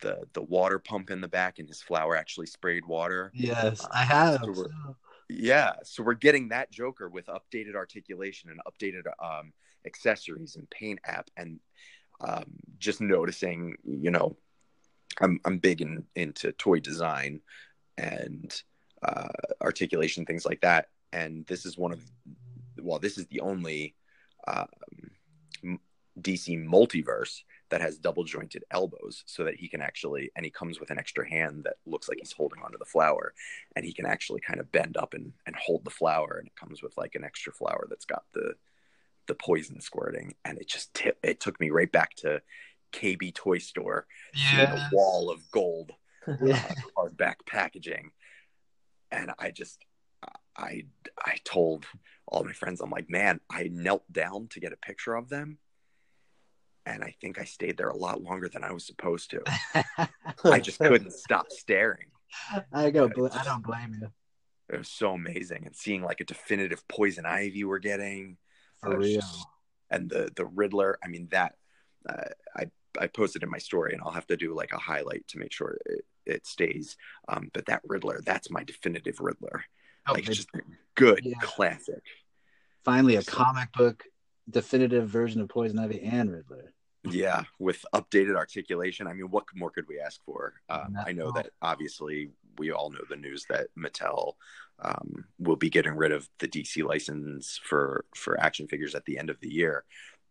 the 0.00 0.26
the 0.32 0.42
water 0.42 0.78
pump 0.78 1.10
in 1.10 1.20
the 1.20 1.28
back 1.28 1.58
and 1.58 1.68
his 1.68 1.82
flower 1.82 2.16
actually 2.16 2.46
sprayed 2.46 2.86
water? 2.86 3.32
Yes 3.34 3.84
uh, 3.84 3.88
i 3.92 4.04
have 4.04 4.40
so 4.42 4.66
yeah 5.28 5.72
so 5.82 6.02
we're 6.02 6.14
getting 6.14 6.48
that 6.48 6.70
joker 6.70 7.08
with 7.08 7.26
updated 7.26 7.74
articulation 7.74 8.50
and 8.50 8.60
updated 8.66 9.02
um, 9.22 9.52
accessories 9.84 10.56
and 10.56 10.68
paint 10.70 11.00
app 11.04 11.28
and 11.36 11.58
um, 12.20 12.44
just 12.78 13.00
noticing 13.00 13.74
you 13.84 14.10
know 14.10 14.36
i'm 15.20 15.40
i'm 15.44 15.58
big 15.58 15.80
in, 15.80 16.04
into 16.14 16.52
toy 16.52 16.78
design 16.78 17.40
and 17.98 18.62
uh, 19.02 19.28
articulation 19.60 20.24
things 20.24 20.46
like 20.46 20.60
that 20.60 20.88
and 21.12 21.46
this 21.46 21.64
is 21.66 21.76
one 21.76 21.92
of 21.92 22.00
well 22.80 22.98
this 22.98 23.18
is 23.18 23.26
the 23.26 23.40
only 23.40 23.94
um, 24.48 24.66
DC 26.20 26.66
multiverse 26.66 27.42
that 27.68 27.80
has 27.80 27.98
double 27.98 28.24
jointed 28.24 28.64
elbows 28.70 29.22
so 29.26 29.44
that 29.44 29.56
he 29.56 29.68
can 29.68 29.82
actually 29.82 30.30
and 30.36 30.44
he 30.44 30.50
comes 30.50 30.80
with 30.80 30.90
an 30.90 30.98
extra 30.98 31.28
hand 31.28 31.64
that 31.64 31.76
looks 31.84 32.08
like 32.08 32.18
he's 32.18 32.32
holding 32.32 32.62
onto 32.62 32.78
the 32.78 32.84
flower 32.84 33.34
and 33.74 33.84
he 33.84 33.92
can 33.92 34.06
actually 34.06 34.40
kind 34.40 34.60
of 34.60 34.70
bend 34.72 34.96
up 34.96 35.14
and, 35.14 35.32
and 35.46 35.56
hold 35.56 35.84
the 35.84 35.90
flower 35.90 36.36
and 36.38 36.46
it 36.46 36.56
comes 36.56 36.82
with 36.82 36.96
like 36.96 37.14
an 37.14 37.24
extra 37.24 37.52
flower 37.52 37.86
that's 37.88 38.04
got 38.04 38.24
the 38.32 38.54
the 39.26 39.34
poison 39.34 39.80
squirting 39.80 40.34
and 40.44 40.58
it 40.58 40.68
just 40.68 40.94
t- 40.94 41.10
it 41.22 41.40
took 41.40 41.58
me 41.60 41.70
right 41.70 41.90
back 41.90 42.14
to 42.14 42.40
KB 42.92 43.34
toy 43.34 43.58
store 43.58 44.06
yeah. 44.34 44.88
a 44.88 44.94
wall 44.94 45.30
of 45.30 45.50
gold 45.50 45.92
yeah. 46.42 46.62
uh, 46.70 46.74
hardback 46.96 47.36
packaging 47.46 48.10
and 49.10 49.32
I 49.38 49.50
just 49.50 49.84
I 50.56 50.84
I 51.24 51.36
told 51.44 51.86
all 52.28 52.44
my 52.44 52.52
friends, 52.52 52.80
I'm 52.80 52.90
like, 52.90 53.08
man, 53.08 53.40
I 53.50 53.68
knelt 53.72 54.10
down 54.12 54.48
to 54.48 54.60
get 54.60 54.72
a 54.72 54.76
picture 54.76 55.14
of 55.14 55.28
them. 55.28 55.58
And 56.84 57.02
I 57.02 57.14
think 57.20 57.40
I 57.40 57.44
stayed 57.44 57.76
there 57.76 57.88
a 57.88 57.96
lot 57.96 58.22
longer 58.22 58.48
than 58.48 58.62
I 58.62 58.72
was 58.72 58.86
supposed 58.86 59.30
to. 59.30 59.42
I 60.44 60.60
just 60.60 60.78
couldn't 60.78 61.12
stop 61.12 61.50
staring. 61.50 62.06
I 62.72 62.90
go. 62.90 63.08
Bl- 63.08 63.26
I 63.32 63.44
don't 63.44 63.64
blame 63.64 63.98
you. 64.00 64.08
It 64.68 64.78
was 64.78 64.88
so 64.88 65.12
amazing, 65.12 65.66
and 65.66 65.76
seeing 65.76 66.02
like 66.02 66.20
a 66.20 66.24
definitive 66.24 66.86
poison 66.88 67.24
ivy 67.24 67.64
we're 67.64 67.78
getting, 67.78 68.36
for 68.80 68.98
real, 68.98 69.20
just, 69.20 69.46
and 69.90 70.10
the 70.10 70.30
the 70.34 70.44
Riddler. 70.44 70.98
I 71.04 71.08
mean 71.08 71.28
that 71.30 71.54
uh, 72.08 72.30
I 72.56 72.70
I 72.98 73.06
posted 73.06 73.42
in 73.42 73.50
my 73.50 73.58
story, 73.58 73.92
and 73.92 74.02
I'll 74.02 74.12
have 74.12 74.26
to 74.28 74.36
do 74.36 74.54
like 74.54 74.72
a 74.72 74.78
highlight 74.78 75.26
to 75.28 75.38
make 75.38 75.52
sure 75.52 75.78
it, 75.86 76.04
it 76.24 76.46
stays. 76.46 76.96
Um, 77.28 77.50
but 77.52 77.66
that 77.66 77.82
Riddler, 77.86 78.20
that's 78.24 78.50
my 78.50 78.64
definitive 78.64 79.20
Riddler. 79.20 79.64
Oh, 80.08 80.12
like 80.14 80.24
just 80.24 80.48
good 80.94 81.20
yeah. 81.22 81.34
classic. 81.40 82.02
Finally, 82.84 83.16
a 83.16 83.22
so, 83.22 83.32
comic 83.32 83.72
book 83.72 84.04
definitive 84.48 85.08
version 85.08 85.40
of 85.40 85.48
Poison 85.48 85.78
Ivy 85.78 86.02
and 86.02 86.30
Riddler. 86.30 86.72
Yeah, 87.04 87.44
with 87.58 87.84
updated 87.94 88.36
articulation. 88.36 89.06
I 89.06 89.12
mean, 89.12 89.30
what 89.30 89.44
more 89.54 89.70
could 89.70 89.86
we 89.88 90.00
ask 90.00 90.20
for? 90.24 90.54
Um, 90.68 90.96
I 91.06 91.12
know 91.12 91.30
that 91.32 91.50
obviously 91.62 92.30
we 92.58 92.72
all 92.72 92.90
know 92.90 93.02
the 93.08 93.16
news 93.16 93.46
that 93.48 93.68
Mattel 93.78 94.34
um, 94.80 95.24
will 95.38 95.56
be 95.56 95.70
getting 95.70 95.94
rid 95.94 96.12
of 96.12 96.28
the 96.38 96.48
DC 96.48 96.84
license 96.84 97.60
for 97.62 98.04
for 98.14 98.40
action 98.40 98.66
figures 98.66 98.94
at 98.94 99.04
the 99.04 99.18
end 99.18 99.30
of 99.30 99.40
the 99.40 99.52
year. 99.52 99.84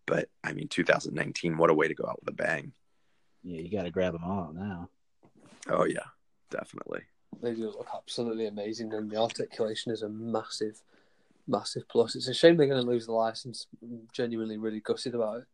But 0.06 0.30
I 0.44 0.54
mean, 0.54 0.68
2019, 0.68 1.58
what 1.58 1.70
a 1.70 1.74
way 1.74 1.88
to 1.88 1.96
go 1.96 2.06
out 2.08 2.20
with 2.20 2.30
a 2.30 2.36
bang! 2.36 2.74
Yeah, 3.44 3.62
you 3.62 3.72
got 3.72 3.84
to 3.84 3.92
grab 3.92 4.14
them 4.14 4.24
all 4.24 4.52
now. 4.54 4.90
Oh 5.70 5.86
yeah, 5.86 6.08
definitely. 6.52 7.02
They 7.42 7.54
do 7.54 7.66
look 7.66 7.88
absolutely 7.94 8.48
amazing, 8.48 8.94
and 8.94 9.10
the 9.10 9.18
articulation 9.18 9.92
is 9.92 10.02
a 10.02 10.10
massive, 10.10 10.82
massive 11.48 11.88
plus. 11.88 12.16
It's 12.16 12.28
a 12.28 12.34
shame 12.34 12.58
they're 12.58 12.68
going 12.68 12.82
to 12.84 12.90
lose 12.90 13.06
the 13.06 13.12
license. 13.14 13.68
I'm 13.82 14.08
genuinely, 14.14 14.58
really 14.58 14.80
gutted 14.80 15.16
about 15.16 15.40
it. 15.40 15.46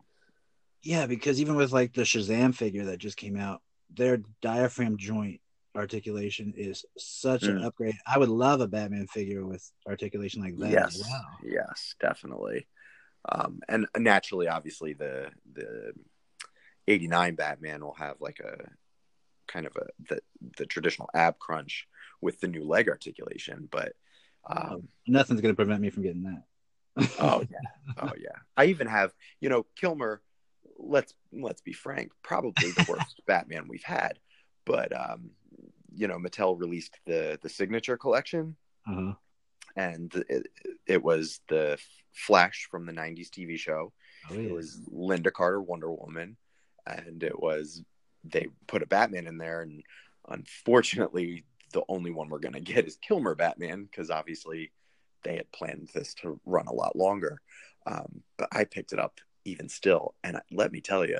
Yeah, 0.83 1.05
because 1.05 1.39
even 1.39 1.55
with 1.55 1.71
like 1.71 1.93
the 1.93 2.01
Shazam 2.01 2.55
figure 2.55 2.85
that 2.85 2.97
just 2.97 3.17
came 3.17 3.37
out, 3.37 3.61
their 3.93 4.21
diaphragm 4.41 4.97
joint 4.97 5.39
articulation 5.75 6.53
is 6.57 6.85
such 6.97 7.43
an 7.43 7.59
Mm. 7.59 7.65
upgrade. 7.65 7.95
I 8.05 8.17
would 8.17 8.29
love 8.29 8.61
a 8.61 8.67
Batman 8.67 9.07
figure 9.07 9.45
with 9.45 9.69
articulation 9.87 10.41
like 10.41 10.57
that 10.57 10.71
yes, 10.71 10.95
as 10.95 11.01
well. 11.01 11.39
yes, 11.43 11.95
definitely. 11.99 12.67
Um, 13.29 13.59
and 13.69 13.87
naturally, 13.97 14.47
obviously, 14.47 14.93
the 14.93 15.29
the 15.53 15.93
'89 16.87 17.35
Batman 17.35 17.83
will 17.83 17.93
have 17.93 18.19
like 18.19 18.39
a 18.39 18.67
kind 19.51 19.65
of 19.65 19.75
a 19.75 19.85
the 20.09 20.21
the 20.57 20.65
traditional 20.65 21.09
ab 21.13 21.37
crunch 21.39 21.87
with 22.21 22.39
the 22.39 22.47
new 22.47 22.63
leg 22.63 22.87
articulation, 22.89 23.67
but 23.71 23.93
um, 24.49 24.87
Nothing's 25.07 25.41
going 25.41 25.53
to 25.53 25.55
prevent 25.55 25.81
me 25.81 25.89
from 25.91 26.03
getting 26.03 26.23
that. 26.23 26.43
oh 27.19 27.43
yeah, 27.49 27.69
oh 28.01 28.11
yeah. 28.17 28.37
I 28.57 28.65
even 28.65 28.87
have, 28.87 29.13
you 29.39 29.49
know, 29.49 29.65
Kilmer. 29.75 30.21
Let's 30.77 31.13
let's 31.31 31.61
be 31.61 31.73
frank, 31.73 32.11
probably 32.23 32.71
the 32.71 32.85
worst 32.89 33.21
Batman 33.27 33.67
we've 33.67 33.83
had. 33.83 34.17
But 34.65 34.91
um, 34.95 35.29
you 35.95 36.07
know, 36.07 36.17
Mattel 36.17 36.59
released 36.59 36.97
the 37.05 37.37
the 37.41 37.49
signature 37.49 37.97
collection, 37.97 38.55
Uh-huh. 38.87 39.13
and 39.75 40.11
it, 40.27 40.47
it 40.87 41.03
was 41.03 41.39
the 41.49 41.77
Flash 42.13 42.67
from 42.71 42.85
the 42.85 42.91
'90s 42.93 43.29
TV 43.29 43.57
show. 43.57 43.93
Oh, 44.29 44.33
It 44.35 44.51
was 44.51 44.79
Lynda 44.91 45.31
Carter, 45.31 45.61
Wonder 45.61 45.91
Woman, 45.91 46.35
and 46.85 47.21
it 47.23 47.39
was 47.39 47.83
they 48.23 48.47
put 48.67 48.83
a 48.83 48.87
Batman 48.87 49.27
in 49.27 49.37
there, 49.37 49.61
and 49.61 49.83
unfortunately, 50.29 51.45
the 51.73 51.83
only 51.87 52.11
one 52.11 52.29
we're 52.29 52.39
gonna 52.39 52.59
get 52.59 52.85
is 52.85 52.97
Kilmer 52.97 53.35
Batman 53.35 53.85
because 53.85 54.09
obviously 54.11 54.71
they 55.23 55.35
had 55.37 55.51
planned 55.51 55.89
this 55.93 56.13
to 56.15 56.39
run 56.45 56.67
a 56.67 56.73
lot 56.73 56.95
longer. 56.95 57.41
Um, 57.85 58.23
but 58.37 58.49
I 58.51 58.65
picked 58.65 58.93
it 58.93 58.99
up 58.99 59.19
even 59.45 59.69
still, 59.69 60.15
and 60.23 60.39
let 60.51 60.71
me 60.71 60.81
tell 60.81 61.05
you, 61.07 61.19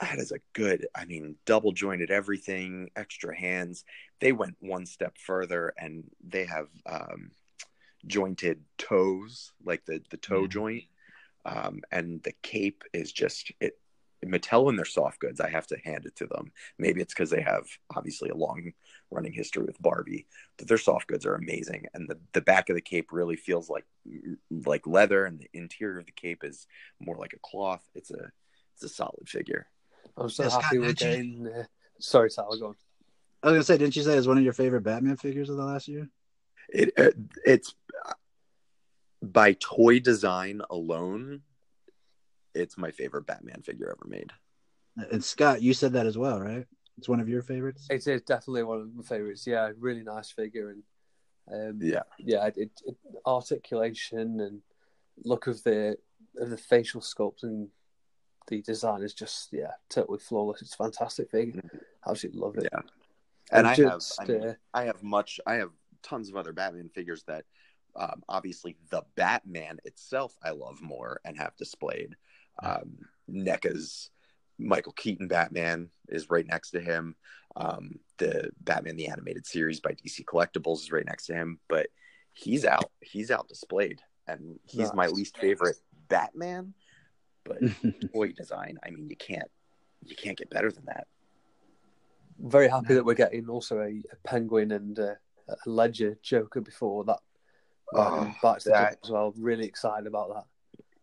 that 0.00 0.18
is 0.18 0.32
a 0.32 0.40
good. 0.52 0.86
I 0.94 1.04
mean, 1.06 1.36
double 1.46 1.72
jointed 1.72 2.10
everything, 2.10 2.90
extra 2.96 3.34
hands. 3.36 3.84
They 4.20 4.32
went 4.32 4.56
one 4.60 4.86
step 4.86 5.16
further, 5.18 5.72
and 5.78 6.04
they 6.22 6.44
have 6.44 6.68
um, 6.86 7.30
jointed 8.06 8.62
toes, 8.78 9.52
like 9.64 9.84
the 9.86 10.02
the 10.10 10.16
toe 10.18 10.44
Mhm. 10.44 10.50
joint 10.50 10.84
um, 11.46 11.80
and 11.92 12.22
the 12.24 12.32
cape 12.42 12.82
is 12.92 13.12
just 13.12 13.52
it. 13.60 13.78
Mattel 14.30 14.68
and 14.68 14.78
their 14.78 14.84
soft 14.84 15.20
goods, 15.20 15.40
I 15.40 15.50
have 15.50 15.66
to 15.68 15.78
hand 15.84 16.06
it 16.06 16.16
to 16.16 16.26
them. 16.26 16.52
Maybe 16.78 17.00
it's 17.00 17.14
because 17.14 17.30
they 17.30 17.42
have 17.42 17.64
obviously 17.94 18.30
a 18.30 18.36
long 18.36 18.72
running 19.10 19.32
history 19.32 19.64
with 19.64 19.80
Barbie, 19.80 20.26
but 20.58 20.68
their 20.68 20.78
soft 20.78 21.06
goods 21.06 21.26
are 21.26 21.34
amazing. 21.34 21.86
And 21.94 22.08
the, 22.08 22.18
the 22.32 22.40
back 22.40 22.68
of 22.68 22.74
the 22.76 22.80
cape 22.82 23.12
really 23.12 23.36
feels 23.36 23.68
like 23.70 23.84
like 24.50 24.86
leather, 24.86 25.24
and 25.24 25.38
the 25.38 25.48
interior 25.52 25.98
of 25.98 26.06
the 26.06 26.12
cape 26.12 26.44
is 26.44 26.66
more 27.00 27.16
like 27.16 27.32
a 27.32 27.38
cloth. 27.48 27.82
It's 27.94 28.10
a 28.10 28.30
it's 28.74 28.84
a 28.84 28.88
solid 28.88 29.28
figure. 29.28 29.66
I'm 30.16 30.28
so 30.30 30.44
Yeah, 30.44 30.48
Scott, 30.50 30.62
happy 30.64 30.78
we're 30.78 30.92
did 30.92 31.24
you- 31.24 31.50
Uh, 31.50 31.64
sorry, 31.98 32.30
Tyler, 32.30 32.58
go 32.58 32.66
on. 32.68 32.76
I 33.42 33.48
was 33.48 33.52
going 33.52 33.60
to 33.60 33.64
say, 33.64 33.78
didn't 33.78 33.96
you 33.96 34.02
say 34.02 34.14
it 34.14 34.16
was 34.16 34.28
one 34.28 34.38
of 34.38 34.44
your 34.44 34.52
favorite 34.52 34.82
Batman 34.82 35.16
figures 35.16 35.50
of 35.50 35.56
the 35.56 35.64
last 35.64 35.88
year? 35.88 36.08
It 36.68 36.92
uh, 36.98 37.10
it's 37.44 37.74
by 39.22 39.54
toy 39.60 40.00
design 40.00 40.62
alone, 40.70 41.42
it's 42.56 42.78
my 42.78 42.90
favorite 42.90 43.26
Batman 43.26 43.62
figure 43.62 43.88
ever 43.90 44.08
made. 44.08 44.32
And 45.10 45.22
Scott, 45.22 45.62
you 45.62 45.74
said 45.74 45.92
that 45.92 46.06
as 46.06 46.16
well, 46.16 46.40
right? 46.40 46.66
It's 46.98 47.08
one 47.08 47.20
of 47.20 47.28
your 47.28 47.42
favorites. 47.42 47.86
It 47.90 48.06
is 48.06 48.22
definitely 48.22 48.62
one 48.62 48.80
of 48.80 48.94
my 48.94 49.02
favorites. 49.02 49.46
Yeah, 49.46 49.70
really 49.78 50.02
nice 50.02 50.30
figure, 50.30 50.70
and 50.70 50.82
um, 51.52 51.78
Yeah. 51.82 52.02
yeah, 52.18 52.46
it, 52.46 52.56
it, 52.56 52.96
articulation 53.26 54.40
and 54.40 54.62
look 55.24 55.46
of 55.46 55.62
the 55.62 55.98
of 56.38 56.50
the 56.50 56.56
facial 56.56 57.00
sculpt 57.00 57.42
and 57.42 57.68
the 58.48 58.62
design 58.62 59.02
is 59.02 59.14
just 59.14 59.52
yeah, 59.52 59.72
totally 59.88 60.18
flawless. 60.18 60.62
It's 60.62 60.74
a 60.74 60.76
fantastic 60.76 61.30
figure. 61.30 61.62
Absolutely 62.06 62.40
love 62.40 62.56
it. 62.56 62.68
Yeah. 62.72 62.80
And 63.52 63.66
I 63.66 63.74
just, 63.74 64.18
have 64.18 64.28
I, 64.28 64.32
mean, 64.32 64.48
uh, 64.48 64.54
I 64.74 64.84
have 64.84 65.02
much 65.02 65.40
I 65.46 65.54
have 65.54 65.70
tons 66.02 66.28
of 66.28 66.36
other 66.36 66.52
Batman 66.52 66.88
figures 66.88 67.22
that 67.24 67.44
um, 67.94 68.22
obviously 68.28 68.76
the 68.90 69.02
Batman 69.16 69.78
itself 69.84 70.36
I 70.42 70.50
love 70.50 70.80
more 70.80 71.20
and 71.24 71.36
have 71.36 71.56
displayed. 71.56 72.16
Um, 72.62 72.98
NECA's 73.30 74.10
Michael 74.58 74.92
Keaton 74.92 75.28
Batman 75.28 75.90
is 76.08 76.30
right 76.30 76.46
next 76.46 76.70
to 76.70 76.80
him. 76.80 77.14
Um, 77.56 77.98
the 78.18 78.50
Batman 78.60 78.96
the 78.96 79.08
animated 79.08 79.46
series 79.46 79.80
by 79.80 79.92
DC 79.92 80.24
Collectibles 80.24 80.80
is 80.80 80.92
right 80.92 81.04
next 81.06 81.26
to 81.26 81.34
him, 81.34 81.58
but 81.68 81.88
he's 82.32 82.64
out. 82.64 82.90
He's 83.00 83.30
out 83.30 83.48
displayed, 83.48 84.00
and 84.26 84.58
he's 84.64 84.92
my 84.94 85.06
least 85.06 85.36
favorite 85.38 85.76
Batman. 86.08 86.74
But 87.44 87.58
toy 88.14 88.32
design, 88.32 88.78
I 88.84 88.90
mean, 88.90 89.08
you 89.08 89.16
can't 89.16 89.50
you 90.04 90.16
can't 90.16 90.36
get 90.38 90.50
better 90.50 90.70
than 90.70 90.84
that. 90.86 91.06
very 92.38 92.68
happy 92.68 92.94
that 92.94 93.04
we're 93.04 93.14
getting 93.14 93.48
also 93.48 93.78
a, 93.78 93.88
a 94.12 94.16
penguin 94.24 94.72
and 94.72 94.98
uh, 94.98 95.14
a 95.48 95.56
ledger 95.70 96.16
Joker 96.22 96.60
before 96.60 97.04
that. 97.04 97.18
Um, 97.94 98.34
Oh, 98.34 98.34
back 98.42 98.58
to 98.60 98.68
that- 98.70 98.98
as 99.04 99.10
well. 99.10 99.32
Really 99.38 99.64
excited 99.66 100.06
about 100.06 100.34
that. 100.34 100.44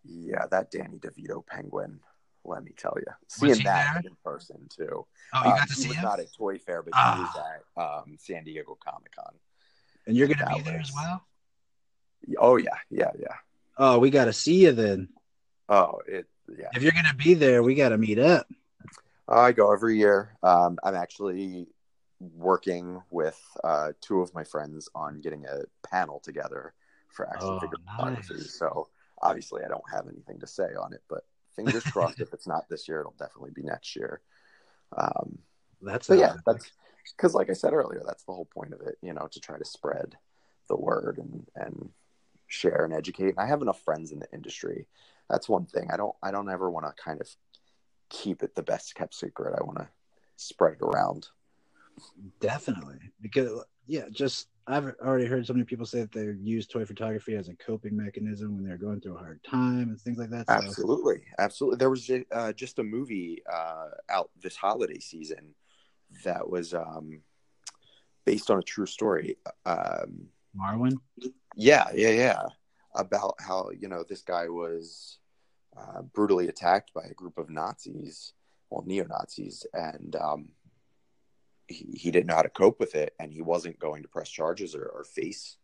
Yeah, 0.05 0.45
that 0.51 0.71
Danny 0.71 0.97
DeVito 0.99 1.45
penguin. 1.45 1.99
Let 2.45 2.63
me 2.63 2.73
tell 2.77 2.93
you, 2.97 3.05
seeing 3.30 3.63
that 3.63 4.01
there? 4.03 4.11
in 4.11 4.17
person 4.23 4.67
too. 4.69 5.05
Oh, 5.34 5.43
you 5.45 5.51
Um, 5.51 5.57
got 5.57 5.67
to 5.69 5.75
see 5.75 5.88
was 5.88 5.97
him, 5.97 6.03
not 6.03 6.19
at 6.19 6.34
Toy 6.34 6.57
Fair, 6.57 6.81
but 6.84 6.93
Ah. 6.93 7.15
he 7.15 7.21
was 7.21 7.45
at 7.45 8.01
um, 8.03 8.17
San 8.19 8.43
Diego 8.43 8.77
Comic 8.85 9.15
Con. 9.15 9.34
and 10.07 10.17
you're 10.17 10.27
going 10.27 10.39
to 10.39 10.45
that 10.45 10.57
be 10.57 10.61
there 10.63 10.80
as 10.81 10.91
well. 10.93 11.25
Oh 12.38 12.57
yeah, 12.57 12.75
yeah, 12.89 13.11
yeah. 13.17 13.35
Oh, 13.77 13.97
we 13.99 14.09
got 14.09 14.25
to 14.25 14.34
see 14.34 14.63
you 14.65 14.73
then. 14.73 15.07
Oh, 15.69 15.99
it 16.05 16.27
yeah. 16.57 16.67
If 16.73 16.84
you're 16.84 16.91
going 16.91 17.05
to 17.05 17.15
be 17.15 17.34
there, 17.34 17.63
we 17.63 17.75
got 17.75 17.89
to 17.89 17.97
meet 17.97 18.19
up. 18.19 18.47
I 19.27 19.53
go 19.53 19.71
every 19.71 19.97
year. 19.97 20.35
Um, 20.43 20.77
I'm 20.84 20.95
actually 20.95 21.67
working 22.19 23.01
with 23.09 23.39
uh, 23.63 23.93
two 24.01 24.19
of 24.21 24.34
my 24.34 24.43
friends 24.43 24.89
on 24.95 25.21
getting 25.21 25.45
a 25.45 25.61
panel 25.88 26.19
together 26.19 26.73
for 27.09 27.30
action 27.30 27.49
Oh, 27.51 27.59
figure 27.59 27.77
nice. 27.85 27.95
photography. 28.27 28.43
So 28.49 28.89
obviously, 29.23 29.63
I 29.63 29.67
don't 29.67 29.83
have 29.91 30.07
anything 30.07 30.39
to 30.39 30.47
say 30.47 30.69
on 30.79 30.93
it, 30.93 31.01
but 31.09 31.21
fingers 31.55 31.83
crossed. 31.83 32.19
if 32.19 32.33
it's 32.33 32.47
not 32.47 32.69
this 32.69 32.87
year, 32.87 32.99
it'll 32.99 33.15
definitely 33.17 33.51
be 33.51 33.63
next 33.63 33.95
year. 33.95 34.21
Um, 34.97 35.39
That's 35.81 36.09
not 36.09 36.19
yeah, 36.19 36.35
that's 36.45 36.71
because, 37.15 37.33
like 37.33 37.49
I 37.49 37.53
said 37.53 37.73
earlier, 37.73 38.03
that's 38.05 38.23
the 38.23 38.33
whole 38.33 38.45
point 38.53 38.73
of 38.73 38.81
it. 38.81 38.97
You 39.01 39.13
know, 39.13 39.27
to 39.31 39.39
try 39.39 39.57
to 39.57 39.65
spread 39.65 40.15
the 40.69 40.77
word 40.77 41.17
and 41.17 41.45
and 41.55 41.89
share 42.47 42.85
and 42.85 42.93
educate. 42.93 43.29
And 43.29 43.39
I 43.39 43.47
have 43.47 43.61
enough 43.61 43.81
friends 43.81 44.11
in 44.11 44.19
the 44.19 44.31
industry. 44.31 44.87
That's 45.29 45.49
one 45.49 45.65
thing. 45.65 45.89
I 45.91 45.97
don't. 45.97 46.15
I 46.21 46.31
don't 46.31 46.49
ever 46.49 46.69
want 46.69 46.85
to 46.85 47.03
kind 47.03 47.19
of 47.21 47.27
keep 48.09 48.43
it 48.43 48.55
the 48.55 48.63
best 48.63 48.95
kept 48.95 49.15
secret. 49.15 49.55
I 49.59 49.63
want 49.63 49.79
to 49.79 49.87
spread 50.35 50.73
it 50.73 50.81
around. 50.81 51.27
definitely 52.39 52.99
because 53.21 53.63
yeah, 53.87 54.05
just 54.11 54.47
I've 54.65 54.94
already 55.02 55.26
heard 55.26 55.45
so 55.45 55.53
many 55.53 55.65
people 55.65 55.85
say 55.85 56.02
that 56.02 56.11
they 56.11 56.34
use 56.41 56.68
toy 56.68 56.85
photography 56.85 57.35
as 57.35 57.49
a 57.49 57.56
coping 57.56 57.98
mechanism 57.98 58.56
when 58.56 58.65
they're 58.65 58.77
going 58.77 59.02
through 59.02 59.15
a 59.15 59.19
hard 59.19 59.44
time 59.44 59.90
and 59.90 59.99
things 59.99 60.18
like 60.18 60.30
that. 60.30 60.48
So, 60.48 60.53
Absolutely, 60.53 61.23
absolutely. 61.38 61.77
There 61.77 61.90
was 61.90 62.06
ju- 62.06 62.26
uh, 62.31 62.53
just 62.53 62.80
a 62.80 62.84
movie 62.84 63.44
uh, 63.52 63.90
out 64.10 64.30
this 64.41 64.56
holiday 64.56 64.99
season 64.99 65.53
that 66.23 66.49
was 66.49 66.73
um, 66.73 67.22
based 68.26 68.49
on 68.49 68.60
a 68.60 68.64
true 68.64 68.85
story. 68.85 69.38
Um, 69.65 70.27
Marwen. 70.57 70.98
Yeah, 71.56 71.88
yeah, 71.94 72.11
yeah. 72.11 72.44
About 72.95 73.35
how 73.40 73.72
you 73.77 73.88
know 73.88 74.03
this 74.07 74.22
guy 74.22 74.48
was 74.48 75.18
uh, 75.77 76.03
brutally 76.14 76.48
attacked 76.48 76.94
by 76.94 77.03
a 77.10 77.14
group 77.14 77.38
of 77.38 77.49
Nazis, 77.49 78.34
well, 78.69 78.84
neo 78.85 79.06
Nazis, 79.06 79.65
and 79.73 80.15
um, 80.15 80.49
he 81.68 82.11
didn't 82.11 82.27
know 82.27 82.35
how 82.35 82.41
to 82.41 82.49
cope 82.49 82.80
with 82.80 82.95
it, 82.95 83.14
and 83.19 83.31
he 83.31 83.41
wasn't 83.41 83.80
going 83.80 84.03
to 84.03 84.10
press 84.10 84.30
charges 84.30 84.76
or, 84.76 84.85
or 84.85 85.03
face 85.03 85.57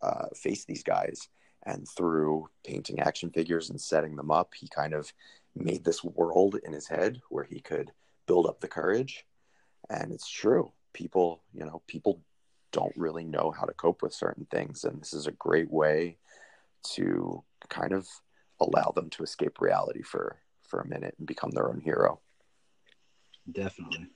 uh, 0.00 0.26
face 0.34 0.64
these 0.64 0.82
guys. 0.82 1.28
And 1.64 1.86
through 1.88 2.48
painting 2.64 3.00
action 3.00 3.30
figures 3.30 3.70
and 3.70 3.80
setting 3.80 4.16
them 4.16 4.32
up, 4.32 4.52
he 4.54 4.66
kind 4.66 4.94
of 4.94 5.12
made 5.54 5.84
this 5.84 6.02
world 6.02 6.56
in 6.64 6.72
his 6.72 6.88
head 6.88 7.20
where 7.28 7.44
he 7.44 7.60
could 7.60 7.92
build 8.26 8.46
up 8.46 8.60
the 8.60 8.68
courage. 8.68 9.24
And 9.88 10.12
it's 10.12 10.28
true. 10.28 10.72
People, 10.92 11.42
you 11.52 11.64
know, 11.64 11.82
people 11.86 12.20
don't 12.72 12.96
really 12.96 13.22
know 13.22 13.52
how 13.56 13.64
to 13.64 13.74
cope 13.74 14.02
with 14.02 14.14
certain 14.14 14.46
things 14.50 14.84
and 14.84 15.00
this 15.00 15.12
is 15.12 15.26
a 15.26 15.32
great 15.32 15.70
way 15.70 16.16
to 16.82 17.44
kind 17.68 17.92
of 17.92 18.08
allow 18.60 18.90
them 18.96 19.10
to 19.10 19.22
escape 19.22 19.60
reality 19.60 20.02
for 20.02 20.38
for 20.62 20.80
a 20.80 20.88
minute 20.88 21.14
and 21.18 21.26
become 21.26 21.50
their 21.50 21.68
own 21.68 21.80
hero 21.80 22.18
Definitely. 23.50 24.08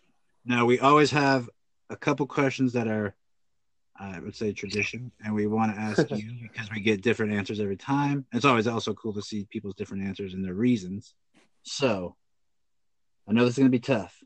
Now 0.47 0.65
we 0.65 0.79
always 0.79 1.11
have 1.11 1.51
a 1.91 1.97
couple 1.97 2.25
questions 2.27 2.73
that 2.75 2.87
are, 2.87 3.15
I 3.99 4.21
would 4.21 4.37
say, 4.37 4.53
tradition, 4.53 5.11
and 5.25 5.35
we 5.35 5.47
want 5.49 5.75
to 5.75 5.81
ask 5.81 6.09
you 6.11 6.31
because 6.41 6.71
we 6.71 6.81
get 6.81 7.03
different 7.03 7.33
answers 7.33 7.59
every 7.59 7.77
time. 7.77 8.25
It's 8.33 8.45
always 8.45 8.69
also 8.69 8.95
cool 8.95 9.13
to 9.15 9.23
see 9.23 9.47
people's 9.51 9.75
different 9.75 10.05
answers 10.05 10.35
and 10.35 10.45
their 10.45 10.55
reasons. 10.55 11.15
So, 11.65 12.15
I 13.29 13.33
know 13.33 13.45
this 13.45 13.55
is 13.55 13.59
going 13.59 13.73
to 13.73 13.77
be 13.77 13.81
tough. 13.81 14.23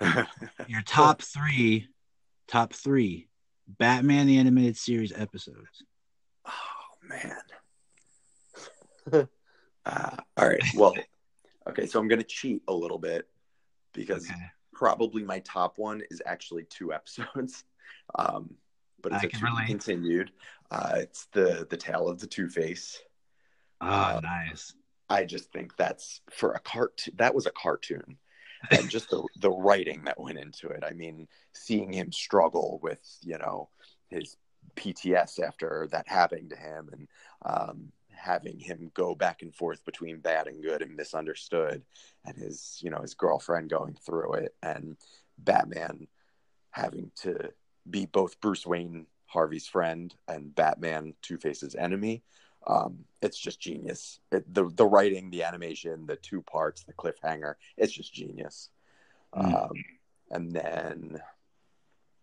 Your 0.66 0.82
top 0.82 1.22
three, 1.22 1.86
top 2.48 2.72
three, 2.72 3.28
Batman 3.78 4.26
the 4.26 4.38
Animated 4.38 4.76
Series 4.76 5.12
episodes. 5.12 5.84
oh 6.46 6.50
man 7.08 7.36
uh, 9.86 10.16
all 10.36 10.48
right 10.48 10.62
well 10.74 10.94
okay 11.68 11.86
so 11.86 11.98
i'm 11.98 12.06
gonna 12.08 12.22
cheat 12.22 12.62
a 12.68 12.72
little 12.72 12.98
bit 12.98 13.28
because 13.92 14.28
Okay. 14.30 14.40
Probably 14.82 15.22
my 15.22 15.38
top 15.40 15.78
one 15.78 16.02
is 16.10 16.20
actually 16.26 16.64
two 16.64 16.92
episodes, 16.92 17.62
um, 18.16 18.50
but 19.00 19.12
it's 19.12 19.22
I 19.24 19.28
can 19.28 19.40
relate. 19.40 19.68
continued. 19.68 20.32
Uh, 20.72 20.94
it's 20.96 21.26
the 21.32 21.68
the 21.70 21.76
tale 21.76 22.08
of 22.08 22.18
the 22.18 22.26
Two 22.26 22.48
Face. 22.48 23.00
Oh, 23.80 23.86
Uh, 23.86 24.20
nice. 24.24 24.74
I 25.08 25.24
just 25.24 25.52
think 25.52 25.76
that's 25.76 26.20
for 26.32 26.54
a 26.54 26.58
cartoon. 26.58 27.14
That 27.18 27.32
was 27.32 27.46
a 27.46 27.52
cartoon, 27.52 28.18
and 28.72 28.90
just 28.90 29.08
the 29.10 29.22
the 29.40 29.50
writing 29.52 30.02
that 30.06 30.18
went 30.18 30.38
into 30.38 30.66
it. 30.68 30.82
I 30.84 30.90
mean, 30.94 31.28
seeing 31.52 31.92
him 31.92 32.10
struggle 32.10 32.80
with 32.82 32.98
you 33.20 33.38
know 33.38 33.68
his 34.08 34.36
PTS 34.74 35.40
after 35.40 35.86
that 35.92 36.08
happening 36.08 36.48
to 36.48 36.56
him, 36.56 36.88
and 36.92 37.08
um, 37.44 37.92
having 38.22 38.58
him 38.58 38.90
go 38.94 39.14
back 39.14 39.42
and 39.42 39.54
forth 39.54 39.84
between 39.84 40.20
bad 40.20 40.46
and 40.46 40.62
good 40.62 40.82
and 40.82 40.96
misunderstood, 40.96 41.82
and 42.24 42.36
his 42.36 42.78
you 42.82 42.90
know 42.90 43.00
his 43.00 43.14
girlfriend 43.14 43.70
going 43.70 43.94
through 43.94 44.34
it, 44.34 44.54
and 44.62 44.96
Batman 45.38 46.06
having 46.70 47.10
to 47.22 47.52
be 47.88 48.06
both 48.06 48.40
Bruce 48.40 48.66
Wayne, 48.66 49.06
Harvey's 49.26 49.66
friend, 49.66 50.14
and 50.28 50.54
Batman, 50.54 51.14
Two 51.22 51.36
Face's 51.36 51.74
enemy 51.74 52.22
um, 52.66 53.04
it's 53.20 53.38
just 53.38 53.60
genius. 53.60 54.20
It, 54.30 54.52
the 54.52 54.64
the 54.64 54.86
writing, 54.86 55.30
the 55.30 55.42
animation, 55.42 56.06
the 56.06 56.16
two 56.16 56.42
parts, 56.42 56.84
the 56.84 56.92
cliffhanger, 56.92 57.54
it's 57.76 57.92
just 57.92 58.12
genius. 58.12 58.70
Mm. 59.34 59.62
Um, 59.62 59.84
and 60.30 60.52
then, 60.52 61.20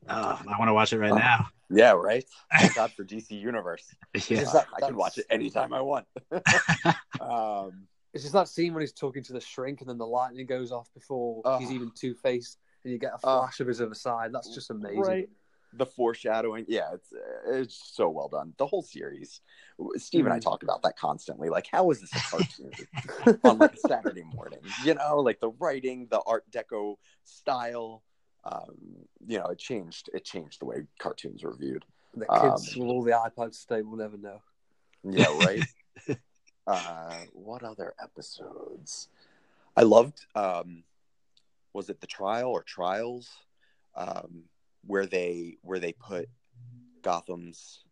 Oh, 0.07 0.39
I 0.47 0.57
want 0.57 0.69
to 0.69 0.73
watch 0.73 0.93
it 0.93 0.99
right 0.99 1.11
Oh. 1.11 1.17
now. 1.17 1.47
yeah, 1.69 1.91
right. 1.91 2.23
Thank 2.57 2.76
God 2.76 2.91
for 2.93 3.03
DC 3.03 3.31
Universe. 3.31 3.85
Yeah. 4.27 4.39
Is 4.41 4.51
that- 4.53 4.67
I 4.76 4.80
can 4.85 4.95
watch 4.95 5.17
it 5.17 5.26
anytime 5.30 5.73
I 5.73 5.81
want. 5.81 6.05
um, 7.21 7.88
It's 8.13 8.23
just 8.23 8.34
that 8.34 8.47
scene 8.47 8.73
when 8.73 8.81
he's 8.81 8.93
talking 8.93 9.23
to 9.23 9.34
the 9.34 9.41
shrink 9.41 9.81
and 9.81 9.89
then 9.89 9.97
the 9.97 10.07
lightning 10.07 10.45
goes 10.47 10.71
off 10.71 10.91
before 10.93 11.41
Oh. 11.45 11.59
he's 11.59 11.71
even 11.71 11.91
two 11.93 12.15
faced 12.15 12.57
and 12.84 12.91
you 12.93 12.97
get 12.99 13.11
a 13.13 13.17
flash 13.19 13.59
of 13.59 13.67
his 13.67 13.81
other 13.81 13.93
side. 13.93 14.31
That's 14.34 14.53
just 14.53 14.71
amazing. 14.71 14.99
Right. 15.01 15.30
The 15.73 15.85
foreshadowing, 15.85 16.65
yeah, 16.67 16.93
it's 16.95 17.13
it's 17.45 17.91
so 17.93 18.09
well 18.09 18.27
done. 18.27 18.53
The 18.57 18.65
whole 18.65 18.81
series. 18.81 19.41
Steve 19.97 20.26
and 20.26 20.34
I 20.34 20.39
Mm. 20.39 20.43
talk 20.43 20.63
about 20.63 20.81
that 20.81 20.97
constantly. 20.97 21.49
Like, 21.49 21.67
how 21.71 21.91
is 21.91 22.01
this 22.01 22.11
a 22.11 22.19
cartoon 22.31 23.39
on 23.43 23.59
like 23.59 23.76
a 23.76 23.77
Saturday 23.77 24.23
morning? 24.34 24.61
You 24.84 24.95
know, 24.95 25.17
like 25.19 25.39
the 25.39 25.51
writing, 25.51 26.07
the 26.09 26.21
Art 26.26 26.43
Deco 26.49 26.95
style. 27.23 28.01
Um, 28.45 29.06
you 29.28 29.38
know, 29.40 29.48
it 29.48 29.60
changed. 29.60 30.10
It 30.14 30.26
changed 30.26 30.61
the 30.61 30.66
way 30.66 30.86
cartoons 30.99 31.44
were 31.44 31.56
viewed. 31.56 31.86
The 32.16 32.32
Um, 32.32 32.41
kids 32.41 32.76
with 32.76 32.88
all 32.88 33.03
the 33.03 33.11
iPads 33.11 33.66
today 33.66 33.82
will 33.82 33.98
never 33.98 34.18
know. 34.18 34.41
Yeah, 35.03 35.28
right. 35.40 35.64
uh, 36.68 37.18
what 37.34 37.64
other 37.64 37.94
episodes? 38.02 39.10
I 39.76 39.84
loved. 39.84 40.26
Um, 40.36 40.84
was 41.74 41.90
it 41.90 42.02
the 42.02 42.07
trial 42.07 42.49
or 42.49 42.64
trials? 42.64 43.30
Um, 43.95 44.44
where 44.86 45.06
they 45.06 45.57
where 45.61 45.80
they 45.80 45.94
put 45.94 46.30
Gotham's 47.02 47.84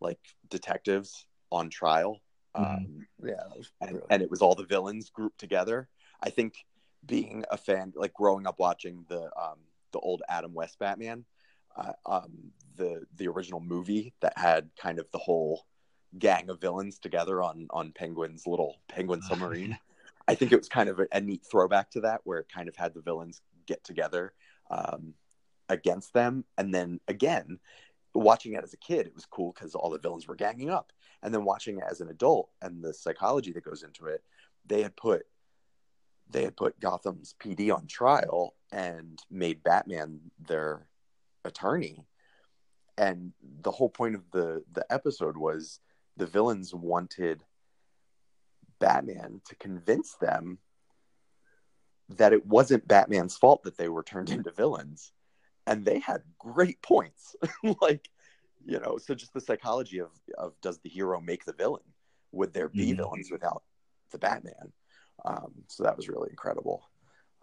like 0.00 0.20
detectives 0.48 1.26
on 1.50 1.70
trial. 1.70 2.20
Mhm. 2.56 2.76
Um, 2.76 3.06
Yeah, 3.22 3.42
and, 3.80 4.00
and 4.10 4.22
it 4.22 4.30
was 4.30 4.40
all 4.42 4.54
the 4.54 4.64
villains 4.64 5.10
grouped 5.10 5.38
together. 5.38 5.88
I 6.20 6.30
think 6.30 6.64
being 7.04 7.44
a 7.50 7.56
fan, 7.56 7.92
like 7.94 8.12
growing 8.12 8.46
up 8.46 8.58
watching 8.58 9.04
the 9.08 9.24
um, 9.40 9.58
the 9.92 9.98
old 9.98 10.22
Adam 10.28 10.54
West 10.54 10.78
Batman, 10.78 11.24
uh, 11.76 11.92
um, 12.06 12.52
the 12.76 13.06
the 13.16 13.28
original 13.28 13.60
movie 13.60 14.14
that 14.20 14.36
had 14.36 14.70
kind 14.80 14.98
of 14.98 15.10
the 15.12 15.18
whole 15.18 15.66
gang 16.18 16.48
of 16.48 16.60
villains 16.60 16.98
together 16.98 17.42
on 17.42 17.66
on 17.70 17.92
Penguin's 17.92 18.46
little 18.46 18.76
Penguin 18.88 19.22
submarine. 19.22 19.78
I 20.26 20.34
think 20.34 20.52
it 20.52 20.58
was 20.58 20.68
kind 20.68 20.88
of 20.88 21.00
a, 21.00 21.06
a 21.12 21.20
neat 21.20 21.42
throwback 21.50 21.90
to 21.92 22.00
that, 22.02 22.20
where 22.24 22.38
it 22.38 22.48
kind 22.52 22.68
of 22.68 22.76
had 22.76 22.94
the 22.94 23.00
villains 23.00 23.40
get 23.66 23.82
together 23.82 24.34
um, 24.70 25.14
against 25.68 26.12
them, 26.12 26.44
and 26.56 26.74
then 26.74 27.00
again, 27.08 27.58
watching 28.14 28.54
it 28.54 28.62
as 28.62 28.74
a 28.74 28.78
kid, 28.78 29.06
it 29.06 29.14
was 29.14 29.26
cool 29.26 29.52
because 29.52 29.74
all 29.74 29.90
the 29.90 29.98
villains 29.98 30.28
were 30.28 30.34
ganging 30.34 30.70
up, 30.70 30.92
and 31.22 31.32
then 31.32 31.44
watching 31.44 31.78
it 31.78 31.84
as 31.88 32.00
an 32.00 32.08
adult 32.08 32.50
and 32.62 32.82
the 32.82 32.92
psychology 32.92 33.52
that 33.52 33.64
goes 33.64 33.82
into 33.82 34.06
it, 34.06 34.22
they 34.66 34.82
had 34.82 34.96
put 34.96 35.26
they 36.30 36.44
had 36.44 36.56
put 36.56 36.78
Gotham's 36.78 37.34
PD 37.40 37.74
on 37.74 37.86
trial 37.86 38.54
and 38.72 39.18
made 39.30 39.62
Batman 39.62 40.20
their 40.38 40.88
attorney, 41.44 42.06
and 42.96 43.32
the 43.62 43.70
whole 43.70 43.90
point 43.90 44.14
of 44.14 44.30
the 44.32 44.64
the 44.72 44.84
episode 44.92 45.36
was 45.36 45.80
the 46.16 46.26
villains 46.26 46.74
wanted 46.74 47.44
Batman 48.78 49.40
to 49.46 49.56
convince 49.56 50.14
them 50.16 50.58
that 52.08 52.32
it 52.32 52.46
wasn't 52.46 52.88
Batman's 52.88 53.36
fault 53.36 53.62
that 53.62 53.76
they 53.76 53.88
were 53.88 54.02
turned 54.02 54.30
into 54.30 54.50
villains. 54.50 55.12
And 55.66 55.84
they 55.84 55.98
had 55.98 56.22
great 56.38 56.80
points. 56.82 57.36
like, 57.82 58.08
you 58.64 58.80
know, 58.80 58.96
so 58.98 59.14
just 59.14 59.34
the 59.34 59.40
psychology 59.40 60.00
of, 60.00 60.10
of 60.36 60.54
does 60.62 60.78
the 60.78 60.88
hero 60.88 61.20
make 61.20 61.44
the 61.44 61.52
villain? 61.52 61.82
Would 62.32 62.54
there 62.54 62.68
be 62.68 62.92
Mhm. 62.92 62.96
villains 62.96 63.30
without 63.30 63.62
the 64.10 64.18
Batman? 64.18 64.72
Um, 65.24 65.52
so 65.68 65.82
that 65.82 65.96
was 65.96 66.08
really 66.08 66.30
incredible. 66.30 66.88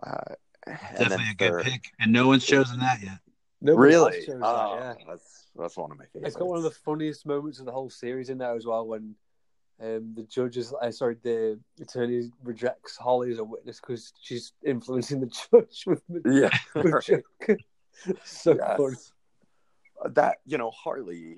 Uh, 0.01 0.35
Definitely 0.67 1.07
then 1.17 1.19
a 1.19 1.35
good 1.35 1.51
third- 1.51 1.63
pick, 1.63 1.91
and 1.99 2.11
no 2.11 2.27
one's 2.27 2.45
chosen 2.45 2.79
that 2.79 3.01
yet. 3.01 3.19
Nobody 3.61 3.87
Really? 3.95 4.27
Oh, 4.41 4.79
that, 4.79 4.97
yeah. 4.99 5.05
that's 5.07 5.47
that's 5.55 5.77
one 5.77 5.91
of 5.91 5.97
my 5.97 6.05
favorites. 6.05 6.27
It's 6.29 6.35
got 6.35 6.47
one 6.47 6.57
of 6.57 6.63
the 6.63 6.71
funniest 6.71 7.25
moments 7.25 7.59
of 7.59 7.65
the 7.65 7.71
whole 7.71 7.89
series 7.89 8.29
in 8.29 8.37
there 8.37 8.55
as 8.55 8.65
well 8.65 8.85
when 8.85 9.15
um, 9.81 10.13
the 10.15 10.23
judges, 10.23 10.73
uh, 10.81 10.91
sorry, 10.91 11.17
the 11.23 11.59
attorney 11.81 12.31
rejects 12.43 12.95
Harley 12.97 13.31
as 13.31 13.39
a 13.39 13.43
witness 13.43 13.79
because 13.79 14.13
she's 14.21 14.53
influencing 14.63 15.19
the 15.21 15.27
judge 15.51 15.83
with, 15.87 16.01
yeah. 16.25 16.49
with 16.75 17.03
Joker. 17.05 17.57
so 18.23 18.55
Yes. 18.55 18.77
funny. 18.77 18.95
That 20.13 20.37
you 20.45 20.57
know, 20.57 20.71
Harley. 20.71 21.37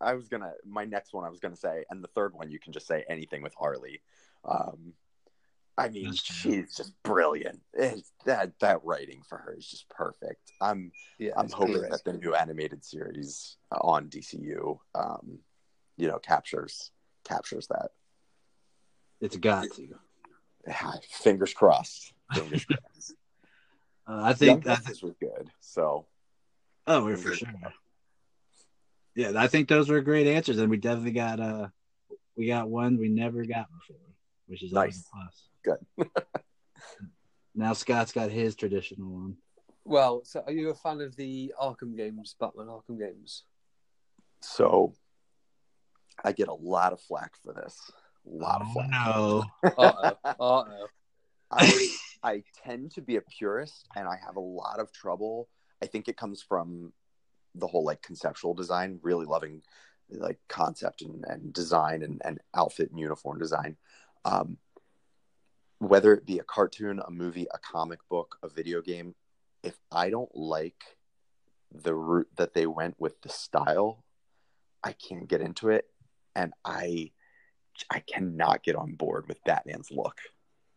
I 0.00 0.14
was 0.14 0.28
gonna 0.28 0.52
my 0.66 0.84
next 0.84 1.12
one. 1.14 1.24
I 1.24 1.28
was 1.28 1.38
gonna 1.38 1.54
say, 1.56 1.84
and 1.90 2.02
the 2.02 2.08
third 2.08 2.34
one, 2.34 2.50
you 2.50 2.58
can 2.58 2.72
just 2.72 2.86
say 2.86 3.04
anything 3.08 3.42
with 3.42 3.54
Harley. 3.54 4.00
Um, 4.44 4.94
I 5.78 5.88
mean, 5.88 6.12
she's 6.12 6.74
just 6.76 6.92
brilliant. 7.02 7.60
It's, 7.72 8.12
that 8.26 8.52
that 8.60 8.84
writing 8.84 9.22
for 9.28 9.38
her 9.38 9.54
is 9.56 9.66
just 9.66 9.88
perfect. 9.88 10.52
I'm 10.60 10.92
Yeah, 11.18 11.32
I'm 11.36 11.48
hoping 11.50 11.78
great. 11.78 11.90
that 11.90 12.04
the 12.04 12.12
new 12.12 12.34
animated 12.34 12.84
series 12.84 13.56
on 13.70 14.08
DCU, 14.08 14.78
um, 14.94 15.38
you 15.96 16.08
know, 16.08 16.18
captures 16.18 16.90
captures 17.24 17.66
that. 17.68 17.90
It's 19.20 19.36
got 19.36 19.66
to. 19.72 19.88
Fingers 21.10 21.54
crossed. 21.54 22.12
Fingers 22.34 22.64
crossed. 22.66 23.14
Uh, 24.06 24.20
I 24.22 24.28
Young 24.28 24.36
think. 24.36 24.66
I 24.66 24.74
Justice 24.74 25.02
was 25.02 25.14
good. 25.20 25.50
So 25.60 26.06
Oh, 26.86 27.04
we're 27.04 27.16
for 27.16 27.32
sure. 27.34 27.48
Yeah, 29.14 29.32
I 29.36 29.46
think 29.46 29.68
those 29.68 29.88
were 29.88 30.00
great 30.00 30.26
answers, 30.26 30.58
and 30.58 30.70
we 30.70 30.78
definitely 30.78 31.12
got 31.12 31.38
uh, 31.38 31.68
we 32.36 32.46
got 32.46 32.68
one 32.68 32.98
we 32.98 33.08
never 33.08 33.44
got 33.44 33.68
before, 33.70 34.00
which 34.46 34.62
is 34.62 34.72
always 34.72 34.96
Nice. 34.96 35.06
a 35.06 35.16
plus. 35.16 35.48
Good. 35.64 35.78
now 37.54 37.72
Scott's 37.72 38.12
got 38.12 38.30
his 38.30 38.56
traditional 38.56 39.10
one. 39.10 39.36
Well, 39.84 40.22
so 40.24 40.42
are 40.46 40.52
you 40.52 40.70
a 40.70 40.74
fan 40.74 41.00
of 41.00 41.16
the 41.16 41.52
Arkham 41.60 41.96
games, 41.96 42.34
Batman 42.38 42.66
Arkham 42.66 42.98
games? 42.98 43.44
so 44.44 44.92
I 46.24 46.32
get 46.32 46.48
a 46.48 46.54
lot 46.54 46.92
of 46.92 47.00
flack 47.00 47.32
for 47.42 47.52
this. 47.52 47.78
A 48.26 48.30
lot 48.30 48.60
of 48.60 48.68
Oh 48.68 48.72
flack. 48.72 48.90
no! 48.90 49.44
Uh 49.64 49.92
oh. 49.98 50.16
Uh 50.24 50.34
oh. 50.40 50.86
I 51.50 51.88
I 52.22 52.42
tend 52.64 52.92
to 52.92 53.02
be 53.02 53.16
a 53.16 53.20
purist 53.22 53.88
and 53.96 54.06
I 54.08 54.16
have 54.24 54.36
a 54.36 54.40
lot 54.40 54.78
of 54.80 54.92
trouble. 54.92 55.48
I 55.82 55.86
think 55.86 56.08
it 56.08 56.16
comes 56.16 56.42
from 56.42 56.92
the 57.54 57.66
whole 57.66 57.84
like 57.84 58.02
conceptual 58.02 58.54
design, 58.54 58.98
really 59.02 59.26
loving 59.26 59.62
like 60.10 60.38
concept 60.48 61.02
and, 61.02 61.24
and 61.26 61.52
design 61.52 62.02
and, 62.02 62.20
and 62.24 62.38
outfit 62.54 62.90
and 62.90 63.00
uniform 63.00 63.38
design. 63.38 63.76
Um, 64.24 64.58
whether 65.82 66.14
it 66.14 66.24
be 66.24 66.38
a 66.38 66.44
cartoon, 66.44 67.00
a 67.04 67.10
movie, 67.10 67.46
a 67.52 67.58
comic 67.58 67.98
book, 68.08 68.36
a 68.42 68.48
video 68.48 68.80
game, 68.80 69.14
if 69.64 69.76
I 69.90 70.10
don't 70.10 70.34
like 70.34 70.96
the 71.72 71.94
route 71.94 72.28
that 72.36 72.54
they 72.54 72.66
went 72.66 72.94
with 73.00 73.20
the 73.22 73.28
style, 73.28 74.04
I 74.84 74.92
can't 74.92 75.28
get 75.28 75.40
into 75.40 75.70
it. 75.70 75.86
And 76.36 76.52
I 76.64 77.10
I 77.90 78.00
cannot 78.00 78.62
get 78.62 78.76
on 78.76 78.94
board 78.94 79.26
with 79.26 79.42
Batman's 79.44 79.90
look. 79.90 80.18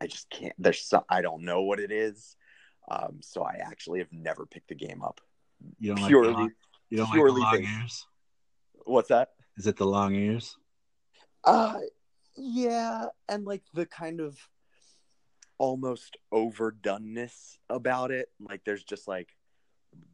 I 0.02 0.08
just 0.08 0.30
can't. 0.30 0.54
There's 0.58 0.82
some. 0.82 1.04
I 1.10 1.22
don't 1.22 1.44
know 1.44 1.62
what 1.62 1.80
it 1.80 1.92
is. 1.92 2.36
Um, 2.90 3.20
so 3.22 3.44
I 3.44 3.60
actually 3.64 4.00
have 4.00 4.12
never 4.12 4.46
picked 4.46 4.70
the 4.70 4.76
game 4.76 5.04
up. 5.04 5.22
You 5.80 5.94
don't 5.96 6.08
Purely, 6.08 6.28
like 6.30 6.36
the 6.36 6.42
long, 6.42 6.52
you 6.90 6.98
don't 6.98 7.12
purely 7.12 7.42
like 7.42 7.60
the 7.60 7.66
long 7.66 7.82
ears. 7.82 8.08
what's 8.86 9.10
that? 9.10 9.30
Is 9.58 9.68
it 9.68 9.78
the 9.78 9.86
long 9.86 10.16
ears? 10.16 10.58
Uh, 11.44 11.80
yeah, 12.36 13.06
and 13.30 13.46
like 13.46 13.64
the 13.74 13.86
kind 13.86 14.20
of 14.20 14.38
almost 15.58 16.18
overdoneness 16.34 17.58
about 17.70 18.12
it. 18.12 18.30
Like 18.40 18.64
there's 18.66 18.84
just 18.84 19.08
like 19.08 19.30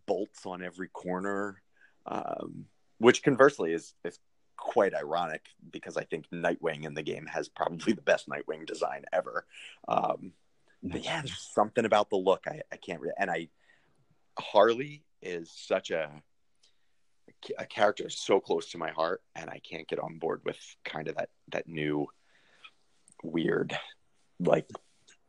bolts 0.05 0.45
on 0.45 0.63
every 0.63 0.87
corner, 0.87 1.61
um, 2.05 2.65
which 2.97 3.23
conversely 3.23 3.73
is 3.73 3.93
is 4.03 4.19
quite 4.57 4.93
ironic 4.93 5.45
because 5.71 5.97
I 5.97 6.03
think 6.03 6.25
Nightwing 6.31 6.85
in 6.85 6.93
the 6.93 7.01
game 7.01 7.25
has 7.25 7.49
probably 7.49 7.93
the 7.93 8.01
best 8.01 8.29
Nightwing 8.29 8.65
design 8.65 9.05
ever. 9.11 9.45
Um, 9.87 10.33
but 10.83 11.03
yeah, 11.03 11.21
there's 11.21 11.49
something 11.53 11.85
about 11.85 12.09
the 12.09 12.17
look 12.17 12.45
I, 12.47 12.61
I 12.71 12.77
can't 12.77 13.01
re- 13.01 13.13
and 13.17 13.29
I 13.29 13.49
Harley 14.37 15.03
is 15.21 15.51
such 15.51 15.91
a 15.91 16.09
a 17.57 17.65
character 17.65 18.09
so 18.09 18.39
close 18.39 18.69
to 18.71 18.77
my 18.77 18.91
heart 18.91 19.21
and 19.35 19.49
I 19.49 19.59
can't 19.59 19.87
get 19.87 19.99
on 19.99 20.17
board 20.19 20.41
with 20.45 20.59
kind 20.83 21.07
of 21.07 21.15
that 21.15 21.29
that 21.49 21.67
new 21.67 22.07
weird 23.23 23.77
like 24.39 24.67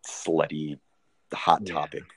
slutty 0.06 0.78
hot 1.32 1.64
topic. 1.66 2.04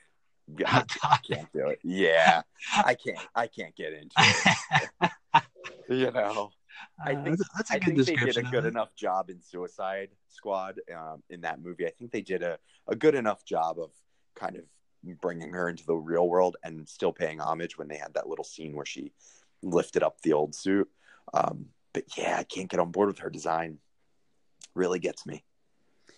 Yeah, 0.58 0.68
Hot 0.68 0.88
I 1.02 1.16
can't 1.34 1.52
do 1.52 1.66
it. 1.70 1.80
Yeah, 1.82 2.42
I 2.72 2.94
can't. 2.94 3.18
I 3.34 3.48
can't 3.48 3.74
get 3.74 3.92
into 3.92 4.14
it. 4.16 5.10
You 5.88 6.12
know, 6.12 6.50
I 7.04 7.14
Uh, 7.14 7.24
think- 7.24 7.38
that's, 7.38 7.50
that's 7.56 7.70
a 7.72 7.74
I 7.74 7.78
good 7.80 8.04
think 8.06 8.20
they 8.20 8.26
did 8.26 8.36
a 8.36 8.42
good 8.44 8.64
enough 8.64 8.94
job 8.94 9.28
in 9.28 9.42
Suicide 9.42 10.10
Squad 10.28 10.78
um, 10.96 11.24
in 11.30 11.40
that 11.40 11.60
movie. 11.60 11.84
I 11.84 11.90
think 11.90 12.12
they 12.12 12.20
did 12.22 12.44
a, 12.44 12.58
a 12.86 12.94
good 12.94 13.16
enough 13.16 13.44
job 13.44 13.80
of 13.80 13.90
kind 14.36 14.54
of 14.56 14.62
bringing 15.20 15.52
her 15.52 15.68
into 15.68 15.84
the 15.84 15.94
real 15.96 16.28
world 16.28 16.56
and 16.62 16.88
still 16.88 17.12
paying 17.12 17.40
homage 17.40 17.76
when 17.76 17.88
they 17.88 17.96
had 17.96 18.14
that 18.14 18.28
little 18.28 18.44
scene 18.44 18.74
where 18.76 18.86
she 18.86 19.10
lifted 19.62 20.04
up 20.04 20.20
the 20.22 20.32
old 20.32 20.54
suit. 20.54 20.88
Um, 21.34 21.66
but 21.92 22.04
yeah, 22.16 22.36
I 22.38 22.44
can't 22.44 22.70
get 22.70 22.78
on 22.78 22.92
board 22.92 23.08
with 23.08 23.18
her 23.18 23.30
design. 23.30 23.78
Really 24.76 24.98
gets 25.00 25.26
me. 25.26 25.42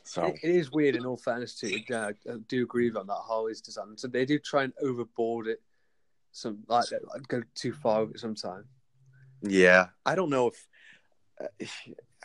So 0.08 0.24
It, 0.24 0.40
it 0.42 0.50
is 0.56 0.72
weird, 0.72 0.96
in 0.96 1.04
all 1.04 1.18
fairness 1.18 1.54
to 1.56 1.68
you. 1.68 1.84
Uh, 1.94 2.12
I 2.26 2.36
do 2.48 2.62
agree 2.62 2.90
on 2.90 3.06
that 3.08 3.12
Harley's 3.12 3.60
design. 3.60 3.94
So 3.98 4.08
they 4.08 4.24
do 4.24 4.38
try 4.38 4.64
and 4.64 4.72
overboard 4.82 5.48
it, 5.48 5.60
some 6.32 6.60
like, 6.66 6.86
like 6.90 7.28
go 7.28 7.42
too 7.54 7.74
far 7.74 8.06
with 8.06 8.14
it 8.14 8.20
sometimes. 8.20 8.64
Yeah, 9.42 9.88
I 10.06 10.14
don't 10.14 10.30
know 10.30 10.48
if 10.48 10.66
uh, 11.38 11.66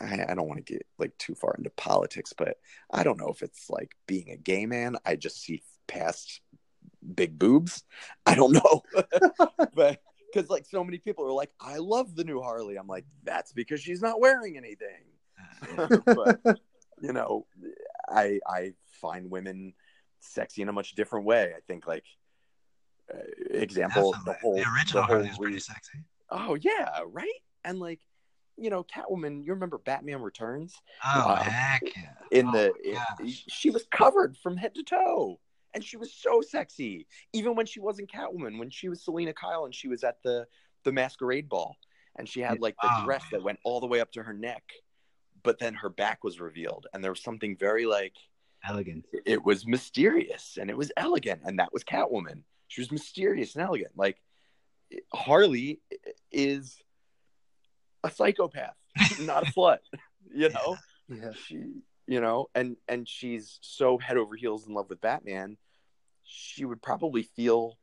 I, 0.00 0.24
I 0.30 0.34
don't 0.34 0.48
want 0.48 0.64
to 0.64 0.72
get 0.72 0.86
like 0.98 1.16
too 1.18 1.34
far 1.34 1.54
into 1.58 1.68
politics, 1.68 2.32
but 2.32 2.56
I 2.90 3.02
don't 3.02 3.20
know 3.20 3.28
if 3.28 3.42
it's 3.42 3.68
like 3.68 3.94
being 4.06 4.30
a 4.30 4.36
gay 4.38 4.64
man. 4.64 4.96
I 5.04 5.16
just 5.16 5.42
see 5.42 5.62
past 5.86 6.40
big 7.14 7.38
boobs. 7.38 7.84
I 8.24 8.34
don't 8.34 8.54
know, 8.54 8.82
but 9.74 10.00
because 10.32 10.48
like 10.48 10.64
so 10.64 10.82
many 10.84 10.96
people 10.96 11.26
are 11.26 11.32
like, 11.32 11.52
I 11.60 11.76
love 11.76 12.16
the 12.16 12.24
new 12.24 12.40
Harley. 12.40 12.76
I'm 12.76 12.86
like, 12.86 13.04
that's 13.24 13.52
because 13.52 13.82
she's 13.82 14.00
not 14.00 14.20
wearing 14.20 14.56
anything. 14.56 15.04
but 16.06 16.40
you 17.00 17.12
know, 17.12 17.46
I 18.08 18.40
I 18.46 18.72
find 19.00 19.30
women 19.30 19.74
sexy 20.20 20.62
in 20.62 20.68
a 20.68 20.72
much 20.72 20.94
different 20.94 21.26
way. 21.26 21.52
I 21.56 21.60
think 21.66 21.86
like 21.86 22.04
uh, 23.12 23.18
example 23.50 24.14
the 24.24 24.32
whole 24.34 24.56
the 24.56 24.62
original 24.74 25.02
the 25.02 25.06
whole 25.06 25.16
Harley 25.16 25.28
was 25.28 25.38
pretty 25.38 25.60
sexy. 25.60 25.98
Oh 26.30 26.54
yeah, 26.54 27.00
right. 27.06 27.28
And 27.64 27.78
like, 27.78 28.00
you 28.56 28.70
know, 28.70 28.84
Catwoman. 28.84 29.44
You 29.44 29.52
remember 29.54 29.78
Batman 29.78 30.22
Returns? 30.22 30.74
Oh 31.04 31.20
Uh, 31.20 31.36
heck 31.36 31.82
yeah! 31.96 32.12
In 32.30 32.48
Oh, 32.48 32.52
the, 32.52 32.72
my 32.92 33.30
she 33.48 33.70
was 33.70 33.84
covered 33.90 34.36
from 34.36 34.56
head 34.56 34.74
to 34.76 34.82
toe, 34.82 35.38
and 35.74 35.84
she 35.84 35.96
was 35.96 36.12
so 36.14 36.40
sexy. 36.40 37.06
Even 37.32 37.54
when 37.56 37.66
she 37.66 37.80
wasn't 37.80 38.10
Catwoman, 38.10 38.58
when 38.58 38.70
she 38.70 38.88
was 38.88 39.02
Selina 39.04 39.32
Kyle, 39.34 39.64
and 39.64 39.74
she 39.74 39.88
was 39.88 40.02
at 40.04 40.22
the 40.22 40.46
the 40.84 40.92
masquerade 40.92 41.48
ball, 41.48 41.76
and 42.16 42.28
she 42.28 42.40
had 42.40 42.60
like 42.60 42.76
the 42.82 42.88
Oh, 42.90 43.04
dress 43.04 43.22
yeah. 43.30 43.38
that 43.38 43.44
went 43.44 43.58
all 43.64 43.80
the 43.80 43.86
way 43.86 44.00
up 44.00 44.12
to 44.12 44.22
her 44.22 44.32
neck, 44.34 44.62
but 45.44 45.60
then 45.60 45.74
her 45.74 45.88
back 45.88 46.24
was 46.24 46.40
revealed, 46.40 46.88
and 46.92 47.04
there 47.04 47.12
was 47.12 47.22
something 47.22 47.56
very 47.56 47.86
like 47.86 48.16
elegant. 48.66 49.04
it 49.26 49.44
was 49.44 49.66
mysterious 49.66 50.56
and 50.58 50.70
it 50.70 50.76
was 50.76 50.90
elegant 50.96 51.42
and 51.44 51.58
that 51.58 51.72
was 51.72 51.84
catwoman. 51.84 52.42
She 52.66 52.80
was 52.80 52.90
mysterious 52.90 53.54
and 53.54 53.62
elegant. 53.62 53.92
Like 53.94 54.20
harley 55.12 55.80
is 56.30 56.76
a 58.02 58.10
psychopath 58.10 58.76
not 59.20 59.48
a 59.48 59.52
slut 59.52 59.78
you 60.34 60.48
know? 60.50 60.76
Yeah, 61.08 61.32
she 61.32 61.72
you 62.06 62.20
know 62.20 62.48
and 62.54 62.76
and 62.88 63.08
she's 63.08 63.58
so 63.62 63.98
head 63.98 64.16
over 64.16 64.36
heels 64.36 64.66
in 64.66 64.74
love 64.74 64.88
with 64.88 65.00
batman 65.00 65.56
she 66.24 66.64
would 66.64 66.82
probably 66.82 67.22
feel 67.22 67.78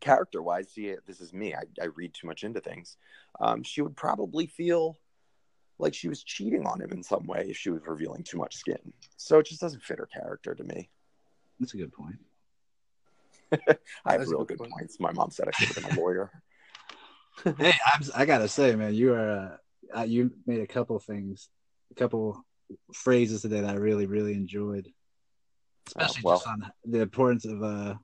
character 0.00 0.42
wise 0.42 0.70
see 0.70 0.94
this 1.06 1.20
is 1.20 1.32
me 1.32 1.54
I, 1.54 1.64
I 1.80 1.86
read 1.86 2.14
too 2.14 2.26
much 2.26 2.44
into 2.44 2.60
things 2.60 2.96
um, 3.40 3.62
she 3.62 3.82
would 3.82 3.96
probably 3.96 4.46
feel 4.46 4.98
like 5.78 5.94
she 5.94 6.08
was 6.08 6.22
cheating 6.22 6.66
on 6.66 6.80
him 6.80 6.90
in 6.92 7.02
some 7.02 7.26
way 7.26 7.46
if 7.48 7.56
she 7.56 7.70
was 7.70 7.82
revealing 7.86 8.22
too 8.22 8.38
much 8.38 8.56
skin 8.56 8.78
so 9.16 9.38
it 9.38 9.46
just 9.46 9.60
doesn't 9.60 9.82
fit 9.82 9.98
her 9.98 10.06
character 10.06 10.54
to 10.54 10.64
me 10.64 10.88
That's 11.60 11.74
a 11.74 11.76
good 11.78 11.92
point. 11.92 12.16
i 14.04 14.12
have 14.12 14.26
real 14.26 14.38
good 14.38 14.48
good 14.48 14.58
point. 14.58 14.72
points 14.72 14.98
my 14.98 15.12
mom 15.12 15.30
said 15.30 15.48
i 15.48 15.50
should 15.52 15.68
have 15.68 15.84
been 15.84 15.96
a 15.96 16.00
lawyer 16.00 16.30
hey, 17.58 17.74
I'm, 17.86 18.02
I 18.14 18.24
gotta 18.24 18.48
say, 18.48 18.74
man, 18.76 18.94
you 18.94 19.12
are 19.12 19.30
uh, 19.94 19.98
uh, 19.98 20.04
you 20.04 20.32
made 20.46 20.60
a 20.60 20.66
couple 20.66 20.98
things, 20.98 21.48
a 21.90 21.94
couple 21.94 22.44
phrases 22.94 23.42
today 23.42 23.60
that 23.60 23.70
I 23.70 23.74
really, 23.74 24.06
really 24.06 24.32
enjoyed. 24.34 24.88
Especially 25.86 26.22
well. 26.24 26.36
just 26.38 26.48
on 26.48 26.70
the 26.84 27.00
importance 27.00 27.44
of 27.44 27.62
uh, 27.62 27.94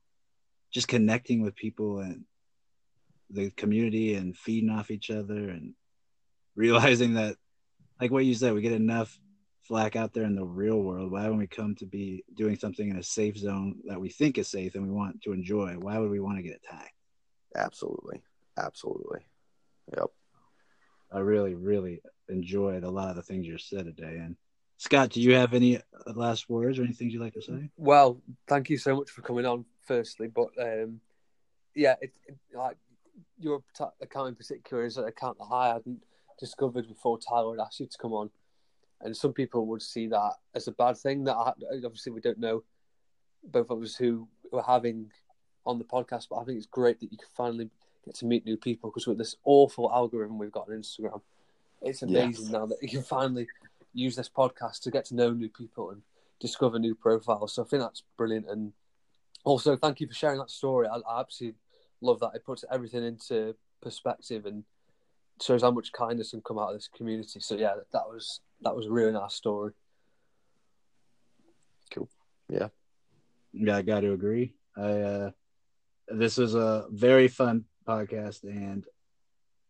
just 0.70 0.88
connecting 0.88 1.42
with 1.42 1.56
people 1.56 2.00
and 2.00 2.24
the 3.30 3.50
community 3.50 4.14
and 4.14 4.36
feeding 4.36 4.70
off 4.70 4.90
each 4.90 5.10
other 5.10 5.48
and 5.48 5.74
realizing 6.54 7.14
that, 7.14 7.36
like 8.00 8.10
what 8.10 8.24
you 8.24 8.34
said, 8.34 8.54
we 8.54 8.62
get 8.62 8.72
enough 8.72 9.18
flack 9.62 9.96
out 9.96 10.12
there 10.12 10.24
in 10.24 10.34
the 10.34 10.44
real 10.44 10.80
world. 10.80 11.12
Why 11.12 11.28
when 11.28 11.38
we 11.38 11.46
come 11.46 11.74
to 11.76 11.86
be 11.86 12.24
doing 12.36 12.56
something 12.56 12.88
in 12.88 12.96
a 12.96 13.02
safe 13.02 13.36
zone 13.36 13.76
that 13.86 14.00
we 14.00 14.08
think 14.08 14.38
is 14.38 14.48
safe 14.48 14.74
and 14.74 14.84
we 14.84 14.92
want 14.92 15.22
to 15.22 15.32
enjoy, 15.32 15.74
why 15.74 15.98
would 15.98 16.10
we 16.10 16.20
want 16.20 16.38
to 16.38 16.42
get 16.42 16.60
attacked? 16.64 16.92
absolutely 17.54 18.22
absolutely 18.56 19.20
yep 19.94 20.10
I 21.12 21.18
really, 21.18 21.54
really 21.54 22.00
enjoyed 22.28 22.84
a 22.84 22.90
lot 22.90 23.10
of 23.10 23.16
the 23.16 23.22
things 23.22 23.46
you 23.46 23.58
said 23.58 23.84
today. 23.84 24.16
And 24.16 24.36
Scott, 24.78 25.10
do 25.10 25.20
you 25.20 25.34
have 25.34 25.54
any 25.54 25.78
last 26.06 26.48
words 26.48 26.78
or 26.78 26.84
anything 26.84 27.10
you'd 27.10 27.20
like 27.20 27.34
to 27.34 27.42
say? 27.42 27.68
Well, 27.76 28.20
thank 28.48 28.70
you 28.70 28.78
so 28.78 28.96
much 28.96 29.10
for 29.10 29.22
coming 29.22 29.46
on. 29.46 29.64
Firstly, 29.82 30.28
but 30.28 30.48
um, 30.60 31.00
yeah, 31.74 31.96
it, 32.00 32.12
it, 32.26 32.36
like 32.54 32.76
your 33.38 33.62
account 34.00 34.28
in 34.28 34.34
particular 34.36 34.84
is 34.84 34.96
an 34.96 35.04
account 35.04 35.38
that 35.38 35.48
I 35.50 35.74
hadn't 35.74 36.00
discovered 36.42 36.88
before 36.88 37.18
Tyler 37.18 37.56
had 37.56 37.64
asked 37.64 37.78
you 37.80 37.86
to 37.86 37.98
come 37.98 38.12
on, 38.12 38.28
and 39.00 39.16
some 39.16 39.32
people 39.32 39.64
would 39.66 39.80
see 39.80 40.08
that 40.08 40.32
as 40.54 40.66
a 40.66 40.72
bad 40.72 40.96
thing. 40.98 41.22
That 41.24 41.36
I, 41.36 41.52
obviously 41.84 42.12
we 42.12 42.20
don't 42.20 42.38
know 42.38 42.64
both 43.44 43.70
of 43.70 43.80
us 43.80 43.94
who 43.94 44.28
we're 44.50 44.62
having 44.62 45.10
on 45.64 45.78
the 45.78 45.84
podcast, 45.84 46.26
but 46.28 46.38
I 46.38 46.44
think 46.44 46.56
it's 46.58 46.66
great 46.66 46.98
that 47.00 47.12
you 47.12 47.18
can 47.18 47.28
finally 47.36 47.70
get 48.04 48.16
to 48.16 48.26
meet 48.26 48.44
new 48.44 48.56
people 48.56 48.90
because 48.90 49.06
with 49.06 49.18
this 49.18 49.36
awful 49.44 49.90
algorithm 49.92 50.36
we've 50.38 50.50
got 50.50 50.68
on 50.68 50.74
Instagram, 50.74 51.20
it's 51.80 52.02
amazing 52.02 52.46
Yes. 52.46 52.52
now 52.52 52.66
that 52.66 52.78
you 52.82 52.88
can 52.88 53.02
finally 53.02 53.46
use 53.94 54.16
this 54.16 54.28
podcast 54.28 54.80
to 54.82 54.90
get 54.90 55.04
to 55.06 55.14
know 55.14 55.30
new 55.32 55.48
people 55.48 55.90
and 55.90 56.02
discover 56.40 56.78
new 56.78 56.94
profiles. 56.96 57.52
So 57.54 57.62
I 57.62 57.66
think 57.66 57.82
that's 57.82 58.02
brilliant. 58.16 58.48
And 58.48 58.72
also, 59.44 59.76
thank 59.76 60.00
you 60.00 60.08
for 60.08 60.14
sharing 60.14 60.38
that 60.38 60.50
story. 60.50 60.88
I, 60.88 60.96
I 61.08 61.20
absolutely 61.20 61.58
love 62.00 62.18
that. 62.20 62.32
It 62.34 62.44
puts 62.44 62.64
everything 62.70 63.04
into 63.04 63.54
perspective 63.80 64.46
and 64.46 64.64
shows 65.42 65.62
how 65.62 65.70
much 65.70 65.92
kindness 65.92 66.30
can 66.30 66.40
come 66.42 66.58
out 66.58 66.70
of 66.70 66.74
this 66.74 66.88
community. 66.88 67.40
So 67.40 67.54
yeah, 67.56 67.74
that 67.92 68.02
was 68.08 68.40
that 68.62 68.74
was 68.74 68.86
a 68.86 68.92
really 68.92 69.12
nice 69.12 69.34
story. 69.34 69.72
Cool. 71.90 72.08
Yeah. 72.48 72.68
Yeah, 73.52 73.76
I 73.76 73.82
got 73.82 74.00
to 74.00 74.12
agree. 74.12 74.54
I 74.76 74.82
uh, 74.82 75.30
this 76.08 76.36
was 76.36 76.54
a 76.54 76.86
very 76.90 77.28
fun 77.28 77.64
podcast, 77.86 78.44
and 78.44 78.84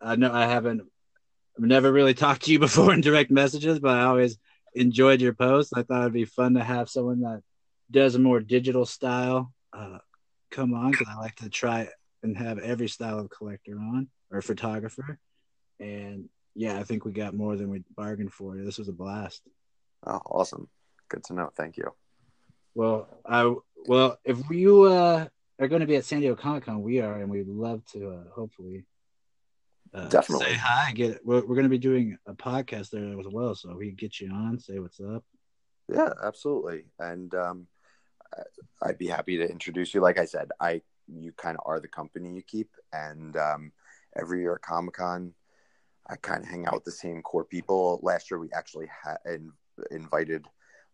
I 0.01 0.17
know 0.17 0.33
I 0.33 0.47
haven't 0.47 0.83
I've 1.59 1.65
never 1.65 1.93
really 1.93 2.15
talked 2.25 2.43
to 2.45 2.53
you 2.53 2.59
before 2.59 2.93
in 2.93 3.01
direct 3.01 3.31
messages, 3.31 3.79
but 3.79 3.97
I 3.97 4.05
always 4.05 4.39
enjoyed 4.75 5.21
your 5.21 5.35
posts. 5.35 5.73
I 5.75 5.83
thought 5.83 6.03
it'd 6.03 6.13
be 6.13 6.25
fun 6.25 6.55
to 6.55 6.65
have 6.65 6.89
someone 6.89 7.21
that 7.21 7.43
does 7.91 8.15
a 8.15 8.19
more 8.19 8.41
digital 8.41 8.87
style 8.87 9.53
uh, 9.73 9.99
come 10.51 10.75
on 10.75 10.93
because 10.93 11.09
I 11.11 11.19
like 11.19 11.37
to 11.37 11.51
try 11.51 11.89
and 12.23 12.37
have 12.37 12.59
every 12.59 12.89
style 12.89 13.19
of 13.19 13.31
collector 13.31 13.79
on 13.79 14.09
or 14.31 14.41
photographer. 14.41 15.19
And 15.83 16.29
yeah, 16.55 16.79
I 16.79 16.85
think 16.85 17.05
we 17.05 17.13
got 17.13 17.35
more 17.35 17.57
than 17.57 17.69
we 17.71 17.83
bargained 17.97 18.33
for. 18.33 18.57
This 18.57 18.79
was 18.79 18.89
a 18.89 18.93
blast. 18.93 19.43
oh 20.07 20.21
awesome 20.39 20.69
good 21.09 21.25
to 21.25 21.35
know 21.35 21.51
thank 21.57 21.77
you 21.77 21.89
Well, 22.75 23.09
I 23.27 23.55
well, 23.87 24.19
if 24.25 24.39
you 24.51 24.85
uh, 24.85 25.27
are 25.61 25.69
going 25.69 25.81
to 25.81 25.87
be 25.87 25.97
at 25.97 26.05
San 26.07 26.21
Diego 26.21 26.37
Comic 26.37 26.65
Con, 26.65 26.81
we 26.83 27.01
are, 27.01 27.17
and 27.21 27.29
we'd 27.29 27.49
love 27.49 27.85
to 27.93 27.99
uh, 28.11 28.31
hopefully 28.35 28.85
uh, 29.95 30.09
Definitely. 30.09 30.47
say 30.47 30.55
hi. 30.55 30.93
Get 30.93 31.21
we're, 31.27 31.41
we're 31.45 31.55
going 31.59 31.65
to 31.65 31.77
be 31.79 31.79
doing 31.91 32.17
a 32.27 32.33
podcast 32.33 32.89
there 32.91 33.19
as 33.21 33.27
well, 33.31 33.55
so 33.55 33.77
we 33.77 33.89
can 33.89 33.97
get 33.97 34.21
you 34.21 34.31
on, 34.33 34.59
say 34.59 34.79
what's 34.79 35.01
up. 35.01 35.23
Yeah, 35.93 36.11
absolutely. 36.25 36.87
And 36.99 37.35
um, 37.35 37.67
I- 38.35 38.89
I'd 38.89 38.99
be 38.99 39.09
happy 39.09 39.37
to 39.37 39.51
introduce 39.51 39.93
you. 39.95 40.01
Like 40.01 40.19
I 40.19 40.25
said, 40.25 40.49
I 40.59 40.81
you 41.09 41.33
kind 41.33 41.57
of 41.59 41.65
are 41.67 41.81
the 41.81 41.89
company 41.89 42.35
you 42.35 42.43
keep, 42.43 42.71
and 42.93 43.37
um, 43.37 43.73
every 44.17 44.41
year 44.41 44.55
at 44.55 44.63
Comic 44.63 44.95
Con, 44.95 45.35
I 46.09 46.17
kind 46.17 46.43
of 46.43 46.49
hang 46.49 46.67
out 46.67 46.75
with 46.75 46.85
the 46.85 46.91
same 46.91 47.23
core 47.23 47.45
people. 47.45 48.01
Last 48.03 48.31
year, 48.31 48.39
we 48.41 48.51
actually 48.53 48.89
had 49.05 49.19
in, 49.27 49.53
invited 49.91 50.47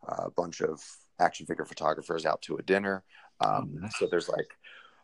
a 0.06 0.30
bunch 0.30 0.60
of 0.60 0.80
action 1.18 1.47
figure 1.47 1.64
photographers 1.64 2.26
out 2.26 2.43
to 2.43 2.56
a 2.56 2.62
dinner. 2.62 3.05
Um, 3.40 3.80
Oh. 3.85 3.89
So 3.98 4.06
there's 4.10 4.28
like 4.28 4.51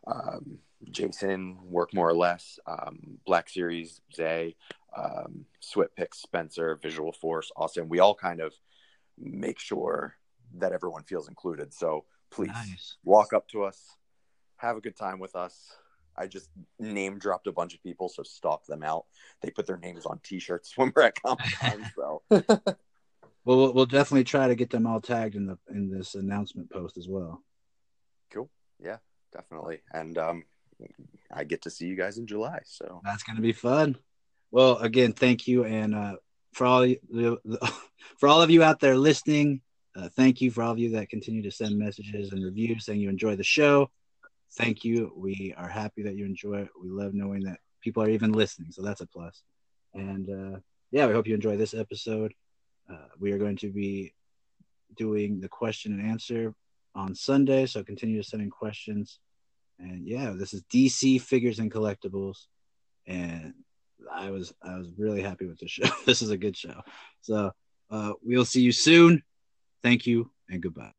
um, 0.06 0.59
Jason, 0.90 1.59
Work 1.62 1.94
More 1.94 2.10
or 2.10 2.14
Less, 2.14 2.59
um, 2.66 3.18
Black 3.26 3.48
Series, 3.48 4.01
Zay, 4.14 4.56
um, 4.97 5.47
Picks, 5.97 6.18
Spencer, 6.18 6.78
Visual 6.82 7.12
Force, 7.12 7.51
Austin. 7.56 7.89
We 7.89 8.01
all 8.01 8.14
kind 8.14 8.40
of 8.40 8.52
make 9.18 9.59
sure 9.59 10.16
that 10.59 10.72
everyone 10.72 11.05
feels 11.05 11.28
included. 11.28 11.72
So 11.72 12.05
please 12.31 12.48
Nice. 12.48 12.97
walk 13.05 13.32
up 13.32 13.48
to 13.48 13.64
us, 13.64 13.97
have 14.56 14.76
a 14.76 14.81
good 14.81 14.97
time 14.97 15.18
with 15.18 15.35
us. 15.35 15.76
I 16.16 16.27
just 16.27 16.49
name 16.78 17.19
dropped 17.19 17.47
a 17.47 17.53
bunch 17.53 17.74
of 17.74 17.82
people, 17.82 18.09
so 18.09 18.23
stalk 18.23 18.66
them 18.66 18.82
out. 18.82 19.07
They 19.41 19.51
put 19.51 19.66
their 19.66 19.77
names 19.77 20.07
on 20.07 20.20
T-shirts 20.23 20.73
when 20.77 20.93
we're 20.95 21.03
at 21.03 21.20
Comic 21.20 21.47
Con. 21.61 21.91
So 21.97 22.23
Well, 23.45 23.59
we'll 23.59 23.73
we'll 23.74 23.86
definitely 23.86 24.24
try 24.24 24.49
to 24.49 24.55
get 24.55 24.70
them 24.70 24.86
all 24.86 25.01
tagged 25.01 25.35
in 25.35 25.47
the 25.47 25.59
in 25.70 25.91
this 25.91 26.15
announcement 26.15 26.70
post 26.70 26.97
as 26.97 27.09
well. 27.09 27.43
Cool. 28.32 28.49
Yeah, 28.82 28.97
definitely, 29.32 29.82
and 29.93 30.16
um, 30.16 30.45
I 31.31 31.45
get 31.45 31.62
to 31.62 31.70
see 31.70 31.86
you 31.86 31.95
guys 31.95 32.16
in 32.16 32.27
July. 32.27 32.61
So 32.65 33.03
That's 33.05 33.23
going 33.23 33.36
to 33.36 33.43
be 33.43 33.53
fun. 33.53 33.97
Well, 34.51 34.78
again, 34.78 35.12
thank 35.12 35.47
you, 35.47 35.65
and 35.65 35.95
uh, 35.95 36.16
for 36.53 36.66
all 36.66 36.86
you, 36.86 36.99
the, 37.11 37.39
the, 37.45 37.73
for 38.19 38.28
all 38.28 38.41
of 38.41 38.51
you 38.51 38.62
out 38.62 38.81
there 38.81 38.97
listening, 38.97 39.61
uh, 39.95 40.09
thank 40.09 40.41
you 40.41 40.51
for 40.51 40.62
all 40.62 40.73
of 40.73 40.78
you 40.78 40.91
that 40.91 41.11
continue 41.11 41.43
to 41.43 41.51
send 41.51 41.78
messages 41.78 42.32
and 42.32 42.43
reviews 42.43 42.86
saying 42.86 43.01
you 43.01 43.11
enjoy 43.11 43.36
the 43.36 43.45
show. 43.45 43.91
Thank 44.56 44.85
you. 44.85 45.12
We 45.16 45.55
are 45.56 45.68
happy 45.68 46.02
that 46.02 46.16
you 46.16 46.24
enjoy 46.24 46.60
it. 46.62 46.68
We 46.81 46.89
love 46.89 47.12
knowing 47.12 47.43
that 47.44 47.59
people 47.81 48.02
are 48.02 48.09
even 48.09 48.32
listening, 48.32 48.70
so 48.70 48.82
that's 48.82 49.01
a 49.01 49.06
plus. 49.06 49.43
And 49.94 50.28
uh, 50.31 50.59
yeah, 50.90 51.06
we 51.06 51.12
hope 51.12 51.26
you 51.26 51.35
enjoy 51.35 51.56
this 51.56 51.74
episode. 51.74 52.32
Uh, 52.90 53.09
we 53.18 53.32
are 53.32 53.39
going 53.39 53.56
to 53.56 53.70
be 53.70 54.14
doing 54.97 55.40
the 55.40 55.48
question 55.48 55.93
and 55.93 56.09
answer 56.09 56.55
on 56.94 57.14
Sunday, 57.14 57.66
so 57.66 57.82
continue 57.82 58.22
to 58.22 58.28
send 58.28 58.43
in 58.43 58.51
questions. 58.51 59.18
And 59.81 60.06
yeah, 60.06 60.32
this 60.36 60.55
is 60.55 60.62
DC 60.72 61.20
Figures 61.20 61.59
and 61.59 61.72
Collectibles, 61.72 62.47
and 63.09 63.55
I 64.12 64.31
was 64.31 64.55
I 64.62 64.78
was 64.78 64.89
really 64.97 65.22
happy 65.22 65.47
with 65.47 65.59
the 65.59 65.66
show. 65.66 65.89
this 66.06 66.22
is 66.22 66.31
a 66.31 66.36
good 66.36 66.56
show. 66.56 66.81
So 67.22 67.51
uh, 67.90 68.12
we'll 68.22 68.44
see 68.44 68.62
you 68.62 68.70
soon. 68.70 69.22
Thank 69.82 70.06
you 70.06 70.31
and 70.48 70.62
goodbye. 70.62 70.93